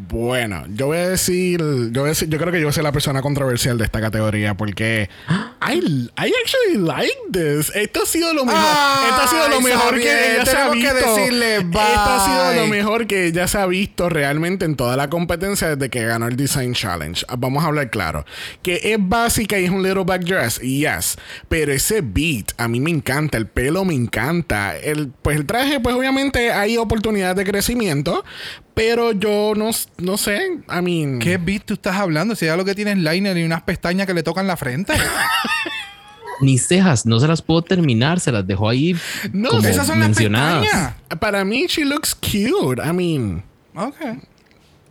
Bueno, 0.10 0.64
yo 0.70 0.88
voy 0.88 0.98
a 0.98 1.10
decir, 1.10 1.60
yo 1.60 2.02
voy 2.02 2.08
a 2.08 2.10
decir, 2.10 2.30
yo 2.30 2.38
creo 2.38 2.52
que 2.52 2.60
yo 2.60 2.66
voy 2.66 2.70
a 2.70 2.74
ser 2.74 2.84
la 2.84 2.92
persona 2.92 3.22
controversial 3.22 3.78
de 3.78 3.86
esta 3.86 4.00
categoría 4.00 4.56
porque 4.56 5.10
I, 5.62 6.10
I 6.18 6.34
actually 6.44 6.78
like 6.78 7.18
this. 7.32 7.72
Esto 7.76 8.04
ha 8.04 8.06
sido 8.06 8.34
lo 8.34 8.46
mejor. 8.46 8.62
Ay, 8.64 9.10
esto 9.10 9.22
ha 9.22 9.28
sido 9.28 9.50
lo 9.50 9.62
mejor 9.62 9.96
que 9.96 10.34
ella 10.34 10.46
se 10.46 10.58
ha 10.58 10.70
que 10.70 10.76
visto. 10.76 10.98
Esto 10.98 11.74
ha 11.78 12.26
sido 12.26 12.62
lo 12.62 12.68
mejor 12.68 13.08
que 13.08 13.26
ella 13.26 13.48
se 13.48 13.58
ha 13.58 13.66
visto 13.66 14.10
realmente 14.10 14.66
en 14.66 14.76
toda 14.76 14.96
la 14.96 15.10
competencia 15.10 15.76
desde 15.76 15.90
que 15.90 16.06
ganó 16.06 16.28
el 16.28 16.36
Design 16.36 16.74
Challenge. 16.74 17.26
Vamos 17.38 17.64
a 17.64 17.68
hablar 17.68 17.90
claro. 17.90 18.26
Que 18.62 18.80
es 18.84 18.98
básica 19.00 19.60
y 19.60 19.66
es 19.66 19.72
un 19.72 19.84
little 19.84 20.04
back 20.04 20.24
dress, 20.24 20.60
yes. 20.60 21.18
Pero 21.50 21.72
ese 21.72 22.02
beat 22.02 22.52
a 22.58 22.68
mí 22.68 22.80
me 22.80 22.92
encanta, 22.92 23.38
el 23.38 23.48
pelo 23.48 23.84
me 23.84 23.94
encanta. 23.94 24.78
El, 24.78 25.10
pues 25.22 25.38
el 25.38 25.46
traje, 25.46 25.80
pues 25.80 25.96
obviamente 25.96 26.52
hay 26.52 26.78
oportunidades 26.78 27.36
de 27.36 27.44
crecimiento. 27.46 28.24
Pero 28.78 29.12
yo 29.12 29.54
no, 29.56 29.72
no 29.98 30.18
sé. 30.18 30.40
I 30.70 30.82
mean. 30.84 31.18
¿Qué 31.18 31.38
beat 31.38 31.64
tú 31.66 31.74
estás 31.74 31.96
hablando? 31.96 32.36
Si 32.36 32.46
ya 32.46 32.56
lo 32.56 32.64
que 32.64 32.76
tiene 32.76 32.92
es 32.92 32.98
liner 33.00 33.36
y 33.36 33.44
unas 33.44 33.64
pestañas 33.64 34.06
que 34.06 34.14
le 34.14 34.22
tocan 34.22 34.46
la 34.46 34.56
frente. 34.56 34.94
Ni 36.42 36.60
cejas, 36.60 37.08
no 37.08 37.20
se 37.20 37.28
las 37.28 37.42
puedo 37.42 37.64
terminar, 37.64 38.20
se 38.20 38.32
las 38.32 38.46
dejó 38.46 38.70
ahí 38.70 38.96
No, 39.34 39.50
como 39.50 39.68
esas 39.68 39.88
son 39.88 40.00
las 40.00 40.10
mencionadas. 40.10 40.62
pestañas. 40.62 40.94
Para 41.20 41.44
mí, 41.44 41.66
she 41.68 41.84
looks 41.84 42.14
cute. 42.14 42.80
I 42.80 42.94
mean, 42.94 43.42
Ok. 43.76 43.96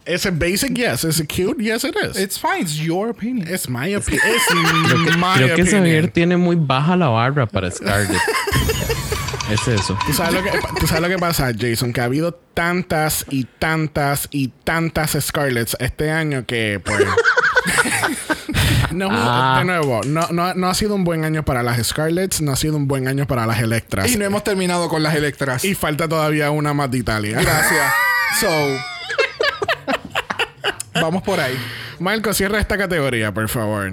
is 0.09 0.27
it 0.27 0.35
basic? 0.37 0.77
Yes. 0.77 1.05
Is 1.05 1.21
it 1.21 1.29
cute? 1.29 1.63
Yes, 1.63 1.85
it 1.85 1.95
is. 1.95 2.17
It's 2.17 2.37
fine. 2.37 2.63
It's 2.63 2.77
your 2.77 3.11
opinion. 3.11 3.47
It's 3.49 3.69
my 3.69 3.95
opinion. 3.95 4.27
It's 4.35 5.17
my 5.17 5.37
Creo 5.37 5.55
que 5.55 5.63
opinion. 5.63 5.85
Xavier 5.85 6.09
tiene 6.11 6.37
muy 6.37 6.57
baja 6.57 6.97
la 6.97 7.07
barra 7.09 7.47
para 7.47 7.71
Scarlett. 7.71 8.21
es 9.51 9.69
eso. 9.69 9.99
¿Tú 10.07 10.13
sabes, 10.13 10.35
lo 10.35 10.43
que, 10.43 10.51
tú 10.81 10.87
sabes 10.87 11.03
lo 11.03 11.09
que 11.09 11.19
pasa, 11.19 11.51
Jason, 11.59 11.93
que 11.93 12.01
ha 12.01 12.05
habido 12.05 12.35
tantas 12.35 13.25
y 13.31 13.45
tantas 13.45 14.29
y 14.31 14.49
tantas 14.49 15.17
Scarlets 15.21 15.77
este 15.81 16.11
año 16.11 16.45
que, 16.47 16.81
pues. 16.85 17.01
no, 18.93 19.09
Ah. 19.11 19.57
de 19.59 19.65
nuevo, 19.65 20.01
no, 20.07 20.29
no, 20.31 20.55
no 20.55 20.69
ha 20.69 20.75
sido 20.75 20.95
un 20.95 21.05
buen 21.05 21.25
año 21.25 21.45
para 21.45 21.63
las 21.63 21.85
Scarlets, 21.87 22.41
no 22.41 22.53
ha 22.53 22.57
sido 22.57 22.77
un 22.77 22.89
buen 22.89 23.09
año 23.09 23.27
para 23.27 23.47
las 23.47 23.61
Electras. 23.61 24.11
Y 24.11 24.17
no 24.17 24.25
hemos 24.25 24.45
terminado 24.45 24.89
con 24.89 25.03
las 25.03 25.15
electras. 25.15 25.65
Y 25.65 25.75
falta 25.75 26.09
todavía 26.09 26.51
una 26.51 26.75
más 26.75 26.91
de 26.91 26.99
Italia. 26.99 27.41
Gracias. 27.41 27.93
So. 28.41 28.49
Vamos 31.01 31.23
por 31.23 31.41
ahí. 31.41 31.57
Marco, 32.01 32.35
cierra 32.35 32.59
esta 32.61 32.77
categoría, 32.77 33.33
por 33.33 33.49
favor. 33.49 33.93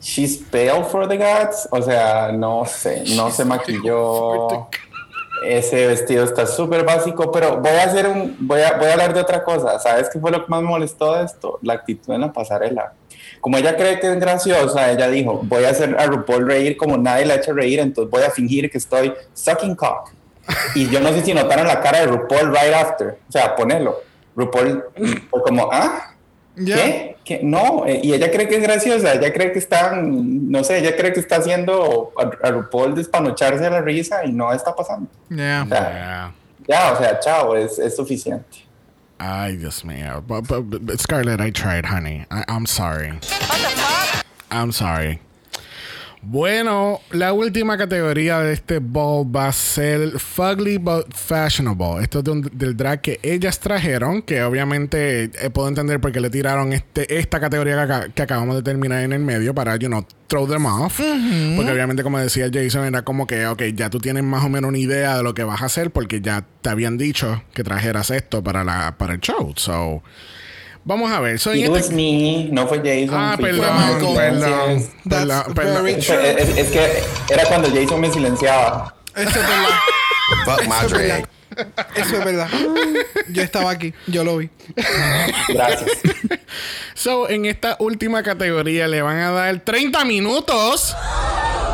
She's 0.00 0.36
pale 0.38 0.84
for 0.90 1.06
the 1.08 1.16
gods. 1.16 1.68
O 1.70 1.80
sea, 1.82 2.30
no 2.32 2.64
sé, 2.66 3.04
no 3.16 3.30
se 3.30 3.44
maquilló. 3.44 4.68
Ese 5.46 5.86
vestido 5.86 6.24
está 6.24 6.46
súper 6.46 6.84
básico, 6.84 7.30
pero 7.30 7.58
voy 7.60 7.72
a 7.72 7.84
hacer 7.84 8.08
un, 8.08 8.36
voy 8.40 8.60
a, 8.60 8.76
voy 8.76 8.88
a 8.88 8.92
hablar 8.92 9.14
de 9.14 9.20
otra 9.20 9.44
cosa. 9.44 9.78
¿Sabes 9.78 10.08
qué 10.10 10.18
fue 10.18 10.30
lo 10.30 10.44
que 10.44 10.50
más 10.50 10.62
molestó 10.62 11.14
de 11.14 11.24
esto? 11.24 11.58
La 11.62 11.74
actitud 11.74 12.12
en 12.14 12.22
la 12.22 12.32
pasarela. 12.32 12.92
Como 13.40 13.56
ella 13.56 13.76
cree 13.76 14.00
que 14.00 14.10
es 14.10 14.18
graciosa, 14.18 14.90
ella 14.90 15.08
dijo, 15.08 15.40
voy 15.44 15.64
a 15.64 15.70
hacer 15.70 15.96
a 15.98 16.06
RuPaul 16.06 16.46
reír 16.46 16.76
como 16.76 16.96
nadie 16.96 17.26
la 17.26 17.34
ha 17.34 17.36
hecho 17.36 17.52
reír, 17.52 17.78
entonces 17.78 18.10
voy 18.10 18.22
a 18.22 18.30
fingir 18.30 18.70
que 18.70 18.78
estoy 18.78 19.12
sucking 19.34 19.76
cock. 19.76 20.10
Y 20.74 20.88
yo 20.88 21.00
no 21.00 21.10
sé 21.10 21.22
si 21.22 21.32
notaron 21.32 21.66
la 21.66 21.80
cara 21.80 22.00
de 22.00 22.06
RuPaul 22.06 22.50
right 22.50 22.74
after. 22.74 23.18
O 23.28 23.32
sea, 23.32 23.54
ponerlo. 23.54 24.00
RuPaul 24.34 24.84
fue 25.30 25.42
como, 25.42 25.68
ah, 25.72 26.15
Ya. 26.56 26.76
¿Qué? 26.76 27.16
¿Qué? 27.24 27.40
No, 27.42 27.84
eh, 27.86 28.00
y 28.02 28.12
ella 28.14 28.30
cree 28.30 28.48
que 28.48 28.56
es 28.56 28.62
graciosa, 28.62 29.12
ella 29.14 29.32
cree 29.32 29.52
que 29.52 29.58
están, 29.58 30.50
no 30.50 30.64
sé, 30.64 30.78
ella 30.78 30.96
cree 30.96 31.12
que 31.12 31.20
está 31.20 31.36
haciendo 31.36 32.12
a, 32.16 32.46
a 32.46 32.50
RuPaul 32.50 32.94
despanocharse 32.94 33.62
de 33.64 33.70
la 33.70 33.80
risa 33.82 34.24
y 34.24 34.32
no 34.32 34.52
está 34.52 34.74
pasando. 34.74 35.08
Yeah. 35.28 35.64
O 35.64 35.68
sea, 35.68 36.32
Yeah. 36.66 36.78
ya, 36.86 36.92
o 36.92 36.96
sea, 36.98 37.20
chao, 37.20 37.56
es, 37.56 37.78
es 37.78 37.94
suficiente. 37.96 38.64
Ay, 39.18 39.56
Dios 39.56 39.84
mío. 39.84 40.22
But, 40.26 40.46
but- 40.46 40.64
but, 40.84 40.98
Scarlett, 41.00 41.40
I 41.40 41.50
tried, 41.50 41.84
honey. 41.86 42.24
I, 42.30 42.44
I'm 42.48 42.66
sorry. 42.66 43.12
I'm 44.50 44.72
sorry. 44.72 45.20
Bueno, 46.28 46.98
la 47.12 47.32
última 47.32 47.78
categoría 47.78 48.40
de 48.40 48.52
este 48.52 48.80
ball 48.80 49.24
va 49.34 49.46
a 49.46 49.52
ser 49.52 50.18
Fugly 50.18 50.76
but 50.78 51.14
Fashionable. 51.14 52.02
Esto 52.02 52.18
es 52.18 52.24
de 52.24 52.30
un- 52.32 52.50
del 52.52 52.76
drag 52.76 53.00
que 53.00 53.20
ellas 53.22 53.60
trajeron, 53.60 54.22
que 54.22 54.42
obviamente 54.42 55.24
eh, 55.24 55.50
puedo 55.50 55.68
entender 55.68 56.00
por 56.00 56.10
qué 56.10 56.20
le 56.20 56.28
tiraron 56.28 56.72
este, 56.72 57.16
esta 57.20 57.38
categoría 57.38 57.86
que, 58.06 58.12
que 58.12 58.22
acabamos 58.22 58.56
de 58.56 58.62
terminar 58.64 59.04
en 59.04 59.12
el 59.12 59.20
medio 59.20 59.54
para, 59.54 59.76
you 59.76 59.86
know, 59.86 60.04
throw 60.26 60.48
them 60.48 60.66
off. 60.66 60.98
Porque 61.54 61.70
obviamente, 61.70 62.02
como 62.02 62.18
decía 62.18 62.50
Jason, 62.52 62.84
era 62.86 63.02
como 63.02 63.28
que, 63.28 63.46
ok, 63.46 63.62
ya 63.74 63.88
tú 63.88 64.00
tienes 64.00 64.24
más 64.24 64.44
o 64.44 64.48
menos 64.48 64.70
una 64.70 64.78
idea 64.78 65.16
de 65.16 65.22
lo 65.22 65.32
que 65.32 65.44
vas 65.44 65.62
a 65.62 65.66
hacer 65.66 65.92
porque 65.92 66.20
ya 66.20 66.44
te 66.60 66.70
habían 66.70 66.98
dicho 66.98 67.44
que 67.54 67.62
trajeras 67.62 68.10
esto 68.10 68.42
para, 68.42 68.64
la, 68.64 68.98
para 68.98 69.14
el 69.14 69.20
show. 69.20 69.52
So, 69.54 70.02
vamos 70.86 71.10
a 71.12 71.20
ver. 71.20 71.38
So, 71.38 71.52
It 71.52 71.64
este- 71.64 71.70
was 71.70 71.90
me, 71.90 72.48
no 72.50 72.66
fue 72.66 72.78
Jason. 72.78 73.10
Ah, 73.12 73.36
perdón, 73.38 73.76
Michael. 73.76 74.16
perdón, 74.16 74.88
That's 75.08 75.26
perdón, 75.26 75.54
perdón. 75.54 75.84
very 75.84 75.98
Es, 76.00 76.08
es- 76.10 76.56
es 76.56 76.68
que 76.70 77.02
era 77.34 77.44
cuando 77.44 77.68
Jason 77.70 78.00
me 78.00 78.10
silenciaba. 78.10 78.94
Eso 79.14 79.28
es 79.28 79.34
verdad. 79.34 79.78
Fuck 80.44 80.60
Eso 80.60 80.68
my 80.70 80.76
es 80.86 80.92
verdad. 80.92 81.18
drag. 81.18 81.28
Eso 81.96 82.16
es 82.18 82.24
verdad. 82.24 82.48
Yo 83.30 83.42
estaba 83.42 83.70
aquí. 83.70 83.94
Yo 84.06 84.24
lo 84.24 84.38
vi. 84.38 84.48
Gracias. 85.48 85.90
So, 86.94 87.28
en 87.28 87.44
esta 87.44 87.76
última 87.78 88.22
categoría 88.22 88.88
le 88.88 89.02
van 89.02 89.18
a 89.18 89.30
dar 89.30 89.60
30 89.60 90.04
minutos. 90.06 90.96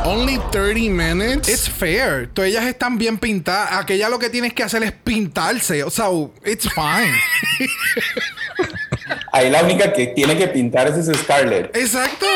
Only 0.05 0.39
30 0.51 0.91
minutes. 0.91 1.49
It's 1.49 1.71
fair. 1.71 2.29
Todas 2.35 2.51
ellas 2.51 2.65
están 2.65 2.99
bien 2.99 3.19
pintadas. 3.19 3.71
Aquella 3.81 4.09
lo 4.09 4.19
que 4.19 4.29
tienes 4.31 4.53
que 4.53 4.65
hacer 4.65 4.83
es 4.83 4.91
pintarse. 4.93 5.85
O 5.85 5.91
sea, 5.91 6.07
it's 6.45 6.69
fine. 6.69 7.15
Ahí 9.35 9.49
la 9.51 9.63
única 9.63 9.93
que 9.95 10.09
tiene 10.09 10.37
que 10.37 10.47
pintar 10.49 10.89
es 10.89 10.97
ese 10.99 11.15
Scarlett. 11.15 11.75
Exacto. 11.75 12.27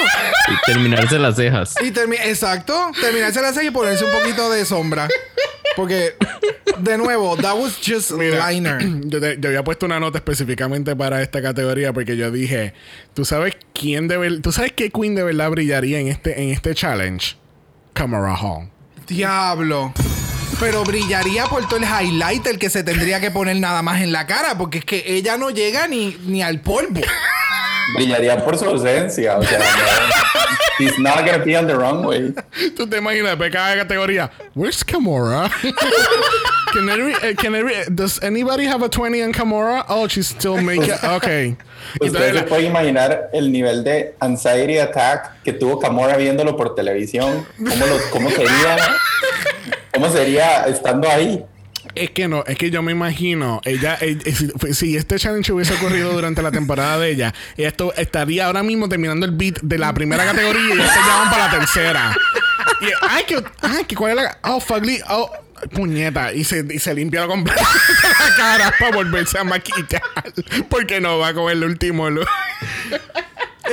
Y 0.48 0.72
terminarse 0.72 1.18
las 1.18 1.36
cejas. 1.36 1.74
Y 1.84 1.90
termi 1.90 2.16
exacto. 2.16 2.90
Terminarse 3.00 3.42
la 3.42 3.52
serie 3.52 3.68
y 3.68 3.72
ponerse 3.72 4.04
un 4.04 4.10
poquito 4.12 4.50
de 4.50 4.64
sombra. 4.64 5.06
Porque, 5.76 6.14
de 6.78 6.96
nuevo, 6.96 7.36
that 7.36 7.54
was 7.54 7.76
just 7.86 8.12
Mira, 8.12 8.50
liner. 8.50 8.78
yo, 9.04 9.20
te- 9.20 9.36
yo 9.38 9.48
había 9.50 9.62
puesto 9.62 9.84
una 9.84 10.00
nota 10.00 10.16
específicamente 10.18 10.96
para 10.96 11.20
esta 11.20 11.42
categoría 11.42 11.92
porque 11.92 12.16
yo 12.16 12.30
dije, 12.30 12.72
¿tú 13.12 13.26
sabes 13.26 13.54
quién 13.74 14.08
de 14.08 14.16
ver- 14.16 14.40
¿Tú 14.40 14.50
sabes 14.52 14.72
qué 14.72 14.88
queen 14.90 15.14
de 15.14 15.22
verdad 15.22 15.50
brillaría 15.50 15.98
en 16.00 16.08
este, 16.08 16.40
en 16.42 16.48
este 16.48 16.74
challenge? 16.74 17.36
Camera 17.92 18.34
Hall. 18.36 18.70
Diablo. 19.06 19.92
Pero 20.58 20.84
brillaría 20.84 21.44
por 21.46 21.68
todo 21.68 21.78
el 21.78 21.84
highlighter 21.84 22.58
que 22.58 22.70
se 22.70 22.82
tendría 22.82 23.20
que 23.20 23.30
poner 23.30 23.56
nada 23.56 23.82
más 23.82 24.00
en 24.00 24.12
la 24.12 24.26
cara. 24.26 24.56
Porque 24.56 24.78
es 24.78 24.84
que 24.84 25.04
ella 25.06 25.36
no 25.36 25.50
llega 25.50 25.86
ni, 25.86 26.16
ni 26.24 26.42
al 26.42 26.60
polvo. 26.60 27.00
Brillaría 27.94 28.42
por 28.42 28.56
su 28.56 28.64
ausencia. 28.64 29.36
O 29.36 29.42
sea, 29.42 29.60
he's 30.78 30.98
not 30.98 31.24
gonna 31.24 31.44
be 31.44 31.56
on 31.56 31.66
the 31.66 31.76
runway. 31.76 32.32
¿Tú 32.76 32.86
te 32.88 32.98
imaginas 32.98 33.38
de 33.38 33.50
cada 33.50 33.76
categoría? 33.84 34.30
Where's 34.54 34.82
Kamora? 34.84 35.50
can 36.72 36.88
every, 36.88 37.12
eh, 37.22 37.34
can 37.34 37.54
every, 37.54 37.74
does 37.94 38.22
anybody 38.22 38.64
have 38.64 38.82
a 38.82 38.88
20 38.88 39.22
on 39.22 39.32
Kamora? 39.32 39.84
Oh, 39.88 40.06
she's 40.08 40.28
still 40.28 40.60
making. 40.60 40.90
Okay. 41.16 41.56
Ustedes 42.00 42.36
se 42.36 42.42
pueden 42.44 42.66
imaginar 42.66 43.30
el 43.32 43.50
nivel 43.52 43.84
de 43.84 44.14
anxiety 44.20 44.78
attack 44.78 45.42
que 45.44 45.52
tuvo 45.52 45.78
Camora 45.80 46.16
viéndolo 46.16 46.56
por 46.56 46.74
televisión. 46.74 47.46
¿Cómo, 47.56 47.86
lo- 47.86 48.10
cómo 48.10 48.30
sería? 48.30 48.76
¿Cómo 49.94 50.08
sería 50.10 50.64
estando 50.66 51.08
ahí? 51.08 51.44
Es 51.96 52.10
que 52.10 52.28
no, 52.28 52.44
es 52.46 52.58
que 52.58 52.70
yo 52.70 52.82
me 52.82 52.92
imagino, 52.92 53.62
ella, 53.64 53.96
eh, 54.02 54.18
eh, 54.22 54.32
si, 54.32 54.74
si 54.74 54.96
este 54.96 55.16
challenge 55.16 55.50
hubiese 55.50 55.72
ocurrido 55.74 56.12
durante 56.12 56.42
la 56.42 56.50
temporada 56.50 56.98
de 56.98 57.10
ella, 57.10 57.34
esto 57.56 57.94
estaría 57.94 58.46
ahora 58.46 58.62
mismo 58.62 58.86
terminando 58.86 59.24
el 59.24 59.32
beat 59.32 59.60
de 59.62 59.78
la 59.78 59.94
primera 59.94 60.24
categoría 60.26 60.74
y 60.74 60.76
ya 60.76 60.88
se 60.88 60.98
llaman 60.98 61.30
para 61.30 61.46
la 61.46 61.58
tercera. 61.58 62.16
Y, 62.82 62.86
ay, 63.08 63.24
que, 63.26 63.42
ay, 63.62 63.84
que 63.84 63.96
cuál 63.96 64.18
es 64.18 64.24
la. 64.24 64.38
Oh, 64.42 64.60
Fugly, 64.60 65.00
oh, 65.08 65.30
puñeta. 65.72 66.34
Y 66.34 66.44
se, 66.44 66.66
y 66.68 66.78
se 66.78 66.94
limpia 66.94 67.26
la 67.26 67.44
cara 68.36 68.74
para 68.78 68.94
volverse 68.94 69.38
a 69.38 69.44
maquillar. 69.44 70.02
Porque 70.68 71.00
no 71.00 71.18
va 71.18 71.28
a 71.28 71.34
coger 71.34 71.56
el 71.56 71.64
último. 71.64 72.08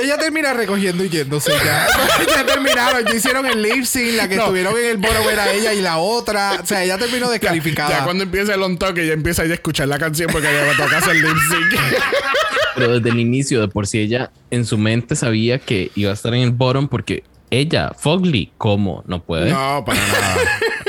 Ella 0.02 0.18
termina 0.18 0.52
recogiendo 0.52 1.04
y 1.04 1.08
yéndose 1.08 1.52
ya. 1.64 1.86
ya 2.36 2.44
terminaron, 2.46 3.04
ya 3.04 3.14
hicieron 3.14 3.46
el 3.46 3.62
lip 3.62 3.84
sync, 3.84 4.14
la 4.16 4.28
que 4.28 4.36
No. 4.36 4.42
estuvieron 4.42 4.76
en 4.76 4.84
el 4.86 4.96
boro 4.96 5.30
era 5.30 5.52
ella 5.52 5.72
y 5.72 5.80
la 5.80 5.98
otra. 5.98 6.58
O 6.62 6.66
sea, 6.66 6.82
ella 6.84 6.98
terminó 6.98 7.30
descalificada. 7.30 7.90
Ya 7.90 8.04
cuando 8.04 8.24
empieza 8.24 8.54
el 8.54 8.62
on 8.62 8.76
talk, 8.78 8.96
ella 8.98 9.12
empieza 9.12 9.44
ya 9.44 9.52
a 9.52 9.54
escuchar 9.54 9.88
la 9.88 9.98
canción 9.98 10.30
porque 10.32 10.48
ya 10.52 10.62
le 10.64 10.74
toca 10.74 10.98
hacer 10.98 11.16
lip 11.16 11.36
sync. 11.48 11.80
Pero 12.76 12.94
desde 12.98 13.10
el 13.10 13.20
inicio, 13.20 13.60
de 13.60 13.68
por 13.68 13.86
sí 13.86 14.00
ella 14.00 14.30
en 14.50 14.64
su 14.64 14.76
mente 14.78 15.14
sabía 15.14 15.58
que 15.60 15.92
iba 15.94 16.10
a 16.10 16.14
estar 16.14 16.34
en 16.34 16.42
el 16.42 16.50
bottom 16.50 16.88
porque 16.88 17.22
ella, 17.50 17.92
Fogly, 17.96 18.52
¿cómo? 18.58 19.04
No 19.06 19.22
puede. 19.22 19.52
no, 19.52 19.84
para 19.86 20.00
nada. 20.00 20.36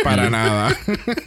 Para 0.03 0.30
nada. 0.32 0.77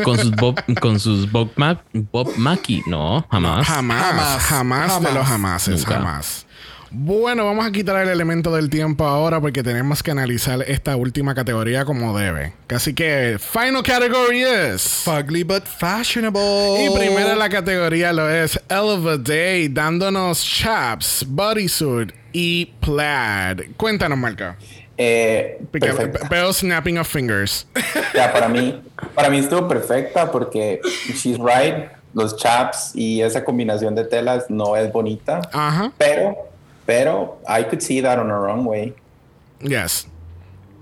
Con 0.02 0.18
sus 0.18 0.32
Bob, 0.32 0.56
con 0.80 0.98
sus 0.98 1.30
Bob, 1.30 1.50
Ma- 1.54 1.80
Bob 1.92 2.32
Mackie. 2.36 2.82
No, 2.86 3.24
jamás. 3.30 3.64
Jamás, 3.68 4.42
jamás, 4.42 4.90
Jamás. 4.90 5.02
de 5.02 5.12
los 5.12 5.26
Jamás. 5.26 5.28
jamases, 5.28 5.78
Nunca. 5.80 5.94
jamás. 5.94 6.46
Bueno, 6.90 7.44
vamos 7.44 7.66
a 7.66 7.72
quitar 7.72 8.02
el 8.02 8.08
elemento 8.08 8.54
del 8.54 8.70
tiempo 8.70 9.04
ahora 9.04 9.40
porque 9.40 9.62
tenemos 9.62 10.02
que 10.02 10.10
analizar 10.10 10.62
esta 10.62 10.96
última 10.96 11.34
categoría 11.34 11.84
como 11.84 12.18
debe. 12.18 12.54
Así 12.68 12.94
que, 12.94 13.38
final 13.38 13.82
category 13.82 14.42
es. 14.42 14.82
Fugly 15.04 15.42
but 15.42 15.64
fashionable. 15.64 16.84
Y 16.84 16.90
primera 16.96 17.34
la 17.34 17.48
categoría 17.48 18.12
lo 18.12 18.28
es 18.30 18.58
Eleva 18.68 19.16
Day, 19.18 19.68
dándonos 19.68 20.42
chaps, 20.42 21.26
bodysuit 21.28 22.12
y 22.32 22.66
plaid. 22.80 23.72
Cuéntanos, 23.76 24.18
Marca. 24.18 24.56
Eh, 25.00 25.60
veo 26.28 26.52
snapping 26.52 26.98
of 26.98 27.08
fingers. 27.08 27.66
Ya, 28.14 28.32
para 28.32 28.48
mí, 28.48 28.82
para 29.14 29.30
mí 29.30 29.38
estuvo 29.38 29.68
perfecta 29.68 30.30
porque 30.30 30.80
she's 31.14 31.38
right. 31.38 31.90
Los 32.14 32.36
chaps 32.36 32.92
y 32.94 33.20
esa 33.20 33.44
combinación 33.44 33.94
de 33.94 34.04
telas 34.04 34.46
no 34.48 34.76
es 34.76 34.90
bonita. 34.90 35.42
Ajá. 35.52 35.92
Pero, 35.98 36.36
pero, 36.88 37.38
I 37.46 37.64
could 37.64 37.82
see 37.82 38.00
that 38.00 38.18
on 38.18 38.30
a 38.30 38.38
runway. 38.38 38.94
Yes. 39.60 40.06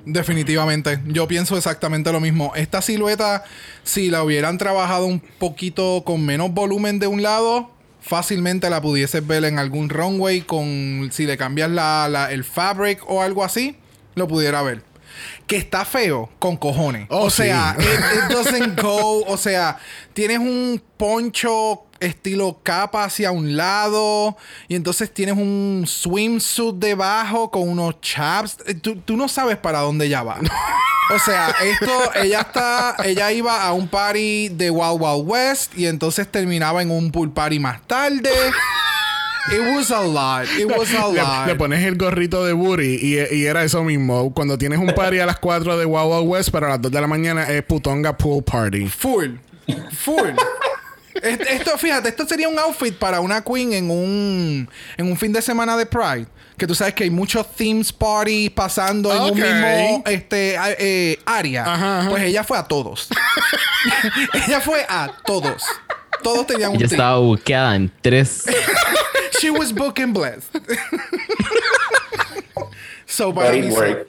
Definitivamente. 0.04 1.00
Yo 1.06 1.26
pienso 1.26 1.56
exactamente 1.56 2.12
lo 2.12 2.20
mismo. 2.20 2.52
Esta 2.54 2.80
silueta, 2.80 3.42
si 3.82 4.08
la 4.08 4.22
hubieran 4.22 4.56
trabajado 4.56 5.06
un 5.06 5.18
poquito 5.18 6.04
con 6.06 6.24
menos 6.24 6.52
volumen 6.54 7.00
de 7.00 7.08
un 7.08 7.22
lado, 7.22 7.70
fácilmente 8.00 8.70
la 8.70 8.80
pudieses 8.80 9.26
ver 9.26 9.44
en 9.46 9.58
algún 9.58 9.88
runway 9.88 10.42
con... 10.42 11.10
Si 11.12 11.26
le 11.26 11.36
cambias 11.36 11.70
la, 11.70 12.08
la- 12.08 12.30
el 12.30 12.44
fabric 12.44 13.00
o 13.08 13.20
algo 13.20 13.42
así, 13.42 13.76
lo 14.14 14.28
pudiera 14.28 14.62
ver. 14.62 14.84
Que 15.48 15.56
está 15.56 15.84
feo 15.84 16.30
con 16.38 16.56
cojones. 16.56 17.08
Oh, 17.10 17.24
o 17.24 17.30
sea, 17.30 17.74
sí. 17.76 17.84
it, 17.84 18.00
it 18.18 18.30
doesn't 18.36 18.80
go. 18.80 19.24
O 19.26 19.36
sea, 19.36 19.76
tienes 20.12 20.38
un 20.38 20.80
poncho 20.96 21.85
estilo 22.00 22.60
capa 22.62 23.04
hacia 23.04 23.30
un 23.30 23.56
lado 23.56 24.36
y 24.68 24.74
entonces 24.74 25.12
tienes 25.12 25.36
un 25.36 25.84
swimsuit 25.86 26.76
debajo 26.76 27.50
con 27.50 27.68
unos 27.68 28.00
chaps. 28.00 28.58
Eh, 28.66 28.74
Tú, 28.74 28.96
tú 28.96 29.16
no 29.16 29.28
sabes 29.28 29.56
para 29.56 29.80
dónde 29.80 30.06
ella 30.06 30.22
va. 30.22 30.38
O 31.14 31.20
sea, 31.20 31.54
esto, 31.62 31.92
ella 32.16 32.40
está, 32.40 32.96
ella 33.04 33.30
iba 33.30 33.62
a 33.62 33.72
un 33.72 33.86
party 33.86 34.48
de 34.48 34.72
Wild 34.72 35.00
Wild 35.00 35.22
West 35.24 35.78
y 35.78 35.86
entonces 35.86 36.26
terminaba 36.26 36.82
en 36.82 36.90
un 36.90 37.12
pool 37.12 37.30
party 37.30 37.60
más 37.60 37.80
tarde. 37.86 38.28
It 39.52 39.60
was 39.76 39.92
a 39.92 40.02
lot. 40.02 40.48
It 40.58 40.66
was 40.66 40.92
a 40.92 41.06
Le, 41.06 41.22
lot. 41.22 41.46
le 41.46 41.54
pones 41.54 41.84
el 41.84 41.96
gorrito 41.96 42.44
de 42.44 42.52
Booty 42.52 42.98
y, 43.00 43.36
y 43.36 43.46
era 43.46 43.62
eso 43.62 43.84
mismo. 43.84 44.34
Cuando 44.34 44.58
tienes 44.58 44.80
un 44.80 44.88
party 44.96 45.20
a 45.20 45.26
las 45.26 45.38
4 45.38 45.78
de 45.78 45.84
Wow 45.84 46.22
West, 46.22 46.48
pero 46.50 46.66
a 46.66 46.70
las 46.70 46.82
2 46.82 46.90
de 46.90 47.00
la 47.00 47.06
mañana 47.06 47.44
es 47.44 47.62
Putonga 47.62 48.16
Pool 48.16 48.42
Party. 48.42 48.88
Full. 48.88 49.36
Full. 49.92 50.30
Est- 51.22 51.40
Esto, 51.42 51.78
fíjate, 51.78 52.08
esto 52.08 52.26
sería 52.26 52.48
un 52.48 52.58
outfit 52.58 52.94
para 52.96 53.20
una 53.20 53.42
queen 53.42 53.72
en 53.72 53.90
un, 53.90 54.68
en 54.96 55.06
un 55.06 55.16
fin 55.16 55.32
de 55.32 55.40
semana 55.42 55.76
de 55.76 55.86
Pride. 55.86 56.26
Que 56.56 56.66
tú 56.66 56.74
sabes 56.74 56.94
que 56.94 57.04
hay 57.04 57.10
muchos 57.10 57.46
themes 57.54 57.92
parties 57.92 58.50
pasando 58.50 59.12
en 59.12 59.18
Ok. 59.18 59.30
un 59.32 59.40
mismo 59.40 60.02
este, 60.06 60.56
eh, 60.78 61.18
área. 61.26 61.64
Ajá, 61.70 62.00
ajá. 62.00 62.10
Pues 62.10 62.22
ella 62.22 62.44
fue 62.44 62.56
a 62.56 62.62
todos. 62.64 63.08
ella 64.46 64.60
fue 64.60 64.84
a 64.88 65.10
todos. 65.26 65.62
Todos 66.22 66.46
tenían 66.46 66.70
un 66.70 66.76
Ella 66.76 66.86
theme. 66.88 66.96
estaba 66.96 67.18
buqueada 67.18 67.76
en 67.76 67.92
tres. 68.00 68.44
She 69.40 69.50
was 69.50 69.70
booked 69.74 70.02
and 70.02 70.14
blessed. 70.16 70.48
so 73.06 73.34
para 73.34 73.52
mí 73.52 73.68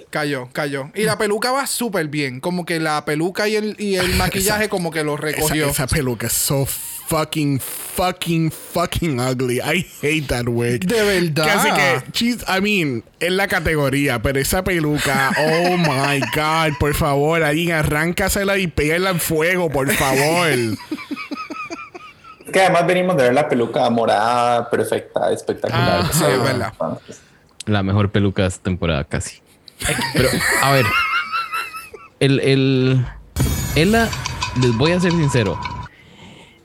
cayó, 0.10 0.50
cayó. 0.54 0.90
Y 0.96 1.04
la 1.04 1.18
peluca 1.18 1.52
va 1.52 1.68
súper 1.68 2.08
bien. 2.08 2.40
Como 2.40 2.66
que 2.66 2.80
la 2.80 3.04
peluca 3.04 3.48
y 3.48 3.56
el, 3.58 3.76
y 3.78 3.96
el 3.96 4.16
maquillaje 4.16 4.70
como 4.70 4.90
que 4.90 5.04
lo 5.04 5.16
Esa, 5.16 5.22
recogió. 5.22 5.70
esa 5.70 5.86
peluca 5.88 6.28
es 6.28 6.34
so 6.34 6.66
fucking, 7.08 7.60
fucking, 7.60 8.52
fucking 8.52 9.20
ugly. 9.20 9.60
I 9.62 9.86
hate 10.02 10.28
that 10.28 10.48
wig. 10.48 10.86
De 10.86 11.02
verdad. 11.04 11.46
Casi 11.46 11.70
que, 11.72 12.12
she's- 12.12 12.44
I 12.48 12.60
mean, 12.62 13.04
es 13.20 13.32
la 13.32 13.48
categoría, 13.48 14.22
pero 14.22 14.40
esa 14.40 14.64
peluca, 14.64 15.32
oh 15.40 15.78
my 15.78 16.20
god, 16.36 16.78
por 16.80 16.94
favor, 16.96 17.44
alguien 17.44 17.72
arráncasela 17.72 18.58
y 18.58 18.68
pégala 18.68 19.12
en 19.12 19.20
fuego, 19.20 19.70
por 19.70 19.92
favor. 19.94 20.48
Es 22.46 22.54
que 22.54 22.62
además 22.62 22.88
venimos 22.88 23.18
de 23.18 23.24
ver 23.24 23.34
la 23.34 23.48
peluca 23.50 23.90
morada, 23.90 24.70
perfecta, 24.70 25.32
espectacular. 25.32 26.12
Sí, 26.14 26.24
es 26.24 26.42
verdad. 26.44 26.74
La 27.66 27.84
mejor 27.84 28.10
peluca 28.10 28.44
de 28.44 28.48
esta 28.50 28.64
temporada, 28.64 29.04
casi. 29.04 29.42
Pero, 30.14 30.30
a 30.62 30.72
ver. 30.72 30.86
El, 32.20 32.40
el. 32.40 33.06
Ella, 33.76 34.08
les 34.62 34.76
voy 34.78 34.94
a 34.94 35.00
ser 35.00 35.12
sincero. 35.12 35.60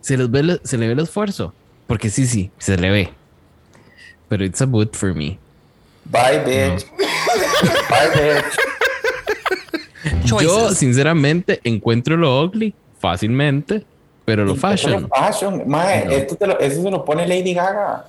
Se, 0.02 0.16
les 0.18 0.30
ve, 0.30 0.40
el- 0.40 0.60
se 0.64 0.76
le 0.76 0.86
ve 0.88 0.92
el 0.92 0.98
esfuerzo. 1.00 1.54
Porque 1.86 2.10
sí, 2.10 2.26
sí, 2.26 2.50
se 2.58 2.76
le 2.76 2.90
ve. 2.90 3.08
Pero 4.28 4.44
it's 4.44 4.60
a 4.60 4.66
boot 4.66 4.94
for 4.96 5.14
me. 5.14 5.38
Bye, 6.04 6.40
bitch. 6.44 6.86
Bye, 7.88 8.10
bitch. 10.04 10.42
Yo, 10.42 10.72
sinceramente, 10.72 11.60
encuentro 11.64 12.16
lo 12.16 12.42
ugly 12.42 12.74
fácilmente. 12.98 13.84
Pero 14.24 14.44
lo 14.44 14.54
fashion. 14.54 15.08
Fashion. 15.08 15.62
Mae, 15.66 16.06
esto 16.16 16.36
te 16.36 16.46
lo- 16.46 16.58
eso 16.60 16.82
se 16.82 16.90
lo 16.90 17.04
pone 17.04 17.26
Lady 17.26 17.54
Gaga. 17.54 18.06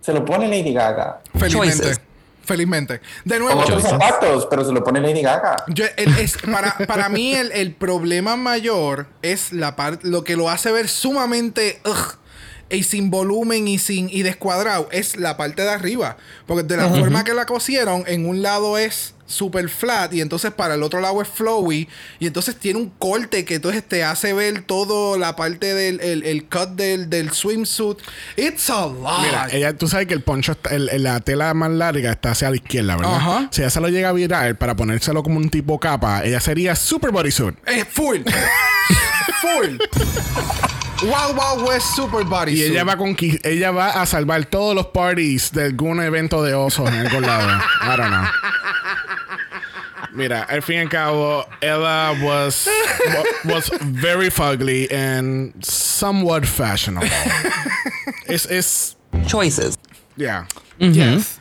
Se 0.00 0.12
lo 0.12 0.24
pone 0.24 0.46
Lady 0.48 0.72
Gaga. 0.74 1.20
Felizmente. 1.38 1.76
Choices. 1.78 2.00
Felizmente. 2.44 3.00
De 3.24 3.38
nuevo, 3.38 3.60
otros 3.60 3.82
zapatos, 3.82 4.46
pero 4.50 4.64
se 4.64 4.72
lo 4.72 4.84
pone 4.84 5.00
Lady 5.00 5.22
Gaga. 5.22 5.56
yo- 5.68 5.86
el- 5.96 6.18
es- 6.18 6.36
para, 6.38 6.76
para 6.86 7.08
mí 7.08 7.34
el, 7.34 7.50
el 7.52 7.72
problema 7.74 8.36
mayor 8.36 9.06
es 9.22 9.52
la 9.52 9.76
parte, 9.76 10.06
lo 10.08 10.24
que 10.24 10.36
lo 10.36 10.50
hace 10.50 10.70
ver 10.72 10.88
sumamente 10.88 11.80
ugh, 11.84 12.18
y 12.74 12.82
sin 12.82 13.10
volumen 13.10 13.66
y 13.68 13.78
sin 13.78 14.08
y 14.10 14.22
descuadrado 14.22 14.88
es 14.92 15.16
la 15.16 15.36
parte 15.36 15.62
de 15.62 15.70
arriba. 15.70 16.16
Porque 16.46 16.62
de 16.62 16.76
la 16.76 16.88
forma 16.88 17.24
que 17.24 17.34
la 17.34 17.46
cosieron, 17.46 18.04
en 18.06 18.26
un 18.26 18.42
lado 18.42 18.78
es 18.78 19.14
super 19.26 19.70
flat 19.70 20.12
y 20.12 20.20
entonces 20.20 20.50
para 20.52 20.74
el 20.74 20.82
otro 20.82 21.00
lado 21.00 21.22
es 21.22 21.28
flowy 21.28 21.88
y 22.18 22.26
entonces 22.26 22.56
tiene 22.56 22.78
un 22.78 22.90
corte 22.90 23.46
que 23.46 23.54
entonces 23.54 23.82
te 23.82 24.04
hace 24.04 24.34
ver 24.34 24.60
todo 24.64 25.16
la 25.16 25.34
parte 25.34 25.72
del 25.72 25.98
el, 26.02 26.22
el 26.24 26.44
cut 26.44 26.70
del, 26.76 27.08
del 27.08 27.30
swimsuit. 27.32 27.98
It's 28.36 28.68
a 28.68 28.86
lot. 28.86 29.22
Mira, 29.22 29.48
ella, 29.50 29.74
tú 29.76 29.88
sabes 29.88 30.06
que 30.08 30.14
el 30.14 30.20
poncho, 30.22 30.52
está- 30.52 30.74
el- 30.74 31.02
la 31.02 31.20
tela 31.20 31.54
más 31.54 31.70
larga 31.70 32.12
está 32.12 32.32
hacia 32.32 32.50
la 32.50 32.56
izquierda, 32.56 32.96
¿verdad? 32.96 33.14
Ajá. 33.16 33.48
Si 33.50 33.62
ella 33.62 33.70
se 33.70 33.80
lo 33.80 33.88
llega 33.88 34.10
a 34.10 34.12
virar 34.12 34.58
para 34.58 34.76
ponérselo 34.76 35.22
como 35.22 35.38
un 35.38 35.48
tipo 35.48 35.80
capa, 35.80 36.22
ella 36.22 36.40
sería 36.40 36.76
super 36.76 37.10
bodysuit. 37.10 37.56
Es 37.66 37.86
full. 37.88 38.18
full. 39.40 39.78
Wild 41.04 41.36
Wild 41.36 41.68
West 41.68 41.94
Super 41.94 42.24
Body. 42.24 42.52
Y 42.52 42.62
ella 42.62 42.84
va, 42.84 42.92
a 42.92 42.96
conqui- 42.98 43.40
ella 43.44 43.70
va 43.70 43.90
a 44.00 44.06
salvar 44.06 44.44
todos 44.46 44.74
los 44.74 44.86
parties 44.86 45.52
de 45.52 45.64
algún 45.64 46.00
evento 46.02 46.42
de 46.42 46.54
osos 46.54 46.88
en 46.88 46.94
algún 47.06 47.22
lado. 47.22 47.48
I 47.82 47.96
don't 47.96 48.10
know. 48.10 48.24
Mira, 50.12 50.44
al 50.44 50.62
fin 50.62 50.76
y 50.76 50.78
al 50.80 50.88
cabo, 50.88 51.44
Ella 51.60 52.12
was, 52.22 52.68
wa- 53.46 53.52
was 53.54 53.70
very 53.82 54.30
fugly 54.30 54.88
and 54.92 55.52
somewhat 55.64 56.44
fashionable. 56.46 57.10
Es, 58.26 58.46
es, 58.46 58.96
Choices. 59.26 59.76
yeah. 60.16 60.46
Yes. 60.78 61.40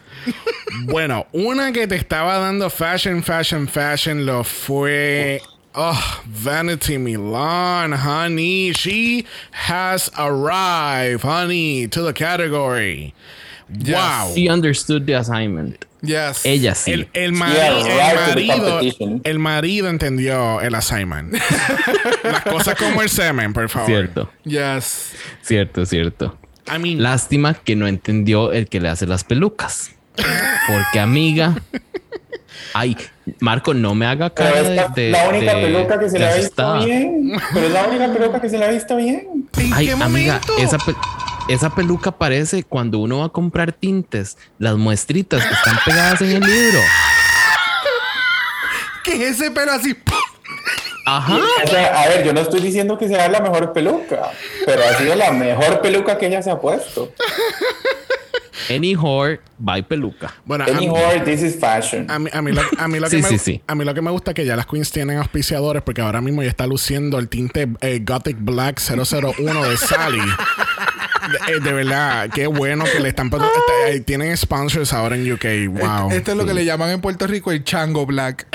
Bueno, 0.85 1.27
una 1.33 1.71
que 1.71 1.85
te 1.87 1.95
estaba 1.95 2.39
dando 2.39 2.69
fashion, 2.69 3.21
fashion, 3.23 3.67
fashion 3.67 4.25
lo 4.25 4.43
fue. 4.43 5.41
Oh, 5.75 6.21
Vanity 6.27 6.97
Milan, 6.97 7.93
honey. 7.93 8.73
She 8.73 9.25
has 9.51 10.11
arrived, 10.17 11.23
honey, 11.23 11.87
to 11.87 12.01
the 12.03 12.13
category. 12.13 13.13
Wow. 13.87 14.31
She 14.35 14.49
understood 14.49 15.07
the 15.07 15.13
assignment. 15.13 15.85
Yes. 16.03 16.45
Ella 16.45 16.75
sí. 16.75 16.91
El, 16.93 17.07
el, 17.13 17.31
mari- 17.31 17.53
Yeah, 17.55 18.25
marido, 18.27 19.21
el 19.23 19.39
marido 19.39 19.87
entendió 19.89 20.61
el 20.61 20.75
assignment. 20.75 21.33
Las 22.23 22.43
cosas 22.43 22.75
como 22.77 23.01
el 23.01 23.09
semen, 23.09 23.53
por 23.53 23.69
favor. 23.69 23.87
Cierto, 23.87 24.29
Yes. 24.43 25.13
cierto, 25.41 25.85
cierto. 25.85 26.37
I 26.67 26.77
mean, 26.77 27.01
Lástima 27.01 27.53
que 27.55 27.75
no 27.75 27.87
entendió 27.87 28.51
el 28.51 28.67
que 28.67 28.79
le 28.81 28.89
hace 28.89 29.07
las 29.07 29.23
pelucas. 29.23 29.91
Porque, 30.15 30.99
amiga. 30.99 31.55
Ay, 32.73 32.95
Marco, 33.39 33.73
no 33.73 33.95
me 33.95 34.05
haga 34.05 34.29
cara 34.31 34.59
es 34.59 34.67
de, 34.69 34.75
la- 34.75 34.87
de- 34.89 35.09
la 35.11 35.27
única 35.29 35.55
de- 35.55 35.61
peluca 35.63 35.99
que 35.99 36.09
se 36.09 36.19
le 36.19 36.27
ha 36.27 36.35
visto 36.35 36.79
bien. 36.85 37.31
Pero 37.53 37.67
es 37.67 37.73
la 37.73 37.83
única 37.85 38.13
peluca 38.13 38.41
que 38.41 38.49
se 38.49 38.57
le 38.57 38.65
ha 38.65 38.69
visto 38.69 38.95
bien. 38.95 39.49
¿En 39.57 39.73
Ay, 39.73 39.87
qué 39.87 39.93
amiga, 39.93 40.41
esa, 40.59 40.77
pe- 40.77 40.95
esa 41.49 41.69
peluca 41.73 42.11
parece 42.11 42.63
cuando 42.63 42.99
uno 42.99 43.19
va 43.19 43.25
a 43.25 43.29
comprar 43.29 43.73
tintes, 43.73 44.37
las 44.59 44.75
muestritas 44.75 45.43
que 45.45 45.53
están 45.53 45.77
pegadas 45.85 46.21
en 46.21 46.31
el 46.31 46.41
libro. 46.41 46.79
¿Qué 49.03 49.15
es 49.15 49.39
ese 49.41 49.51
pelo 49.51 49.71
así? 49.73 49.95
Ajá. 51.05 51.37
O 51.63 51.67
sea, 51.67 52.01
a 52.03 52.07
ver, 52.07 52.23
yo 52.23 52.31
no 52.33 52.39
estoy 52.39 52.61
diciendo 52.61 52.97
que 52.97 53.07
sea 53.09 53.27
la 53.27 53.41
mejor 53.41 53.73
peluca, 53.73 54.31
pero 54.65 54.81
ha 54.83 54.97
sido 54.97 55.15
la 55.15 55.31
mejor 55.31 55.81
peluca 55.81 56.17
que 56.17 56.27
ella 56.27 56.41
se 56.41 56.49
ha 56.49 56.59
puesto. 56.59 57.11
Any 58.69 58.95
whore, 58.95 59.39
by 59.59 59.81
peluca. 59.83 60.33
Bueno, 60.45 60.65
Any 60.65 60.87
whore, 60.87 61.19
this 61.23 61.41
is 61.41 61.55
fashion. 61.59 62.09
a 62.09 62.19
mí, 62.19 62.29
a 62.33 62.41
mí 62.41 62.51
lo, 62.51 62.61
a 62.77 62.87
mí 62.87 62.99
lo 62.99 63.07
que 63.09 63.17
Sí, 63.17 63.21
me, 63.21 63.29
sí, 63.29 63.37
sí. 63.37 63.61
a 63.67 63.75
mí 63.75 63.83
lo 63.85 63.93
que 63.93 64.01
me 64.01 64.11
gusta 64.11 64.31
es 64.31 64.35
que 64.35 64.45
ya 64.45 64.55
las 64.55 64.65
queens 64.65 64.91
tienen 64.91 65.17
auspiciadores 65.17 65.81
porque 65.83 66.01
ahora 66.01 66.21
mismo 66.21 66.43
ya 66.43 66.49
está 66.49 66.67
luciendo 66.67 67.19
el 67.19 67.29
tinte 67.29 67.67
eh, 67.81 67.99
Gothic 68.03 68.37
Black 68.39 68.79
001 68.79 69.69
de 69.69 69.77
Sally. 69.77 70.19
De, 70.19 71.53
eh, 71.53 71.59
de 71.61 71.71
verdad, 71.73 72.29
qué 72.33 72.47
bueno 72.47 72.83
que 72.83 72.99
le 72.99 73.09
están 73.09 73.31
este, 73.33 74.01
tienen 74.01 74.35
sponsors 74.35 74.91
ahora 74.93 75.15
en 75.15 75.31
UK. 75.31 75.45
Wow. 75.69 76.11
Esto 76.11 76.31
es 76.31 76.37
lo 76.37 76.45
que 76.45 76.53
le 76.53 76.65
llaman 76.65 76.89
en 76.89 77.01
Puerto 77.01 77.27
Rico 77.27 77.51
el 77.51 77.63
chango 77.63 78.05
black. 78.05 78.45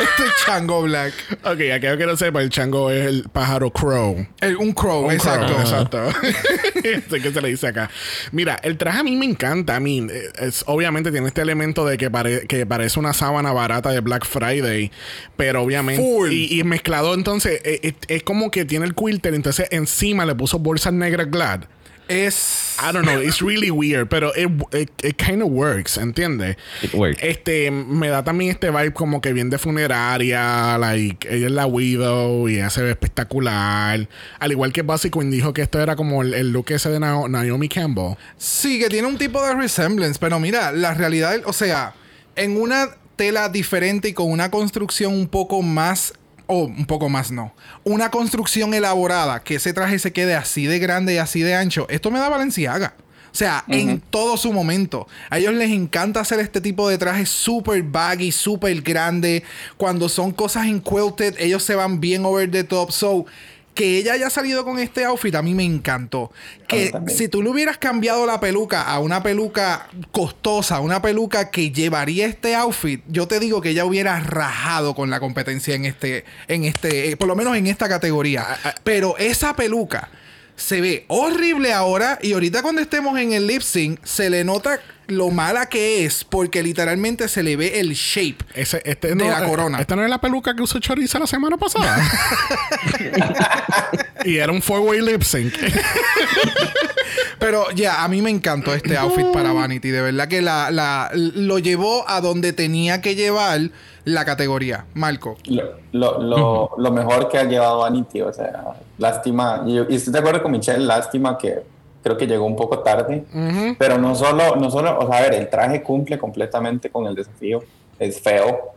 Esto 0.00 0.24
es 0.24 0.30
chango 0.46 0.82
black. 0.82 1.12
Ok, 1.44 1.60
aquello 1.74 1.96
que 1.98 2.06
no 2.06 2.16
sepa, 2.16 2.40
el 2.42 2.50
chango 2.50 2.90
es 2.90 3.06
el 3.06 3.24
pájaro 3.32 3.70
crow. 3.70 4.26
El- 4.40 4.56
un 4.56 4.72
crow, 4.72 5.06
Un 5.06 5.12
exacto. 5.12 5.46
crow, 5.46 5.60
exacto. 5.60 6.12
Sé 7.10 7.20
que 7.20 7.32
se 7.32 7.40
le 7.40 7.48
dice 7.48 7.66
acá. 7.66 7.90
Mira, 8.32 8.58
el 8.62 8.76
traje 8.78 9.00
a 9.00 9.02
mí 9.02 9.16
me 9.16 9.24
encanta. 9.26 9.76
A 9.76 9.80
mí, 9.80 10.06
eh, 10.10 10.28
es, 10.40 10.62
obviamente 10.66 11.10
tiene 11.10 11.26
este 11.28 11.40
elemento 11.40 11.84
de 11.84 11.98
que, 11.98 12.10
pare- 12.10 12.46
que 12.46 12.64
parece 12.66 12.98
una 13.00 13.12
sábana 13.12 13.52
barata 13.52 13.90
de 13.90 14.00
Black 14.00 14.24
Friday, 14.24 14.90
pero 15.36 15.62
obviamente. 15.62 16.02
Full. 16.02 16.30
Y, 16.32 16.60
y 16.60 16.64
mezclado, 16.64 17.14
entonces, 17.14 17.60
eh, 17.64 17.80
eh, 17.82 17.92
es 18.08 18.22
como 18.22 18.50
que 18.50 18.64
tiene 18.64 18.86
el 18.86 18.94
quilter, 18.94 19.34
entonces 19.34 19.66
encima 19.70 20.24
le 20.26 20.34
puso 20.34 20.58
bolsas 20.58 20.92
negras 20.92 21.30
glad. 21.30 21.64
Es. 22.08 22.76
I 22.80 22.92
don't 22.92 23.04
know, 23.06 23.20
it's 23.20 23.40
really 23.42 23.70
weird, 23.70 24.08
pero 24.08 24.32
it, 24.34 24.48
it, 24.72 24.90
it 25.04 25.16
kind 25.16 25.42
of 25.42 25.48
works, 25.50 25.96
¿entiendes? 25.98 26.56
It 26.82 26.94
works. 26.94 27.18
Este, 27.22 27.70
me 27.70 28.08
da 28.08 28.24
también 28.24 28.50
este 28.52 28.70
vibe 28.70 28.92
como 28.94 29.20
que 29.20 29.32
bien 29.32 29.50
de 29.50 29.58
funeraria, 29.58 30.78
like, 30.78 31.28
ella 31.28 31.46
es 31.46 31.52
la 31.52 31.66
widow 31.66 32.48
y 32.48 32.54
ella 32.56 32.70
se 32.70 32.82
ve 32.82 32.90
espectacular. 32.90 34.08
Al 34.38 34.52
igual 34.52 34.72
que 34.72 34.82
Buzzy 34.82 35.10
Quinn 35.10 35.30
dijo 35.30 35.52
que 35.52 35.62
esto 35.62 35.80
era 35.80 35.96
como 35.96 36.22
el, 36.22 36.34
el 36.34 36.50
look 36.52 36.70
ese 36.70 36.88
de 36.90 37.00
Na- 37.00 37.28
Naomi 37.28 37.68
Campbell. 37.68 38.14
Sí, 38.36 38.78
que 38.78 38.88
tiene 38.88 39.06
un 39.08 39.18
tipo 39.18 39.44
de 39.46 39.54
resemblance, 39.54 40.18
pero 40.20 40.38
mira, 40.40 40.72
la 40.72 40.94
realidad, 40.94 41.40
o 41.44 41.52
sea, 41.52 41.94
en 42.36 42.56
una 42.60 42.88
tela 43.16 43.48
diferente 43.48 44.08
y 44.08 44.12
con 44.12 44.30
una 44.30 44.50
construcción 44.50 45.12
un 45.12 45.26
poco 45.28 45.60
más, 45.62 46.14
o 46.48 46.64
un 46.64 46.86
poco 46.86 47.08
más 47.08 47.30
no, 47.30 47.54
una 47.84 48.10
construcción 48.10 48.74
elaborada, 48.74 49.44
que 49.44 49.56
ese 49.56 49.72
traje 49.72 50.00
se 50.00 50.12
quede 50.12 50.34
así 50.34 50.66
de 50.66 50.80
grande 50.80 51.14
y 51.14 51.18
así 51.18 51.42
de 51.42 51.54
ancho, 51.54 51.86
esto 51.88 52.10
me 52.10 52.18
da 52.18 52.28
Valenciaga. 52.28 52.94
O 53.30 53.36
sea, 53.38 53.62
en 53.68 54.00
todo 54.00 54.36
su 54.36 54.52
momento. 54.52 55.06
A 55.30 55.38
ellos 55.38 55.52
les 55.52 55.70
encanta 55.70 56.18
hacer 56.18 56.40
este 56.40 56.60
tipo 56.60 56.88
de 56.88 56.98
trajes 56.98 57.28
súper 57.28 57.82
baggy, 57.82 58.32
súper 58.32 58.80
grande. 58.80 59.44
Cuando 59.76 60.08
son 60.08 60.32
cosas 60.32 60.66
en 60.66 60.80
quilted, 60.80 61.36
ellos 61.38 61.62
se 61.62 61.74
van 61.74 62.00
bien 62.00 62.24
over 62.24 62.50
the 62.50 62.64
top. 62.64 62.90
So, 62.90 63.26
que 63.74 63.98
ella 63.98 64.14
haya 64.14 64.28
salido 64.28 64.64
con 64.64 64.78
este 64.78 65.04
outfit 65.04 65.34
a 65.36 65.42
mí 65.42 65.54
me 65.54 65.64
encantó. 65.64 66.32
Que 66.66 66.92
si 67.06 67.28
tú 67.28 67.42
le 67.42 67.50
hubieras 67.50 67.78
cambiado 67.78 68.26
la 68.26 68.40
peluca 68.40 68.82
a 68.82 68.98
una 68.98 69.22
peluca 69.22 69.88
costosa, 70.10 70.80
una 70.80 71.00
peluca 71.00 71.50
que 71.50 71.70
llevaría 71.70 72.26
este 72.26 72.56
outfit, 72.56 73.02
yo 73.06 73.28
te 73.28 73.38
digo 73.38 73.60
que 73.60 73.70
ella 73.70 73.84
hubiera 73.84 74.18
rajado 74.20 74.94
con 74.94 75.10
la 75.10 75.20
competencia 75.20 75.74
en 75.74 75.84
este, 75.84 76.24
en 76.48 76.64
este, 76.64 77.10
eh, 77.10 77.16
por 77.16 77.28
lo 77.28 77.36
menos 77.36 77.56
en 77.56 77.66
esta 77.68 77.88
categoría. 77.88 78.46
Pero 78.82 79.16
esa 79.16 79.54
peluca 79.54 80.10
se 80.56 80.80
ve 80.80 81.04
horrible 81.06 81.72
ahora 81.72 82.18
y 82.20 82.32
ahorita 82.32 82.62
cuando 82.62 82.82
estemos 82.82 83.18
en 83.18 83.32
el 83.32 83.46
lip 83.46 83.62
sync 83.62 84.04
se 84.04 84.28
le 84.28 84.42
nota 84.42 84.80
lo 85.08 85.30
mala 85.30 85.66
que 85.66 86.04
es 86.04 86.22
porque 86.22 86.62
literalmente 86.62 87.28
se 87.28 87.42
le 87.42 87.56
ve 87.56 87.80
el 87.80 87.94
shape. 87.94 88.36
Ese, 88.54 88.82
este 88.84 89.08
De 89.08 89.14
no, 89.16 89.24
la 89.24 89.44
eh, 89.44 89.48
corona. 89.48 89.80
Esta 89.80 89.96
no 89.96 90.04
es 90.04 90.10
la 90.10 90.20
peluca 90.20 90.54
que 90.54 90.62
usó 90.62 90.78
Choriza 90.78 91.18
la 91.18 91.26
semana 91.26 91.56
pasada. 91.56 91.98
y 94.24 94.36
era 94.36 94.52
un 94.52 94.62
four-way 94.62 95.00
lip 95.00 95.22
sync. 95.22 95.54
Pero 97.38 97.70
ya, 97.70 98.04
a 98.04 98.08
mí 98.08 98.20
me 98.20 98.30
encantó 98.30 98.74
este 98.74 98.96
outfit 98.96 99.26
para 99.32 99.52
Vanity. 99.52 99.90
De 99.90 100.02
verdad 100.02 100.28
que 100.28 100.42
la, 100.42 100.70
la- 100.70 101.10
lo 101.14 101.58
llevó 101.58 102.04
a 102.08 102.20
donde 102.20 102.52
tenía 102.52 103.00
que 103.00 103.14
llevar 103.14 103.70
la 104.04 104.24
categoría. 104.24 104.84
Marco. 104.94 105.36
Lo, 105.46 105.78
lo, 105.92 106.20
lo, 106.20 106.70
lo 106.76 106.90
mejor 106.92 107.28
que 107.28 107.38
ha 107.38 107.44
llevado 107.44 107.78
Vanity, 107.78 108.20
o 108.22 108.32
sea, 108.32 108.74
lástima, 108.98 109.62
y, 109.66 109.78
y 109.90 109.96
estoy 109.96 110.12
de 110.12 110.18
acuerdo 110.18 110.42
con 110.42 110.52
Michelle, 110.52 110.84
lástima 110.84 111.38
que 111.38 111.62
creo 112.02 112.16
que 112.16 112.26
llegó 112.26 112.44
un 112.44 112.56
poco 112.56 112.80
tarde, 112.80 113.24
pero 113.78 113.98
no 113.98 114.14
solo, 114.14 114.56
no 114.56 114.70
solo, 114.70 114.98
o 114.98 115.06
sea, 115.06 115.18
a 115.18 115.22
ver, 115.22 115.34
el 115.34 115.48
traje 115.48 115.82
cumple 115.82 116.18
completamente 116.18 116.90
con 116.90 117.06
el 117.06 117.14
desafío, 117.14 117.62
es 117.98 118.20
feo, 118.20 118.72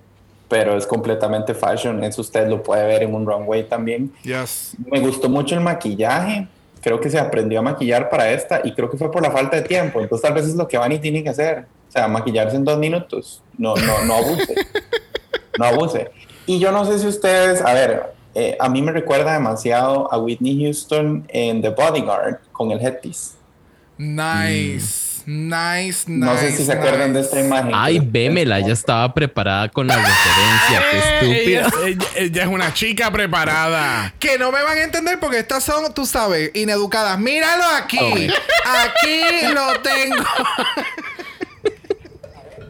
pero 0.47 0.75
es 0.75 0.85
completamente 0.85 1.53
fashion, 1.53 2.03
eso 2.03 2.21
usted 2.21 2.47
lo 2.47 2.61
puede 2.61 2.85
ver 2.85 3.03
en 3.03 3.15
un 3.15 3.25
runway 3.25 3.63
también. 3.63 4.11
Yes. 4.23 4.75
Me 4.85 4.99
gustó 4.99 5.29
mucho 5.29 5.55
el 5.55 5.61
maquillaje, 5.61 6.47
creo 6.81 6.99
que 6.99 7.09
se 7.09 7.19
aprendió 7.19 7.59
a 7.59 7.61
maquillar 7.61 8.09
para 8.09 8.31
esta 8.31 8.61
y 8.63 8.73
creo 8.73 8.89
que 8.89 8.97
fue 8.97 9.11
por 9.11 9.21
la 9.21 9.31
falta 9.31 9.55
de 9.55 9.63
tiempo, 9.63 10.01
entonces 10.01 10.23
tal 10.23 10.33
vez 10.33 10.45
es 10.45 10.55
lo 10.55 10.67
que 10.67 10.77
Vanity 10.77 11.01
tiene 11.03 11.23
que 11.23 11.29
hacer, 11.29 11.65
o 11.87 11.91
sea, 11.91 12.07
maquillarse 12.07 12.55
en 12.55 12.65
dos 12.65 12.77
minutos, 12.77 13.41
no, 13.57 13.75
no, 13.75 14.05
no 14.05 14.15
abuse. 14.15 14.55
No 15.59 15.65
abuse. 15.65 16.09
Y 16.45 16.59
yo 16.59 16.71
no 16.71 16.85
sé 16.85 16.97
si 16.97 17.07
ustedes, 17.07 17.61
a 17.61 17.73
ver, 17.73 18.13
eh, 18.35 18.55
a 18.59 18.69
mí 18.69 18.81
me 18.81 18.91
recuerda 18.91 19.33
demasiado 19.33 20.11
a 20.11 20.17
Whitney 20.17 20.63
Houston 20.63 21.25
en 21.29 21.61
The 21.61 21.69
Bodyguard 21.69 22.39
con 22.51 22.71
el 22.71 22.79
headpiece. 22.79 23.31
Nice. 23.97 25.11
Nice, 25.27 26.05
nice. 26.09 26.25
No 26.25 26.35
sé 26.35 26.51
si 26.51 26.65
se 26.65 26.71
acuerdan 26.73 27.13
de 27.13 27.19
esta 27.19 27.39
imagen. 27.39 27.71
Ay, 27.75 27.99
vémela, 27.99 28.59
ya 28.59 28.73
estaba 28.73 29.13
preparada 29.13 29.69
con 29.69 29.85
la 29.85 29.95
referencia. 29.95 30.81
Qué 30.89 30.97
estúpida. 31.27 31.69
ella- 31.85 32.07
ella 32.15 32.41
es 32.41 32.47
una 32.47 32.73
chica 32.73 33.11
preparada. 33.11 34.11
Que 34.17 34.39
no 34.39 34.51
me 34.51 34.63
van 34.63 34.79
a 34.79 34.83
entender 34.83 35.19
porque 35.19 35.37
estas 35.37 35.63
son, 35.63 35.93
tú 35.93 36.07
sabes, 36.07 36.49
ineducadas. 36.55 37.19
Míralo 37.19 37.63
aquí. 37.77 37.99
Aquí 37.99 39.53
lo 39.53 39.79
tengo. 39.81 40.23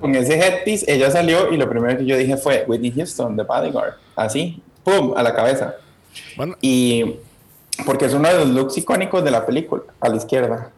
Con 0.01 0.15
ese 0.15 0.33
headpiece, 0.37 0.91
ella 0.91 1.11
salió 1.11 1.53
y 1.53 1.57
lo 1.57 1.69
primero 1.69 1.97
que 1.99 2.05
yo 2.05 2.17
dije 2.17 2.35
fue 2.35 2.65
Whitney 2.67 2.91
Houston, 2.91 3.37
The 3.37 3.43
Bodyguard. 3.43 3.93
Así, 4.15 4.61
¡pum! 4.83 5.13
a 5.15 5.23
la 5.23 5.33
cabeza. 5.35 5.75
Bueno, 6.35 6.55
Y 6.61 7.15
porque 7.85 8.05
es 8.05 8.13
uno 8.13 8.27
de 8.27 8.35
los 8.35 8.47
looks 8.49 8.77
icónicos 8.77 9.23
de 9.23 9.31
la 9.31 9.45
película, 9.45 9.83
a 9.99 10.09
la 10.09 10.17
izquierda. 10.17 10.71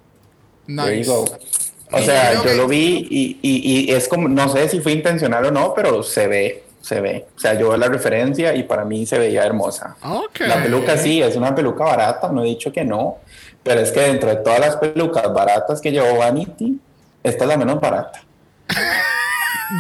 Nice. 0.67 1.09
O 1.09 1.99
sea, 2.01 2.41
yo 2.43 2.53
lo 2.53 2.67
vi 2.67 3.07
y, 3.09 3.39
y- 3.41 3.85
y 3.89 3.91
es 3.91 4.07
como, 4.07 4.27
no 4.27 4.49
sé 4.49 4.67
si 4.69 4.79
fue 4.79 4.93
intencional 4.93 5.45
o 5.45 5.51
no, 5.51 5.73
pero 5.75 6.01
se 6.01 6.27
ve, 6.27 6.63
se 6.81 7.01
ve. 7.01 7.25
O 7.35 7.39
sea, 7.39 7.53
yo 7.53 7.69
veo 7.69 7.77
la 7.77 7.87
referencia 7.87 8.55
y 8.55 8.63
para 8.63 8.83
mí 8.85 9.05
se 9.05 9.19
veía 9.19 9.43
hermosa. 9.45 9.95
ok. 10.03 10.39
La 10.41 10.63
peluca 10.63 10.97
sí, 10.97 11.21
es 11.21 11.35
una 11.35 11.53
peluca 11.53 11.83
barata, 11.83 12.29
no 12.29 12.43
he 12.43 12.47
dicho 12.47 12.71
que 12.71 12.83
no, 12.83 13.17
pero 13.61 13.81
es 13.81 13.91
que 13.91 13.99
dentro 14.01 14.29
de 14.29 14.37
todas 14.37 14.59
las 14.59 14.77
pelucas 14.77 15.31
baratas 15.33 15.81
que 15.81 15.91
llevó 15.91 16.17
Vanity, 16.17 16.79
esta 17.21 17.43
es 17.43 17.47
la 17.49 17.57
menos 17.57 17.79
barata. 17.79 18.23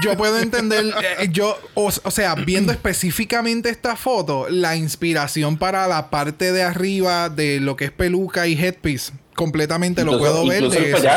Yo 0.01 0.17
puedo 0.17 0.39
entender, 0.39 0.85
eh, 1.19 1.29
yo, 1.31 1.59
o, 1.73 1.91
o 2.03 2.11
sea, 2.11 2.35
viendo 2.35 2.71
específicamente 2.71 3.69
esta 3.69 3.95
foto, 3.95 4.47
la 4.49 4.75
inspiración 4.75 5.57
para 5.57 5.87
la 5.87 6.09
parte 6.09 6.51
de 6.51 6.63
arriba 6.63 7.29
de 7.29 7.59
lo 7.59 7.75
que 7.75 7.85
es 7.85 7.91
peluca 7.91 8.47
y 8.47 8.53
headpiece, 8.53 9.13
completamente 9.35 10.03
lo 10.03 10.17
puedo 10.17 10.45
ver 10.45 10.63
de 10.69 10.91
eso. 10.91 11.07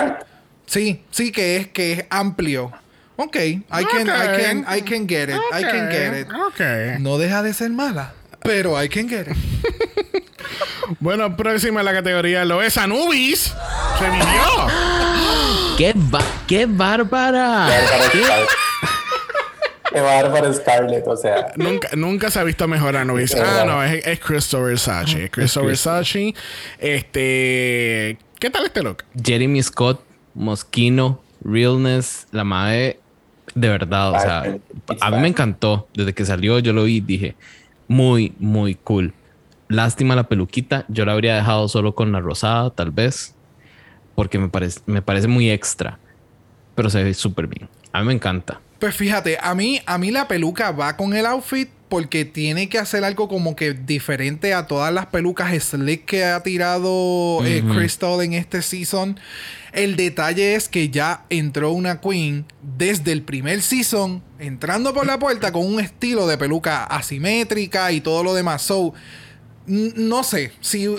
Sí, 0.67 1.03
sí 1.11 1.33
que 1.33 1.57
es 1.57 1.69
que 1.69 1.93
es 1.93 2.05
amplio. 2.11 2.73
Ok, 3.17 3.37
I 3.37 3.61
can, 3.69 4.07
I 4.07 4.43
can, 4.43 4.67
I 4.79 4.83
can 4.83 5.09
get 5.09 5.31
it, 5.31 5.41
I 5.53 5.63
can 5.63 5.91
get 5.91 6.21
it. 6.21 6.29
Ok. 6.29 7.01
No 7.01 7.17
deja 7.17 7.43
de 7.43 7.55
ser 7.55 7.71
mala, 7.71 8.13
pero 8.43 8.83
I 8.83 8.89
can 8.89 9.09
get 9.09 9.29
it. 9.29 9.37
Bueno, 11.01 11.37
próxima 11.37 11.81
en 11.81 11.87
la 11.87 11.93
categoría 11.93 12.45
lo 12.45 12.63
es 12.63 12.77
Anubis. 12.77 13.53
Revivió. 13.99 14.27
¡Qué, 15.77 15.93
ba- 15.95 16.25
qué 16.47 16.67
bárbara! 16.67 17.67
Bárbara 17.69 18.05
Scarlett. 18.11 18.49
Qué 19.93 20.01
bárbaro 20.01 20.53
Scarlett, 20.55 21.07
o 21.07 21.17
sea. 21.17 21.53
Nunca, 21.57 21.89
nunca 21.97 22.31
se 22.31 22.39
ha 22.41 22.45
visto 22.45 22.67
mejor 22.67 22.97
Anubis. 22.97 23.33
Es 23.35 23.41
Ah, 23.41 23.45
verdad. 23.45 23.67
no, 23.67 23.83
es, 23.85 24.07
es 24.07 24.21
Crystal 24.21 24.63
Versace. 24.63 25.25
Es 25.25 25.31
Crystal 25.31 25.67
Versace. 25.67 26.35
Este. 26.79 28.19
¿Qué 28.39 28.51
tal 28.51 28.65
este 28.67 28.83
look? 28.83 29.05
Jeremy 29.23 29.63
Scott, 29.63 30.01
Mosquino, 30.35 31.21
Realness, 31.45 32.27
la 32.33 32.45
madre, 32.45 32.99
de 33.55 33.69
verdad, 33.69 34.11
o 34.13 34.21
sea, 34.21 34.43
a 35.01 35.11
mí 35.11 35.19
me 35.21 35.29
encantó. 35.29 35.89
Desde 35.95 36.13
que 36.15 36.25
salió, 36.27 36.59
yo 36.59 36.73
lo 36.75 36.85
vi 36.85 36.97
y 36.97 37.01
dije, 37.01 37.37
muy, 37.89 38.35
muy 38.39 38.75
cool. 38.75 39.15
Lástima 39.69 40.15
la 40.15 40.25
peluquita, 40.25 40.85
yo 40.89 41.05
la 41.07 41.13
habría 41.13 41.37
dejado 41.37 41.69
solo 41.69 41.95
con 41.95 42.13
la 42.13 42.21
rosada, 42.21 42.69
tal 42.71 42.91
vez, 42.91 43.35
porque 44.17 44.41
me 44.41 44.49
parece, 44.49 44.81
me 44.87 45.03
parece 45.03 45.29
muy 45.29 45.49
extra, 45.51 46.01
pero 46.75 46.91
se 46.91 47.05
ve 47.05 47.15
súper 47.15 47.47
bien. 47.47 47.69
A 47.93 48.01
mí 48.01 48.07
me 48.07 48.15
encanta. 48.15 48.61
Pues 48.81 48.97
fíjate, 48.97 49.39
a 49.41 49.55
mí, 49.55 49.81
a 49.87 49.97
mí 49.97 50.11
la 50.11 50.27
peluca 50.27 50.73
va 50.73 50.97
con 50.97 51.15
el 51.15 51.25
outfit, 51.27 51.69
porque 51.89 52.25
tiene 52.25 52.69
que 52.69 52.79
hacer 52.79 53.05
algo 53.05 53.29
como 53.29 53.55
que 53.55 53.73
diferente 53.73 54.55
a 54.55 54.67
todas 54.67 54.93
las 54.93 55.07
pelucas 55.07 55.55
slick 55.63 56.05
que 56.05 56.25
ha 56.25 56.43
tirado 56.43 57.45
eh, 57.45 57.63
Crystal 57.73 58.21
en 58.23 58.33
este 58.33 58.63
season. 58.63 59.19
El 59.73 59.97
detalle 59.97 60.55
es 60.55 60.69
que 60.69 60.89
ya 60.89 61.25
entró 61.31 61.71
una 61.71 62.01
queen 62.01 62.47
desde 62.63 63.13
el 63.13 63.23
primer 63.23 63.63
season, 63.63 64.23
entrando 64.39 64.93
por 64.95 65.07
la 65.07 65.19
puerta 65.19 65.53
con 65.53 65.65
un 65.65 65.81
estilo 65.81 66.27
de 66.27 66.39
peluca 66.39 66.85
asimétrica 66.85 67.93
y 67.93 68.01
todo 68.01 68.25
lo 68.25 68.35
demás. 68.35 68.63
So, 68.63 68.95
no 69.67 70.25
sé, 70.25 70.53
si 70.61 70.87
eh, 70.87 70.99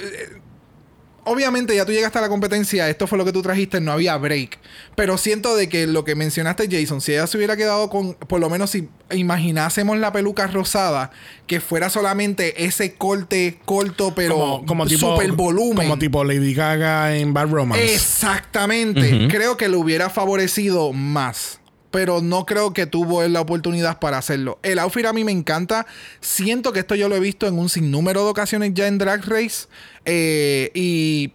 obviamente 1.28 1.76
ya 1.76 1.86
tú 1.86 1.92
llegaste 1.92 2.18
a 2.18 2.22
la 2.22 2.30
competencia, 2.30 2.90
esto 2.90 3.06
fue 3.06 3.18
lo 3.18 3.26
que 3.26 3.32
tú 3.32 3.42
trajiste, 3.42 3.80
no 3.82 3.92
había 3.92 4.18
break. 4.18 4.58
Pero 4.96 5.18
siento 5.18 5.56
de 5.56 5.70
que 5.70 5.86
lo 5.86 6.04
que 6.04 6.16
mencionaste, 6.16 6.68
Jason, 6.72 7.02
si 7.02 7.14
ella 7.14 7.28
se 7.28 7.38
hubiera 7.38 7.56
quedado 7.56 7.90
con, 7.90 8.14
por 8.16 8.40
lo 8.40 8.50
menos 8.50 8.72
si 8.72 8.90
imaginásemos 9.12 9.98
la 9.98 10.12
peluca 10.12 10.48
rosada, 10.48 11.12
que 11.46 11.60
fuera 11.60 11.90
solamente 11.90 12.66
ese 12.66 12.96
corte 12.96 13.60
corto, 13.66 14.16
pero 14.16 14.36
como, 14.36 14.66
como 14.66 14.88
tipo, 14.88 15.12
super 15.12 15.32
volumen. 15.34 15.88
Como 15.88 16.00
tipo 16.00 16.24
Lady 16.24 16.54
Gaga 16.54 17.16
en 17.16 17.34
Bad 17.34 17.50
Romance. 17.50 17.94
Exactamente. 17.94 19.28
Creo 19.30 19.58
que 19.58 19.70
le 19.70 19.78
hubiera 19.78 20.10
favorecido 20.10 20.94
más. 20.94 21.60
Pero 21.90 22.22
no 22.22 22.46
creo 22.46 22.74
que 22.74 22.86
tuvo 22.86 23.24
él 23.24 23.32
la 23.32 23.40
oportunidad 23.40 24.00
para 24.00 24.18
hacerlo. 24.18 24.60
El 24.62 24.78
outfit 24.78 25.06
a 25.06 25.14
mí 25.14 25.24
me 25.24 25.32
encanta. 25.32 25.88
Siento 26.20 26.74
que 26.74 26.80
esto 26.82 26.96
yo 26.96 27.08
lo 27.08 27.16
he 27.16 27.20
visto 27.22 27.48
en 27.48 27.58
un 27.58 27.70
sinnúmero 27.70 28.26
de 28.26 28.30
ocasiones 28.30 28.74
ya 28.74 28.88
en 28.88 28.98
Drag 28.98 29.24
Race. 29.26 29.68
Eh, 30.10 30.72
y 30.74 31.34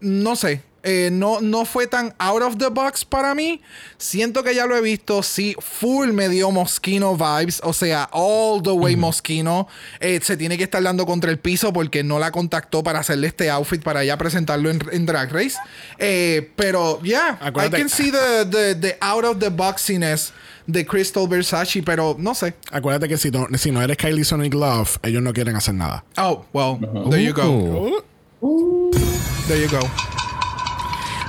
no 0.00 0.36
sé. 0.36 0.62
eh, 0.84 1.10
no, 1.12 1.40
no 1.40 1.64
fue 1.64 1.86
tan 1.86 2.12
out 2.18 2.42
of 2.42 2.56
the 2.58 2.66
box 2.68 3.04
para 3.04 3.36
mí. 3.36 3.60
Siento 3.98 4.42
que 4.42 4.52
ya 4.52 4.66
lo 4.66 4.76
he 4.76 4.80
visto. 4.80 5.22
Sí, 5.22 5.54
full 5.60 6.08
me 6.12 6.28
dio 6.28 6.50
Moschino 6.50 7.16
vibes. 7.16 7.60
O 7.62 7.72
sea, 7.72 8.08
all 8.12 8.60
the 8.64 8.70
way 8.72 8.96
Moschino. 8.96 9.68
Eh, 10.00 10.18
se 10.22 10.36
tiene 10.36 10.56
que 10.58 10.64
estar 10.64 10.82
dando 10.82 11.06
contra 11.06 11.30
el 11.30 11.38
piso 11.38 11.72
porque 11.72 12.02
no 12.02 12.18
la 12.18 12.32
contactó 12.32 12.82
para 12.82 12.98
hacerle 12.98 13.28
este 13.28 13.48
outfit 13.50 13.80
para 13.80 14.02
ya 14.04 14.16
presentarlo 14.16 14.70
en, 14.70 14.80
en 14.90 15.06
Drag 15.06 15.30
Race. 15.32 15.56
Eh, 15.98 16.50
pero, 16.56 17.00
yeah, 17.02 17.38
I 17.40 17.46
Acuérdate- 17.50 17.76
can 17.78 17.88
see 17.88 18.10
the, 18.10 18.44
the, 18.50 18.74
the 18.74 18.96
out 19.00 19.24
of 19.24 19.38
the 19.38 19.50
boxiness 19.50 20.32
de 20.66 20.84
Crystal 20.84 21.28
Versace, 21.28 21.82
pero 21.84 22.16
no 22.18 22.34
sé. 22.34 22.54
Acuérdate 22.72 23.08
que 23.08 23.18
si 23.18 23.30
no, 23.30 23.46
si 23.56 23.70
no 23.70 23.80
eres 23.82 23.96
Kylie 23.96 24.24
Sonic 24.24 24.54
Love, 24.54 24.98
ellos 25.04 25.22
no 25.22 25.32
quieren 25.32 25.54
hacer 25.54 25.74
nada. 25.74 26.04
Oh, 26.16 26.44
well, 26.52 26.78
there 27.08 27.22
you 27.22 27.32
go. 27.32 27.44
Uh. 27.48 28.02
There 28.42 29.60
you 29.60 29.68
go. 29.70 29.78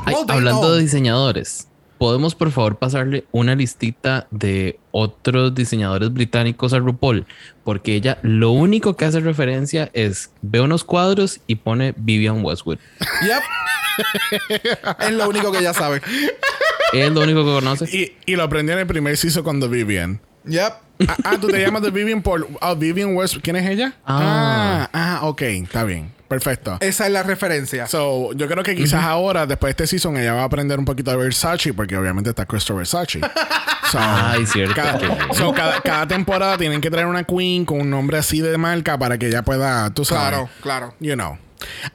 Ay, 0.05 0.15
Well, 0.15 0.25
hablando 0.29 0.61
know. 0.61 0.71
de 0.73 0.81
diseñadores, 0.81 1.67
¿podemos 1.99 2.33
por 2.33 2.51
favor 2.51 2.77
pasarle 2.77 3.25
una 3.31 3.53
listita 3.53 4.25
de 4.31 4.79
otros 4.91 5.53
diseñadores 5.53 6.11
británicos 6.11 6.73
a 6.73 6.79
RuPaul? 6.79 7.27
Porque 7.63 7.93
ella 7.93 8.17
lo 8.23 8.49
único 8.51 8.95
que 8.97 9.05
hace 9.05 9.19
referencia 9.19 9.91
es 9.93 10.31
ve 10.41 10.59
unos 10.61 10.83
cuadros 10.83 11.39
y 11.45 11.55
pone 11.57 11.93
Vivian 11.97 12.43
Westwood. 12.43 12.79
Yep. 13.21 13.43
es 15.01 15.11
lo 15.11 15.29
único 15.29 15.51
que 15.51 15.59
ella 15.59 15.73
sabe. 15.73 16.01
Es 16.93 17.11
lo 17.11 17.21
único 17.21 17.45
que 17.45 17.51
conoce. 17.51 17.85
Y, 17.95 18.13
y 18.25 18.35
lo 18.35 18.43
aprendí 18.43 18.71
en 18.73 18.79
el 18.79 18.87
primer 18.87 19.17
season 19.17 19.43
con 19.43 19.59
The 19.59 19.67
Vivian. 19.67 20.19
Yep. 20.45 20.73
Ah, 21.07 21.17
ah, 21.23 21.37
tú 21.39 21.47
te 21.47 21.59
llamas 21.59 21.83
The 21.83 21.91
Vivian 21.91 22.21
por 22.23 22.47
ah, 22.59 22.73
Vivian 22.73 23.15
West. 23.15 23.37
¿Quién 23.43 23.55
es 23.55 23.69
ella? 23.69 23.93
Ah. 24.05 24.89
ah, 24.91 25.19
ah, 25.21 25.27
ok, 25.27 25.41
está 25.43 25.83
bien. 25.83 26.11
Perfecto. 26.33 26.77
Esa 26.79 27.05
es 27.05 27.11
la 27.11 27.21
referencia. 27.21 27.85
So, 27.85 28.33
yo 28.33 28.47
creo 28.47 28.63
que 28.63 28.75
quizás 28.75 29.03
ahora, 29.03 29.45
después 29.45 29.69
de 29.75 29.83
este 29.83 29.87
season, 29.87 30.17
ella 30.17 30.33
va 30.33 30.41
a 30.41 30.45
aprender 30.45 30.79
un 30.79 30.85
poquito 30.85 31.11
de 31.11 31.17
Versace, 31.17 31.73
porque 31.73 31.95
obviamente 31.95 32.31
está 32.31 32.45
Crystal 32.45 32.75
Versace. 32.75 33.21
So, 33.91 33.99
Ay, 34.01 34.47
cierto. 34.47 34.73
Cada, 34.73 34.99
so, 35.35 35.53
cada, 35.53 35.79
cada 35.81 36.07
temporada 36.07 36.57
tienen 36.57 36.81
que 36.81 36.89
traer 36.89 37.05
una 37.05 37.25
queen 37.25 37.63
con 37.63 37.79
un 37.79 37.91
nombre 37.91 38.17
así 38.17 38.39
de 38.39 38.57
marca 38.57 38.97
para 38.97 39.19
que 39.19 39.27
ella 39.27 39.43
pueda, 39.43 39.93
tú 39.93 40.03
sabes. 40.03 40.29
Claro, 40.29 40.49
claro. 40.61 40.95
You 40.99 41.13
know. 41.13 41.37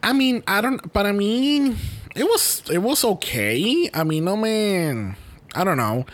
I 0.04 0.12
mean, 0.14 0.44
I 0.46 0.62
don't, 0.62 0.80
para 0.92 1.12
mí, 1.12 1.74
it 2.14 2.22
was, 2.22 2.62
it 2.70 2.78
was 2.78 3.04
okay. 3.04 3.90
A 3.92 4.04
mí 4.04 4.20
no 4.20 4.36
me, 4.36 4.90
I 5.56 5.64
don't 5.64 5.76
know. 5.76 6.06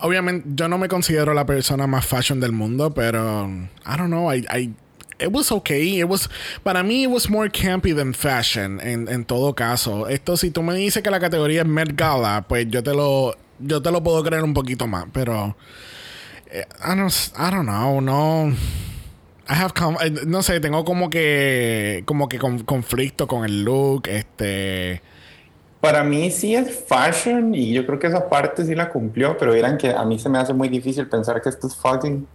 Obviamente, 0.00 0.48
yo 0.56 0.66
no 0.66 0.76
me 0.76 0.88
considero 0.88 1.34
la 1.34 1.46
persona 1.46 1.86
más 1.86 2.04
fashion 2.04 2.40
del 2.40 2.50
mundo, 2.50 2.92
pero, 2.92 3.48
I 3.86 3.96
don't 3.96 4.08
know, 4.08 4.32
I, 4.32 4.44
I, 4.50 4.74
it 5.18 5.32
was 5.32 5.50
okay. 5.52 5.98
It 6.00 6.08
was, 6.08 6.28
para 6.62 6.82
mí, 6.82 7.02
it 7.04 7.10
was 7.10 7.28
more 7.28 7.48
campy 7.50 7.92
than 7.94 8.14
fashion, 8.14 8.80
en, 8.80 9.08
en 9.08 9.24
todo 9.24 9.54
caso. 9.54 10.08
Esto, 10.08 10.36
si 10.36 10.50
tú 10.50 10.62
me 10.62 10.74
dices 10.74 11.02
que 11.02 11.10
la 11.10 11.20
categoría 11.20 11.62
es 11.62 11.66
Met 11.68 11.94
Gala, 11.96 12.44
pues 12.48 12.66
yo 12.68 12.82
te 12.82 12.92
lo, 12.94 13.34
yo 13.58 13.82
te 13.82 13.90
lo 13.90 14.02
puedo 14.02 14.22
creer 14.22 14.44
un 14.44 14.54
poquito 14.54 14.86
más, 14.86 15.06
pero, 15.12 15.56
eh, 16.50 16.66
I 16.84 16.96
don't, 16.96 17.12
I 17.36 17.50
don't 17.50 17.66
know, 17.66 18.00
no. 18.00 18.52
I 19.50 19.54
have 19.54 19.72
com- 19.74 19.96
eh, 20.02 20.10
no 20.26 20.42
sé, 20.42 20.60
tengo 20.60 20.84
como 20.84 21.08
que 21.10 22.02
como 22.06 22.28
que 22.28 22.38
con- 22.38 22.60
conflicto 22.64 23.26
con 23.26 23.44
el 23.44 23.64
look, 23.64 24.06
este 24.08 25.02
Para 25.80 26.02
mí 26.04 26.30
sí 26.30 26.54
es 26.54 26.84
fashion 26.88 27.54
y 27.54 27.72
yo 27.72 27.86
creo 27.86 27.98
que 27.98 28.08
esa 28.08 28.28
parte 28.28 28.64
sí 28.64 28.74
la 28.74 28.88
cumplió, 28.90 29.36
pero 29.38 29.52
verán 29.52 29.78
que 29.78 29.90
a 29.90 30.04
mí 30.04 30.18
se 30.18 30.28
me 30.28 30.38
hace 30.38 30.52
muy 30.52 30.68
difícil 30.68 31.08
pensar 31.08 31.40
que 31.42 31.48
esto 31.48 31.66
es 31.68 31.76
fucking. 31.76 32.28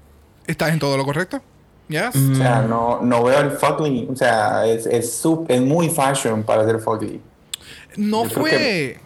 ¿Estás 0.48 0.72
en 0.74 0.80
todo 0.80 0.98
lo 0.98 1.06
correcto? 1.06 1.42
Yes. 1.88 2.16
O 2.16 2.36
sea, 2.36 2.62
no, 2.62 3.02
no 3.02 3.24
veo 3.24 3.40
el 3.42 3.52
fugly. 3.52 4.08
O 4.12 4.16
sea, 4.16 4.66
es, 4.66 4.86
es, 4.86 5.26
muy 5.62 5.90
fashion 5.90 6.44
para 6.44 6.66
ser 6.66 6.80
fugly. 6.80 7.22
No 7.98 8.24
Yo 8.26 8.30
fue. 8.42 8.50
que- 8.50 8.98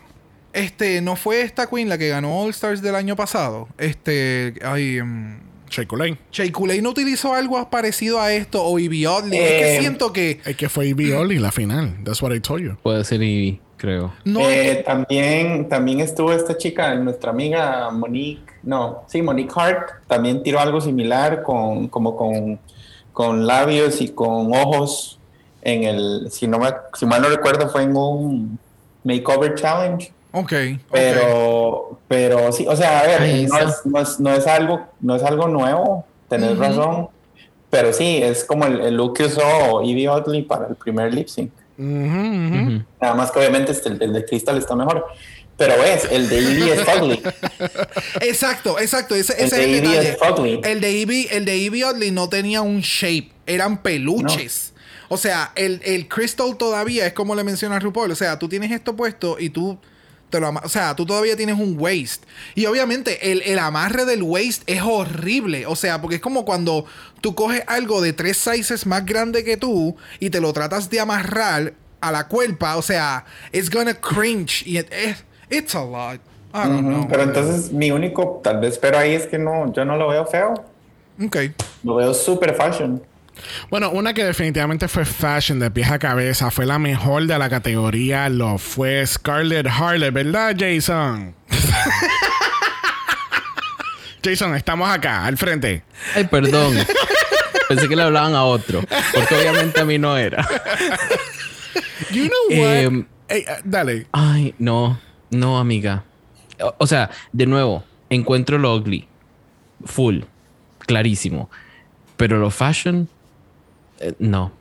Este, 0.53 1.01
no 1.01 1.15
fue 1.15 1.41
esta 1.41 1.67
Queen 1.67 1.87
la 1.89 1.97
que 1.97 2.09
ganó 2.09 2.41
All 2.41 2.49
Stars 2.49 2.81
del 2.81 2.95
año 2.95 3.15
pasado. 3.15 3.67
Este, 3.77 4.55
ay, 4.63 4.99
um, 5.01 5.37
Shea 5.69 5.85
Coulee. 5.87 6.17
Shea 6.31 6.49
no 6.81 6.89
utilizó 6.89 7.33
algo 7.33 7.69
parecido 7.69 8.21
a 8.21 8.33
esto 8.33 8.63
o 8.63 8.79
Ivy 8.79 9.05
Oddly. 9.05 9.37
es 9.37 9.49
que 9.51 9.75
Eh, 9.75 9.79
siento 9.81 10.13
que 10.13 10.39
Es 10.45 10.55
que 10.55 10.69
fue 10.69 10.87
Ivy 10.87 11.11
Oli 11.11 11.39
la 11.39 11.51
final. 11.51 11.97
That's 12.03 12.21
what 12.21 12.33
I 12.33 12.39
told 12.39 12.63
you. 12.63 12.77
Puede 12.81 13.03
ser 13.03 13.21
Ivy, 13.21 13.59
creo. 13.77 14.11
no 14.25 14.41
Eh, 14.41 14.83
también, 14.85 15.69
también 15.69 15.99
estuvo 15.99 16.33
esta 16.33 16.57
chica, 16.57 16.93
nuestra 16.95 17.31
amiga 17.31 17.89
Monique, 17.91 18.53
no, 18.63 19.03
sí, 19.07 19.21
Monique 19.21 19.53
Hart, 19.55 19.89
también 20.07 20.43
tiró 20.43 20.59
algo 20.59 20.81
similar 20.81 21.43
con, 21.43 21.87
como 21.87 22.17
con, 22.17 22.59
con 23.13 23.47
labios 23.47 24.01
y 24.01 24.09
con 24.09 24.53
ojos 24.53 25.19
en 25.61 25.83
el, 25.83 26.27
si 26.31 26.47
no 26.47 26.59
me, 26.59 26.69
si 26.93 27.05
mal 27.05 27.21
no 27.21 27.29
recuerdo, 27.29 27.69
fue 27.69 27.83
en 27.83 27.95
un 27.95 28.59
makeover 29.03 29.55
challenge. 29.55 30.11
Ok. 30.31 30.53
Pero, 30.91 31.99
pero 32.07 32.51
sí, 32.51 32.65
o 32.67 32.75
sea, 32.75 32.99
a 32.99 33.03
ver, 33.03 33.21
Ahí 33.21 33.45
no 33.45 33.59
es, 33.59 33.85
no, 33.85 33.99
es, 33.99 34.19
no 34.19 34.33
es 34.33 34.47
algo, 34.47 34.81
no 34.99 35.15
es 35.15 35.23
algo 35.23 35.47
nuevo, 35.47 36.05
tenés 36.27 36.57
razón. 36.57 37.09
Pero 37.69 37.91
sí, 37.91 38.19
es 38.23 38.45
como 38.45 38.65
el, 38.65 38.79
el 38.81 38.95
look 38.95 39.17
que 39.17 39.25
usó 39.25 39.81
Evie 39.81 40.07
Oddly 40.07 40.43
para 40.43 40.67
el 40.67 40.75
primer 40.75 41.13
lip 41.13 41.27
sync. 41.27 41.51
Nada 41.77 43.13
más 43.15 43.31
que 43.31 43.39
obviamente 43.39 43.71
este, 43.71 43.89
el, 43.89 44.01
el 44.01 44.13
de 44.13 44.25
Crystal 44.25 44.57
está 44.57 44.75
mejor. 44.75 45.05
Pero 45.57 45.83
es, 45.83 46.05
el 46.11 46.29
de 46.29 46.37
Evie 46.37 46.73
es 46.73 46.81
ugly. 46.87 47.21
Exacto, 48.21 48.79
exacto. 48.79 49.15
Ese, 49.15 49.33
El 49.39 49.45
ese 49.45 49.55
de 49.55 49.77
es 49.77 49.83
el 49.83 50.05
es 50.05 50.17
ugly. 50.21 50.61
El 50.63 50.81
de 50.81 50.91
Ivy, 50.91 51.27
el 51.31 51.45
de 51.45 52.11
no 52.11 52.29
tenía 52.29 52.61
un 52.61 52.81
shape, 52.81 53.31
eran 53.47 53.81
peluches. 53.81 54.73
O 55.09 55.17
sea, 55.17 55.53
el, 55.55 55.81
el 55.83 56.07
Crystal 56.07 56.55
todavía 56.57 57.07
es 57.07 57.13
como 57.13 57.33
le 57.33 57.43
menciona 57.43 57.79
RuPaul. 57.79 58.11
O 58.11 58.15
sea, 58.15 58.37
tú 58.37 58.47
tienes 58.47 58.71
esto 58.71 58.95
puesto 58.95 59.37
y 59.39 59.49
tú 59.49 59.79
te 60.29 60.39
lo 60.39 60.49
O 60.49 60.69
sea, 60.69 60.95
tú 60.95 61.05
todavía 61.05 61.35
tienes 61.37 61.57
un 61.57 61.75
waist. 61.79 62.23
Y 62.55 62.65
obviamente 62.65 63.31
el, 63.31 63.41
el 63.43 63.59
amarre 63.59 64.05
del 64.05 64.23
waist 64.23 64.63
es 64.67 64.81
horrible. 64.81 65.65
O 65.65 65.75
sea, 65.75 66.01
porque 66.01 66.15
es 66.17 66.21
como 66.21 66.45
cuando 66.45 66.85
tú 67.21 67.35
coges 67.35 67.63
algo 67.67 68.01
de 68.01 68.13
tres 68.13 68.37
sizes 68.37 68.85
más 68.85 69.05
grande 69.05 69.43
que 69.43 69.57
tú 69.57 69.95
y 70.19 70.29
te 70.29 70.41
lo 70.41 70.53
tratas 70.53 70.89
de 70.89 70.99
amarrar 70.99 71.73
a 72.01 72.11
la 72.11 72.27
cuerpa. 72.27 72.77
O 72.77 72.81
sea, 72.81 73.25
it's 73.51 73.69
gonna 73.69 73.93
cringe. 73.99 74.63
Y 74.65 74.77
it- 74.79 74.91
it's 75.49 75.75
a 75.75 75.83
lot. 75.83 76.21
I 76.53 76.67
don't 76.67 76.79
Ujú, 76.79 76.87
know. 76.87 77.07
Pero 77.09 77.23
entonces 77.23 77.71
mi 77.71 77.91
único, 77.91 78.41
tal 78.43 78.59
vez, 78.59 78.77
pero 78.79 78.97
ahí 78.97 79.13
es 79.13 79.27
que 79.27 79.37
no, 79.37 79.71
yo 79.73 79.85
no 79.85 79.97
lo 79.97 80.07
veo 80.09 80.25
feo. 80.25 80.53
Ok. 81.19 81.37
Lo 81.83 81.95
veo 81.95 82.13
super 82.13 82.53
fashion. 82.55 83.01
Bueno, 83.69 83.89
una 83.91 84.13
que 84.13 84.23
definitivamente 84.23 84.87
fue 84.87 85.05
fashion 85.05 85.59
de 85.59 85.71
pies 85.71 85.91
a 85.91 85.99
cabeza, 85.99 86.51
fue 86.51 86.65
la 86.65 86.79
mejor 86.79 87.27
de 87.27 87.37
la 87.37 87.49
categoría, 87.49 88.29
lo 88.29 88.57
fue 88.57 89.05
Scarlett 89.05 89.67
Harley, 89.67 90.09
¿verdad, 90.09 90.55
Jason? 90.57 91.35
Jason, 94.23 94.55
estamos 94.55 94.89
acá, 94.89 95.25
al 95.25 95.37
frente. 95.37 95.83
Ay, 96.15 96.25
perdón. 96.25 96.75
Pensé 97.69 97.87
que 97.87 97.95
le 97.95 98.03
hablaban 98.03 98.35
a 98.35 98.43
otro. 98.43 98.81
Porque 99.13 99.35
obviamente 99.35 99.79
a 99.79 99.85
mí 99.85 99.97
no 99.97 100.17
era. 100.17 100.45
You 102.11 102.27
know 102.27 102.61
what? 102.61 102.75
Em, 102.75 103.05
eh, 103.29 103.45
dale. 103.63 104.07
Ay, 104.11 104.53
no, 104.57 104.99
no, 105.29 105.59
amiga. 105.59 106.03
O, 106.59 106.75
o 106.79 106.87
sea, 106.87 107.09
de 107.31 107.45
nuevo, 107.45 107.83
encuentro 108.09 108.57
lo 108.57 108.75
ugly. 108.75 109.07
Full. 109.85 110.21
Clarísimo. 110.79 111.49
Pero 112.15 112.39
lo 112.39 112.49
fashion, 112.49 113.07
eh, 113.99 114.13
no. 114.19 114.51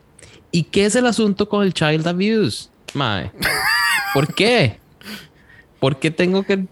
¿Y 0.50 0.64
qué 0.64 0.86
es 0.86 0.96
el 0.96 1.06
asunto 1.06 1.48
con 1.48 1.62
el 1.64 1.74
child 1.74 2.06
abuse? 2.06 2.68
Mae. 2.94 3.30
¿Por 4.14 4.32
qué? 4.34 4.78
¿Por 5.80 5.98
qué 5.98 6.10
tengo 6.10 6.42
que, 6.44 6.64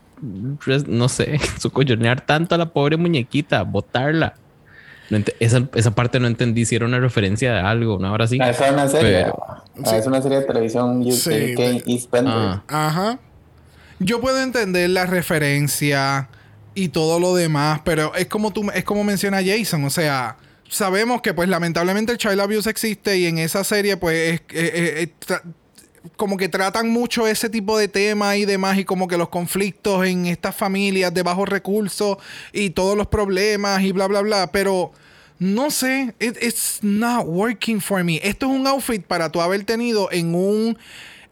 res- 0.65 0.86
no 0.89 1.09
sé, 1.09 1.39
socollonear 1.59 2.20
tanto 2.23 2.55
a 2.55 2.59
la 2.59 2.66
pobre 2.73 2.97
muñequita, 2.97 3.62
botarla? 3.62 4.35
No 5.11 5.19
esa, 5.39 5.69
esa 5.74 5.95
parte 5.95 6.19
no 6.19 6.27
entendí 6.27 6.65
si 6.65 6.77
era 6.77 6.86
una 6.86 6.99
referencia 6.99 7.53
de 7.53 7.61
algo, 7.61 7.99
¿no? 7.99 8.09
Ahora 8.09 8.27
sí. 8.27 8.39
Ah, 8.41 8.49
esa 8.51 8.66
es 8.69 8.73
una 8.73 8.89
serie. 8.89 9.24
Pero- 9.24 9.36
Ah, 9.85 9.97
Es 9.97 10.07
una 10.07 10.23
serie 10.23 10.39
de 10.39 10.45
televisión 10.47 11.03
UK, 11.03 11.12
Sí. 11.12 11.55
EastEnders. 11.86 12.36
Ah. 12.36 12.62
Ajá. 12.69 13.19
Yo 13.99 14.20
puedo 14.20 14.41
entender 14.41 14.89
la 14.91 15.05
referencia 15.05 16.28
y 16.74 16.89
todo 16.89 17.20
lo 17.20 17.35
demás, 17.35 17.81
pero 17.85 18.15
es 18.15 18.27
como 18.27 18.53
tú, 18.53 18.70
es 18.73 18.85
como 18.85 19.05
menciona 19.05 19.41
Jason, 19.45 19.85
o 19.85 19.91
sea, 19.91 20.36
sabemos 20.75 21.23
que 21.23 21.33
pues 21.35 21.49
lamentablemente 21.49 22.13
el 22.13 22.19
child 22.19 22.41
abuse 22.41 22.69
existe 22.71 23.17
y 23.19 23.27
en 23.27 23.39
esa 23.39 23.65
serie 23.65 23.97
pues 23.97 24.35
es- 24.35 24.41
eh, 24.41 24.73
eh, 24.75 25.13
eh, 25.29 25.39
como 26.17 26.37
que 26.37 26.49
tratan 26.51 26.91
mucho 26.91 27.27
ese 27.27 27.49
tipo 27.49 27.79
de 27.79 27.89
temas 27.89 28.37
y 28.37 28.45
demás 28.45 28.77
y 28.79 28.85
como 28.85 29.09
que 29.09 29.17
los 29.17 29.31
conflictos 29.31 30.07
en 30.07 30.27
estas 30.27 30.55
familias 30.55 31.15
de 31.15 31.23
bajos 31.23 31.49
recursos 31.49 32.19
y 32.53 32.71
todos 32.71 32.97
los 32.97 33.07
problemas 33.07 33.83
y 33.83 33.93
bla 33.93 34.07
bla 34.07 34.21
bla, 34.21 34.53
pero 34.53 34.93
no 35.39 35.71
sé, 35.71 36.15
it- 36.21 36.37
it's 36.43 36.79
not 36.83 37.25
working 37.27 37.81
for 37.81 38.05
me. 38.05 38.21
Esto 38.23 38.47
es 38.47 38.53
un 38.53 38.67
outfit 38.67 39.03
para 39.05 39.31
tú 39.33 39.41
haber 39.41 39.65
tenido 39.65 40.11
en 40.13 40.35
un 40.35 40.77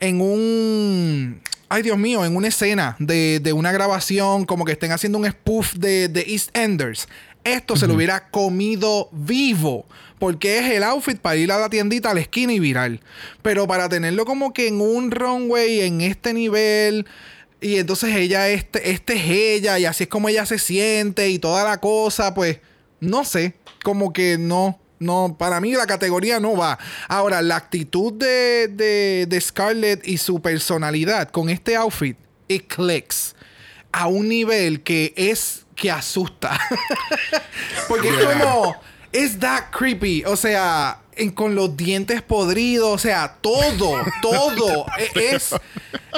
en 0.00 0.20
un 0.20 1.40
ay 1.68 1.82
Dios 1.82 1.96
mío, 1.98 2.24
en 2.24 2.34
una 2.36 2.48
escena 2.48 2.96
de, 2.98 3.40
de 3.40 3.52
una 3.52 3.72
grabación, 3.72 4.44
como 4.44 4.64
que 4.64 4.72
estén 4.72 4.92
haciendo 4.92 5.18
un 5.18 5.26
spoof 5.26 5.74
de, 5.74 6.08
de 6.08 6.20
EastEnders. 6.28 7.08
Esto 7.44 7.76
se 7.76 7.86
lo 7.86 7.94
hubiera 7.94 8.28
comido 8.30 9.08
vivo. 9.12 9.86
Porque 10.18 10.58
es 10.58 10.70
el 10.70 10.84
outfit 10.84 11.18
para 11.18 11.36
ir 11.36 11.50
a 11.50 11.58
la 11.58 11.68
tiendita 11.68 12.10
a 12.10 12.14
la 12.14 12.20
esquina 12.20 12.52
y 12.52 12.60
viral. 12.60 13.00
Pero 13.42 13.66
para 13.66 13.88
tenerlo 13.88 14.24
como 14.24 14.52
que 14.52 14.68
en 14.68 14.80
un 14.80 15.10
runway, 15.10 15.80
en 15.80 16.00
este 16.00 16.32
nivel. 16.32 17.06
Y 17.60 17.76
entonces 17.78 18.14
ella, 18.14 18.48
este, 18.48 18.90
este 18.90 19.14
es 19.14 19.24
ella, 19.28 19.78
y 19.78 19.84
así 19.84 20.04
es 20.04 20.08
como 20.08 20.28
ella 20.28 20.46
se 20.46 20.58
siente 20.58 21.28
y 21.28 21.38
toda 21.38 21.64
la 21.64 21.78
cosa, 21.78 22.34
pues, 22.34 22.58
no 22.98 23.24
sé, 23.24 23.54
como 23.84 24.12
que 24.12 24.36
no, 24.36 24.80
no, 24.98 25.36
para 25.38 25.60
mí 25.60 25.72
la 25.72 25.86
categoría 25.86 26.40
no 26.40 26.56
va. 26.56 26.78
Ahora, 27.08 27.42
la 27.42 27.56
actitud 27.56 28.12
de, 28.12 28.68
de, 28.68 29.26
de 29.28 29.40
Scarlett 29.40 30.06
y 30.06 30.18
su 30.18 30.40
personalidad 30.40 31.30
con 31.30 31.50
este 31.50 31.76
outfit, 31.76 32.16
it 32.48 32.72
clicks 32.72 33.34
a 33.92 34.06
un 34.06 34.28
nivel 34.28 34.82
que 34.82 35.12
es, 35.16 35.61
que 35.82 35.90
asusta. 35.90 36.56
Porque 37.88 38.08
es 38.08 38.14
como, 38.24 38.76
es 39.10 39.38
that 39.40 39.64
creepy, 39.72 40.22
o 40.24 40.36
sea, 40.36 41.00
en- 41.16 41.32
con 41.32 41.56
los 41.56 41.76
dientes 41.76 42.22
podridos, 42.22 42.88
o 42.94 42.98
sea, 42.98 43.36
todo, 43.40 43.96
todo 44.22 44.86
es, 45.16 45.52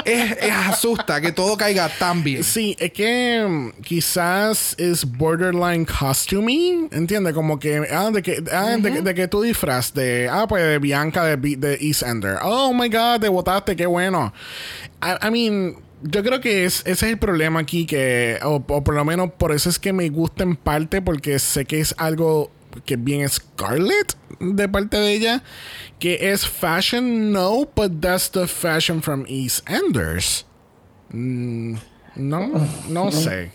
es, 0.04 0.30
es 0.38 0.52
asusta 0.52 1.22
que 1.22 1.32
todo 1.32 1.56
caiga 1.56 1.88
tan 1.88 2.22
bien. 2.22 2.44
Sí, 2.44 2.76
es 2.78 2.92
que 2.92 3.42
mm, 3.48 3.80
quizás 3.82 4.74
es 4.76 5.04
borderline 5.06 5.86
costuming, 5.86 6.90
¿entiendes? 6.92 7.32
Como 7.32 7.58
que, 7.58 7.88
ah, 7.90 8.10
de 8.12 8.22
que, 8.22 8.44
ah, 8.52 8.76
de, 8.78 9.00
de 9.00 9.14
que 9.14 9.28
tu 9.28 9.40
disfraz 9.40 9.94
de, 9.94 10.28
ah, 10.30 10.46
pues 10.46 10.62
de 10.62 10.78
Bianca 10.78 11.24
de, 11.24 11.36
de 11.56 11.78
Eastender. 11.80 12.36
Oh 12.42 12.74
my 12.74 12.90
god, 12.90 13.18
te 13.20 13.28
botaste, 13.30 13.74
qué 13.74 13.86
bueno. 13.86 14.30
I, 15.02 15.26
I 15.26 15.30
mean, 15.30 15.76
yo 16.06 16.22
creo 16.22 16.40
que 16.40 16.66
es, 16.66 16.80
ese 16.80 17.06
es 17.06 17.12
el 17.12 17.18
problema 17.18 17.60
aquí, 17.60 17.86
que, 17.86 18.38
o, 18.44 18.56
o 18.66 18.84
por 18.84 18.94
lo 18.94 19.04
menos 19.04 19.30
por 19.32 19.52
eso 19.52 19.70
es 19.70 19.78
que 19.78 19.92
me 19.92 20.08
gusta 20.10 20.42
en 20.42 20.54
parte, 20.54 21.00
porque 21.00 21.38
sé 21.38 21.64
que 21.64 21.80
es 21.80 21.94
algo 21.98 22.50
que 22.84 22.94
es 22.94 23.04
bien 23.04 23.28
Scarlett 23.28 24.16
de 24.40 24.68
parte 24.68 24.98
de 24.98 25.12
ella, 25.12 25.42
que 25.98 26.32
es 26.32 26.46
fashion, 26.46 27.32
no, 27.32 27.68
but 27.74 28.00
that's 28.00 28.30
the 28.30 28.46
fashion 28.46 29.00
from 29.00 29.24
EastEnders. 29.28 30.44
Mm, 31.10 31.76
no, 32.16 32.50
no 32.88 33.10
sé. 33.12 33.52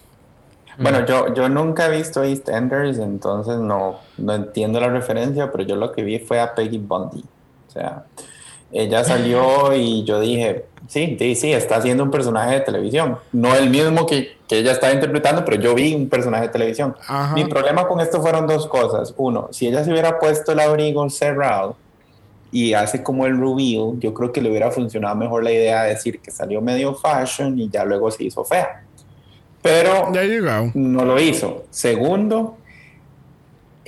Bueno, 0.79 1.05
yo, 1.05 1.33
yo 1.33 1.49
nunca 1.49 1.87
he 1.87 1.97
visto 1.97 2.23
EastEnders, 2.23 2.97
entonces 2.99 3.59
no, 3.59 3.99
no 4.17 4.33
entiendo 4.33 4.79
la 4.79 4.89
referencia, 4.89 5.51
pero 5.51 5.65
yo 5.65 5.75
lo 5.75 5.91
que 5.91 6.03
vi 6.03 6.19
fue 6.19 6.39
a 6.39 6.55
Peggy 6.55 6.77
Bundy. 6.77 7.25
O 7.67 7.71
sea, 7.71 8.05
ella 8.71 9.03
salió 9.03 9.73
y 9.73 10.03
yo 10.03 10.19
dije, 10.19 10.65
sí, 10.87 11.15
sí, 11.17 11.35
sí, 11.35 11.53
está 11.53 11.77
haciendo 11.77 12.03
un 12.03 12.11
personaje 12.11 12.55
de 12.55 12.59
televisión. 12.61 13.17
No 13.31 13.55
el 13.55 13.69
mismo 13.69 14.05
que, 14.05 14.37
que 14.47 14.59
ella 14.59 14.71
estaba 14.71 14.93
interpretando, 14.93 15.43
pero 15.43 15.61
yo 15.61 15.75
vi 15.75 15.95
un 15.95 16.09
personaje 16.09 16.43
de 16.43 16.49
televisión. 16.49 16.95
Ajá. 17.07 17.33
Mi 17.33 17.45
problema 17.45 17.87
con 17.87 17.99
esto 17.99 18.21
fueron 18.21 18.47
dos 18.47 18.67
cosas. 18.67 19.13
Uno, 19.17 19.47
si 19.51 19.67
ella 19.67 19.83
se 19.83 19.91
hubiera 19.91 20.19
puesto 20.19 20.51
el 20.51 20.59
abrigo 20.59 21.09
cerrado 21.09 21.77
y 22.51 22.73
hace 22.73 23.03
como 23.03 23.25
el 23.25 23.39
reveal, 23.39 23.99
yo 23.99 24.13
creo 24.13 24.31
que 24.31 24.41
le 24.41 24.49
hubiera 24.49 24.71
funcionado 24.71 25.15
mejor 25.15 25.43
la 25.43 25.51
idea 25.51 25.83
de 25.83 25.89
decir 25.89 26.19
que 26.19 26.31
salió 26.31 26.61
medio 26.61 26.95
fashion 26.95 27.59
y 27.59 27.69
ya 27.69 27.85
luego 27.85 28.11
se 28.11 28.23
hizo 28.23 28.43
fea. 28.43 28.83
Pero 29.61 30.09
no 30.73 31.05
lo 31.05 31.19
hizo. 31.19 31.65
Segundo, 31.69 32.57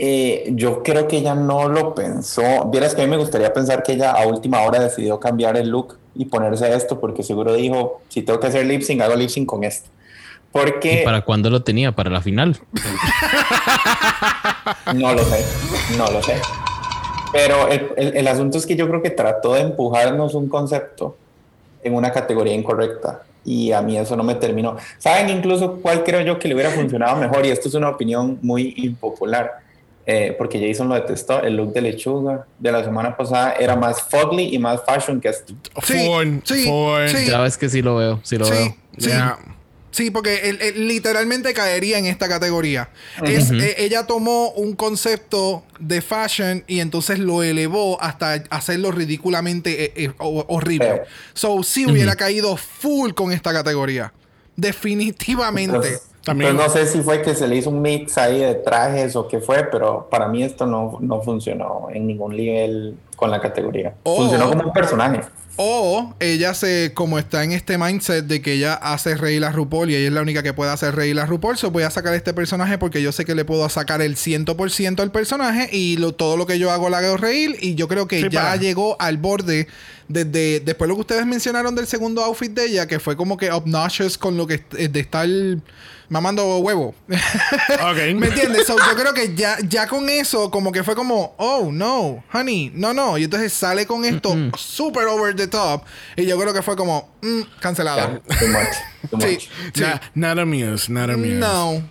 eh, 0.04 0.50
yo 0.56 0.82
creo 0.82 1.08
que 1.08 1.18
ella 1.18 1.36
no 1.36 1.70
lo 1.70 1.94
pensó. 1.94 2.42
Vieras 2.72 2.96
que 2.96 3.04
a 3.04 3.06
mí 3.06 3.12
me 3.12 3.18
gustaría 3.18 3.54
pensar 3.54 3.84
que 3.84 3.92
ella 3.94 4.12
a 4.14 4.26
última 4.26 4.62
hora 4.64 4.80
decidió 4.80 5.20
cambiar 5.20 5.58
el 5.58 5.70
look 5.70 6.00
y 6.16 6.26
ponerse 6.26 6.74
esto 6.74 7.00
porque 7.00 7.22
seguro 7.22 7.54
dijo, 7.54 8.02
si 8.10 8.24
tengo 8.24 8.40
que 8.40 8.48
hacer 8.48 8.66
lip 8.66 8.82
sync, 8.82 9.02
hago 9.02 9.14
lip 9.16 9.30
sync 9.30 9.46
con 9.48 9.64
esto. 9.64 9.90
Porque 10.52 11.02
¿Y 11.02 11.06
para 11.06 11.22
cuándo 11.22 11.52
lo 11.52 11.62
tenía? 11.64 11.92
Para 11.92 12.10
la 12.10 12.20
final. 12.22 12.58
no 14.94 15.14
lo 15.14 15.24
sé, 15.24 15.46
no 15.98 16.12
lo 16.12 16.22
sé. 16.22 16.36
Pero 17.32 17.68
el, 17.70 17.90
el- 17.96 18.18
el 18.18 18.28
asunto 18.28 18.58
es 18.58 18.66
que 18.66 18.76
yo 18.76 18.88
creo 18.90 19.02
que 19.02 19.12
trató 19.12 19.54
de 19.54 19.62
empujarnos 19.62 20.34
un 20.36 20.50
concepto 20.50 21.16
en 21.84 21.96
una 21.96 22.12
categoría 22.12 22.54
incorrecta 22.54 23.22
y 23.46 23.72
a 23.72 23.82
mí 23.82 23.98
eso 23.98 24.16
no 24.16 24.24
me 24.24 24.36
terminó. 24.36 24.76
¿Saben 24.98 25.30
incluso 25.30 25.76
cuál 25.82 26.04
creo 26.04 26.22
yo 26.22 26.38
que 26.38 26.48
le 26.48 26.56
hubiera 26.56 26.70
funcionado 26.72 27.16
mejor? 27.18 27.46
Y 27.46 27.50
esto 27.50 27.70
es 27.70 27.74
una 27.76 27.90
opinión 27.90 28.38
muy 28.42 28.74
impopular, 28.78 29.52
eh, 30.06 30.36
porque 30.38 30.60
Jason 30.66 30.90
lo 30.90 30.96
detestó. 30.96 31.42
El 31.42 31.56
look 31.58 31.74
de 31.74 31.82
lechuga 31.82 32.46
de 32.60 32.72
la 32.72 32.84
semana 32.84 33.16
pasada 33.16 33.54
era 33.60 33.76
más 33.76 34.02
fugly 34.02 34.54
y 34.54 34.60
más 34.60 34.82
fashion 34.86 35.20
que 35.22 35.30
esto. 35.30 35.54
Sí, 35.84 36.06
Fun, 36.08 36.42
sí, 36.46 36.66
fun. 36.66 37.08
sí. 37.08 37.26
Ya 37.28 37.40
ves 37.42 37.58
que 37.58 37.70
sí 37.70 37.82
lo 37.82 37.96
veo, 37.96 38.20
sí 38.24 38.38
lo 38.38 38.46
Sí, 38.46 38.52
veo. 38.52 38.76
sí. 38.98 39.08
Yeah. 39.08 39.38
Sí, 39.94 40.10
porque 40.10 40.48
él, 40.50 40.58
él 40.62 40.88
literalmente 40.88 41.54
caería 41.54 41.98
en 41.98 42.06
esta 42.06 42.30
categoría. 42.30 42.88
Es, 43.26 43.52
eh, 43.52 43.76
ella 43.78 44.08
tomó 44.08 44.52
un 44.52 44.74
concepto 44.74 45.66
de 45.80 46.02
fashion 46.02 46.64
y 46.66 46.80
entonces 46.80 47.20
lo 47.20 47.44
elevó 47.44 48.02
hasta 48.02 48.42
hacerlo 48.52 48.92
ridículamente 48.92 49.84
eh, 49.84 49.94
eh, 49.98 50.14
ho- 50.18 50.46
horrible. 50.48 51.02
So, 51.34 51.62
sí 51.64 51.86
hubiera 51.86 52.16
caído 52.16 52.56
full 52.56 53.12
con 53.12 53.34
esta 53.34 53.52
categoría. 53.52 54.14
Definitivamente. 54.56 55.76
Entonces, 55.76 56.02
También- 56.24 56.52
entonces 56.52 56.82
no 56.82 56.88
sé 56.88 56.92
si 56.98 57.02
fue 57.04 57.22
que 57.22 57.34
se 57.36 57.48
le 57.48 57.56
hizo 57.56 57.70
un 57.70 57.82
mix 57.82 58.18
ahí 58.18 58.40
de 58.40 58.54
trajes 58.56 59.16
o 59.16 59.28
qué 59.28 59.40
fue, 59.40 59.64
pero 59.72 60.08
para 60.10 60.28
mí 60.28 60.44
esto 60.44 60.66
no, 60.68 60.98
no 61.02 61.22
funcionó 61.22 61.88
en 61.94 62.06
ningún 62.08 62.36
nivel 62.36 62.96
con 63.16 63.32
la 63.32 63.42
categoría. 63.42 63.96
Oh. 64.04 64.18
Funcionó 64.18 64.50
como 64.50 64.64
un 64.68 64.74
personaje. 64.74 65.22
O 65.58 66.14
ella 66.20 66.54
se, 66.54 66.92
como 66.94 67.20
está 67.20 67.44
en 67.44 67.52
este 67.52 67.78
mindset 67.78 68.26
de 68.26 68.42
que 68.42 68.54
ella 68.54 68.74
hace 68.76 69.16
reír 69.16 69.44
a 69.44 69.52
RuPaul 69.52 69.92
y 69.92 69.96
ella 69.96 70.08
es 70.08 70.14
la 70.14 70.22
única 70.22 70.42
que 70.42 70.54
puede 70.54 70.72
hacer 70.72 70.96
reír 70.96 71.20
a 71.20 71.26
RuPaul, 71.26 71.58
so 71.58 71.70
voy 71.72 71.84
a 71.84 71.90
sacar 71.92 72.14
este 72.14 72.34
personaje 72.34 72.78
porque 72.78 73.02
yo 73.02 73.12
sé 73.12 73.26
que 73.26 73.36
le 73.36 73.44
puedo 73.44 73.68
sacar 73.68 74.02
el 74.02 74.16
100% 74.16 75.02
al 75.02 75.12
personaje 75.12 75.70
y 75.72 75.98
lo, 75.98 76.14
todo 76.14 76.38
lo 76.38 76.46
que 76.48 76.58
yo 76.58 76.72
hago 76.72 76.90
la 76.90 77.00
hago 77.00 77.18
reír 77.18 77.58
y 77.60 77.76
yo 77.76 77.88
creo 77.90 78.08
que 78.08 78.22
Sí, 78.22 78.30
ya 78.32 78.42
para. 78.44 78.56
llegó 78.56 78.96
al 79.00 79.18
borde 79.18 79.68
desde 80.08 80.62
después 80.62 80.88
lo 80.88 80.96
que 80.96 81.02
ustedes 81.02 81.26
mencionaron 81.26 81.76
del 81.76 81.86
segundo 81.86 82.24
outfit 82.24 82.52
de 82.54 82.66
ella, 82.68 82.88
que 82.88 83.00
fue 83.00 83.16
como 83.18 83.38
que 83.38 83.52
obnoxious 83.52 84.18
con 84.18 84.38
lo 84.38 84.48
que 84.48 84.64
de 84.88 85.00
estar 85.00 85.28
mamando 86.12 86.58
huevo. 86.60 86.94
Ok. 87.82 88.14
¿Me 88.16 88.28
entiendes? 88.28 88.68
So, 88.68 88.76
yo 88.78 88.96
creo 88.96 89.14
que 89.14 89.34
ya, 89.34 89.58
ya 89.68 89.88
con 89.88 90.08
eso, 90.10 90.52
como 90.52 90.72
que 90.72 90.84
fue 90.84 90.94
como, 90.94 91.34
oh, 91.38 91.70
no, 91.72 92.24
honey, 92.32 92.72
no, 92.76 92.94
no. 92.94 93.18
Y 93.18 93.24
entonces 93.24 93.54
sale 93.54 93.86
con 93.88 94.04
esto 94.06 94.36
super 94.58 95.06
over 95.08 95.36
the 95.36 95.48
top. 95.48 95.84
Y 96.18 96.26
yo 96.26 96.38
creo 96.40 96.54
que 96.54 96.62
fue 96.62 96.76
como, 96.76 97.10
mm, 97.22 97.42
cancelado. 97.60 98.22
Ya, 98.30 98.38
too 98.40 98.48
much, 98.48 99.10
too 99.10 99.20
Sí, 99.22 99.28
much. 99.34 99.50
sí. 99.74 99.82
Na- 99.82 100.02
not 100.14 100.38
amused, 100.40 100.90
not 100.90 101.10
amused. 101.10 101.40
No. 101.40 101.82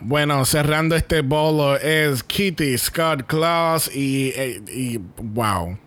Bueno, 0.00 0.44
cerrando 0.44 0.96
este 0.96 1.22
bolo 1.22 1.76
es 1.76 2.22
Kitty, 2.22 2.76
Scott 2.76 3.26
Claus 3.26 3.88
y, 3.94 4.32
eh, 4.36 4.60
y 4.68 4.98
wow. 5.16 5.78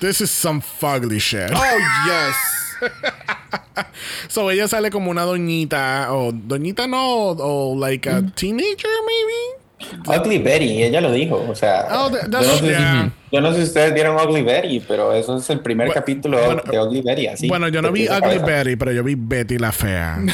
This 0.00 0.20
is 0.20 0.30
some 0.30 0.60
fugly 0.60 1.18
shit. 1.20 1.50
Oh, 1.54 1.78
yes. 2.06 2.34
So 4.28 4.50
ella 4.50 4.68
sale 4.68 4.90
como 4.90 5.10
una 5.10 5.22
doñita, 5.22 6.12
o 6.12 6.30
doñita 6.32 6.86
no, 6.86 7.30
o 7.30 7.76
like 7.78 8.08
a 8.08 8.22
teenager 8.34 8.90
maybe. 9.06 9.60
Ugly 10.06 10.38
Betty, 10.38 10.82
ella 10.82 11.00
lo 11.00 11.10
dijo. 11.10 11.42
O 11.48 11.54
sea, 11.54 11.86
Oh, 11.90 12.10
yo, 12.10 12.28
no 12.28 12.42
sé, 12.42 12.66
yeah. 12.66 13.10
yo 13.32 13.40
no 13.40 13.50
sé 13.52 13.58
si 13.58 13.62
ustedes 13.64 13.94
vieron 13.94 14.14
Ugly 14.14 14.42
Betty, 14.42 14.80
pero 14.80 15.14
eso 15.14 15.38
es 15.38 15.48
el 15.50 15.60
primer 15.60 15.90
capítulo 15.90 16.38
bueno, 16.38 16.62
de 16.70 16.78
Ugly 16.78 17.00
Betty. 17.00 17.26
Así, 17.28 17.48
bueno, 17.48 17.66
yo 17.68 17.80
no 17.80 17.90
vi 17.90 18.06
Ugly 18.06 18.20
cabeza. 18.20 18.44
Betty, 18.44 18.76
pero 18.76 18.92
yo 18.92 19.02
vi 19.02 19.14
Betty 19.16 19.58
la 19.58 19.72
fea. 19.72 20.18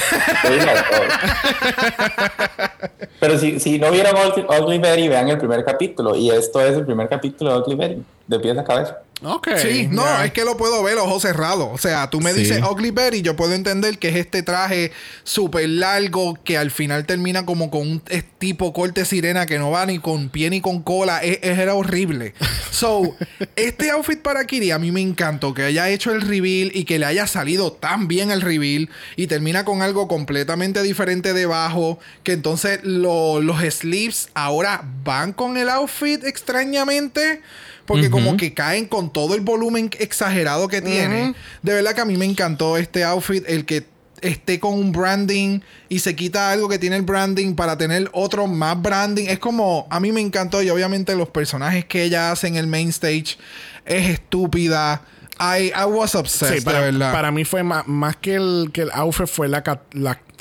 Pero 3.18 3.38
si, 3.38 3.58
si 3.60 3.78
no 3.78 3.90
vieron 3.90 4.14
Ugly, 4.14 4.44
Ugly 4.60 4.78
Betty, 4.78 5.08
vean 5.08 5.28
el 5.28 5.38
primer 5.38 5.64
capítulo. 5.64 6.14
Y 6.16 6.30
esto 6.30 6.60
es 6.60 6.76
el 6.76 6.84
primer 6.84 7.08
capítulo 7.08 7.52
de 7.52 7.58
Ugly 7.60 7.74
Betty, 7.76 8.02
de 8.26 8.40
pies 8.40 8.58
a 8.58 8.64
cabeza. 8.64 8.98
Ok. 9.22 9.48
Sí, 9.56 9.88
no, 9.90 10.22
es 10.22 10.32
que 10.32 10.44
lo 10.44 10.58
puedo 10.58 10.82
ver 10.82 10.98
ojos 10.98 11.22
cerrados. 11.22 11.68
O 11.72 11.78
sea, 11.78 12.10
tú 12.10 12.20
me 12.20 12.34
Sí. 12.34 12.40
dices 12.40 12.62
Ugly 12.62 12.90
Betty, 12.90 13.22
yo 13.22 13.34
puedo 13.34 13.54
entender 13.54 13.98
que 13.98 14.10
es 14.10 14.16
este 14.16 14.42
traje 14.42 14.92
súper 15.24 15.68
largo 15.70 16.38
que 16.44 16.58
al 16.58 16.70
final 16.70 17.06
termina 17.06 17.46
como 17.46 17.70
con 17.70 17.80
un 17.80 18.02
tipo 18.38 18.74
corte 18.74 19.06
sirena 19.06 19.46
que 19.46 19.58
no 19.58 19.70
va 19.70 19.86
ni 19.86 20.00
con 20.00 20.28
pie 20.28 20.50
ni 20.50 20.60
con 20.60 20.82
cola. 20.82 21.20
Es, 21.24 21.38
es- 21.42 21.58
era 21.58 21.74
horrible. 21.74 22.34
So, 22.76 23.16
este 23.56 23.90
outfit 23.90 24.20
para 24.20 24.44
Kiri 24.44 24.70
a 24.70 24.78
mí 24.78 24.92
me 24.92 25.00
encantó 25.00 25.54
que 25.54 25.62
haya 25.62 25.88
hecho 25.88 26.12
el 26.12 26.20
reveal 26.20 26.70
y 26.74 26.84
que 26.84 26.98
le 26.98 27.06
haya 27.06 27.26
salido 27.26 27.72
tan 27.72 28.06
bien 28.06 28.30
el 28.30 28.42
reveal 28.42 28.90
y 29.16 29.28
termina 29.28 29.64
con 29.64 29.80
algo 29.80 30.08
completamente 30.08 30.82
diferente 30.82 31.32
debajo. 31.32 31.98
Que 32.22 32.32
entonces 32.32 32.80
lo- 32.82 33.40
los 33.40 33.62
sleeves 33.72 34.28
ahora 34.34 34.84
van 35.04 35.32
con 35.32 35.56
el 35.56 35.70
outfit 35.70 36.22
extrañamente. 36.24 37.40
Porque 37.86 38.10
como 38.10 38.36
que 38.36 38.52
caen 38.52 38.86
con 38.86 39.12
todo 39.12 39.34
el 39.34 39.40
volumen 39.40 39.90
exagerado 39.98 40.68
que 40.68 40.82
tiene. 40.82 41.34
De 41.62 41.72
verdad 41.74 41.94
que 41.94 42.00
a 42.00 42.04
mí 42.04 42.16
me 42.16 42.24
encantó 42.26 42.76
este 42.76 43.04
outfit. 43.04 43.44
El 43.46 43.64
que 43.64 43.86
esté 44.22 44.58
con 44.58 44.74
un 44.74 44.92
branding 44.92 45.60
y 45.88 45.98
se 46.00 46.16
quita 46.16 46.50
algo 46.50 46.68
que 46.68 46.78
tiene 46.78 46.96
el 46.96 47.02
branding 47.02 47.54
para 47.54 47.76
tener 47.78 48.08
otro 48.12 48.46
más 48.46 48.80
branding. 48.80 49.26
Es 49.28 49.38
como, 49.38 49.86
a 49.90 50.00
mí 50.00 50.10
me 50.12 50.20
encantó. 50.20 50.62
Y 50.62 50.70
obviamente 50.70 51.14
los 51.14 51.28
personajes 51.28 51.84
que 51.84 52.02
ella 52.02 52.32
hace 52.32 52.48
en 52.48 52.56
el 52.56 52.66
main 52.66 52.88
stage 52.88 53.36
es 53.84 54.08
estúpida. 54.08 55.02
I, 55.38 55.66
I 55.78 55.84
was 55.86 56.14
obsessed, 56.14 56.58
Sí, 56.60 56.64
para, 56.64 56.78
de 56.80 56.92
verdad. 56.92 57.12
para 57.12 57.30
mí 57.30 57.44
fue 57.44 57.62
más, 57.62 57.86
más 57.86 58.16
que, 58.16 58.36
el, 58.36 58.70
que 58.72 58.82
el 58.82 58.90
outfit, 58.92 59.26
fue 59.26 59.48
la, 59.48 59.62
ca- 59.62 59.82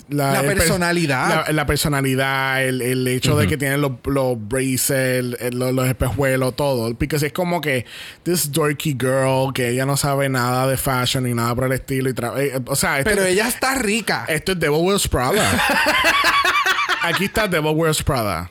la, 0.10 0.34
La 0.34 0.40
el 0.42 0.46
per- 0.48 0.58
personalidad. 0.58 1.46
La, 1.48 1.54
la 1.54 1.66
personalidad, 1.66 2.64
el, 2.64 2.82
el 2.82 3.08
hecho 3.08 3.36
de 3.38 3.48
que 3.48 3.58
tienen 3.58 3.82
los, 3.82 3.94
los 4.06 4.36
braces, 4.38 4.92
el- 5.40 5.58
los, 5.58 5.74
los 5.74 5.88
espejuelos, 5.88 6.56
todo. 6.56 6.94
Porque 6.96 7.16
es 7.16 7.34
como 7.34 7.60
que 7.62 7.86
this 8.24 8.52
dorky 8.52 8.92
girl 9.00 9.52
que 9.54 9.70
ella 9.70 9.86
no 9.86 9.98
sabe 9.98 10.30
nada 10.30 10.68
de 10.68 10.78
fashion 10.78 11.24
ni 11.24 11.34
nada 11.34 11.56
por 11.56 11.66
el 11.66 11.72
estilo. 11.74 12.10
Y 12.10 12.14
tra- 12.14 12.38
eh, 12.38 12.62
o 12.68 12.76
sea, 12.76 13.00
esto, 13.00 13.10
Pero 13.10 13.24
ella 13.24 13.48
está 13.48 13.76
rica. 13.76 14.26
esto 14.28 14.52
es 14.54 14.60
Devil 14.60 14.80
Wears 14.82 15.08
Prada. 15.08 15.44
Aquí 17.02 17.26
está 17.26 17.48
Devil 17.48 17.74
Wears 17.76 18.02
Prada. 18.04 18.50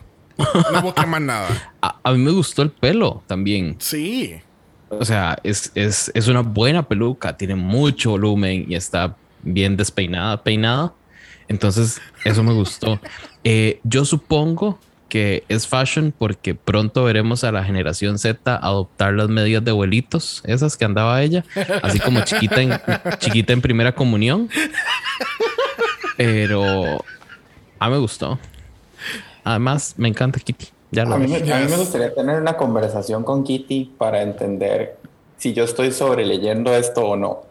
No 0.71 0.81
busques 0.81 1.07
más 1.07 1.21
nada. 1.21 1.73
A, 1.81 1.99
a 2.03 2.11
mí 2.11 2.17
me 2.19 2.31
gustó 2.31 2.61
el 2.61 2.71
pelo 2.71 3.23
también. 3.27 3.75
Sí. 3.79 4.35
O 4.89 5.03
sea, 5.03 5.37
es, 5.43 5.71
es, 5.75 6.11
es 6.13 6.27
una 6.27 6.41
buena 6.41 6.87
peluca, 6.87 7.35
tiene 7.35 7.55
mucho 7.55 8.11
volumen 8.11 8.65
y 8.67 8.75
está 8.75 9.15
bien 9.43 9.75
despeinada, 9.77 10.41
peinada. 10.43 10.93
Entonces, 11.47 12.01
eso 12.23 12.43
me 12.43 12.53
gustó. 12.53 12.99
Eh, 13.43 13.79
yo 13.83 14.05
supongo 14.05 14.79
que 15.09 15.43
es 15.49 15.67
fashion 15.67 16.13
porque 16.17 16.55
pronto 16.55 17.03
veremos 17.03 17.43
a 17.43 17.51
la 17.51 17.63
generación 17.63 18.17
Z 18.17 18.55
adoptar 18.55 19.13
las 19.13 19.29
medidas 19.29 19.63
de 19.63 19.71
abuelitos, 19.71 20.41
esas 20.45 20.75
que 20.77 20.85
andaba 20.85 21.21
ella, 21.21 21.45
así 21.83 21.99
como 21.99 22.21
chiquita 22.23 22.61
en, 22.61 22.73
chiquita 23.19 23.53
en 23.53 23.61
primera 23.61 23.93
comunión. 23.93 24.49
Pero 26.17 27.03
a 27.79 27.87
mí 27.87 27.93
me 27.93 27.99
gustó. 27.99 28.39
Además, 29.43 29.93
me 29.97 30.07
encanta 30.07 30.39
Kitty. 30.39 30.67
Ya 30.91 31.05
lo 31.05 31.15
A 31.15 31.17
mí, 31.17 31.27
me, 31.27 31.39
ves. 31.39 31.51
a 31.51 31.59
mí 31.59 31.67
me 31.69 31.77
gustaría 31.77 32.13
tener 32.13 32.41
una 32.41 32.57
conversación 32.57 33.23
con 33.23 33.43
Kitty 33.43 33.93
para 33.97 34.21
entender 34.21 34.97
si 35.37 35.53
yo 35.53 35.63
estoy 35.63 35.91
sobreleyendo 35.91 36.73
esto 36.73 37.05
o 37.05 37.15
no. 37.15 37.43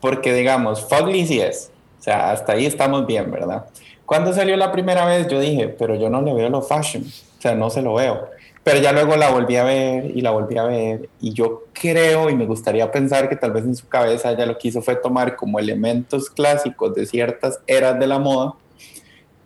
Porque 0.00 0.32
digamos, 0.32 0.86
Fugly 0.88 1.26
sí 1.26 1.40
es. 1.40 1.69
O 2.00 2.02
sea, 2.02 2.32
hasta 2.32 2.54
ahí 2.54 2.64
estamos 2.64 3.06
bien, 3.06 3.30
¿verdad? 3.30 3.66
Cuando 4.06 4.32
salió 4.32 4.56
la 4.56 4.72
primera 4.72 5.04
vez 5.04 5.28
yo 5.28 5.38
dije, 5.38 5.68
pero 5.68 5.94
yo 5.94 6.08
no 6.10 6.22
le 6.22 6.32
veo 6.34 6.48
lo 6.48 6.62
fashion. 6.62 7.04
O 7.04 7.42
sea, 7.42 7.54
no 7.54 7.70
se 7.70 7.82
lo 7.82 7.94
veo. 7.94 8.28
Pero 8.64 8.80
ya 8.80 8.92
luego 8.92 9.16
la 9.16 9.30
volví 9.30 9.56
a 9.56 9.64
ver 9.64 10.06
y 10.16 10.20
la 10.22 10.30
volví 10.30 10.56
a 10.58 10.64
ver. 10.64 11.08
Y 11.20 11.32
yo 11.32 11.64
creo 11.72 12.28
y 12.28 12.34
me 12.34 12.46
gustaría 12.46 12.90
pensar 12.90 13.28
que 13.28 13.36
tal 13.36 13.52
vez 13.52 13.64
en 13.64 13.76
su 13.76 13.86
cabeza 13.86 14.32
ella 14.32 14.46
lo 14.46 14.58
que 14.58 14.68
hizo 14.68 14.82
fue 14.82 14.96
tomar 14.96 15.36
como 15.36 15.58
elementos 15.58 16.28
clásicos 16.30 16.94
de 16.94 17.06
ciertas 17.06 17.60
eras 17.66 17.98
de 17.98 18.06
la 18.06 18.18
moda 18.18 18.54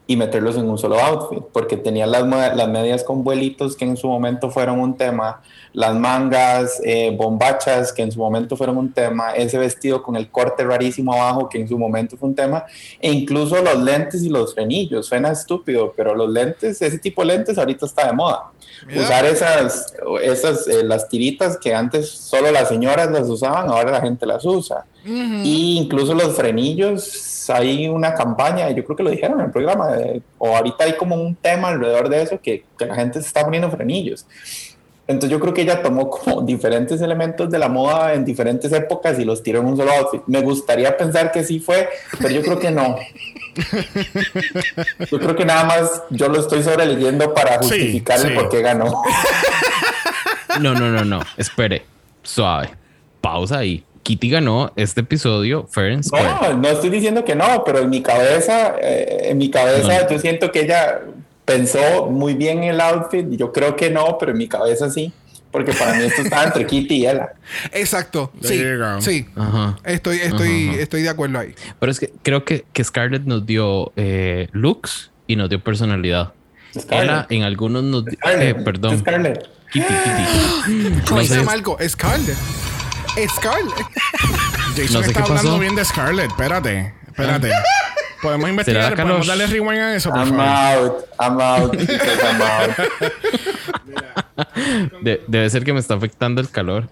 y 0.06 0.16
meterlos 0.16 0.56
en 0.56 0.68
un 0.68 0.76
solo 0.76 0.98
outfit, 0.98 1.43
porque 1.52 1.78
tenía 1.78 2.06
las, 2.06 2.26
medias 2.68 3.02
con 3.02 3.24
vuelitos 3.24 3.74
que 3.74 3.86
en 3.86 3.97
su 3.97 4.06
momento 4.06 4.51
fueron 4.51 4.78
un 4.78 4.97
tema, 4.97 5.40
las 5.72 5.94
mangas, 5.94 6.78
eh, 6.85 7.14
bombachas 7.16 7.90
que 7.93 8.02
en 8.02 8.12
su 8.12 8.18
momento 8.18 8.55
fueron 8.56 8.76
un 8.76 8.93
tema, 8.93 9.31
ese 9.31 9.56
vestido 9.56 10.02
con 10.02 10.16
el 10.16 10.31
corte 10.31 10.62
rarísimo 10.62 11.14
abajo 11.14 11.48
que 11.48 11.59
en 11.59 11.68
su 11.68 11.78
momento 11.78 12.18
fue 12.18 12.28
un 12.28 12.35
tema, 12.35 12.64
e 13.01 13.10
incluso 13.12 13.62
los 13.62 13.78
lentes 13.78 14.22
y 14.22 14.28
los 14.28 14.55
frenillos, 14.55 15.06
suena 15.06 15.31
estúpido, 15.31 15.94
pero 15.97 16.14
los 16.14 16.28
lentes, 16.28 16.82
ese 16.82 16.98
tipo 16.98 17.22
de 17.22 17.28
lentes 17.28 17.56
ahorita 17.56 17.86
está 17.86 18.06
de 18.06 18.12
moda. 18.12 18.51
Mira. 18.86 19.02
Usar 19.02 19.24
esas, 19.24 19.94
esas 20.22 20.68
eh, 20.68 20.85
las 20.85 21.09
tiritas 21.09 21.56
que 21.56 21.74
antes 21.74 22.10
solo 22.10 22.51
las 22.51 22.68
señoras 22.68 23.10
las 23.10 23.28
usaban, 23.28 23.68
ahora 23.70 23.93
la 23.93 24.01
gente 24.02 24.26
las 24.26 24.44
usa. 24.44 24.85
Y 25.06 25.78
incluso 25.78 26.14
los 26.14 26.35
frenillos, 26.35 27.48
hay 27.51 27.89
una 27.89 28.14
campaña, 28.14 28.70
yo 28.70 28.85
creo 28.85 28.97
que 28.97 29.02
lo 29.02 29.10
dijeron 29.10 29.39
en 29.40 29.47
el 29.47 29.52
programa, 29.52 29.93
de- 29.93 30.22
o 30.39 30.56
ahorita 30.56 30.85
hay 30.85 30.94
como 30.94 31.14
un 31.16 31.35
tema 31.35 31.68
alrededor 31.68 32.09
de 32.09 32.22
eso, 32.22 32.40
que, 32.43 32.64
que 32.78 32.86
la 32.86 32.94
gente 32.94 33.20
se 33.20 33.26
está 33.26 33.44
poniendo 33.44 33.70
frenillos. 33.70 34.26
Entonces 35.06 35.31
yo 35.31 35.39
creo 35.39 35.52
que 35.52 35.60
ella 35.62 35.82
tomó 35.82 36.09
como 36.09 36.40
diferentes 36.47 37.02
elementos 37.02 37.51
de 37.51 37.59
la 37.59 37.68
moda 37.68 38.14
en 38.14 38.24
diferentes 38.24 38.72
épocas 38.72 39.18
y 39.18 39.24
los 39.26 39.43
tiró 39.43 39.60
en 39.60 39.66
un 39.66 39.76
solo 39.76 39.93
outfit. 39.93 40.22
Me 40.26 40.40
gustaría 40.40 40.97
pensar 40.97 41.31
que 41.31 41.44
sí 41.44 41.60
fue, 41.60 41.89
pero 42.18 42.31
yo 42.31 42.40
creo 42.43 42.59
que 42.59 42.70
no. 42.70 42.97
Yo 45.10 45.18
creo 45.20 45.36
que 45.36 45.44
nada 45.44 45.64
más 45.64 46.02
yo 46.10 46.28
lo 46.28 46.40
estoy 46.40 46.62
sobreleyendo 46.62 47.32
para 47.35 47.62
Sí, 47.62 47.68
justificar 47.68 48.18
el 48.20 48.28
sí. 48.28 48.35
por 48.35 48.48
qué 48.48 48.62
ganó. 48.62 49.02
No, 50.60 50.72
no, 50.72 50.89
no, 50.89 51.05
no. 51.05 51.20
Espere. 51.36 51.85
Suave. 52.22 52.70
Pausa 53.20 53.59
ahí. 53.59 53.85
Kitty 54.05 54.31
ganó 54.31 54.70
este 54.76 55.01
episodio 55.01 55.66
fair 55.68 55.93
and 55.94 56.05
square. 56.05 56.24
No, 56.24 56.55
no 56.59 56.68
estoy 56.68 56.90
diciendo 56.90 57.24
que 57.24 57.35
no, 57.35 57.64
pero 57.64 57.81
en 57.81 57.90
mi 57.90 58.01
cabeza, 58.02 58.76
eh, 58.81 59.31
en 59.31 59.39
mi 59.39 59.51
cabeza 59.51 60.02
No. 60.05 60.09
yo 60.10 60.18
siento 60.20 60.52
que 60.52 60.60
ella 60.60 61.01
pensó 61.44 62.06
muy 62.10 62.35
bien 62.35 62.62
el 62.62 62.81
outfit. 62.81 63.26
y 63.32 63.36
Yo 63.36 63.52
creo 63.52 63.74
que 63.74 63.90
no, 63.90 64.16
pero 64.18 64.31
en 64.32 64.39
mi 64.39 64.47
cabeza 64.47 64.89
sí, 64.90 65.12
porque 65.51 65.72
para 65.72 65.94
mí 65.94 66.05
esto 66.05 66.22
estaba 66.22 66.44
entre 66.44 66.66
Kitty 66.66 66.94
y 66.97 67.06
ella. 67.06 67.32
Exacto. 67.72 68.31
Sí. 68.43 68.62
Sí. 69.01 69.26
Ajá. 69.36 69.76
Estoy, 69.85 70.18
estoy, 70.18 70.48
Ajá, 70.66 70.72
ajá. 70.72 70.81
estoy 70.82 71.02
de 71.02 71.09
acuerdo 71.09 71.39
ahí. 71.39 71.55
Pero 71.81 71.90
es 71.90 71.98
que 71.98 72.12
creo 72.22 72.44
que, 72.44 72.64
que 72.72 72.85
Scarlett 72.85 73.24
nos 73.24 73.44
dio 73.47 73.93
eh, 73.97 74.48
looks 74.52 75.10
y 75.26 75.36
nos 75.36 75.48
dio 75.48 75.62
personalidad. 75.64 76.32
Scarlett. 76.78 77.10
Ella 77.10 77.26
en 77.31 77.43
algunos 77.44 77.82
nos 77.85 78.05
dio. 78.05 78.18
Eh, 78.39 78.55
perdón. 78.55 78.98
Scarlett. 78.98 79.48
Kitty, 79.72 79.86
Kitty. 79.86 81.01
Como 81.09 81.16
No 81.16 81.20
dice 81.22 81.35
sé. 81.36 81.43
Marco, 81.43 81.78
Scarlett. 81.89 82.36
Scarlett. 83.28 83.74
Jason 84.77 84.95
No 84.95 85.01
sé 85.03 85.07
está 85.11 85.12
qué 85.12 85.19
hablando 85.31 85.51
pasó. 85.51 85.59
bien 85.59 85.74
de 85.74 85.85
Scarlett. 85.85 86.31
Espérate, 86.31 86.95
espérate. 87.07 87.51
Podemos 88.23 88.49
investigar, 88.49 88.85
¿Será 88.85 88.97
podemos 88.97 89.27
Carlos? 89.27 89.39
darle 89.39 89.47
rewind 89.47 89.81
a 89.82 89.95
eso, 89.95 90.11
por 90.11 90.19
I'm 90.20 90.35
favor. 90.35 90.47
out, 90.49 91.05
I'm 91.20 91.41
out, 91.41 91.70
because 91.73 92.19
I'm 92.24 92.43
out. 92.43 92.70
De- 95.03 95.23
debe 95.28 95.51
ser 95.51 95.62
que 95.65 95.73
me 95.74 95.78
está 95.81 95.95
afectando 95.95 96.41
el 96.41 96.49
calor. 96.51 96.89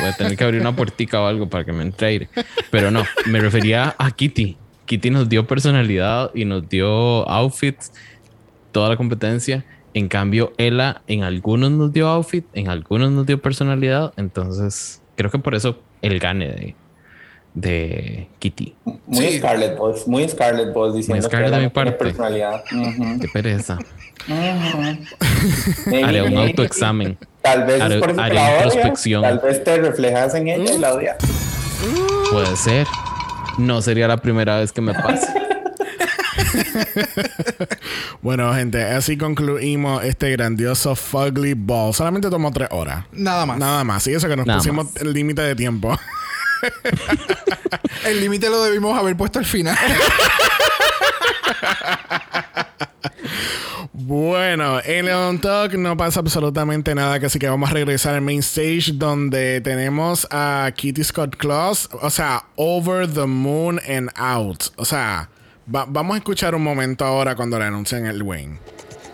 Voy 0.00 0.08
a 0.10 0.16
tener 0.16 0.36
que 0.36 0.44
abrir 0.44 0.60
una 0.60 0.74
puertica 0.74 1.20
o 1.20 1.26
algo 1.26 1.48
para 1.50 1.64
que 1.64 1.72
me 1.72 1.82
entre 1.82 2.06
aire. 2.06 2.28
Pero 2.70 2.90
no, 2.92 3.04
me 3.26 3.40
refería 3.40 3.94
a 3.98 4.10
Kitty. 4.12 4.56
Kitty 4.86 5.10
nos 5.10 5.28
dio 5.28 5.46
personalidad 5.46 6.30
y 6.34 6.44
nos 6.44 6.68
dio 6.68 7.28
outfits, 7.28 7.92
toda 8.70 8.88
la 8.88 8.96
competencia. 8.96 9.64
En 9.94 10.08
cambio, 10.08 10.52
Ella 10.56 11.02
en 11.08 11.22
algunos 11.24 11.70
nos 11.72 11.92
dio 11.92 12.08
outfit, 12.08 12.46
en 12.54 12.68
algunos 12.70 13.10
nos 13.10 13.26
dio 13.26 13.42
personalidad. 13.42 14.14
Entonces, 14.16 15.01
creo 15.16 15.30
que 15.30 15.38
por 15.38 15.54
eso 15.54 15.78
el 16.02 16.18
gane 16.18 16.46
de, 16.48 16.74
de 17.54 18.28
Kitty. 18.38 18.74
Muy 19.06 19.26
Sí. 19.26 19.38
Scarlett 19.38 19.76
Boss, 19.76 20.06
muy 20.08 20.28
Scarlett 20.28 20.72
Boss 20.72 20.94
diciendo 20.94 21.26
Scarlett 21.26 21.50
que 21.50 21.56
de 21.56 21.62
mi 21.62 21.68
parte. 21.70 21.92
personalidad. 21.92 22.62
Ujú. 22.72 23.20
Qué 23.20 23.28
pereza. 23.32 23.78
Maybe- 25.86 26.04
Haré 26.04 26.22
un 26.22 26.36
autoexamen. 26.38 27.18
Tal 27.42 27.64
vez 27.64 27.80
Haré- 27.82 27.94
es 27.96 28.00
por 28.00 28.10
eso 28.10 28.20
haré 28.20 28.34
la 28.36 28.54
introspección. 28.56 29.22
Tal 29.22 29.38
vez 29.40 29.64
te 29.64 29.76
reflejas 29.78 30.34
en 30.34 30.48
ella 30.48 30.74
y 30.74 30.78
la 30.78 30.94
odias. 30.94 31.16
Puede 32.30 32.56
ser. 32.56 32.86
No 33.58 33.82
sería 33.82 34.06
la 34.08 34.16
primera 34.16 34.58
vez 34.60 34.72
que 34.72 34.80
me 34.80 34.94
pase. 34.94 35.26
Bueno, 38.22 38.54
gente, 38.54 38.82
así 38.84 39.16
concluimos 39.16 40.04
este 40.04 40.30
grandioso 40.30 40.94
Fugly 40.94 41.54
Ball. 41.54 41.92
Solamente 41.92 42.30
tomó 42.30 42.52
tres 42.52 42.68
horas. 42.70 43.04
Nada 43.12 43.46
más. 43.46 43.58
Nada 43.58 43.82
más. 43.84 44.06
Y 44.06 44.14
eso 44.14 44.28
que 44.28 44.36
nos 44.36 44.46
Nada 44.46 44.58
pusimos 44.58 44.86
más. 44.86 44.96
el 44.96 45.12
límite 45.12 45.42
de 45.42 45.54
tiempo. 45.56 45.98
El 48.04 48.20
límite 48.20 48.48
lo 48.48 48.62
debimos 48.62 48.96
haber 48.96 49.16
puesto 49.16 49.40
al 49.40 49.44
final. 49.44 49.76
Bueno, 53.92 54.80
en 54.84 55.08
el 55.08 55.14
On 55.14 55.38
Talk 55.40 55.74
no 55.74 55.96
pasa 55.96 56.20
absolutamente 56.20 56.94
nada, 56.94 57.16
así 57.24 57.38
que 57.38 57.48
vamos 57.48 57.70
a 57.70 57.74
regresar 57.74 58.14
al 58.14 58.20
main 58.22 58.40
stage 58.40 58.92
donde 58.94 59.60
tenemos 59.60 60.26
a 60.30 60.70
Kitty 60.74 61.04
Scott 61.04 61.36
Claus, 61.36 61.88
o 62.00 62.10
sea, 62.10 62.44
Over 62.56 63.12
the 63.12 63.26
Moon 63.26 63.80
and 63.88 64.10
Out. 64.16 64.64
O 64.76 64.84
sea, 64.84 65.28
va- 65.66 65.86
vamos 65.88 66.14
a 66.14 66.18
escuchar 66.18 66.54
un 66.54 66.62
momento 66.62 67.04
ahora 67.04 67.34
cuando 67.36 67.58
le 67.58 67.64
anuncian 67.66 68.06
el 68.06 68.22
win. 68.22 68.58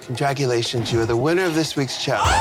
Congratulations, 0.07 0.91
you 0.91 1.01
are 1.01 1.07
the 1.07 1.15
winner 1.17 1.45
of 1.47 1.55
this 1.55 1.77
week's 1.77 1.99
challenge. 2.03 2.33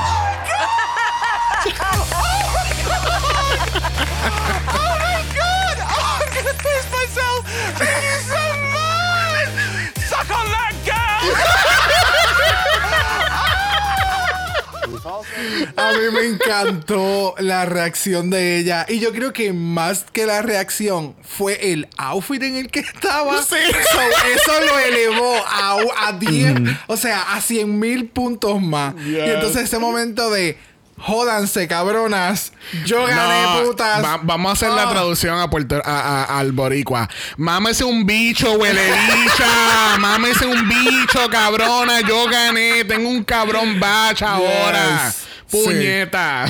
A 15.77 15.91
mí 15.93 15.99
me 16.11 16.25
encantó 16.25 17.35
la 17.39 17.65
reacción 17.65 18.29
de 18.29 18.57
ella. 18.59 18.85
Y 18.89 18.99
yo 18.99 19.11
creo 19.13 19.31
que 19.31 19.53
más 19.53 20.05
que 20.11 20.25
la 20.25 20.41
reacción 20.41 21.15
fue 21.21 21.71
el 21.71 21.87
outfit 21.97 22.41
en 22.41 22.55
el 22.55 22.69
que 22.69 22.79
estaba. 22.79 23.41
Sí. 23.43 23.55
So, 23.93 24.01
eso 24.33 24.65
lo 24.65 24.79
elevó 24.79 25.35
a, 25.47 25.77
a 26.07 26.11
10, 26.13 26.55
o 26.87 26.97
sea, 26.97 27.33
a 27.35 27.41
100 27.41 27.79
mil 27.79 28.07
puntos 28.09 28.61
más. 28.61 28.95
Y 29.05 29.11
Yes. 29.11 29.23
entonces 29.35 29.63
ese 29.63 29.77
momento 29.79 30.29
de 30.31 30.57
jódanse, 30.99 31.67
cabronas. 31.67 32.53
Yo 32.85 33.05
gané, 33.05 33.43
No, 33.43 33.63
putas. 33.69 34.03
va- 34.03 34.19
vamos 34.23 34.49
a 34.49 34.53
hacer 34.53 34.69
la 34.71 34.83
Ah. 34.83 34.89
traducción 34.91 35.39
a 35.39 35.47
Puerto, 35.47 35.79
a- 35.85 36.23
a- 36.23 36.39
al 36.39 36.53
boricua. 36.53 37.07
Mámese 37.37 37.83
un 37.83 38.03
bicho, 38.05 38.51
huele 38.53 38.81
bicha. 38.83 39.45
Mámese 39.99 40.47
un 40.47 40.67
bicho, 40.67 41.29
cabrona. 41.29 42.01
Yo 42.01 42.27
gané. 42.27 42.83
Tengo 42.85 43.09
un 43.09 43.23
cabrón 43.23 43.79
bacha 43.79 44.33
ahora. 44.33 45.13
Puñeta. 45.51 46.45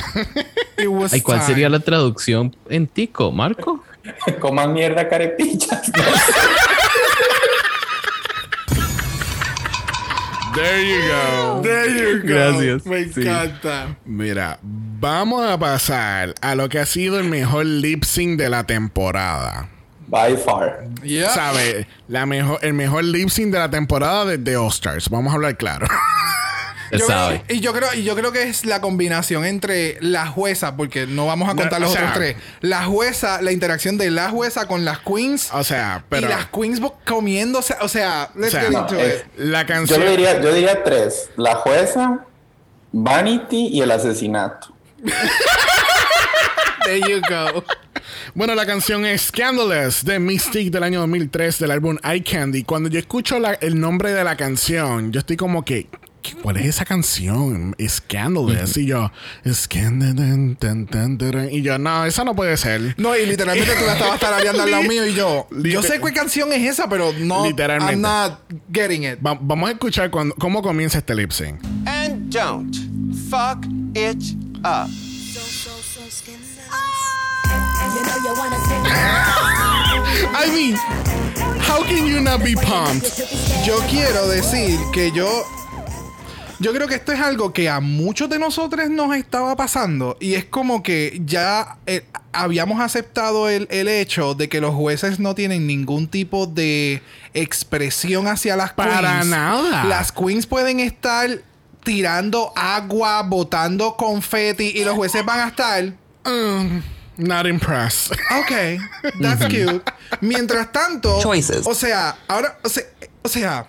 Ay, 1.10 1.20
¿cuál 1.20 1.42
sería 1.42 1.68
la 1.68 1.80
traducción 1.80 2.54
en 2.68 2.86
tico, 2.86 3.30
Marco? 3.32 3.84
Coman 4.40 4.72
mierda 4.72 5.08
carepichas. 5.08 5.90
There 10.54 10.82
you 10.88 11.08
go. 11.08 11.62
There 11.62 11.88
you 11.88 12.20
go. 12.22 12.26
Gracias. 12.26 12.86
Me 12.86 13.04
Sí. 13.12 13.20
encanta. 13.20 13.96
Mira, 14.04 14.58
vamos 14.62 15.48
a 15.48 15.56
pasar 15.58 16.34
a 16.40 16.54
lo 16.56 16.68
que 16.68 16.80
ha 16.80 16.86
sido 16.86 17.18
el 17.20 17.28
mejor 17.28 17.64
lip 17.66 18.02
sync 18.04 18.38
de 18.38 18.48
la 18.48 18.64
temporada. 18.64 19.68
By 20.08 20.36
far. 20.38 20.88
Yeah. 21.04 21.30
¿Sabe? 21.30 21.86
La 22.08 22.24
mejor, 22.26 22.58
el 22.62 22.72
mejor 22.74 23.04
lip 23.04 23.28
sync 23.28 23.52
de 23.52 23.58
la 23.58 23.70
temporada 23.70 24.24
de 24.24 24.38
The 24.38 24.56
All 24.56 24.68
Stars. 24.70 25.08
Vamos 25.10 25.32
a 25.32 25.36
hablar 25.36 25.56
claro. 25.56 25.86
Yo 26.92 27.06
creo- 27.06 27.42
y 27.48 27.60
yo 27.60 27.72
creo 27.72 27.94
y 27.94 28.02
yo 28.04 28.14
creo 28.14 28.32
que 28.32 28.42
es 28.44 28.64
la 28.64 28.80
combinación 28.80 29.44
entre 29.44 29.98
la 30.00 30.26
jueza 30.26 30.76
porque 30.76 31.06
no 31.06 31.26
vamos 31.26 31.48
a 31.48 31.54
contar 31.54 31.80
No, 31.80 31.86
los 31.86 31.90
o 31.90 31.92
sea- 31.94 32.02
otros 32.10 32.16
tres 32.18 32.36
la 32.60 32.84
jueza 32.84 33.42
la 33.42 33.52
interacción 33.52 33.98
de 33.98 34.10
la 34.10 34.30
jueza 34.30 34.66
con 34.66 34.84
las 34.84 35.00
queens 35.00 35.48
O 35.52 35.64
sea, 35.64 36.04
pero. 36.08 36.26
y 36.26 36.30
las 36.30 36.46
queens 36.46 36.80
comiéndose 37.06 37.74
o 37.80 37.88
sea 37.88 38.30
let's 38.34 38.52
sea, 38.52 38.62
get 38.62 38.70
no, 38.70 38.80
into 38.80 38.98
es- 38.98 39.16
it. 39.20 39.24
La 39.38 39.62
Yo 39.62 39.66
canción. 39.68 40.00
le 40.00 40.10
diría, 40.10 40.40
yo 40.40 40.52
diría 40.54 40.82
tres. 40.84 41.30
La 41.36 41.56
jueza, 41.56 42.24
Vanity 42.92 43.68
y 43.68 43.80
el 43.82 43.90
asesinato. 43.90 44.74
there 46.84 47.00
you 47.00 47.20
go 47.28 47.62
Bueno, 48.34 48.54
la 48.54 48.64
canción 48.66 49.04
es 49.04 49.22
Scandalous 49.22 50.04
de 50.04 50.18
Mystique 50.18 50.70
del 50.70 50.82
año 50.82 51.00
2003 51.00 51.58
del 51.58 51.70
álbum 51.70 51.98
Eye 52.04 52.22
Candy. 52.22 52.62
Cuando 52.64 52.88
yo 52.88 52.98
escucho 52.98 53.38
la- 53.38 53.54
el 53.54 53.78
nombre 53.80 54.12
de 54.12 54.24
la 54.24 54.36
canción, 54.36 55.12
yo 55.12 55.20
estoy 55.20 55.36
como 55.36 55.64
que. 55.64 55.88
¿Qué- 56.34 56.42
¿Cuál 56.42 56.56
es 56.58 56.66
esa 56.66 56.84
canción? 56.84 57.74
Scandalous. 57.88 58.76
Y 58.76 58.86
yo, 58.86 59.10
Scandalous. 59.50 61.52
Y 61.52 61.62
yo, 61.62 61.78
no, 61.78 62.04
esa 62.04 62.24
no 62.24 62.34
puede 62.34 62.56
ser. 62.56 62.94
no 62.98 63.16
y 63.16 63.26
literalmente 63.26 63.72
tú 63.74 63.84
la 63.86 63.94
estabas 63.94 64.20
tarareando 64.28 64.62
al 64.62 64.70
lado 64.70 64.82
mío 64.84 65.06
y 65.06 65.14
yo 65.14 65.46
yo 65.64 65.82
sé 65.82 66.00
qué 66.00 66.12
canción 66.12 66.52
es 66.52 66.68
esa 66.70 66.88
pero 66.88 67.12
no 67.12 67.46
Literalmente. 67.46 67.94
I'm 67.94 68.00
not 68.02 68.40
getting 68.72 69.04
it 69.04 69.18
Va- 69.24 69.38
vamos 69.40 69.68
a 69.68 69.72
escuchar 69.72 70.10
cuando- 70.10 70.34
cómo 70.36 70.62
comienza 70.62 70.98
este 70.98 71.14
lip 71.14 71.30
sync. 71.32 71.60
And 71.86 72.30
don't 72.32 72.74
fuck 73.30 73.64
it 73.94 74.22
up. 74.64 74.88
You 76.78 78.02
know 78.04 78.18
you 78.24 78.34
wanna 78.36 78.58
sing. 78.66 78.82
I 80.34 80.46
mean, 80.52 80.76
how 81.60 81.82
can 81.82 82.06
you 82.06 82.20
not 82.20 82.42
be 82.44 82.54
pumped? 82.54 83.18
yo 83.64 83.78
quiero 83.88 84.28
decir 84.28 84.78
que 84.92 85.10
yo 85.12 85.44
yo 86.58 86.72
creo 86.72 86.88
que 86.88 86.96
esto 86.96 87.12
es 87.12 87.20
algo 87.20 87.52
que 87.52 87.68
a 87.68 87.80
muchos 87.80 88.28
de 88.28 88.38
nosotros 88.38 88.88
nos 88.90 89.14
estaba 89.16 89.54
pasando 89.56 90.16
y 90.20 90.34
es 90.34 90.44
como 90.44 90.82
que 90.82 91.20
ya 91.24 91.78
eh, 91.86 92.04
habíamos 92.32 92.80
aceptado 92.80 93.48
el, 93.48 93.66
el 93.70 93.88
hecho 93.88 94.34
de 94.34 94.48
que 94.48 94.60
los 94.60 94.74
jueces 94.74 95.18
no 95.20 95.34
tienen 95.34 95.66
ningún 95.66 96.08
tipo 96.08 96.46
de 96.46 97.02
expresión 97.34 98.26
hacia 98.26 98.56
las 98.56 98.72
queens. 98.72 98.92
Para 98.94 99.24
nada. 99.24 99.84
Las 99.84 100.12
queens 100.12 100.46
pueden 100.46 100.80
estar 100.80 101.28
tirando 101.84 102.52
agua, 102.56 103.22
botando 103.22 103.96
confeti 103.96 104.72
y 104.74 104.84
los 104.84 104.94
jueces 104.94 105.24
van 105.24 105.40
a 105.40 105.48
estar 105.48 105.92
Um, 106.26 106.82
not 107.16 107.46
impressed. 107.46 108.12
Ok, 108.40 108.80
that's 109.22 109.46
cute. 109.46 109.82
Mientras 110.20 110.70
tanto, 110.72 111.20
Choices. 111.22 111.66
o 111.66 111.74
sea, 111.74 112.16
ahora, 112.26 112.58
o 112.62 112.68
sea, 112.68 112.82
o 113.22 113.28
sea, 113.28 113.66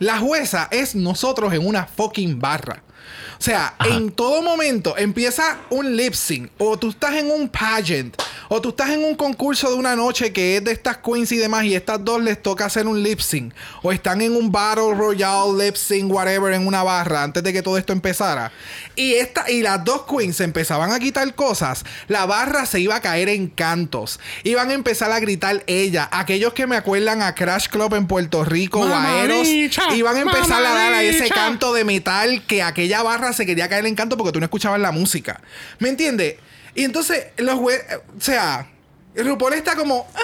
la 0.00 0.18
jueza 0.18 0.66
es 0.72 0.96
nosotros 0.96 1.52
en 1.52 1.64
una 1.64 1.86
fucking 1.86 2.40
barra. 2.40 2.82
O 3.38 3.42
sea, 3.42 3.74
en 3.86 4.10
todo 4.10 4.42
momento 4.42 4.96
empieza 4.98 5.58
un 5.70 5.96
lip 5.96 6.14
sync, 6.14 6.50
o 6.58 6.78
tú 6.78 6.90
estás 6.90 7.14
en 7.14 7.30
un 7.30 7.48
pageant, 7.48 8.14
o 8.52 8.60
tú 8.60 8.70
estás 8.70 8.90
en 8.90 9.04
un 9.04 9.14
concurso 9.14 9.70
de 9.70 9.76
una 9.76 9.94
noche 9.94 10.32
que 10.32 10.56
es 10.56 10.64
de 10.64 10.72
estas 10.72 10.96
queens 10.96 11.30
y 11.30 11.36
demás, 11.36 11.62
y 11.64 11.76
estas 11.76 12.04
dos 12.04 12.20
les 12.20 12.42
toca 12.42 12.64
hacer 12.64 12.88
un 12.88 13.00
lip 13.00 13.20
sync, 13.20 13.54
o 13.80 13.92
están 13.92 14.20
en 14.22 14.34
un 14.34 14.50
battle 14.50 14.92
royale, 14.92 15.66
lip 15.66 15.76
sync, 15.76 16.12
whatever, 16.12 16.52
en 16.52 16.66
una 16.66 16.82
barra, 16.82 17.22
antes 17.22 17.44
de 17.44 17.52
que 17.52 17.62
todo 17.62 17.78
esto 17.78 17.92
empezara. 17.92 18.50
Y, 18.96 19.14
esta, 19.14 19.48
y 19.48 19.62
las 19.62 19.84
dos 19.84 20.02
queens 20.02 20.40
empezaban 20.40 20.90
a 20.90 20.98
quitar 20.98 21.32
cosas, 21.36 21.84
la 22.08 22.26
barra 22.26 22.66
se 22.66 22.80
iba 22.80 22.96
a 22.96 23.00
caer 23.00 23.28
en 23.28 23.46
cantos. 23.46 24.18
Iban 24.42 24.70
a 24.70 24.74
empezar 24.74 25.12
a 25.12 25.20
gritar 25.20 25.62
ella. 25.68 26.08
Aquellos 26.10 26.52
que 26.52 26.66
me 26.66 26.74
acuerdan 26.74 27.22
a 27.22 27.36
Crash 27.36 27.68
Club 27.68 27.94
en 27.94 28.08
Puerto 28.08 28.44
Rico 28.44 28.80
o 28.80 28.92
a 28.92 29.22
Eros, 29.22 29.46
iban 29.94 30.16
a 30.16 30.20
empezar 30.22 30.66
a 30.66 30.74
dar 30.74 30.92
a 30.94 31.02
ese 31.04 31.28
canto 31.28 31.72
de 31.72 31.84
metal 31.84 32.44
que 32.48 32.64
aquella 32.64 33.04
barra 33.04 33.32
se 33.32 33.46
quería 33.46 33.68
caer 33.68 33.86
en 33.86 33.94
canto 33.94 34.16
porque 34.16 34.32
tú 34.32 34.40
no 34.40 34.46
escuchabas 34.46 34.80
la 34.80 34.90
música. 34.90 35.40
¿Me 35.78 35.88
entiendes? 35.88 36.34
Y 36.74 36.84
entonces 36.84 37.26
los 37.38 37.56
jue- 37.56 37.82
o 38.16 38.20
sea, 38.20 38.66
RuPaul 39.14 39.54
está 39.54 39.76
como 39.76 40.06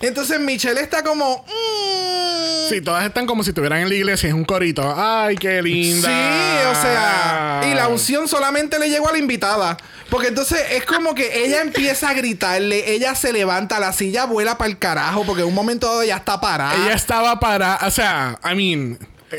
entonces 0.00 0.40
Michelle 0.40 0.80
está 0.80 1.02
como 1.02 1.44
mm. 1.46 2.68
Sí, 2.68 2.80
todas 2.80 3.04
están 3.04 3.26
como 3.26 3.42
si 3.44 3.50
estuvieran 3.50 3.80
en 3.80 3.88
la 3.88 3.94
iglesia. 3.94 4.28
Es 4.28 4.34
un 4.34 4.44
corito. 4.44 4.94
Ay, 4.96 5.36
qué 5.36 5.60
linda. 5.60 6.08
Sí, 6.08 6.66
o 6.70 6.82
sea, 6.82 7.60
y 7.70 7.74
la 7.74 7.88
unción 7.88 8.28
solamente 8.28 8.78
le 8.78 8.88
llegó 8.88 9.08
a 9.10 9.12
la 9.12 9.18
invitada. 9.18 9.76
Porque 10.08 10.28
entonces 10.28 10.58
es 10.70 10.84
como 10.86 11.14
que 11.14 11.44
ella 11.44 11.60
empieza 11.60 12.10
a 12.10 12.14
gritarle, 12.14 12.92
ella 12.94 13.14
se 13.14 13.32
levanta, 13.32 13.78
la 13.78 13.92
silla 13.92 14.24
vuela 14.24 14.56
para 14.58 14.70
el 14.70 14.78
carajo, 14.78 15.24
porque 15.24 15.42
en 15.42 15.48
un 15.48 15.54
momento 15.54 15.86
dado 15.86 16.04
ya 16.04 16.16
está 16.16 16.40
parada. 16.40 16.74
Ella 16.74 16.94
estaba 16.94 17.38
para. 17.40 17.78
O 17.82 17.90
sea, 17.90 18.38
I 18.44 18.54
mean, 18.54 18.98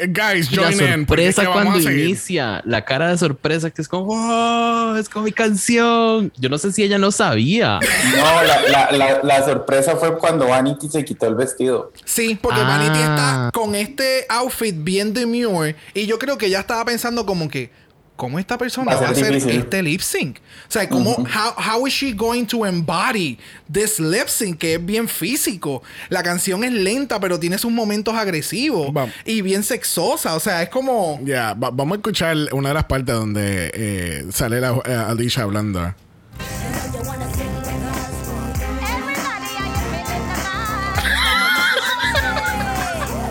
guys, 0.10 0.52
Y 0.52 0.56
la 0.56 0.64
join 0.64 0.74
in. 0.74 0.80
es 0.82 1.36
sorpresa 1.36 1.44
vamos 1.50 1.64
cuando 1.74 1.92
inicia, 1.92 2.62
la 2.66 2.84
cara 2.86 3.10
de 3.10 3.18
sorpresa 3.18 3.70
que 3.72 3.82
es 3.82 3.88
como, 3.88 4.08
"Oh, 4.14 4.96
es 4.98 5.10
como 5.10 5.26
mi 5.26 5.32
canción. 5.32 6.32
Yo 6.38 6.50
no 6.50 6.58
sé 6.58 6.72
si 6.72 6.84
ella 6.84 6.98
no 6.98 7.12
sabía. 7.12 7.80
No, 8.18 8.44
la, 8.44 8.62
la, 8.70 8.92
la, 8.92 9.20
la 9.24 9.46
sorpresa 9.46 9.96
fue 9.96 10.18
cuando 10.18 10.48
Vanity 10.48 10.90
se 10.90 11.04
quitó 11.06 11.28
el 11.28 11.36
vestido. 11.36 11.92
Sí, 12.06 12.38
porque 12.42 12.60
Ah. 12.62 12.66
Vanity 12.68 13.00
está 13.00 13.50
con 13.54 13.76
este 13.76 14.26
outfit 14.30 14.76
bien 14.84 15.14
demure 15.14 15.76
y 15.94 16.06
yo 16.06 16.18
creo 16.20 16.38
que 16.38 16.48
ella 16.48 16.60
estaba 16.62 16.84
pensando 16.86 17.26
como 17.26 17.50
que 17.50 17.70
¿Cómo 18.16 18.38
esta 18.38 18.60
persona 18.60 18.92
Va 18.94 18.98
a 19.00 19.02
va 19.02 19.10
a 19.10 19.16
ser 19.16 19.36
hacer 19.36 19.50
este 19.52 19.82
lip 19.82 20.00
sync? 20.00 20.38
O 20.38 20.72
sea, 20.72 20.88
¿cómo, 20.88 21.12
how, 21.16 21.54
how 21.58 21.88
is 21.88 21.94
she 21.94 22.14
going 22.14 22.46
to 22.46 22.64
embody 22.66 23.40
this 23.72 24.00
lip 24.00 24.28
sync 24.28 24.60
que 24.60 24.76
es 24.76 24.86
bien 24.86 25.08
físico? 25.10 25.82
La 26.10 26.22
canción 26.22 26.64
es 26.64 26.72
lenta, 26.72 27.20
pero 27.20 27.40
tiene 27.40 27.58
sus 27.58 27.72
momentos 27.72 28.14
agresivos 28.14 28.94
Vamos. 28.94 29.14
y 29.26 29.42
bien 29.42 29.64
sexosa. 29.64 30.36
O 30.36 30.40
sea, 30.40 30.62
es 30.62 30.70
como. 30.70 31.20
Ya, 31.24 31.54
va- 31.56 31.72
vamos 31.72 31.94
a 31.94 31.98
escuchar 31.98 32.38
una 32.52 32.70
de 32.70 32.74
las 32.76 32.86
partes 32.86 33.16
donde 33.16 33.72
eh, 33.74 34.26
sale 34.32 34.62
la, 34.62 34.80
eh, 34.86 34.94
Alicia 34.94 35.42
hablando. 35.44 35.94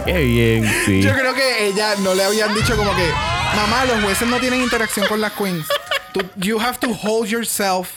Qué 0.04 0.18
bien, 0.24 0.70
sí. 0.84 1.00
Yo 1.02 1.12
creo 1.14 1.32
que 1.34 1.68
ella 1.68 1.94
no 2.02 2.14
le 2.14 2.24
habían 2.24 2.52
dicho 2.54 2.76
como 2.76 2.90
que, 2.96 3.09
mamá, 3.57 3.85
los 3.85 4.03
jueces 4.03 4.29
no 4.29 4.39
tienen 4.39 4.62
interacción 4.62 5.07
con 5.07 5.20
las 5.20 5.33
queens. 5.33 5.66
Tú- 6.12 6.23
you 6.37 6.59
have 6.61 6.79
to 6.79 6.89
hold 6.93 7.29
yourself 7.29 7.89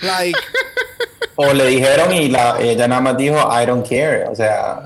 like. 0.00 0.38
O 1.38 1.52
le 1.52 1.66
dijeron 1.66 2.14
y 2.14 2.28
la, 2.28 2.56
ella 2.60 2.88
nada 2.88 3.02
más 3.02 3.16
dijo, 3.18 3.36
I 3.36 3.66
don't 3.66 3.86
care. 3.86 4.24
O 4.30 4.34
sea, 4.34 4.80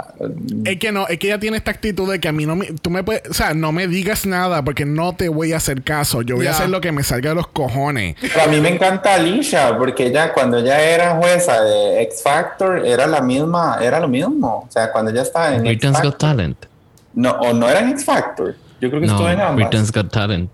Es 0.64 0.78
que 0.80 0.90
no, 0.90 1.06
es 1.06 1.16
que 1.20 1.28
ella 1.28 1.38
tiene 1.38 1.56
esta 1.56 1.70
actitud 1.70 2.10
de 2.10 2.18
que 2.18 2.26
a 2.26 2.32
mí 2.32 2.44
no 2.44 2.56
me, 2.56 2.66
tú 2.72 2.90
me 2.90 3.04
puedes, 3.04 3.22
o 3.30 3.34
sea, 3.34 3.54
no 3.54 3.70
me 3.70 3.86
digas 3.86 4.26
nada 4.26 4.64
porque 4.64 4.84
no 4.84 5.14
te 5.14 5.28
voy 5.28 5.52
a 5.52 5.58
hacer 5.58 5.82
caso. 5.84 6.22
Yo 6.22 6.34
voy 6.36 6.48
a 6.48 6.50
hacer 6.50 6.68
lo 6.68 6.80
que 6.80 6.90
me 6.90 7.04
salga 7.04 7.28
de 7.30 7.36
los 7.36 7.46
cojones. 7.46 8.16
Pero 8.20 8.42
a 8.42 8.46
mí 8.48 8.60
me 8.60 8.70
encanta 8.70 9.14
Alicia, 9.14 9.76
porque 9.78 10.06
ella, 10.06 10.32
cuando 10.32 10.58
ella 10.58 10.80
era 10.80 11.14
jueza 11.14 11.62
de 11.62 12.02
X 12.02 12.22
Factor, 12.24 12.84
era 12.84 13.06
la 13.06 13.20
misma, 13.20 13.78
era 13.80 14.00
lo 14.00 14.08
mismo. 14.08 14.64
O 14.68 14.72
sea, 14.72 14.90
cuando 14.90 15.12
ella 15.12 15.22
estaba 15.22 15.54
en 15.54 15.62
Britain's. 15.62 16.02
Got 16.02 16.18
Talent. 16.18 16.66
No, 17.14 17.30
o 17.32 17.52
no 17.52 17.68
era 17.68 17.78
en 17.80 17.90
X 17.90 18.04
Factor. 18.04 18.56
Yo 18.80 18.88
creo 18.90 19.00
que 19.00 19.06
estuvo 19.06 19.28
en 19.28 19.38
No, 19.38 19.44
ambas. 19.44 19.56
Britain's 19.68 19.92
Got 19.92 20.10
Talent. 20.12 20.50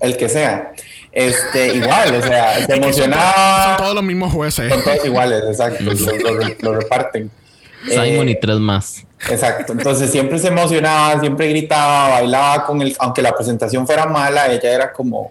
El 0.00 0.16
que 0.16 0.28
sea. 0.28 0.72
Este, 1.12 1.74
igual, 1.74 2.14
o 2.16 2.22
sea, 2.22 2.66
se 2.66 2.74
emocionaba. 2.74 3.64
son 3.68 3.76
todos 3.78 3.94
los 3.94 4.04
mismos 4.04 4.32
jueces. 4.32 4.72
Son 4.72 4.82
todos 4.82 5.04
iguales, 5.04 5.42
exacto. 5.48 5.82
lo, 5.84 5.92
lo- 5.92 6.54
lo 6.60 6.74
reparten. 6.80 7.30
Simon 7.88 8.28
Eh, 8.28 8.32
y 8.32 8.40
tres 8.40 8.56
más. 8.58 9.04
Exacto, 9.28 9.72
entonces 9.72 10.10
siempre 10.10 10.38
se 10.38 10.48
emocionaba, 10.48 11.20
siempre 11.20 11.48
gritaba, 11.48 12.10
bailaba 12.10 12.64
con 12.66 12.80
el, 12.82 12.96
aunque 12.98 13.22
la 13.22 13.32
presentación 13.32 13.86
fuera 13.86 14.06
mala, 14.06 14.50
ella 14.52 14.72
era 14.72 14.92
como... 14.92 15.30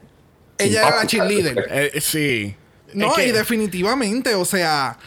Ella 0.57 0.87
era 0.87 0.97
la 0.97 1.07
cheerleader. 1.07 1.67
Eh, 1.69 1.99
sí. 2.01 2.55
No, 2.93 3.07
Es 3.07 3.13
que- 3.15 3.27
y 3.27 3.31
definitivamente, 3.31 4.35
o 4.35 4.45
sea, 4.45 4.97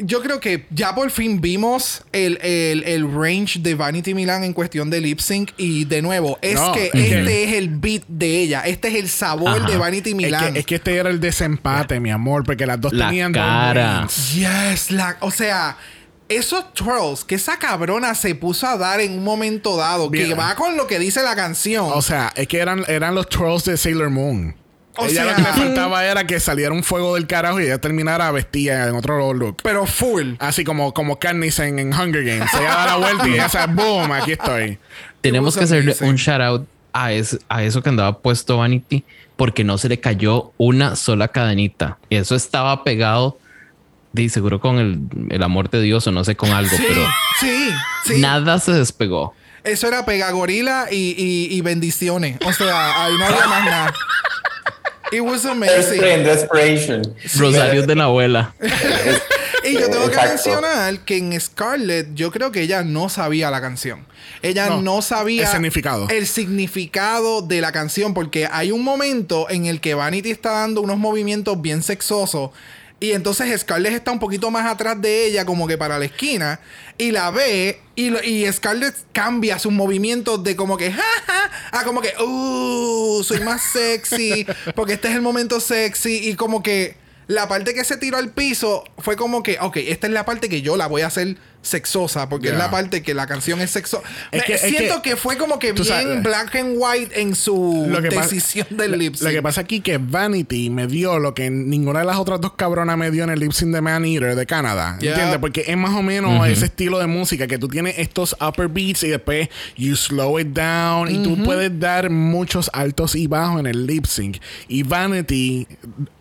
yo 0.00 0.22
creo 0.22 0.40
que 0.40 0.66
ya 0.70 0.94
por 0.94 1.10
fin 1.10 1.40
vimos 1.40 2.02
el, 2.12 2.38
el- 2.42 2.84
el 2.84 3.10
range 3.12 3.58
de 3.60 3.74
Vanity 3.74 4.14
Milan 4.14 4.44
en 4.44 4.52
cuestión 4.52 4.90
de 4.90 5.00
lip 5.00 5.20
sync. 5.20 5.50
Y 5.56 5.84
de 5.84 6.02
nuevo, 6.02 6.38
es 6.42 6.54
No, 6.54 6.72
que 6.72 6.86
es 6.86 6.92
que- 6.92 7.18
este 7.20 7.44
es 7.44 7.52
el 7.54 7.68
beat 7.68 8.02
de 8.08 8.40
ella. 8.42 8.62
Este 8.66 8.88
es 8.88 8.94
el 8.96 9.08
sabor 9.08 9.58
Ajá. 9.60 9.70
de 9.70 9.76
Vanity 9.78 10.10
Es 10.10 10.16
Milan. 10.16 10.52
que, 10.52 10.58
es 10.60 10.66
que 10.66 10.74
este 10.76 10.96
era 10.96 11.10
el 11.10 11.20
desempate, 11.20 11.98
mi 12.00 12.10
amor, 12.10 12.44
porque 12.44 12.66
las 12.66 12.80
dos 12.80 12.92
La 12.92 13.06
tenían 13.08 13.32
dos 13.32 13.42
cara. 13.42 14.06
Yes, 14.34 14.90
la, 14.90 15.16
o 15.20 15.30
sea, 15.30 15.76
esos 16.28 16.74
twirls 16.74 17.24
que 17.24 17.36
esa 17.36 17.56
cabrona 17.58 18.14
se 18.14 18.34
puso 18.34 18.66
a 18.66 18.76
dar 18.76 19.00
en 19.00 19.12
un 19.12 19.22
momento 19.24 19.76
dado, 19.76 20.10
que 20.10 20.34
va 20.34 20.54
con 20.56 20.76
lo 20.76 20.86
que 20.86 20.98
dice 20.98 21.22
la 21.22 21.36
canción. 21.36 21.86
O 21.94 22.02
sea, 22.02 22.32
es 22.34 22.48
que 22.48 22.58
eran, 22.58 22.84
eran 22.88 23.14
los 23.14 23.28
trolls 23.28 23.64
de 23.64 23.76
Sailor 23.76 24.10
Moon. 24.10 24.54
O 24.98 25.06
ella 25.06 25.14
sea- 25.22 25.24
lo 25.24 25.34
que 25.36 25.42
le 25.42 25.48
faltaba 25.48 26.04
era 26.04 26.26
que 26.26 26.40
saliera 26.40 26.72
un 26.72 26.82
fuego 26.82 27.14
del 27.14 27.26
carajo 27.26 27.60
y 27.60 27.64
ella 27.64 27.78
terminara 27.78 28.30
vestida 28.30 28.88
en 28.88 28.94
otro 28.94 29.32
look. 29.34 29.58
pero 29.62 29.86
full. 29.86 30.34
Así 30.38 30.64
como, 30.64 30.92
como 30.94 31.18
Katniss 31.18 31.58
en, 31.58 31.78
en 31.78 31.92
Hunger 31.92 32.24
Games. 32.24 32.52
Ella 32.54 32.70
da 32.74 32.86
la 32.86 32.96
vuelta 32.96 33.28
y 33.28 33.32
ella 33.34 33.48
sabe, 33.48 33.74
boom, 33.74 34.12
aquí 34.12 34.32
estoy. 34.32 34.78
Tenemos 35.20 35.56
que 35.56 35.64
hacerle 35.64 35.92
amazing. 35.92 36.08
un 36.08 36.16
shout 36.16 36.40
out 36.40 36.66
a, 36.92 37.12
es- 37.12 37.38
a 37.48 37.62
eso 37.62 37.82
que 37.82 37.88
andaba 37.90 38.18
puesto 38.20 38.56
Vanity 38.58 39.04
porque 39.36 39.64
no 39.64 39.76
se 39.76 39.88
le 39.88 40.00
cayó 40.00 40.52
una 40.56 40.96
sola 40.96 41.28
cadenita. 41.28 41.98
Eso 42.08 42.34
estaba 42.34 42.84
pegado, 42.84 43.38
de 44.12 44.28
seguro 44.30 44.60
con 44.60 44.78
el, 44.78 44.98
el 45.28 45.42
amor 45.42 45.68
de 45.68 45.82
Dios 45.82 46.06
o 46.06 46.10
no 46.12 46.24
sé 46.24 46.36
con 46.36 46.50
algo, 46.52 46.74
Sí, 46.74 46.82
pero 46.88 47.06
sí, 47.38 47.68
sí. 48.06 48.18
nada 48.20 48.58
se 48.58 48.72
despegó. 48.72 49.34
Eso 49.62 49.88
era 49.88 50.06
pegagorila 50.06 50.86
y, 50.90 51.14
y, 51.18 51.54
y 51.54 51.60
bendiciones. 51.60 52.38
O 52.46 52.52
sea, 52.52 53.04
ahí 53.04 53.12
no 53.18 53.26
había 53.26 53.46
más 53.46 53.64
nada. 53.64 53.94
It 55.12 55.20
was 55.20 55.44
amazing. 55.44 56.00
Desperation. 56.24 57.02
Rosarios 57.38 57.86
de 57.86 57.94
la 57.94 58.04
abuela. 58.04 58.54
Y 59.64 59.72
yo 59.72 59.90
tengo 59.90 60.08
que 60.08 60.14
Exacto. 60.14 60.28
mencionar 60.28 61.00
que 61.00 61.16
en 61.16 61.40
Scarlett 61.40 62.14
yo 62.14 62.30
creo 62.30 62.52
que 62.52 62.60
ella 62.62 62.84
no 62.84 63.08
sabía 63.08 63.50
la 63.50 63.60
canción. 63.60 64.06
Ella 64.40 64.68
no, 64.68 64.80
No, 64.80 65.02
sabía 65.02 65.42
el 65.42 65.48
significado. 65.48 66.06
el 66.08 66.28
significado 66.28 67.42
de 67.42 67.60
la 67.60 67.72
canción 67.72 68.14
porque 68.14 68.48
hay 68.50 68.70
un 68.70 68.84
momento 68.84 69.50
en 69.50 69.66
el 69.66 69.80
que 69.80 69.94
Vanity 69.94 70.30
está 70.30 70.52
dando 70.52 70.82
unos 70.82 70.98
movimientos 70.98 71.60
bien 71.60 71.82
sexosos 71.82 72.50
y 72.98 73.12
entonces 73.12 73.60
Scarlett 73.60 73.92
está 73.92 74.10
un 74.10 74.18
poquito 74.18 74.50
más 74.50 74.64
atrás 74.70 75.00
de 75.00 75.26
ella 75.26 75.44
como 75.44 75.66
que 75.66 75.76
para 75.76 75.98
la 75.98 76.06
esquina 76.06 76.60
y 76.96 77.10
la 77.10 77.30
ve 77.30 77.78
y, 77.94 78.08
lo- 78.10 78.22
y 78.22 78.50
Scarlett 78.50 78.94
cambia 79.12 79.58
sus 79.58 79.70
movimientos 79.72 80.42
de 80.42 80.56
como 80.56 80.76
que 80.78 80.90
ja, 80.92 81.02
ja, 81.26 81.50
a 81.78 81.84
como 81.84 82.00
que 82.00 82.12
uh, 82.22 83.22
soy 83.22 83.40
más 83.40 83.62
sexy 83.62 84.46
porque 84.74 84.94
este 84.94 85.08
es 85.08 85.14
el 85.14 85.20
momento 85.22 85.60
sexy 85.60 86.28
y 86.28 86.34
como 86.36 86.62
que 86.62 86.96
la 87.26 87.48
parte 87.48 87.74
que 87.74 87.84
se 87.84 87.96
tiró 87.96 88.16
al 88.18 88.30
piso 88.30 88.84
fue 88.98 89.16
como 89.16 89.42
que, 89.42 89.58
ok, 89.60 89.76
esta 89.78 90.06
es 90.06 90.12
la 90.12 90.24
parte 90.24 90.48
que 90.48 90.62
yo 90.62 90.76
la 90.76 90.86
voy 90.86 91.02
a 91.02 91.08
hacer 91.08 91.36
sexosa, 91.66 92.28
porque 92.28 92.48
es 92.48 92.54
la 92.56 92.70
parte 92.70 93.02
que 93.02 93.14
la 93.14 93.26
canción 93.26 93.60
es 93.60 93.70
sexosa. 93.70 94.02
Es 94.30 94.44
que- 94.44 94.54
es 94.54 94.60
siento 94.62 95.02
que- 95.02 95.10
que, 95.10 95.16
fue 95.16 95.36
como 95.36 95.58
que 95.58 95.72
bien 95.72 95.84
sabes- 95.84 96.22
black 96.22 96.54
and 96.56 96.74
white 96.78 97.20
en 97.20 97.34
su 97.34 97.86
Lo 97.88 98.00
que 98.02 98.08
pasa- 98.10 98.28
decisión 98.30 98.66
del 98.70 98.98
lip 98.98 99.14
Lo 99.20 99.26
que 99.28 99.34
sync. 99.34 99.42
pasa 99.42 99.60
aquí 99.60 99.80
que 99.80 99.98
Vanity 99.98 100.70
me 100.70 100.86
dio 100.86 101.18
lo 101.18 101.34
que 101.34 101.50
ninguna 101.50 102.00
de 102.00 102.06
las 102.06 102.16
otras 102.16 102.40
dos 102.40 102.52
cabronas 102.54 102.96
me 102.96 103.10
dio 103.10 103.24
en 103.24 103.30
el 103.30 103.40
lip 103.40 103.52
sync 103.52 103.72
de 103.74 103.80
Man 103.80 104.04
Eater 104.04 104.34
de 104.34 104.46
Canadá. 104.46 104.96
Yeah. 105.00 105.12
¿Entiendes? 105.12 105.38
Porque 105.38 105.64
es 105.66 105.76
más 105.76 105.94
o 105.94 106.02
menos 106.02 106.46
ese 106.48 106.66
estilo 106.66 106.98
de 106.98 107.06
música 107.06 107.46
que 107.46 107.58
tú 107.58 107.68
tienes 107.68 107.98
estos 107.98 108.34
upper 108.40 108.68
beats 108.68 109.02
y 109.04 109.08
después 109.08 109.48
you 109.76 109.96
slow 109.96 110.38
it 110.38 110.48
down 110.48 111.10
y 111.10 111.22
tú 111.22 111.42
puedes 111.44 111.78
dar 111.78 112.10
muchos 112.10 112.70
altos 112.72 113.14
y 113.14 113.26
bajos 113.26 113.60
en 113.60 113.66
el 113.66 113.86
lip 113.86 114.06
sync. 114.06 114.38
Y 114.68 114.82
Vanity 114.82 115.66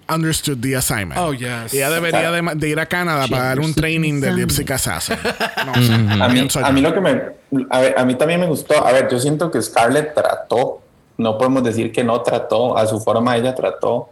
understood 0.10 0.62
the 0.62 0.76
assignment. 0.76 1.20
Oh, 1.20 1.34
yes. 1.34 1.74
Ella 1.74 1.90
debería 1.90 2.32
de, 2.32 2.56
de 2.56 2.70
ir 2.70 2.80
a 2.80 2.86
Canadá 2.86 3.28
para 3.28 3.44
dar 3.44 3.60
un 3.60 3.74
training 3.74 4.22
de 4.22 4.32
lip 4.32 4.50
sync 4.50 4.72
assassin. 4.72 5.18
No 5.66 5.74
sé. 5.82 5.94
A 5.94 6.28
mí, 6.30 6.48
a 6.64 6.72
mí 6.72 6.82
lo 6.82 6.94
que 6.94 7.02
me... 7.02 7.22
A, 7.70 7.80
ver, 7.80 7.96
a 7.98 8.06
mí 8.06 8.16
también 8.16 8.40
me 8.40 8.48
gustó. 8.48 8.86
A 8.86 8.92
ver, 8.92 9.08
yo 9.10 9.20
siento 9.20 9.50
que 9.50 9.62
Scarlett 9.62 10.14
trató. 10.14 10.82
No 11.18 11.38
podemos 11.38 11.64
decir 11.64 11.92
que 11.92 12.04
no 12.04 12.22
trató. 12.22 12.78
A 12.78 12.86
su 12.88 13.00
forma 13.00 13.38
ella 13.38 13.56
trató. 13.56 14.10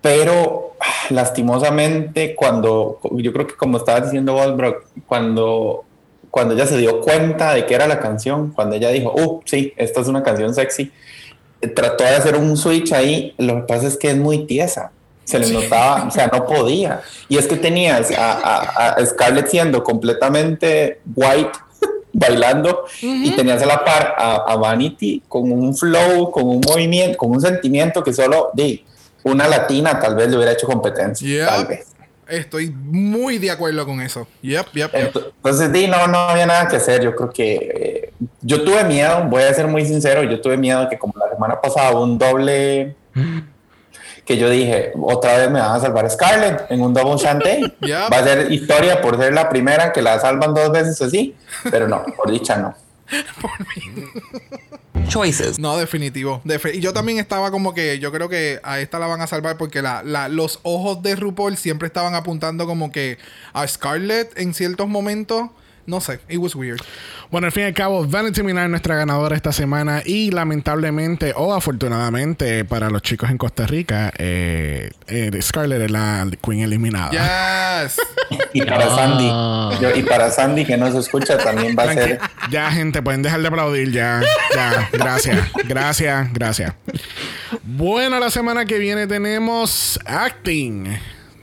Pero 0.00 0.76
ah, 0.80 1.06
lastimosamente 1.10 2.34
cuando... 2.34 3.00
Yo 3.12 3.32
creo 3.32 3.46
que 3.46 3.54
como 3.54 3.76
estaba 3.76 4.00
diciendo 4.00 4.32
vos, 4.32 4.56
Brock, 4.56 4.86
cuando, 5.06 5.84
cuando 6.30 6.54
ella 6.54 6.66
se 6.66 6.78
dio 6.78 7.00
cuenta 7.00 7.52
de 7.54 7.66
que 7.66 7.74
era 7.74 7.86
la 7.86 8.00
canción, 8.00 8.50
cuando 8.52 8.76
ella 8.76 8.88
dijo, 8.88 9.12
uh, 9.14 9.42
sí, 9.44 9.74
esta 9.76 10.00
es 10.00 10.08
una 10.08 10.22
canción 10.22 10.54
sexy, 10.54 10.90
trató 11.74 12.04
de 12.04 12.10
hacer 12.10 12.36
un 12.36 12.56
switch 12.56 12.92
ahí. 12.92 13.34
Lo 13.38 13.56
que 13.56 13.62
pasa 13.62 13.86
es 13.86 13.96
que 13.96 14.10
es 14.10 14.16
muy 14.16 14.46
tiesa. 14.46 14.90
Se 15.24 15.38
le 15.38 15.46
notaba, 15.52 16.06
o 16.08 16.10
sea, 16.10 16.26
no 16.32 16.44
podía. 16.44 17.02
Y 17.28 17.36
es 17.38 17.46
que 17.46 17.56
tenías 17.56 18.10
a, 18.12 18.32
a- 18.32 18.88
a 18.94 19.06
Scarlett 19.06 19.46
siendo 19.48 19.84
completamente 19.84 21.00
white, 21.14 21.52
bailando, 22.12 22.84
y 23.00 23.30
tenías 23.36 23.62
a 23.62 23.66
la 23.66 23.84
par 23.84 24.14
a, 24.18 24.36
a 24.48 24.56
Vanity 24.56 25.22
con 25.28 25.52
un 25.52 25.76
flow, 25.76 26.30
con 26.32 26.48
un 26.48 26.60
movimiento, 26.68 27.16
con 27.16 27.30
un 27.30 27.40
sentimiento 27.40 28.02
que 28.02 28.12
solo 28.12 28.50
di 28.54 28.84
una 29.22 29.46
latina 29.46 30.00
tal 30.00 30.16
vez 30.16 30.28
le 30.30 30.36
hubiera 30.36 30.52
hecho 30.52 30.66
competencia. 30.66 31.28
Tal 31.46 31.66
vez. 31.66 31.86
Estoy 32.30 32.70
muy 32.70 33.38
de 33.38 33.50
acuerdo 33.50 33.84
con 33.84 34.00
eso. 34.00 34.26
Yep, 34.42 34.66
yep, 34.74 34.92
yep. 34.92 35.14
Ent- 35.14 35.32
Entonces, 35.36 35.72
di, 35.72 35.86
no, 35.88 36.06
no 36.06 36.18
había 36.18 36.46
nada 36.46 36.68
que 36.68 36.76
hacer. 36.76 37.02
Yo 37.02 37.14
creo 37.14 37.30
que 37.30 37.54
eh, 37.54 38.12
yo 38.40 38.62
tuve 38.64 38.84
miedo, 38.84 39.24
voy 39.28 39.42
a 39.42 39.52
ser 39.54 39.66
muy 39.66 39.84
sincero, 39.84 40.22
yo 40.22 40.40
tuve 40.40 40.56
miedo 40.56 40.88
que 40.88 40.98
como 40.98 41.12
la 41.18 41.28
semana 41.32 41.60
pasada 41.60 41.90
hubo 41.92 42.02
un 42.04 42.16
doble 42.18 42.94
que 44.24 44.36
yo 44.36 44.48
dije, 44.48 44.92
otra 45.02 45.36
vez 45.38 45.50
me 45.50 45.58
van 45.60 45.72
a 45.76 45.80
salvar 45.80 46.08
Scarlett 46.08 46.70
en 46.70 46.80
un 46.82 46.94
double 46.94 47.16
Shantae. 47.22 47.60
Yep. 47.80 48.12
Va 48.12 48.18
a 48.18 48.22
ser 48.24 48.52
historia 48.52 49.00
por 49.00 49.16
ser 49.18 49.32
la 49.34 49.48
primera 49.48 49.92
que 49.92 50.00
la 50.02 50.18
salvan 50.20 50.54
dos 50.54 50.70
veces 50.70 51.00
así, 51.02 51.34
pero 51.70 51.88
no, 51.88 52.04
por 52.16 52.30
dicha 52.30 52.56
no. 52.56 52.74
Choices. 55.08 55.58
No, 55.58 55.76
definitivo. 55.76 56.40
Defi- 56.44 56.74
y 56.76 56.80
yo 56.80 56.92
también 56.92 57.18
estaba 57.18 57.50
como 57.50 57.74
que 57.74 57.98
yo 57.98 58.12
creo 58.12 58.28
que 58.28 58.60
a 58.62 58.78
esta 58.80 58.98
la 59.00 59.06
van 59.06 59.20
a 59.20 59.26
salvar 59.26 59.56
porque 59.56 59.82
la, 59.82 60.02
la- 60.04 60.28
los 60.28 60.60
ojos 60.62 61.02
de 61.02 61.16
RuPaul 61.16 61.56
siempre 61.56 61.86
estaban 61.88 62.14
apuntando 62.14 62.66
como 62.66 62.92
que 62.92 63.18
a 63.52 63.66
Scarlett 63.66 64.38
en 64.38 64.54
ciertos 64.54 64.88
momentos. 64.88 65.50
No 65.90 66.00
sé, 66.00 66.20
it 66.28 66.38
was 66.38 66.54
weird. 66.54 66.80
Bueno, 67.30 67.46
al 67.46 67.52
fin 67.52 67.64
y 67.64 67.66
al 67.66 67.74
cabo, 67.74 68.06
Vanity 68.06 68.42
Milan 68.42 68.64
es 68.64 68.70
nuestra 68.70 68.94
ganadora 68.96 69.36
esta 69.36 69.52
semana 69.52 70.02
y 70.04 70.30
lamentablemente 70.30 71.32
o 71.36 71.52
afortunadamente 71.52 72.64
para 72.64 72.90
los 72.90 73.02
chicos 73.02 73.28
en 73.30 73.38
Costa 73.38 73.66
Rica, 73.66 74.12
eh, 74.18 74.90
eh, 75.08 75.30
Scarlett 75.42 75.82
es 75.82 75.90
la 75.90 76.26
queen 76.44 76.60
eliminada. 76.60 77.10
Yes. 77.10 77.96
Y 78.52 78.62
para 78.62 78.86
Ah. 78.86 78.96
Sandy, 78.96 79.82
yo- 79.82 79.96
y 79.96 80.02
para 80.02 80.30
Sandy 80.30 80.64
que 80.64 80.76
no 80.76 80.90
se 80.90 80.98
escucha 80.98 81.36
también 81.38 81.74
va 81.78 81.84
a 81.84 81.94
ser 81.94 82.20
Ya, 82.50 82.70
gente, 82.70 83.02
pueden 83.02 83.22
dejar 83.22 83.40
de 83.42 83.48
aplaudir 83.48 83.90
ya. 83.92 84.20
Ya, 84.54 84.88
gracias. 84.92 85.48
Gracias, 85.68 86.32
gracias. 86.32 86.74
Bueno, 87.64 88.18
la 88.20 88.30
semana 88.30 88.64
que 88.64 88.78
viene 88.78 89.06
tenemos 89.06 89.98
acting. 90.04 90.86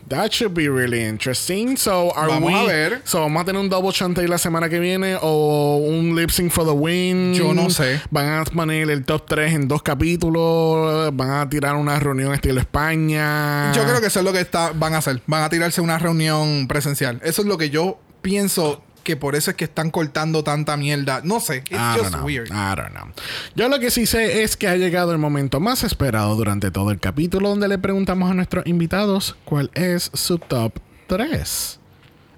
That 0.10 0.32
should 0.32 0.54
be 0.54 0.70
really 0.70 1.04
interesting. 1.04 1.76
So, 1.76 2.14
are 2.16 2.28
Vamos 2.30 2.52
we- 2.54 2.60
a 2.60 2.64
ver. 2.64 3.02
So, 3.04 3.20
vamos 3.20 3.42
a 3.42 3.46
tener 3.46 3.60
un 3.62 3.70
double 3.70 3.92
chantay 3.92 4.26
la 4.28 4.38
semana 4.38 4.70
que 4.70 4.80
viene 4.80 5.18
o 5.22 5.78
un 5.86 6.16
lip 6.16 6.30
sync 6.30 6.52
for 6.52 6.66
the 6.66 6.72
win. 6.72 7.34
Yo 7.34 7.54
no 7.54 7.70
sé. 7.70 8.00
Van 8.10 8.28
a 8.40 8.46
poner 8.46 8.90
el 8.90 9.04
top 9.04 9.26
3 9.28 9.54
en 9.54 9.68
dos 9.68 9.84
capítulos. 9.84 11.10
Van 11.14 11.32
a 11.32 11.50
tirar 11.50 11.76
una 11.76 12.00
reunión 12.00 12.34
estilo 12.34 12.60
España. 12.62 13.74
Yo 13.74 13.84
creo 13.84 14.00
que 14.00 14.08
eso 14.08 14.20
es 14.20 14.26
lo 14.26 14.32
que 14.32 14.40
está, 14.40 14.72
van 14.74 14.94
a 14.94 15.00
hacer. 15.00 15.22
Van 15.28 15.44
a 15.44 15.50
tirarse 15.50 15.82
una 15.82 15.98
reunión 16.00 16.68
presencial. 16.68 17.20
Eso 17.24 17.42
es 17.42 17.48
lo 17.48 17.58
que 17.58 17.70
yo 17.70 18.00
pienso 18.22 18.82
que 19.08 19.16
por 19.16 19.36
eso 19.36 19.52
es 19.52 19.56
que 19.56 19.64
están 19.64 19.90
cortando 19.90 20.44
tanta 20.44 20.76
mierda. 20.76 21.22
No 21.24 21.40
sé. 21.40 21.60
It's 21.60 21.72
I 21.72 21.78
don't 21.78 22.00
just 22.00 22.12
know. 22.12 22.26
weird. 22.26 22.50
I 22.50 22.76
don't 22.76 22.92
know. 22.92 23.08
Yo 23.56 23.70
lo 23.70 23.80
que 23.80 23.90
sí 23.90 24.06
sé 24.06 24.44
es 24.44 24.58
que 24.58 24.68
ha 24.68 24.76
llegado 24.76 25.14
el 25.14 25.18
momento 25.18 25.62
más 25.62 25.86
esperado 25.86 26.36
durante 26.36 26.72
todo 26.72 26.92
el 26.92 27.00
capítulo 27.00 27.48
donde 27.48 27.70
le 27.70 27.78
preguntamos 27.78 28.30
a 28.30 28.34
nuestros 28.34 28.68
invitados 28.68 29.38
cuál 29.46 29.72
es 29.76 30.12
su 30.14 30.40
top 30.40 30.74
3. 31.08 31.80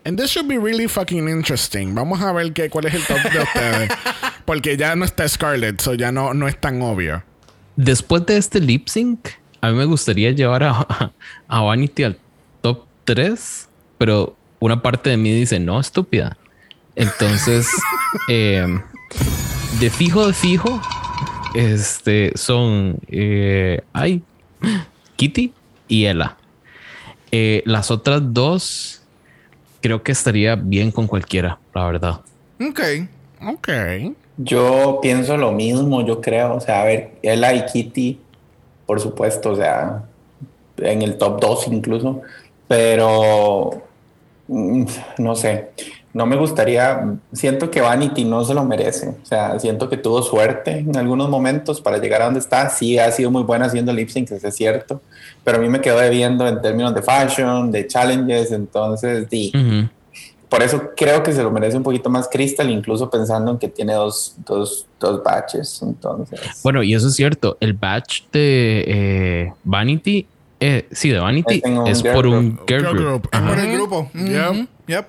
And 0.06 0.20
this 0.20 0.30
should 0.30 0.48
be 0.48 0.60
really 0.60 0.88
fucking 0.88 1.28
interesting. 1.28 1.96
Vamos 1.96 2.22
a 2.22 2.32
ver 2.34 2.54
qué, 2.54 2.70
cuál 2.70 2.86
es 2.86 2.94
el 2.94 3.04
top 3.04 3.18
de 3.18 3.40
ustedes. 3.40 3.90
Porque 4.46 4.78
ya 4.78 4.96
no 4.96 5.06
está 5.06 5.28
Scarlett, 5.28 5.82
so 5.82 5.96
ya 5.96 6.12
no, 6.12 6.36
no 6.36 6.48
es 6.48 6.62
tan 6.62 6.84
obvio. 6.84 7.24
Después 7.78 8.28
de 8.28 8.38
este 8.38 8.60
lip 8.60 8.90
sync, 8.90 9.28
a 9.60 9.72
mí 9.72 9.74
me 9.76 9.86
gustaría 9.86 10.30
llevar 10.34 10.66
a, 10.66 11.14
a 11.48 11.62
Vanity 11.62 12.04
al 12.04 12.20
top 12.62 12.86
3, 13.06 13.70
pero 13.98 14.38
una 14.60 14.84
parte 14.84 15.10
de 15.10 15.18
mí 15.18 15.34
dice, 15.34 15.60
no, 15.60 15.80
estúpida. 15.80 16.38
Entonces, 16.96 17.68
eh, 18.30 18.66
de 19.80 19.90
fijo, 19.90 20.28
de 20.28 20.34
fijo, 20.34 20.82
este 21.54 22.32
son, 22.36 22.98
eh, 23.08 23.82
ay, 23.94 24.22
Kitty 25.16 25.54
y 25.88 26.06
Ella. 26.06 26.36
Eh, 27.32 27.62
las 27.66 27.92
otras 27.92 28.22
dos, 28.24 29.02
creo 29.82 30.02
que 30.04 30.12
estaría 30.12 30.56
bien 30.56 30.92
con 30.92 31.08
cualquiera, 31.08 31.60
la 31.74 31.86
verdad. 31.86 32.22
Ok. 32.60 32.80
Ok. 33.42 33.70
Yo 34.38 35.00
pienso 35.02 35.38
lo 35.38 35.52
mismo, 35.52 36.06
yo 36.06 36.22
creo. 36.22 36.56
O 36.56 36.60
sea, 36.60 36.82
a 36.82 36.86
ver, 36.86 37.12
Ella 37.22 37.54
y 37.54 37.66
Kitty, 37.66 38.20
por 38.86 39.00
supuesto, 39.00 39.52
o 39.52 39.56
sea, 39.56 40.04
en 40.78 41.02
el 41.02 41.18
top 41.18 41.40
2 41.40 41.68
incluso. 41.68 42.22
Pero 42.68 43.84
mm, 44.48 44.84
no 45.18 45.36
sé, 45.36 45.70
no 46.14 46.26
me 46.26 46.36
gustaría. 46.36 47.16
Siento 47.34 47.70
que 47.70 47.82
Vanity 47.82 48.26
no 48.26 48.44
se 48.44 48.54
lo 48.54 48.64
merece. 48.66 49.10
O 49.22 49.26
sea, 49.26 49.60
siento 49.60 49.90
que 49.90 49.98
tuvo 49.98 50.22
suerte 50.24 50.80
en 50.80 50.98
algunos 50.98 51.30
momentos 51.30 51.82
para 51.82 51.98
llegar 52.00 52.22
a 52.22 52.26
donde 52.26 52.40
está. 52.40 52.70
Sí, 52.70 52.98
ha 52.98 53.12
sido 53.12 53.30
muy 53.32 53.44
buena 53.44 53.66
haciendo 53.68 53.94
lip 53.94 54.10
sync, 54.10 54.32
eso 54.32 54.48
es 54.48 54.56
cierto. 54.56 55.02
Pero 55.44 55.58
a 55.58 55.62
mí 55.62 55.70
me 55.70 55.82
quedó 55.82 56.00
debiendo 56.00 56.48
en 56.48 56.62
términos 56.62 56.94
de 56.96 57.02
fashion, 57.02 57.72
de 57.72 57.86
challenges. 57.88 58.52
Entonces, 58.52 59.28
sí 59.30 59.52
Ujú. 59.56 59.88
por 60.50 60.64
eso 60.64 60.90
creo 60.98 61.22
que 61.22 61.32
se 61.32 61.44
lo 61.44 61.52
merece 61.52 61.78
un 61.78 61.84
poquito 61.84 62.10
más 62.10 62.28
Crystal, 62.28 62.68
incluso 62.70 63.10
pensando 63.10 63.52
en 63.52 63.58
que 63.60 63.68
tiene 63.70 63.94
dos, 63.94 64.36
dos, 64.46 64.88
dos 65.00 65.24
batches. 65.24 65.82
Entonces, 65.84 66.40
Bueno, 66.64 66.82
y 66.82 66.96
eso 66.96 67.08
es 67.08 67.16
cierto. 67.16 67.56
El 67.60 67.74
batch 67.74 68.24
de 68.32 68.84
eh, 68.88 69.54
Vanity, 69.64 70.26
eh, 70.60 70.88
sí, 70.92 71.10
de 71.10 71.20
Vanity, 71.20 71.62
Es 71.88 72.02
por 72.02 72.26
un 72.26 72.56
group. 72.56 72.68
girl 72.68 72.80
Girl 72.82 72.94
group. 72.98 73.06
group. 73.22 73.30
Es 73.32 73.40
por 73.42 73.60
el 73.60 73.72
grupo. 73.74 74.12
Yep. 74.16 74.52
Ujú. 74.52 74.68
Yep. 74.88 75.06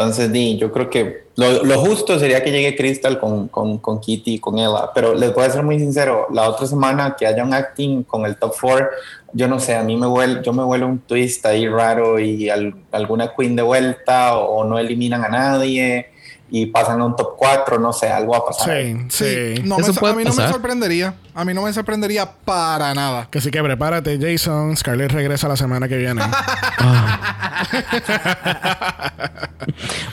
Entonces 0.00 0.58
yo 0.58 0.72
creo 0.72 0.88
que 0.90 1.28
lo, 1.36 1.64
lo 1.64 1.78
justo 1.80 2.18
sería 2.18 2.42
que 2.42 2.50
llegue 2.50 2.76
Crystal 2.76 3.18
con, 3.18 3.48
con, 3.48 4.00
Kitty 4.00 4.34
y 4.34 4.38
con 4.40 4.58
Ella. 4.58 4.90
Pero 4.94 5.14
les 5.14 5.32
voy 5.34 5.44
a 5.44 5.50
ser 5.50 5.62
muy 5.62 5.78
sincero, 5.78 6.26
la 6.32 6.48
otra 6.48 6.66
semana 6.66 7.14
que 7.18 7.26
haya 7.26 7.44
un 7.44 7.52
acting 7.54 8.02
con 8.02 8.26
el 8.26 8.36
top 8.36 8.54
4, 8.60 8.86
yo 9.32 9.46
no 9.46 9.60
sé, 9.60 9.76
a 9.76 9.82
mí 9.82 9.96
me 9.96 10.06
huele, 10.06 10.40
yo 10.42 10.52
me 10.52 10.64
huele 10.64 10.84
un 10.84 10.98
twist 11.00 11.44
ahí 11.46 11.68
raro 11.68 12.18
y 12.18 12.48
al- 12.48 12.74
alguna 12.92 13.32
queen 13.36 13.54
de 13.56 13.62
vuelta 13.62 14.38
o, 14.38 14.64
no 14.64 14.78
eliminan 14.78 15.24
a 15.24 15.28
nadie 15.28 16.06
y 16.50 16.66
pasan 16.66 17.00
a 17.00 17.04
un 17.04 17.14
top 17.16 17.34
4, 17.36 17.78
no 17.78 17.92
sé, 17.92 18.08
algo 18.08 18.32
va 18.32 18.38
a 18.38 18.44
pasar. 18.46 18.76
Sí, 18.82 18.96
Sí. 19.08 19.62
No 19.64 19.78
me 19.78 19.84
a 19.86 20.12
mí 20.14 20.24
no 20.24 20.32
me 20.34 20.48
sorprendería. 20.48 21.14
A 21.34 21.44
mí 21.44 21.54
no 21.54 21.62
me 21.62 21.72
sorprendería 21.72 22.30
para 22.44 22.94
nada. 22.94 23.28
Que 23.30 23.40
sí 23.40 23.50
que 23.50 23.62
prepárate, 23.62 24.18
Jason. 24.20 24.76
Scarlett 24.76 25.12
regresa 25.12 25.48
la 25.48 25.56
semana 25.56 25.88
que 25.88 25.96
viene. 25.96 26.22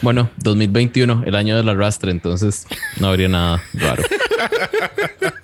Bueno, 0.02 0.30
2021, 0.38 1.24
el 1.26 1.36
año 1.36 1.56
del 1.56 1.70
arrastre, 1.70 2.12
entonces 2.12 2.68
no 3.00 3.08
habría 3.08 3.28
nada 3.28 3.62
raro. 3.74 4.04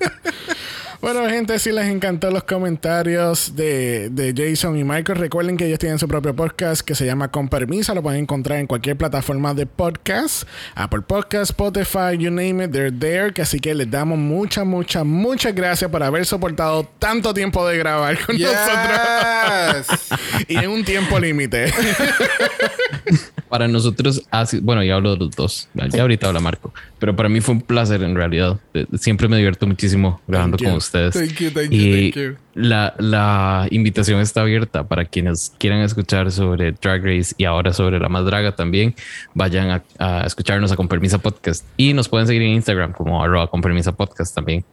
Bueno, 1.02 1.28
gente, 1.28 1.58
si 1.58 1.72
les 1.72 1.88
encantó 1.88 2.30
los 2.30 2.44
comentarios 2.44 3.56
de, 3.56 4.10
de 4.12 4.36
Jason 4.38 4.78
y 4.78 4.84
Michael, 4.84 5.18
recuerden 5.18 5.58
que 5.58 5.66
ellos 5.66 5.80
tienen 5.80 5.98
su 5.98 6.08
propio 6.08 6.36
podcast 6.36 6.82
que 6.82 6.94
se 6.94 7.08
llama 7.08 7.30
Con 7.32 7.50
Permiso. 7.50 7.96
Lo 7.96 8.04
pueden 8.04 8.22
encontrar 8.22 8.60
en 8.60 8.68
cualquier 8.68 8.96
plataforma 8.98 9.56
de 9.56 9.66
podcast. 9.66 10.48
Apple 10.76 11.02
Podcast, 11.02 11.50
Spotify, 11.52 12.16
you 12.20 12.30
name 12.30 12.64
it, 12.64 12.72
they're 12.72 12.92
there. 12.96 13.34
Que 13.34 13.42
así 13.42 13.60
que 13.60 13.74
les 13.74 13.90
damos 13.90 14.20
muchas, 14.20 14.64
muchas, 14.64 15.04
muchas 15.04 15.56
gracias 15.56 15.90
por 15.90 16.04
haber 16.04 16.24
soportado 16.24 16.88
tanto 17.00 17.34
tiempo 17.34 17.68
de 17.68 17.80
grabar 17.80 18.18
con 18.24 18.38
nosotros. 18.38 19.88
Y 20.48 20.56
en 20.58 20.70
un 20.70 20.84
tiempo 20.86 21.20
límite. 21.20 21.74
Para 23.50 23.68
nosotros, 23.68 24.24
sido- 24.46 24.64
bueno, 24.64 24.84
ya 24.84 24.96
hablo 24.96 25.12
de 25.14 25.18
los 25.18 25.32
dos. 25.36 25.68
Ya, 25.74 26.02
ahorita 26.02 26.28
habla 26.28 26.40
Marco. 26.40 26.74
Pero 27.00 27.16
para 27.16 27.28
mí 27.28 27.42
fue 27.42 27.56
un 27.56 27.62
placer 27.62 28.02
en 28.04 28.16
realidad. 28.16 28.58
Eh, 28.74 28.86
Siempre 28.98 29.28
me 29.28 29.36
divierto 29.38 29.68
muchísimo 29.68 30.22
grabando 30.28 30.58
con 30.58 30.68
you. 30.68 30.74
Ustedes. 30.92 31.14
Thank 31.14 31.40
you, 31.40 31.52
thank 31.52 31.72
you, 31.72 31.78
y 31.80 32.12
thank 32.12 32.16
you. 32.16 32.38
La, 32.54 32.94
la 32.98 33.68
invitación 33.72 34.20
está 34.20 34.42
abierta 34.42 34.84
para 34.84 35.06
quienes 35.06 35.54
quieran 35.58 35.82
escuchar 35.82 36.32
sobre 36.32 36.74
Drag 36.74 37.04
Race 37.04 37.34
y 37.38 37.46
ahora 37.46 37.72
sobre 37.72 38.00
La 38.00 38.10
Más 38.10 38.26
Draga 38.26 38.56
también. 38.56 38.94
Vayan 39.34 39.72
a, 39.72 39.84
a 40.00 40.26
escucharnos 40.26 40.72
a 40.72 40.76
Con 40.76 40.88
Permisa 40.88 41.18
Podcast. 41.18 41.66
Y 41.78 41.94
nos 41.94 42.10
pueden 42.10 42.28
seguir 42.28 42.42
en 42.42 42.50
Instagram 42.50 42.92
como 42.92 43.24
arroba 43.24 43.48
Con 43.48 43.62
Permisa 43.62 43.94
Podcast 43.94 44.36
también. 44.36 44.66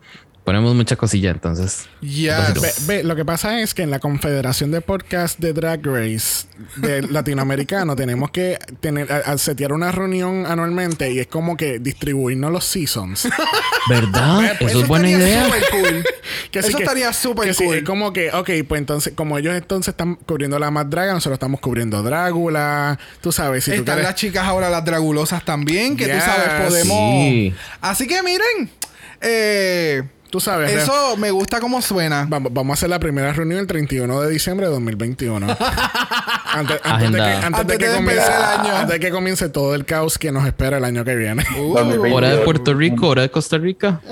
Ponemos 0.49 0.75
mucha 0.75 0.97
cosilla, 0.97 1.31
entonces. 1.31 1.85
Yes. 2.01 2.55
Ve, 2.59 2.73
ve, 2.87 3.05
lo 3.05 3.15
que 3.15 3.23
pasa 3.27 3.61
es 3.61 3.75
que 3.75 3.83
en 3.83 3.91
la 3.91 3.99
Confederación 3.99 4.70
de 4.70 4.81
Podcast 4.81 5.39
de 5.39 5.53
Drag 5.53 5.85
Race 5.85 6.47
de 6.77 7.03
latinoamericano 7.11 7.95
tenemos 7.95 8.31
que 8.31 8.59
tener 8.81 9.12
a, 9.12 9.16
a 9.19 9.37
setear 9.37 9.75
una 9.75 9.93
reunión 9.93 10.47
anualmente 10.47 11.12
y 11.12 11.19
es 11.19 11.27
como 11.27 11.55
que 11.59 11.79
distribuirnos 11.81 12.51
los 12.51 12.65
seasons. 12.65 13.29
¿Verdad? 13.91 14.57
pues, 14.59 14.73
Eso 14.73 14.81
es 14.83 14.89
buena 14.89 15.11
estaría 15.11 15.29
idea. 15.35 15.45
súper 15.45 15.62
cool. 15.70 16.05
Que 16.51 16.61
Eso 16.61 16.77
que- 16.79 16.83
estaría 16.85 17.12
súper 17.12 17.55
sí, 17.55 17.65
cool. 17.66 17.75
es 17.77 17.85
como 17.85 18.12
que, 18.15 18.31
ok, 18.33 18.51
pues 18.66 18.79
entonces, 18.79 19.12
como 19.15 19.37
ellos 19.37 19.55
entonces 19.55 19.93
están 19.93 20.15
cubriendo 20.15 20.59
la 20.59 20.70
más 20.70 20.89
draga, 20.89 21.12
nosotros 21.12 21.35
estamos 21.37 21.61
cubriendo 21.61 22.03
Drácula. 22.03 22.99
Tú 23.20 23.33
sabes, 23.33 23.65
si 23.65 23.73
tú 23.73 23.77
Están 23.79 23.97
quieres. 23.97 24.05
las 24.05 24.15
chicas 24.15 24.45
ahora, 24.47 24.70
las 24.70 24.83
dragulosas 24.83 25.45
también, 25.45 25.95
que 25.97 26.07
tú 26.07 26.12
Yes. 26.15 26.25
sabes, 26.25 26.49
podemos. 26.69 26.97
Sí. 27.23 27.55
Así 27.83 28.07
que 28.07 28.23
miren, 28.23 28.70
eh, 29.20 30.05
Tú 30.30 30.40
sabes. 30.40 30.70
eso 30.72 31.16
me 31.16 31.30
gusta 31.30 31.60
como 31.60 31.80
suena. 31.80 32.26
Vamos, 32.28 32.52
vamos 32.52 32.72
a 32.72 32.74
hacer 32.74 32.90
la 32.90 32.98
primera 32.98 33.32
reunión 33.32 33.60
el 33.60 33.66
31 33.66 34.20
de 34.20 34.30
diciembre 34.30 34.66
de 34.66 34.72
2021. 34.72 35.46
antes, 36.44 36.80
antes 36.84 37.12
de 37.12 37.18
que, 37.18 37.24
antes 37.24 37.66
de 37.66 37.78
comience 37.78 38.26
el 38.26 38.42
año. 38.42 38.76
Antes 38.76 38.94
de 38.94 39.00
que 39.00 39.10
comience 39.10 39.48
todo 39.48 39.74
el 39.74 39.86
caos 39.86 40.18
que 40.18 40.30
nos 40.30 40.46
espera 40.46 40.76
el 40.78 40.84
año 40.84 41.02
que 41.05 41.14
viene. 41.14 41.44
Uh, 41.59 41.74
2022. 41.74 42.12
Hora 42.12 42.30
de 42.30 42.38
Puerto 42.44 42.74
Rico, 42.74 43.09
hora 43.09 43.22
de 43.22 43.30
Costa 43.30 43.56
Rica. 43.56 44.00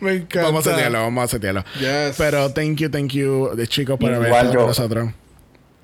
me 0.00 0.14
encanta. 0.14 0.42
vamos 0.42 0.66
a 0.66 0.70
setearlo, 0.70 0.98
vamos 1.00 1.24
a 1.24 1.28
setearlo. 1.28 1.64
Yes. 1.78 2.16
Pero 2.16 2.50
thank 2.52 2.78
you, 2.78 2.90
thank 2.90 3.12
you, 3.12 3.50
de 3.54 3.66
chicos, 3.68 3.96
por 3.98 4.12
haber 4.12 4.32
estado 4.32 4.54
con 4.54 4.66
nosotros. 4.66 5.10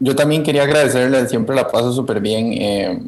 Yo 0.01 0.17
también 0.17 0.43
quería 0.43 0.65
agradecerles, 0.65 1.31
siempre 1.31 1.55
la 1.55 1.71
paso 1.71 1.93
súper 1.93 2.21
bien. 2.21 2.53
eh, 2.55 2.99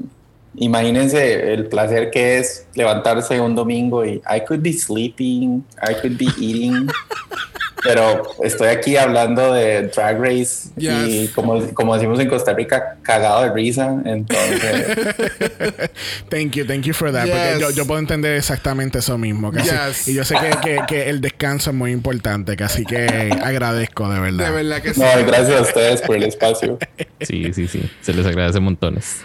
imagínense 0.58 1.52
el 1.52 1.66
placer 1.66 2.10
que 2.10 2.38
es 2.38 2.66
levantarse 2.74 3.40
un 3.40 3.54
domingo 3.54 4.04
y 4.04 4.22
I 4.28 4.40
could 4.46 4.60
be 4.62 4.72
sleeping, 4.72 5.64
I 5.82 5.94
could 6.00 6.16
be 6.18 6.26
eating, 6.40 6.88
pero 7.82 8.22
estoy 8.42 8.68
aquí 8.68 8.96
hablando 8.96 9.52
de 9.52 9.82
Drag 9.88 10.18
Race 10.20 10.68
y 10.76 10.88
Yes. 10.88 11.30
como, 11.30 11.60
como 11.74 11.94
decimos 11.94 12.18
en 12.20 12.28
Costa 12.28 12.52
Rica, 12.52 12.96
cagado 13.02 13.42
de 13.44 13.52
risa. 13.52 14.02
Entonces, 14.04 14.96
Thank 16.28 16.52
you, 16.56 16.66
thank 16.66 16.82
you 16.82 16.92
for 16.94 17.12
that. 17.12 17.26
Porque 17.28 17.50
Yes. 17.52 17.60
yo, 17.60 17.70
yo 17.70 17.86
puedo 17.86 18.00
entender 18.00 18.36
exactamente 18.36 18.98
eso 18.98 19.16
mismo. 19.18 19.52
casi. 19.52 19.70
Yes. 19.70 20.08
Y 20.08 20.14
yo 20.14 20.24
sé 20.24 20.34
que, 20.36 20.50
que- 20.62 20.80
que 20.88 21.10
el 21.10 21.20
descanso 21.20 21.70
es 21.70 21.76
muy 21.76 21.92
importante, 21.92 22.56
que 22.56 22.64
así 22.64 22.84
que 22.84 23.30
agradezco 23.42 24.08
de 24.08 24.20
verdad. 24.20 24.46
De 24.46 24.50
verdad 24.50 24.82
que 24.82 24.94
sí. 24.94 25.00
no, 25.00 25.26
gracias 25.26 25.58
a 25.58 25.62
ustedes 25.62 26.02
por 26.02 26.16
el 26.16 26.24
espacio. 26.24 26.78
Sí, 27.20 27.50
sí, 27.54 27.66
sí. 27.66 27.80
Se 28.02 28.12
les 28.12 28.26
agradece 28.26 28.60
montones. 28.60 29.22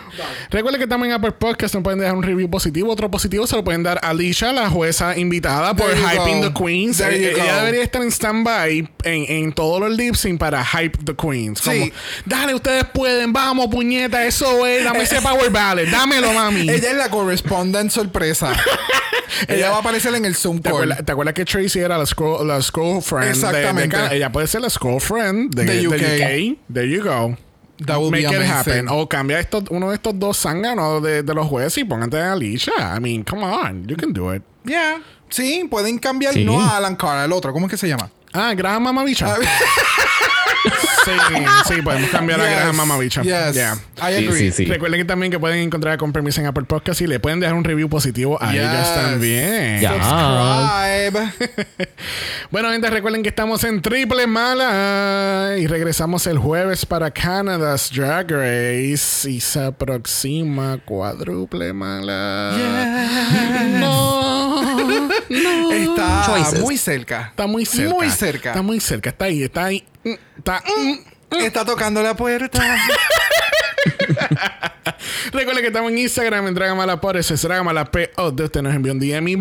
Recuerden 0.50 0.82
que 0.82 0.88
también 0.88 1.12
en 1.12 1.18
Apple 1.18 1.32
Podcast 1.32 1.74
nos 1.76 1.84
pueden 1.84 2.00
dejar 2.00 2.16
un 2.16 2.24
review 2.24 2.50
positivo. 2.50 2.92
Otro 2.92 3.10
positivo 3.12 3.48
se 3.48 3.56
lo 3.56 3.64
pueden 3.64 3.84
dar 3.84 4.00
a 4.04 4.10
Alicia, 4.10 4.52
la 4.52 4.70
jueza 4.70 5.18
invitada 5.18 5.74
por 5.76 5.90
Hyping 5.96 6.42
the 6.42 6.54
Queens. 6.54 7.00
Eh, 7.00 7.32
you 7.36 7.42
Ella 7.42 7.58
debería 7.58 7.84
estar 7.84 8.02
en 8.02 8.12
stand-by 8.12 8.90
en, 9.04 9.26
en 9.28 9.54
todos 9.54 9.80
los 9.80 9.92
lip 9.98 10.16
sync 10.16 10.40
para 10.40 10.64
Hype 10.66 10.98
the 11.06 11.16
Queens. 11.16 11.62
Como, 11.62 11.76
Sí. 11.76 11.94
dale, 12.26 12.54
ustedes 12.56 12.84
pueden, 12.94 13.32
vamos, 13.34 13.68
puñeta, 13.68 14.26
eso 14.26 14.66
es, 14.68 14.84
dame 14.84 15.04
ese 15.04 15.22
power 15.22 15.50
ballad, 15.50 15.88
dámelo, 15.92 16.34
mami. 16.34 16.62
Ella 16.70 16.92
es 16.92 16.96
la 16.98 17.10
correspondent 17.10 17.92
sorpresa. 17.92 18.54
Ella 19.48 19.70
va 19.72 19.78
a 19.78 19.80
aparecer 19.80 20.14
en 20.16 20.26
el 20.26 20.36
Zoom 20.36 20.58
¿Te 20.58 20.64
call. 20.70 20.74
acuerdas, 20.74 21.06
te 21.06 21.12
acuerdas 21.12 21.34
que 21.34 21.46
Tracy 21.46 21.80
era 21.80 21.98
la 21.98 22.06
scroll, 22.06 22.48
la 22.48 22.62
scroll 22.62 23.02
friend? 23.02 23.24
de- 23.24 23.32
de 23.32 23.48
Exactamente. 23.48 23.98
Ella 24.16 24.32
puede 24.32 24.48
ser 24.48 24.62
la 24.62 24.70
scroll 24.70 25.00
friend 25.02 25.54
de, 25.56 25.88
UK. 25.88 25.94
UK. 25.94 26.74
There 26.74 26.90
you 26.90 27.02
go. 27.04 27.38
That 27.86 27.98
would 27.98 28.12
Make 28.12 28.28
be 28.28 28.36
it 28.36 28.42
happen. 28.44 28.88
O 28.90 29.08
cambia 29.08 29.40
estos, 29.40 29.64
uno 29.70 29.90
de 29.90 29.96
estos 29.96 30.18
dos 30.20 30.38
zánganos 30.38 31.02
de, 31.02 31.24
de 31.24 31.34
los 31.34 31.48
jueces 31.48 31.80
y 31.80 31.84
póngate 31.84 32.20
a 32.20 32.34
Alicia. 32.34 32.74
I 32.96 33.00
mean, 33.00 33.24
come 33.24 33.44
on. 33.44 33.88
You 33.88 33.96
can 33.98 34.14
do 34.14 34.34
it. 34.34 34.44
Yeah. 34.66 35.02
Sí, 35.30 35.68
pueden 35.70 35.98
cambiar. 35.98 36.34
Sí. 36.34 36.44
No 36.44 36.62
a 36.62 36.78
Alan 36.78 36.96
Carr, 36.96 37.18
al 37.18 37.32
otro. 37.32 37.54
¿Cómo 37.54 37.66
es 37.66 37.72
que 37.72 37.78
se 37.78 37.88
llama? 37.88 38.12
Ah, 38.34 38.54
Graham 38.54 38.84
Mamabicha. 38.84 39.36
Sí, 41.06 41.12
sí, 41.76 41.82
podemos 41.82 42.10
cambiar 42.10 42.40
a 42.42 42.46
Yes. 42.48 42.56
Graham 42.58 42.76
Mamabicha. 42.76 43.22
Yes. 43.24 43.54
Yeah. 43.54 43.74
I 43.98 44.18
Sí, 44.20 44.28
agree. 44.28 44.38
sí, 44.38 44.52
sí. 44.52 44.66
Recuerden 44.66 45.00
que 45.02 45.06
también 45.06 45.32
que 45.32 45.40
pueden 45.40 45.60
encontrar 45.60 45.98
con 45.98 46.12
permiso 46.14 46.42
en 46.42 46.48
Apple 46.48 46.66
Podcast 46.66 47.02
y 47.02 47.08
le 47.08 47.20
pueden 47.20 47.40
dejar 47.40 47.56
un 47.56 47.64
review 47.64 47.90
positivo 47.90 48.38
a 48.42 48.52
Yes. 48.52 48.62
ellas 48.62 48.96
también. 48.96 49.82
Ya. 49.82 49.92
Subscribe. 49.94 51.32
Bueno, 52.52 52.70
gente, 52.72 52.90
recuerden 52.90 53.24
que 53.24 53.30
estamos 53.30 53.64
en 53.64 53.82
Triple 53.82 54.28
Mala 54.28 55.56
y 55.58 55.68
regresamos 55.68 56.28
el 56.28 56.38
jueves 56.38 56.86
para 56.86 57.10
Canada's 57.10 57.90
Drag 57.96 58.30
Race 58.30 59.30
y 59.30 59.40
se 59.40 59.64
aproxima 59.64 60.78
Cuádruple 60.84 61.72
Mala. 61.72 62.52
No, 63.80 64.62
no. 65.30 65.72
Está 65.72 66.24
Choices. 66.26 66.60
muy 66.60 66.78
cerca. 66.78 67.28
Está 67.30 67.48
muy 67.48 67.66
cerca. 67.66 67.94
Muy 67.94 68.10
cerca. 68.10 68.50
Está 68.50 68.62
muy 68.62 68.80
cerca. 68.80 69.10
Está 69.12 69.26
ahí. 69.26 69.44
Está 69.44 69.66
ahí. 69.66 69.84
Mm, 70.04 70.14
Está. 70.38 70.64
mm. 70.66 71.36
Está 71.40 71.66
tocando 71.66 72.02
la 72.04 72.16
puerta. 72.16 72.60
Recuerden 75.32 75.62
que 75.62 75.68
estamos 75.68 75.92
en 75.92 75.98
Instagram 76.00 76.48
en 76.48 76.54
Dragamala 76.54 77.00
por 77.00 77.16
eso 77.18 77.34
es 77.34 77.42
Dragamala 77.42 77.86
P. 77.86 78.12
O 78.18 78.32
de 78.32 78.44
usted 78.44 78.62
nos 78.62 78.76
envió 78.76 78.92
un 78.92 79.00
DM 79.00 79.28
y 79.30 79.36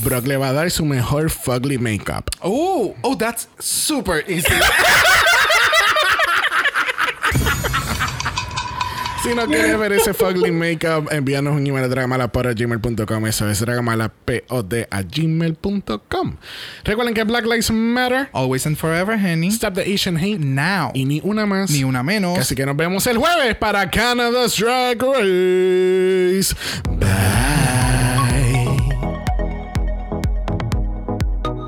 Brock 0.00 0.26
le 0.26 0.36
va 0.36 0.48
a 0.48 0.52
dar 0.52 0.70
su 0.70 0.84
mejor 0.84 1.30
fugly 1.30 1.78
makeup. 1.78 2.28
Oh, 2.40 2.94
oh, 3.02 3.16
that's 3.16 3.48
super 3.58 4.24
easy. 4.28 4.46
Si 9.24 9.34
no 9.34 9.46
quieres 9.46 9.78
ver 9.78 9.90
ese 9.94 10.12
fugly 10.12 10.52
makeup, 10.52 11.08
envíanos 11.10 11.56
un 11.56 11.66
email 11.66 11.84
a 11.84 11.88
dragamalapod.gmail.com. 11.88 13.26
Eso 13.26 13.48
es 13.48 13.58
dragamalapod 13.58 14.74
a 14.90 15.02
gmail.com. 15.02 16.36
Recuerden 16.84 17.14
que 17.14 17.24
Black 17.24 17.46
Lives 17.46 17.70
Matter. 17.70 18.28
Always 18.32 18.66
and 18.66 18.76
forever, 18.76 19.16
honey. 19.18 19.48
Stop 19.48 19.76
the 19.76 19.94
Asian 19.94 20.18
hate. 20.18 20.40
Now. 20.40 20.90
Y 20.92 21.06
ni 21.06 21.22
una 21.24 21.46
más. 21.46 21.70
Ni 21.70 21.84
una 21.84 22.02
menos. 22.02 22.38
Así 22.38 22.54
que 22.54 22.66
nos 22.66 22.76
vemos 22.76 23.06
el 23.06 23.16
jueves 23.16 23.56
para 23.56 23.90
Canada's 23.90 24.58
Drag 24.58 25.00
Race. 25.00 26.54
Bye. 26.90 27.63